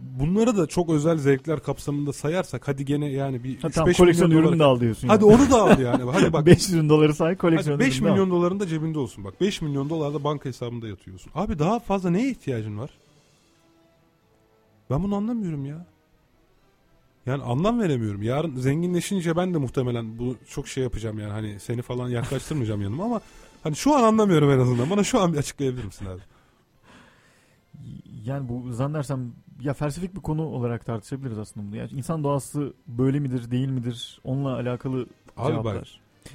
bunları 0.00 0.56
da 0.56 0.66
çok 0.66 0.90
özel 0.90 1.18
zevkler 1.18 1.60
kapsamında 1.62 2.12
sayarsak 2.12 2.68
hadi 2.68 2.84
gene 2.84 3.06
yani 3.06 3.44
bir 3.44 3.58
3-5 3.58 3.72
tamam, 3.72 3.92
koleksiyon 3.92 4.30
milyon 4.30 4.44
ürünü 4.44 4.58
de 4.58 4.64
al 4.64 4.80
diyorsun. 4.80 5.08
Hadi 5.08 5.24
yani. 5.24 5.34
onu 5.34 5.50
da 5.50 5.62
al 5.62 5.78
yani. 5.80 6.10
Hadi 6.10 6.32
bak 6.32 6.46
500 6.46 6.82
bin 6.82 6.88
doları 6.88 7.14
say 7.14 7.36
koleksiyon 7.36 7.78
5 7.78 8.00
milyon 8.00 8.30
doların 8.30 8.60
da 8.60 8.66
cebinde 8.66 8.98
olsun 8.98 9.24
bak. 9.24 9.40
5 9.40 9.62
milyon 9.62 9.90
dolar 9.90 10.14
da 10.14 10.24
banka 10.24 10.48
hesabında 10.48 10.88
yatıyorsun. 10.88 11.32
Abi 11.34 11.58
daha 11.58 11.78
fazla 11.78 12.10
neye 12.10 12.30
ihtiyacın 12.30 12.78
var? 12.78 12.90
Ben 14.90 15.02
bunu 15.02 15.16
anlamıyorum 15.16 15.64
ya. 15.64 15.91
Yani 17.26 17.42
anlam 17.42 17.80
veremiyorum. 17.80 18.22
Yarın 18.22 18.56
zenginleşince 18.56 19.36
ben 19.36 19.54
de 19.54 19.58
muhtemelen 19.58 20.18
bu 20.18 20.36
çok 20.48 20.68
şey 20.68 20.82
yapacağım 20.82 21.18
yani 21.18 21.32
hani 21.32 21.60
seni 21.60 21.82
falan 21.82 22.08
yaklaştırmayacağım 22.08 22.82
yanıma 22.82 23.04
ama 23.04 23.20
hani 23.62 23.76
şu 23.76 23.94
an 23.94 24.02
anlamıyorum 24.02 24.50
en 24.50 24.58
azından. 24.58 24.90
Bana 24.90 25.04
şu 25.04 25.20
an 25.20 25.32
bir 25.32 25.38
açıklayabilir 25.38 25.84
misin 25.84 26.06
abi? 26.06 26.20
Yani 28.24 28.48
bu 28.48 28.72
zannedersem 28.72 29.32
ya 29.60 29.74
felsefik 29.74 30.14
bir 30.16 30.20
konu 30.20 30.42
olarak 30.42 30.86
tartışabiliriz 30.86 31.38
aslında 31.38 31.66
bunu. 31.66 31.76
Yani 31.76 31.90
insan 31.90 32.24
doğası 32.24 32.72
böyle 32.86 33.20
midir, 33.20 33.50
değil 33.50 33.68
midir? 33.68 34.20
Onunla 34.24 34.54
alakalı 34.54 35.06
Abi 35.36 35.52
cevaplar. 35.52 35.74
Bak, 35.74 35.86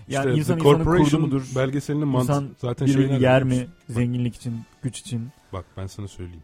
yani 0.07 0.29
işte 0.29 0.39
insan 0.39 0.57
insanın 0.57 0.83
kurdu 0.83 1.19
mudur? 1.19 1.51
Belgeselinin 1.55 2.07
mantığı 2.07 2.49
zaten 2.57 2.87
bir 2.87 3.09
yer 3.09 3.43
mi? 3.43 3.67
Zenginlik 3.89 4.35
için, 4.35 4.61
güç 4.81 4.99
için. 4.99 5.29
Bak 5.53 5.65
ben 5.77 5.87
sana 5.87 6.07
söyleyeyim. 6.07 6.43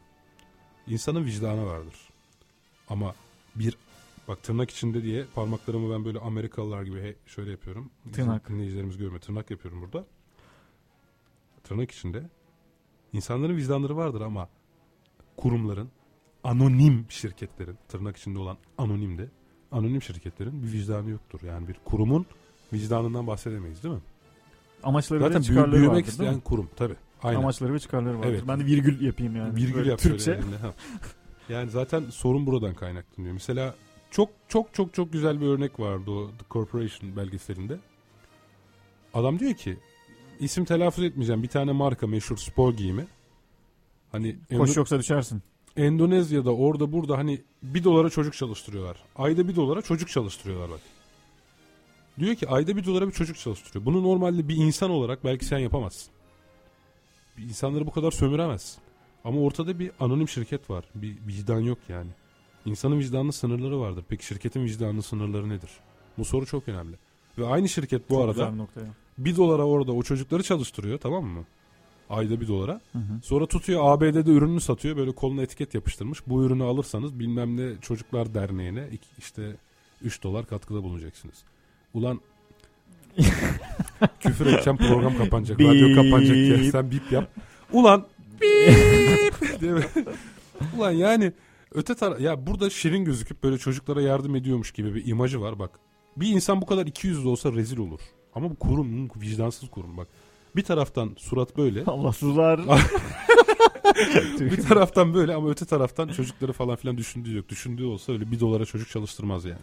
İnsanın 0.88 1.26
vicdanı 1.26 1.66
vardır. 1.66 1.96
Ama 2.90 3.16
bir 3.56 3.78
bak 4.28 4.44
tırnak 4.44 4.70
içinde 4.70 5.04
diye 5.04 5.26
parmaklarımı 5.36 5.94
ben 5.94 6.06
böyle 6.06 6.20
Amerikalılar 6.20 6.84
gibi 6.84 7.02
he, 7.02 7.16
şöyle 7.26 7.52
yapıyorum. 7.52 7.92
Tırnak. 8.14 8.50
Dinleyicilerimiz 8.50 8.98
görmüyor. 8.98 9.22
Tırnak 9.22 9.52
yapıyorum 9.52 9.82
burada. 9.82 10.06
Tırnak 11.64 11.92
içinde. 11.92 12.30
İnsanların 13.14 13.58
vicdanları 13.58 13.98
vardır 13.98 14.22
ama 14.22 14.50
kurumların, 15.38 15.90
anonim 16.44 17.06
şirketlerin, 17.10 17.78
tırnak 17.88 18.18
içinde 18.18 18.40
olan 18.40 18.58
anonim 18.78 19.18
de, 19.18 19.30
anonim 19.72 20.02
şirketlerin 20.02 20.64
bir 20.64 20.72
vicdanı 20.72 21.10
yoktur. 21.10 21.40
Yani 21.48 21.68
bir 21.68 21.76
kurumun 21.86 22.26
vicdanından 22.74 23.28
bahsedemeyiz 23.28 23.84
değil 23.84 23.96
mi? 23.96 24.02
Amaçları 24.84 25.20
Zaten 25.20 25.40
ve 25.40 25.44
çıkarları 25.44 25.72
büyümek 25.72 25.92
vardır, 25.92 26.08
isteyen 26.08 26.40
kurum 26.40 26.70
tabi. 26.76 26.96
Aynen. 27.24 27.40
Amaçları 27.40 27.74
ve 27.74 27.80
çıkarları 27.80 28.18
vardır. 28.18 28.30
Evet. 28.30 28.44
Ben 28.48 28.60
de 28.60 28.66
virgül 28.66 29.02
yapayım 29.06 29.36
yani. 29.36 29.56
Virgül 29.56 29.86
yap 29.86 30.00
Türkçe. 30.00 30.40
Yani 31.50 31.70
zaten 31.70 32.04
sorun 32.10 32.46
buradan 32.46 32.74
kaynaklanıyor. 32.74 33.34
Mesela 33.34 33.76
çok 34.14 34.30
çok 34.48 34.74
çok 34.74 34.94
çok 34.94 35.14
güzel 35.14 35.42
bir 35.42 35.46
örnek 35.46 35.80
vardı 35.80 36.12
o 36.12 36.28
The 36.28 36.46
Corporation 36.52 37.16
belgeselinde. 37.16 37.80
Adam 39.14 39.40
diyor 39.40 39.54
ki 39.54 39.78
isim 40.40 40.66
telaffuz 40.66 41.04
etmeyeceğim 41.04 41.44
bir 41.44 41.48
tane 41.48 41.72
marka 41.72 42.08
meşhur 42.08 42.38
spor 42.38 42.74
giyimi. 42.74 43.08
Hani 44.12 44.36
Koş 44.58 44.70
Endo- 44.70 44.78
yoksa 44.78 45.00
düşersin. 45.00 45.42
Endonezya'da 45.78 46.56
orada 46.56 46.92
burada 46.92 47.18
hani 47.18 47.42
bir 47.64 47.84
dolara 47.84 48.10
çocuk 48.10 48.34
çalıştırıyorlar. 48.34 48.98
Ayda 49.16 49.48
bir 49.48 49.56
dolara 49.56 49.82
çocuk 49.82 50.10
çalıştırıyorlar 50.10 50.70
bak. 50.70 50.80
Diyor 52.20 52.36
ki 52.36 52.48
ayda 52.48 52.76
bir 52.76 52.86
dolara 52.86 53.08
bir 53.08 53.14
çocuk 53.14 53.38
çalıştırıyor. 53.38 53.86
Bunu 53.86 54.04
normalde 54.04 54.48
bir 54.48 54.56
insan 54.56 54.90
olarak 54.90 55.24
belki 55.24 55.46
sen 55.46 55.60
yapamazsın. 55.60 56.14
İnsanları 57.38 57.86
bu 57.86 57.92
kadar 57.92 58.12
sömüremezsin. 58.12 58.82
Ama 59.24 59.42
ortada 59.42 59.80
bir 59.80 59.92
anonim 60.00 60.28
şirket 60.28 60.70
var. 60.70 60.86
Bir 60.96 61.18
vicdan 61.28 61.60
yok 61.60 61.78
yani. 61.90 62.10
İnsanın 62.66 63.00
vicdanının 63.00 63.32
sınırları 63.32 63.80
vardır. 63.80 64.06
Peki 64.10 64.26
şirketin 64.26 64.66
vicdanının 64.66 65.02
sınırları 65.02 65.50
nedir? 65.50 65.70
Bu 66.18 66.26
soru 66.26 66.46
çok 66.46 66.68
önemli. 66.68 66.96
Ve 67.38 67.46
aynı 67.46 67.70
şirket 67.70 68.10
bu 68.10 68.14
çok 68.14 68.24
arada 68.24 68.54
bir 69.18 69.36
dolara 69.36 69.64
orada 69.64 69.92
o 69.92 70.04
çocukları 70.04 70.44
çalıştırıyor 70.44 71.00
tamam 71.00 71.26
mı? 71.26 71.46
Ayda 72.10 72.42
bir 72.42 72.48
dolara. 72.48 72.82
Hı 72.92 73.00
hı. 73.00 73.22
Sonra 73.24 73.46
tutuyor 73.46 73.82
ABD'de 73.84 74.32
ürününü 74.32 74.62
satıyor. 74.62 74.98
Böyle 74.98 75.12
koluna 75.12 75.42
etiket 75.42 75.74
yapıştırmış. 75.74 76.28
Bu 76.28 76.44
ürünü 76.44 76.64
alırsanız 76.64 77.20
bilmem 77.20 77.58
ne 77.58 77.82
Çocuklar 77.82 78.34
Derneği'ne 78.34 78.90
işte 79.18 79.56
3 80.02 80.24
dolar 80.24 80.46
katkıda 80.46 80.84
bulunacaksınız. 80.84 81.44
Ulan 81.94 82.22
küfür 84.20 84.46
edeceğim 84.46 84.78
program 84.78 85.18
kapanacak. 85.18 85.60
Beep. 85.60 85.70
Radyo 85.70 85.96
kapanacak 85.96 86.38
ya. 86.38 86.72
Sen 86.72 86.92
bip 86.92 87.12
yap. 87.12 87.30
Ulan 87.74 88.06
bip. 88.42 89.34
Ulan 90.78 90.92
yani 90.92 91.34
öte 91.74 91.96
tara 91.96 92.20
ya 92.20 92.48
burada 92.48 92.70
şirin 92.70 93.06
gözüküp 93.06 93.44
böyle 93.44 93.58
çocuklara 93.58 94.02
yardım 94.02 94.36
ediyormuş 94.36 94.72
gibi 94.72 94.96
bir 94.96 95.08
imajı 95.08 95.42
var 95.42 95.60
bak. 95.60 95.80
Bir 96.18 96.28
insan 96.28 96.62
bu 96.62 96.66
kadar 96.66 96.86
iki 96.86 97.08
yüzlü 97.08 97.28
olsa 97.28 97.54
rezil 97.54 97.78
olur. 97.78 98.00
Ama 98.36 98.50
bu 98.50 98.56
kurum 98.56 99.10
vicdansız 99.16 99.70
kurum 99.70 99.98
bak. 99.98 100.08
Bir 100.56 100.64
taraftan 100.64 101.16
surat 101.18 101.58
böyle. 101.58 101.84
Allahsızlar. 101.88 102.60
bir 104.40 104.62
taraftan 104.68 105.14
böyle 105.14 105.36
ama 105.36 105.50
öte 105.50 105.66
taraftan 105.66 106.08
çocukları 106.08 106.54
falan 106.54 106.76
filan 106.76 106.98
düşündüğü 106.98 107.36
yok. 107.36 107.50
Düşündüğü 107.50 107.86
olsa 107.86 108.12
öyle 108.12 108.32
bir 108.32 108.40
dolara 108.40 108.66
çocuk 108.66 108.90
çalıştırmaz 108.90 109.46
yani. 109.46 109.62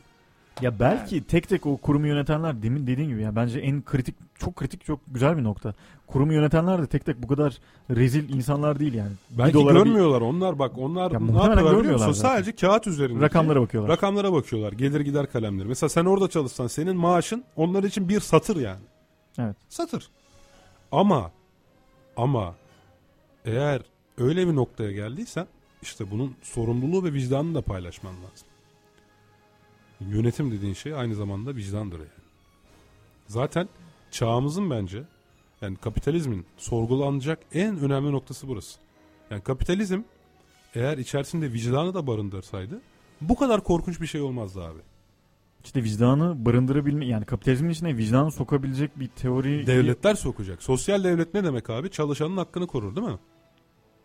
Ya 0.63 0.81
belki 0.81 1.25
tek 1.25 1.49
tek 1.49 1.67
o 1.67 1.77
kurumu 1.77 2.07
yönetenler 2.07 2.63
demin 2.63 2.87
dediğin 2.87 3.09
gibi 3.09 3.23
ya 3.23 3.37
bence 3.37 3.59
en 3.61 3.83
kritik 3.83 4.15
çok 4.39 4.57
kritik 4.57 4.85
çok 4.85 5.01
güzel 5.09 5.37
bir 5.37 5.45
nokta. 5.45 5.75
Kurumu 6.07 6.33
yönetenler 6.33 6.83
de 6.83 6.87
tek 6.87 7.07
tek 7.07 7.23
bu 7.23 7.29
kadar 7.29 7.59
rezil 7.91 8.35
insanlar 8.35 8.81
değil 8.81 8.95
yani. 8.95 9.11
Belki 9.31 9.53
görmüyorlar 9.53 10.21
bir... 10.21 10.27
onlar 10.27 10.59
bak 10.59 10.73
onlar 10.79 11.11
ya 11.11 11.21
ne 11.21 11.33
yapıyorlar 11.33 11.79
biliyor 11.79 11.95
musun? 11.95 12.13
Sadece 12.13 12.53
kağıt 12.53 12.87
üzerinde. 12.87 13.25
Rakamlara 13.25 13.61
bakıyorlar. 13.61 13.93
Rakamlara 13.93 14.33
bakıyorlar. 14.33 14.73
Gelir 14.73 15.01
gider 15.01 15.33
kalemleri. 15.33 15.69
Mesela 15.69 15.91
sen 15.91 16.05
orada 16.05 16.29
çalışsan 16.29 16.67
senin 16.67 16.97
maaşın 16.97 17.45
onlar 17.57 17.85
için 17.85 18.09
bir 18.09 18.21
satır 18.21 18.57
yani. 18.57 18.83
Evet. 19.39 19.57
Satır. 19.69 20.11
Ama 20.93 21.31
ama 22.17 22.55
eğer 23.45 23.83
öyle 24.19 24.49
bir 24.49 24.55
noktaya 24.55 24.93
geldiysen 24.93 25.47
işte 25.83 26.11
bunun 26.11 26.35
sorumluluğu 26.43 27.05
ve 27.05 27.13
vicdanını 27.13 27.55
da 27.55 27.63
paylaşman 27.63 28.13
lazım. 28.13 28.49
Yönetim 30.01 30.53
dediğin 30.53 30.75
şey 30.75 30.95
aynı 30.95 31.15
zamanda 31.15 31.57
vicdandır 31.57 31.99
yani. 31.99 32.11
Zaten 33.27 33.69
çağımızın 34.11 34.71
bence 34.71 35.03
yani 35.61 35.77
kapitalizmin 35.77 36.47
sorgulanacak 36.57 37.39
en 37.53 37.79
önemli 37.79 38.13
noktası 38.13 38.49
burası. 38.49 38.81
Yani 39.31 39.43
kapitalizm 39.43 40.03
eğer 40.75 40.99
içerisinde 40.99 41.53
vicdanı 41.53 41.95
da 41.95 42.07
barındırsaydı 42.07 42.81
bu 43.21 43.37
kadar 43.37 43.65
korkunç 43.65 44.01
bir 44.01 44.07
şey 44.07 44.21
olmazdı 44.21 44.65
abi. 44.65 44.79
İşte 45.65 45.85
vicdanı 45.85 46.45
barındırabilme 46.45 47.07
yani 47.07 47.25
kapitalizmin 47.25 47.71
içine 47.71 47.97
vicdanı 47.97 48.33
sokabilecek 48.33 49.01
bir 49.01 49.09
teori... 49.09 49.67
Devletler 49.67 50.15
sokacak. 50.15 50.63
Sosyal 50.63 51.05
devlet 51.05 51.35
ne 51.35 51.45
demek 51.45 51.71
abi? 51.71 51.91
Çalışanın 51.91 52.37
hakkını 52.37 52.67
korur 52.67 52.97
değil 52.97 53.07
mi? 53.07 53.19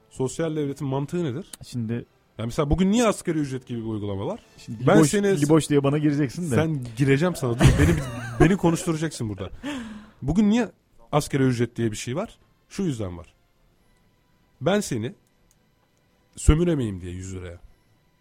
Sosyal 0.10 0.56
devletin 0.56 0.88
mantığı 0.88 1.24
nedir? 1.24 1.52
Şimdi 1.68 2.06
yani 2.38 2.46
mesela 2.48 2.70
bugün 2.70 2.92
niye 2.92 3.08
asgari 3.08 3.38
ücret 3.40 3.68
gibi 3.68 3.80
bir 3.80 3.86
uygulama 3.86 4.28
var? 4.28 4.40
Şimdi 4.58 4.88
ben 4.88 4.98
liboş, 4.98 5.10
seni 5.10 5.42
liboş 5.42 5.70
diye 5.70 5.84
bana 5.84 5.98
gireceksin 5.98 6.52
de. 6.52 6.56
Sen 6.56 6.86
gireceğim 6.98 7.36
sana. 7.36 7.60
Dur 7.60 7.66
beni 7.80 7.96
beni 8.40 8.58
konuşturacaksın 8.58 9.30
burada. 9.30 9.50
Bugün 10.22 10.50
niye 10.50 10.72
asgari 11.12 11.44
ücret 11.44 11.76
diye 11.76 11.92
bir 11.92 11.98
şey 11.98 12.16
var? 12.16 12.38
Şu 12.70 12.84
yüzden 12.84 13.18
var. 13.18 13.34
Ben 14.62 14.80
seni 14.80 15.16
sömüremeyim 16.36 17.02
diye 17.02 17.12
100 17.12 17.36
liraya. 17.36 17.60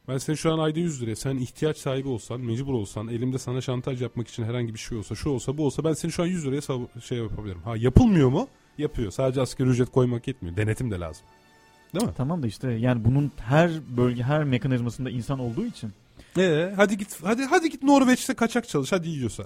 Ben 0.08 0.18
seni 0.18 0.36
şu 0.36 0.52
an 0.52 0.58
ayda 0.58 0.78
100 0.78 1.02
liraya 1.02 1.16
sen 1.16 1.36
ihtiyaç 1.36 1.76
sahibi 1.78 2.08
olsan, 2.08 2.40
mecbur 2.40 2.74
olsan, 2.74 3.08
elimde 3.08 3.38
sana 3.38 3.60
şantaj 3.60 4.02
yapmak 4.02 4.28
için 4.28 4.44
herhangi 4.44 4.74
bir 4.74 4.78
şey 4.78 4.98
olsa, 4.98 5.14
şu 5.14 5.30
olsa, 5.30 5.58
bu 5.58 5.66
olsa 5.66 5.84
ben 5.84 5.92
seni 5.92 6.12
şu 6.12 6.22
an 6.22 6.26
100 6.26 6.46
liraya 6.46 6.60
şey 7.00 7.18
yapabilirim. 7.18 7.62
Ha 7.62 7.76
yapılmıyor 7.76 8.28
mu? 8.28 8.48
Yapıyor. 8.78 9.10
Sadece 9.10 9.40
asgari 9.40 9.68
ücret 9.68 9.90
koymak 9.90 10.28
yetmiyor. 10.28 10.56
Denetim 10.56 10.90
de 10.90 11.00
lazım. 11.00 11.26
Değil 11.94 12.06
mi? 12.06 12.12
Tamam 12.16 12.42
da 12.42 12.46
işte 12.46 12.70
yani 12.70 13.04
bunun 13.04 13.32
her 13.36 13.70
bölge, 13.96 14.22
her 14.22 14.44
mekanizmasında 14.44 15.10
insan 15.10 15.38
olduğu 15.38 15.66
için. 15.66 15.92
Ee, 16.38 16.72
hadi 16.76 16.98
git 16.98 17.18
hadi 17.24 17.44
hadi 17.44 17.70
git 17.70 17.82
Norveç'te 17.82 18.34
kaçak 18.34 18.68
çalış 18.68 18.92
hadi 18.92 19.08
yiyorsa. 19.08 19.44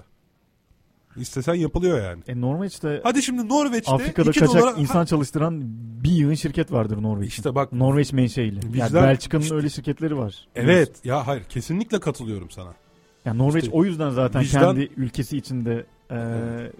İstesen 1.15 1.53
yapılıyor 1.53 2.01
yani. 2.03 2.23
E 2.27 2.41
Norveç'te 2.41 3.01
Hadi 3.03 3.23
şimdi 3.23 3.49
Norveç'te 3.49 3.91
Afrika'da 3.91 4.31
kaçak 4.31 4.49
dolara... 4.49 4.71
insan 4.71 5.05
çalıştıran 5.05 5.61
bir 6.03 6.11
yığın 6.11 6.33
şirket 6.33 6.71
vardır 6.71 7.01
Norveç'te. 7.01 7.27
İşte 7.27 7.55
bak 7.55 7.73
Norveç 7.73 8.13
menşeili. 8.13 8.73
Vicdan... 8.73 8.79
Yani 8.79 8.93
Belçika'nın 8.93 9.43
işte... 9.43 9.55
öyle 9.55 9.69
şirketleri 9.69 10.17
var. 10.17 10.47
Evet. 10.55 11.05
Ya 11.05 11.27
hayır 11.27 11.43
kesinlikle 11.43 11.99
katılıyorum 11.99 12.49
sana. 12.49 12.73
Yani 13.25 13.37
Norveç 13.37 13.63
işte, 13.63 13.75
o 13.75 13.85
yüzden 13.85 14.09
zaten 14.09 14.41
vicdan... 14.41 14.61
kendi 14.61 14.91
ülkesi 14.97 15.37
içinde 15.37 15.85
e, 16.09 16.15
evet. 16.15 16.75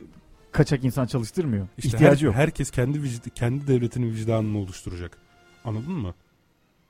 kaçak 0.52 0.84
insan 0.84 1.06
çalıştırmıyor. 1.06 1.68
İşte 1.78 1.90
İhtiyacı 1.90 2.26
her, 2.26 2.26
yok. 2.26 2.36
Herkes 2.36 2.72
kendi 2.72 2.98
vicd- 2.98 3.30
kendi 3.30 3.68
devletinin 3.68 4.14
vicdanını 4.14 4.58
oluşturacak. 4.58 5.18
Anladın 5.66 5.94
mı? 5.94 6.14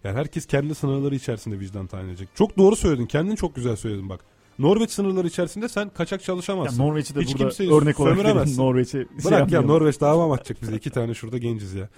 Yani 0.04 0.18
herkes 0.18 0.46
kendi 0.46 0.76
sınırları 0.76 1.16
içerisinde 1.16 1.60
vicdan 1.60 1.88
tayin 1.88 2.10
edecek. 2.10 2.30
Çok 2.36 2.58
doğru 2.58 2.76
söyledin. 2.76 3.06
Kendin 3.06 3.36
çok 3.36 3.56
güzel 3.56 3.76
söyledin 3.76 4.10
bak. 4.10 4.20
Norveç 4.60 4.92
sınırları 4.92 5.28
içerisinde 5.28 5.70
sen 5.70 5.90
kaçak 5.90 6.24
çalışamazsın. 6.24 6.80
Ya 6.80 6.88
Norveç'i 6.88 7.16
de 7.16 7.20
Hiç 7.22 7.40
burada 7.40 7.76
örnek 7.76 8.00
olarak 8.00 8.48
Norveç'i 8.58 8.92
şey 8.92 9.06
Bırak 9.26 9.52
ya 9.52 9.62
Norveç 9.62 10.02
dava 10.02 10.28
mı 10.28 10.34
atacak 10.34 10.62
bize? 10.62 10.76
İki 10.76 10.90
tane 10.90 11.14
şurada 11.14 11.38
genciz 11.38 11.74
ya. 11.74 11.90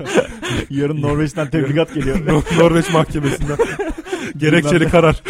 Yarın 0.70 1.02
Norveç'ten 1.02 1.50
tebligat 1.50 1.94
geliyor. 1.94 2.26
Norveç 2.58 2.92
mahkemesinden. 2.92 3.56
Gerekçeli 4.36 4.88
karar. 4.88 5.22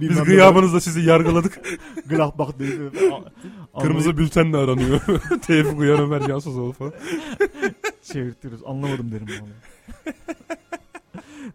Biz 0.00 0.22
gıyabınızda 0.22 0.80
sizi 0.80 1.00
yargıladık. 1.00 1.60
Gladbach 2.06 2.58
değil. 2.58 2.80
Kırmızı 3.80 4.18
bültenle 4.18 4.56
aranıyor. 4.56 5.00
Tevfik 5.46 5.78
Uyan 5.78 6.00
Ömer 6.00 6.26
Cansuzoğlu 6.26 6.72
falan. 6.72 6.92
Çevirtiyoruz. 8.02 8.60
Anlamadım 8.66 9.12
derim 9.12 9.28
onu. 9.42 9.48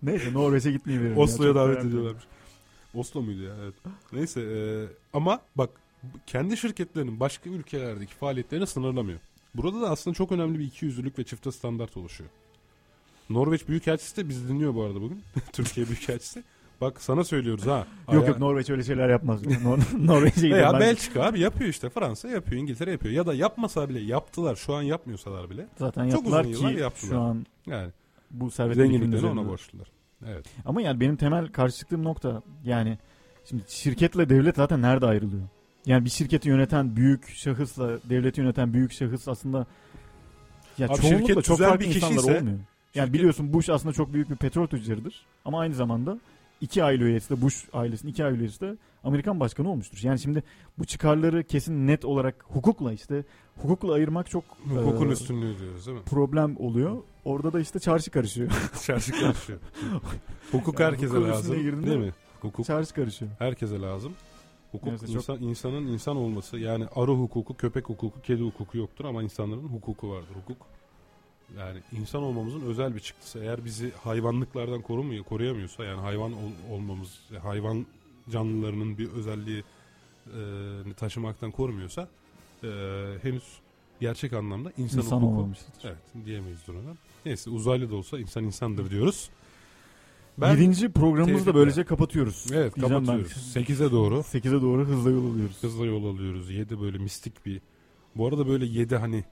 Neyse 0.04 0.34
Norveç'e 0.34 0.72
gitmeyi 0.72 1.02
verelim. 1.02 1.18
Oslo'ya 1.18 1.56
davet 1.56 1.86
ediyorlarmış. 1.86 2.24
Oslo 2.94 3.22
muydu 3.22 3.42
ya? 3.42 3.56
Evet. 3.64 3.74
Neyse 4.14 4.42
e, 4.42 4.58
ama 5.14 5.42
bak 5.56 5.70
kendi 6.28 6.58
şirketlerinin 6.58 7.20
başka 7.20 7.50
ülkelerdeki 7.50 8.16
faaliyetlerini 8.16 8.68
sınırlamıyor. 8.68 9.20
Burada 9.56 9.82
da 9.82 9.90
aslında 9.90 10.14
çok 10.14 10.32
önemli 10.32 10.60
bir 10.60 10.66
ikiyüzlülük 10.66 11.20
ve 11.20 11.24
çifte 11.24 11.52
standart 11.52 11.98
oluşuyor. 11.98 12.30
Norveç 13.30 13.68
Büyükelçisi 13.68 14.18
de 14.18 14.30
bizi 14.30 14.48
dinliyor 14.48 14.76
bu 14.76 14.84
arada 14.84 15.02
bugün. 15.02 15.24
Türkiye 15.54 15.88
Büyükelçisi. 15.88 16.44
Bak 16.82 17.02
sana 17.02 17.24
söylüyoruz 17.24 17.68
ha. 17.68 17.88
yok 18.14 18.28
yok 18.28 18.40
Norveç 18.40 18.70
öyle 18.70 18.84
şeyler 18.84 19.10
yapmaz. 19.10 19.42
Nor 19.64 19.80
Norveç'e 20.00 20.50
Veya 20.50 20.74
ben... 20.74 20.80
Belçika 20.80 21.24
abi 21.24 21.40
yapıyor 21.40 21.70
işte. 21.70 21.90
Fransa 21.90 22.30
yapıyor, 22.30 22.62
İngiltere 22.62 22.92
yapıyor. 22.92 23.14
Ya 23.14 23.26
da 23.26 23.34
yapmasa 23.34 23.90
bile 23.90 24.00
yaptılar. 24.00 24.56
Şu 24.56 24.74
an 24.74 24.82
yapmıyorsalar 24.82 25.50
bile. 25.50 25.68
Zaten 25.80 26.10
Çok 26.10 26.28
uzun 26.28 26.44
yıllar 26.44 26.74
ki 26.74 26.80
yaptılar. 26.80 27.12
şu 27.12 27.20
an 27.20 27.46
yani 27.66 27.92
bu 28.32 28.52
servet 28.52 28.76
zenginliklerini 28.76 29.28
ona 29.28 29.48
borçlular. 29.48 29.88
Evet. 30.28 30.46
Ama 30.66 30.82
yani 30.82 31.00
benim 31.00 31.16
temel 31.16 31.48
karşı 31.48 31.78
çıktığım 31.78 32.04
nokta 32.04 32.42
yani 32.64 32.98
şimdi 33.46 33.64
şirketle 33.68 34.30
devlet 34.30 34.56
zaten 34.56 34.82
nerede 34.82 35.06
ayrılıyor? 35.06 35.44
Yani 35.86 36.06
bir 36.06 36.10
şirketi 36.10 36.50
yöneten 36.50 36.96
büyük 36.96 37.30
şahısla 37.30 38.00
devleti 38.10 38.42
yöneten 38.42 38.74
büyük 38.74 38.92
şahıs 38.92 39.28
aslında 39.28 39.66
ya 40.78 40.88
Abi 40.88 41.02
çoğunlukla 41.02 41.42
çok 41.42 41.60
farklı 41.60 41.80
bir 41.80 41.96
insanlar 41.96 42.18
ise, 42.18 42.38
olmuyor. 42.38 42.60
Yani 42.96 43.14
biliyorsun 43.14 43.54
Bush 43.54 43.70
aslında 43.70 43.94
çok 43.94 44.14
büyük 44.14 44.30
bir 44.30 44.36
petrol 44.36 44.68
tüccarıdır. 44.68 45.26
Ama 45.46 45.60
aynı 45.60 45.74
zamanda 45.74 46.20
iki 46.62 46.84
aile 46.84 47.04
üyesi 47.04 47.30
de 47.30 47.42
Bush 47.42 47.66
ailesinin 47.74 48.12
iki 48.12 48.26
aile 48.26 48.38
üyesi 48.38 48.62
de 48.62 48.78
Amerikan 49.04 49.40
başkanı 49.40 49.70
olmuştur. 49.72 50.00
Yani 50.04 50.20
şimdi 50.20 50.44
bu 50.78 50.86
çıkarları 50.86 51.44
kesin 51.44 51.88
net 51.88 52.06
olarak 52.06 52.46
hukukla 52.48 52.94
işte 52.94 53.24
hukukla 53.62 53.94
ayırmak 53.94 54.30
çok 54.30 54.44
hukukun 54.70 55.10
e, 55.10 55.12
üstünlüğü 55.12 55.60
diyoruz 55.60 55.88
değil 55.88 55.98
mi? 55.98 56.04
Problem 56.06 56.58
oluyor. 56.58 56.98
Orada 57.26 57.54
da 57.54 57.60
işte 57.60 57.80
çarşı 57.80 58.12
karışıyor. 58.12 58.52
çarşı 58.86 59.12
karışıyor. 59.12 59.60
Hukuk 60.52 60.80
yani 60.80 60.92
herkese 60.92 61.22
lazım. 61.22 61.56
Değil 61.86 61.98
mi? 61.98 62.14
Hukuk. 62.42 62.66
Çarşı 62.66 62.94
karışıyor. 62.94 63.32
Herkese 63.40 63.82
lazım. 63.82 64.14
Hukuk 64.72 64.88
Neyse, 64.88 65.08
insan, 65.08 65.36
çok... 65.36 65.44
insanın 65.44 65.88
insan 65.88 66.18
olması 66.18 66.58
yani 66.58 66.86
arı 66.96 67.12
hukuku, 67.12 67.58
köpek 67.58 67.90
hukuku, 67.90 68.22
kedi 68.22 68.42
hukuku 68.44 68.78
yoktur 68.78 69.06
ama 69.06 69.24
insanların 69.24 69.68
hukuku 69.68 70.10
vardır. 70.10 70.36
Hukuk 70.36 70.58
yani 71.58 71.80
insan 71.92 72.24
olmamızın 72.24 72.62
özel 72.62 72.96
bir 72.96 73.00
çıktısı. 73.00 73.40
Eğer 73.40 73.66
bizi 73.66 73.92
hayvanlıklardan 74.04 74.82
korumuyor, 74.82 75.24
koruyamıyorsa 75.24 75.84
yani 75.84 76.02
hayvan 76.02 76.34
ol, 76.34 76.52
olmamız, 76.72 77.20
hayvan 77.44 77.86
canlılarının 78.30 78.98
bir 78.98 79.10
özelliği 79.10 79.64
e, 80.28 80.94
taşımaktan 80.98 81.52
korumuyorsa 81.52 82.08
e, 82.64 82.68
henüz 83.22 83.44
gerçek 84.00 84.34
anlamda 84.34 84.72
insan, 84.78 85.00
insan 85.00 85.18
hukuku. 85.18 85.34
olmamıştır. 85.34 85.74
Evet 85.84 86.26
diyemeyiz 86.26 86.70
ona. 86.70 86.96
Neyse 87.26 87.50
uzaylı 87.50 87.92
da 87.92 87.96
olsa 87.96 88.20
insan 88.20 88.44
insandır 88.44 88.90
diyoruz. 88.90 89.30
Ben 90.38 90.52
Yedinci 90.52 90.92
programımızı 90.92 91.46
da 91.46 91.56
böylece 91.56 91.84
kapatıyoruz. 91.84 92.46
Evet 92.54 92.74
kapatıyoruz. 92.74 93.32
Sekize 93.32 93.92
doğru. 93.92 94.24
Sekize 94.24 94.62
doğru 94.62 94.86
hızla 94.86 95.10
yol 95.12 95.32
alıyoruz. 95.34 95.64
Hızla 95.64 95.86
yol 95.86 96.16
alıyoruz. 96.16 96.52
Yedi 96.52 96.82
böyle 96.82 96.98
mistik 96.98 97.46
bir. 97.46 97.62
Bu 98.16 98.28
arada 98.28 98.48
böyle 98.48 98.66
yedi 98.66 98.96
hani 98.96 99.24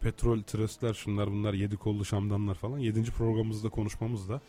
petrol 0.00 0.42
trustler 0.42 0.94
şunlar 0.94 1.30
bunlar 1.30 1.54
yedi 1.54 1.76
kollu 1.76 2.04
şamdanlar 2.04 2.54
falan. 2.54 2.78
Yedinci 2.78 3.12
programımızda 3.12 3.68
konuşmamız 3.68 4.28
da 4.28 4.40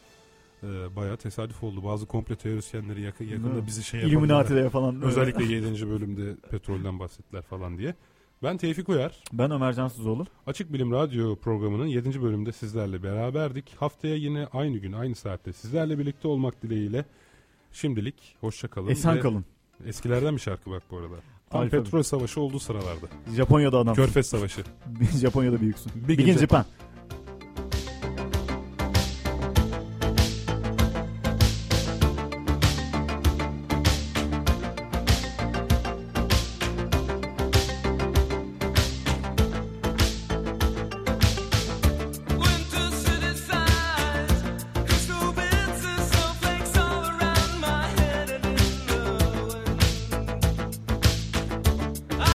e, 0.63 0.95
bayağı 0.95 1.17
tesadüf 1.17 1.63
oldu. 1.63 1.83
Bazı 1.83 2.05
komple 2.05 2.35
teorisyenleri 2.35 3.01
yakın, 3.01 3.25
yakında 3.25 3.67
bizi 3.67 3.83
şey 3.83 3.99
yapanlar. 3.99 4.13
Illuminati'de 4.13 4.69
falan. 4.69 5.01
Özellikle 5.01 5.43
yedinci 5.43 5.89
bölümde 5.89 6.35
petrolden 6.49 6.99
bahsettiler 6.99 7.41
falan 7.41 7.77
diye. 7.77 7.95
Ben 8.43 8.57
Tevfik 8.57 8.89
Uyar. 8.89 9.23
Ben 9.33 9.51
Ömer 9.51 9.73
Cansızoğlu. 9.73 10.25
Açık 10.47 10.73
Bilim 10.73 10.91
Radyo 10.91 11.35
programının 11.35 11.85
7. 11.85 12.21
bölümünde 12.21 12.51
sizlerle 12.51 13.03
beraberdik. 13.03 13.75
Haftaya 13.75 14.15
yine 14.15 14.47
aynı 14.53 14.77
gün 14.77 14.91
aynı 14.93 15.15
saatte 15.15 15.53
sizlerle 15.53 15.99
birlikte 15.99 16.27
olmak 16.27 16.61
dileğiyle 16.63 17.05
şimdilik 17.71 18.35
hoşçakalın. 18.41 18.87
Esen 18.87 19.19
kalın. 19.19 19.45
Eskilerden 19.85 20.35
bir 20.35 20.41
şarkı 20.41 20.71
bak 20.71 20.83
bu 20.91 20.97
arada. 20.97 21.15
Tam 21.51 21.69
petrol 21.69 22.03
savaşı 22.03 22.41
olduğu 22.41 22.59
sıralarda. 22.59 23.07
Japonya'da 23.35 23.77
adam. 23.77 23.95
Körfez 23.95 24.27
savaşı. 24.27 24.63
Japonya'da 25.21 25.61
büyüksün. 25.61 25.91
Big, 25.95 26.19
Big 26.19 26.27
in 26.27 26.33
Japan. 26.33 26.41
Japan. 26.41 26.65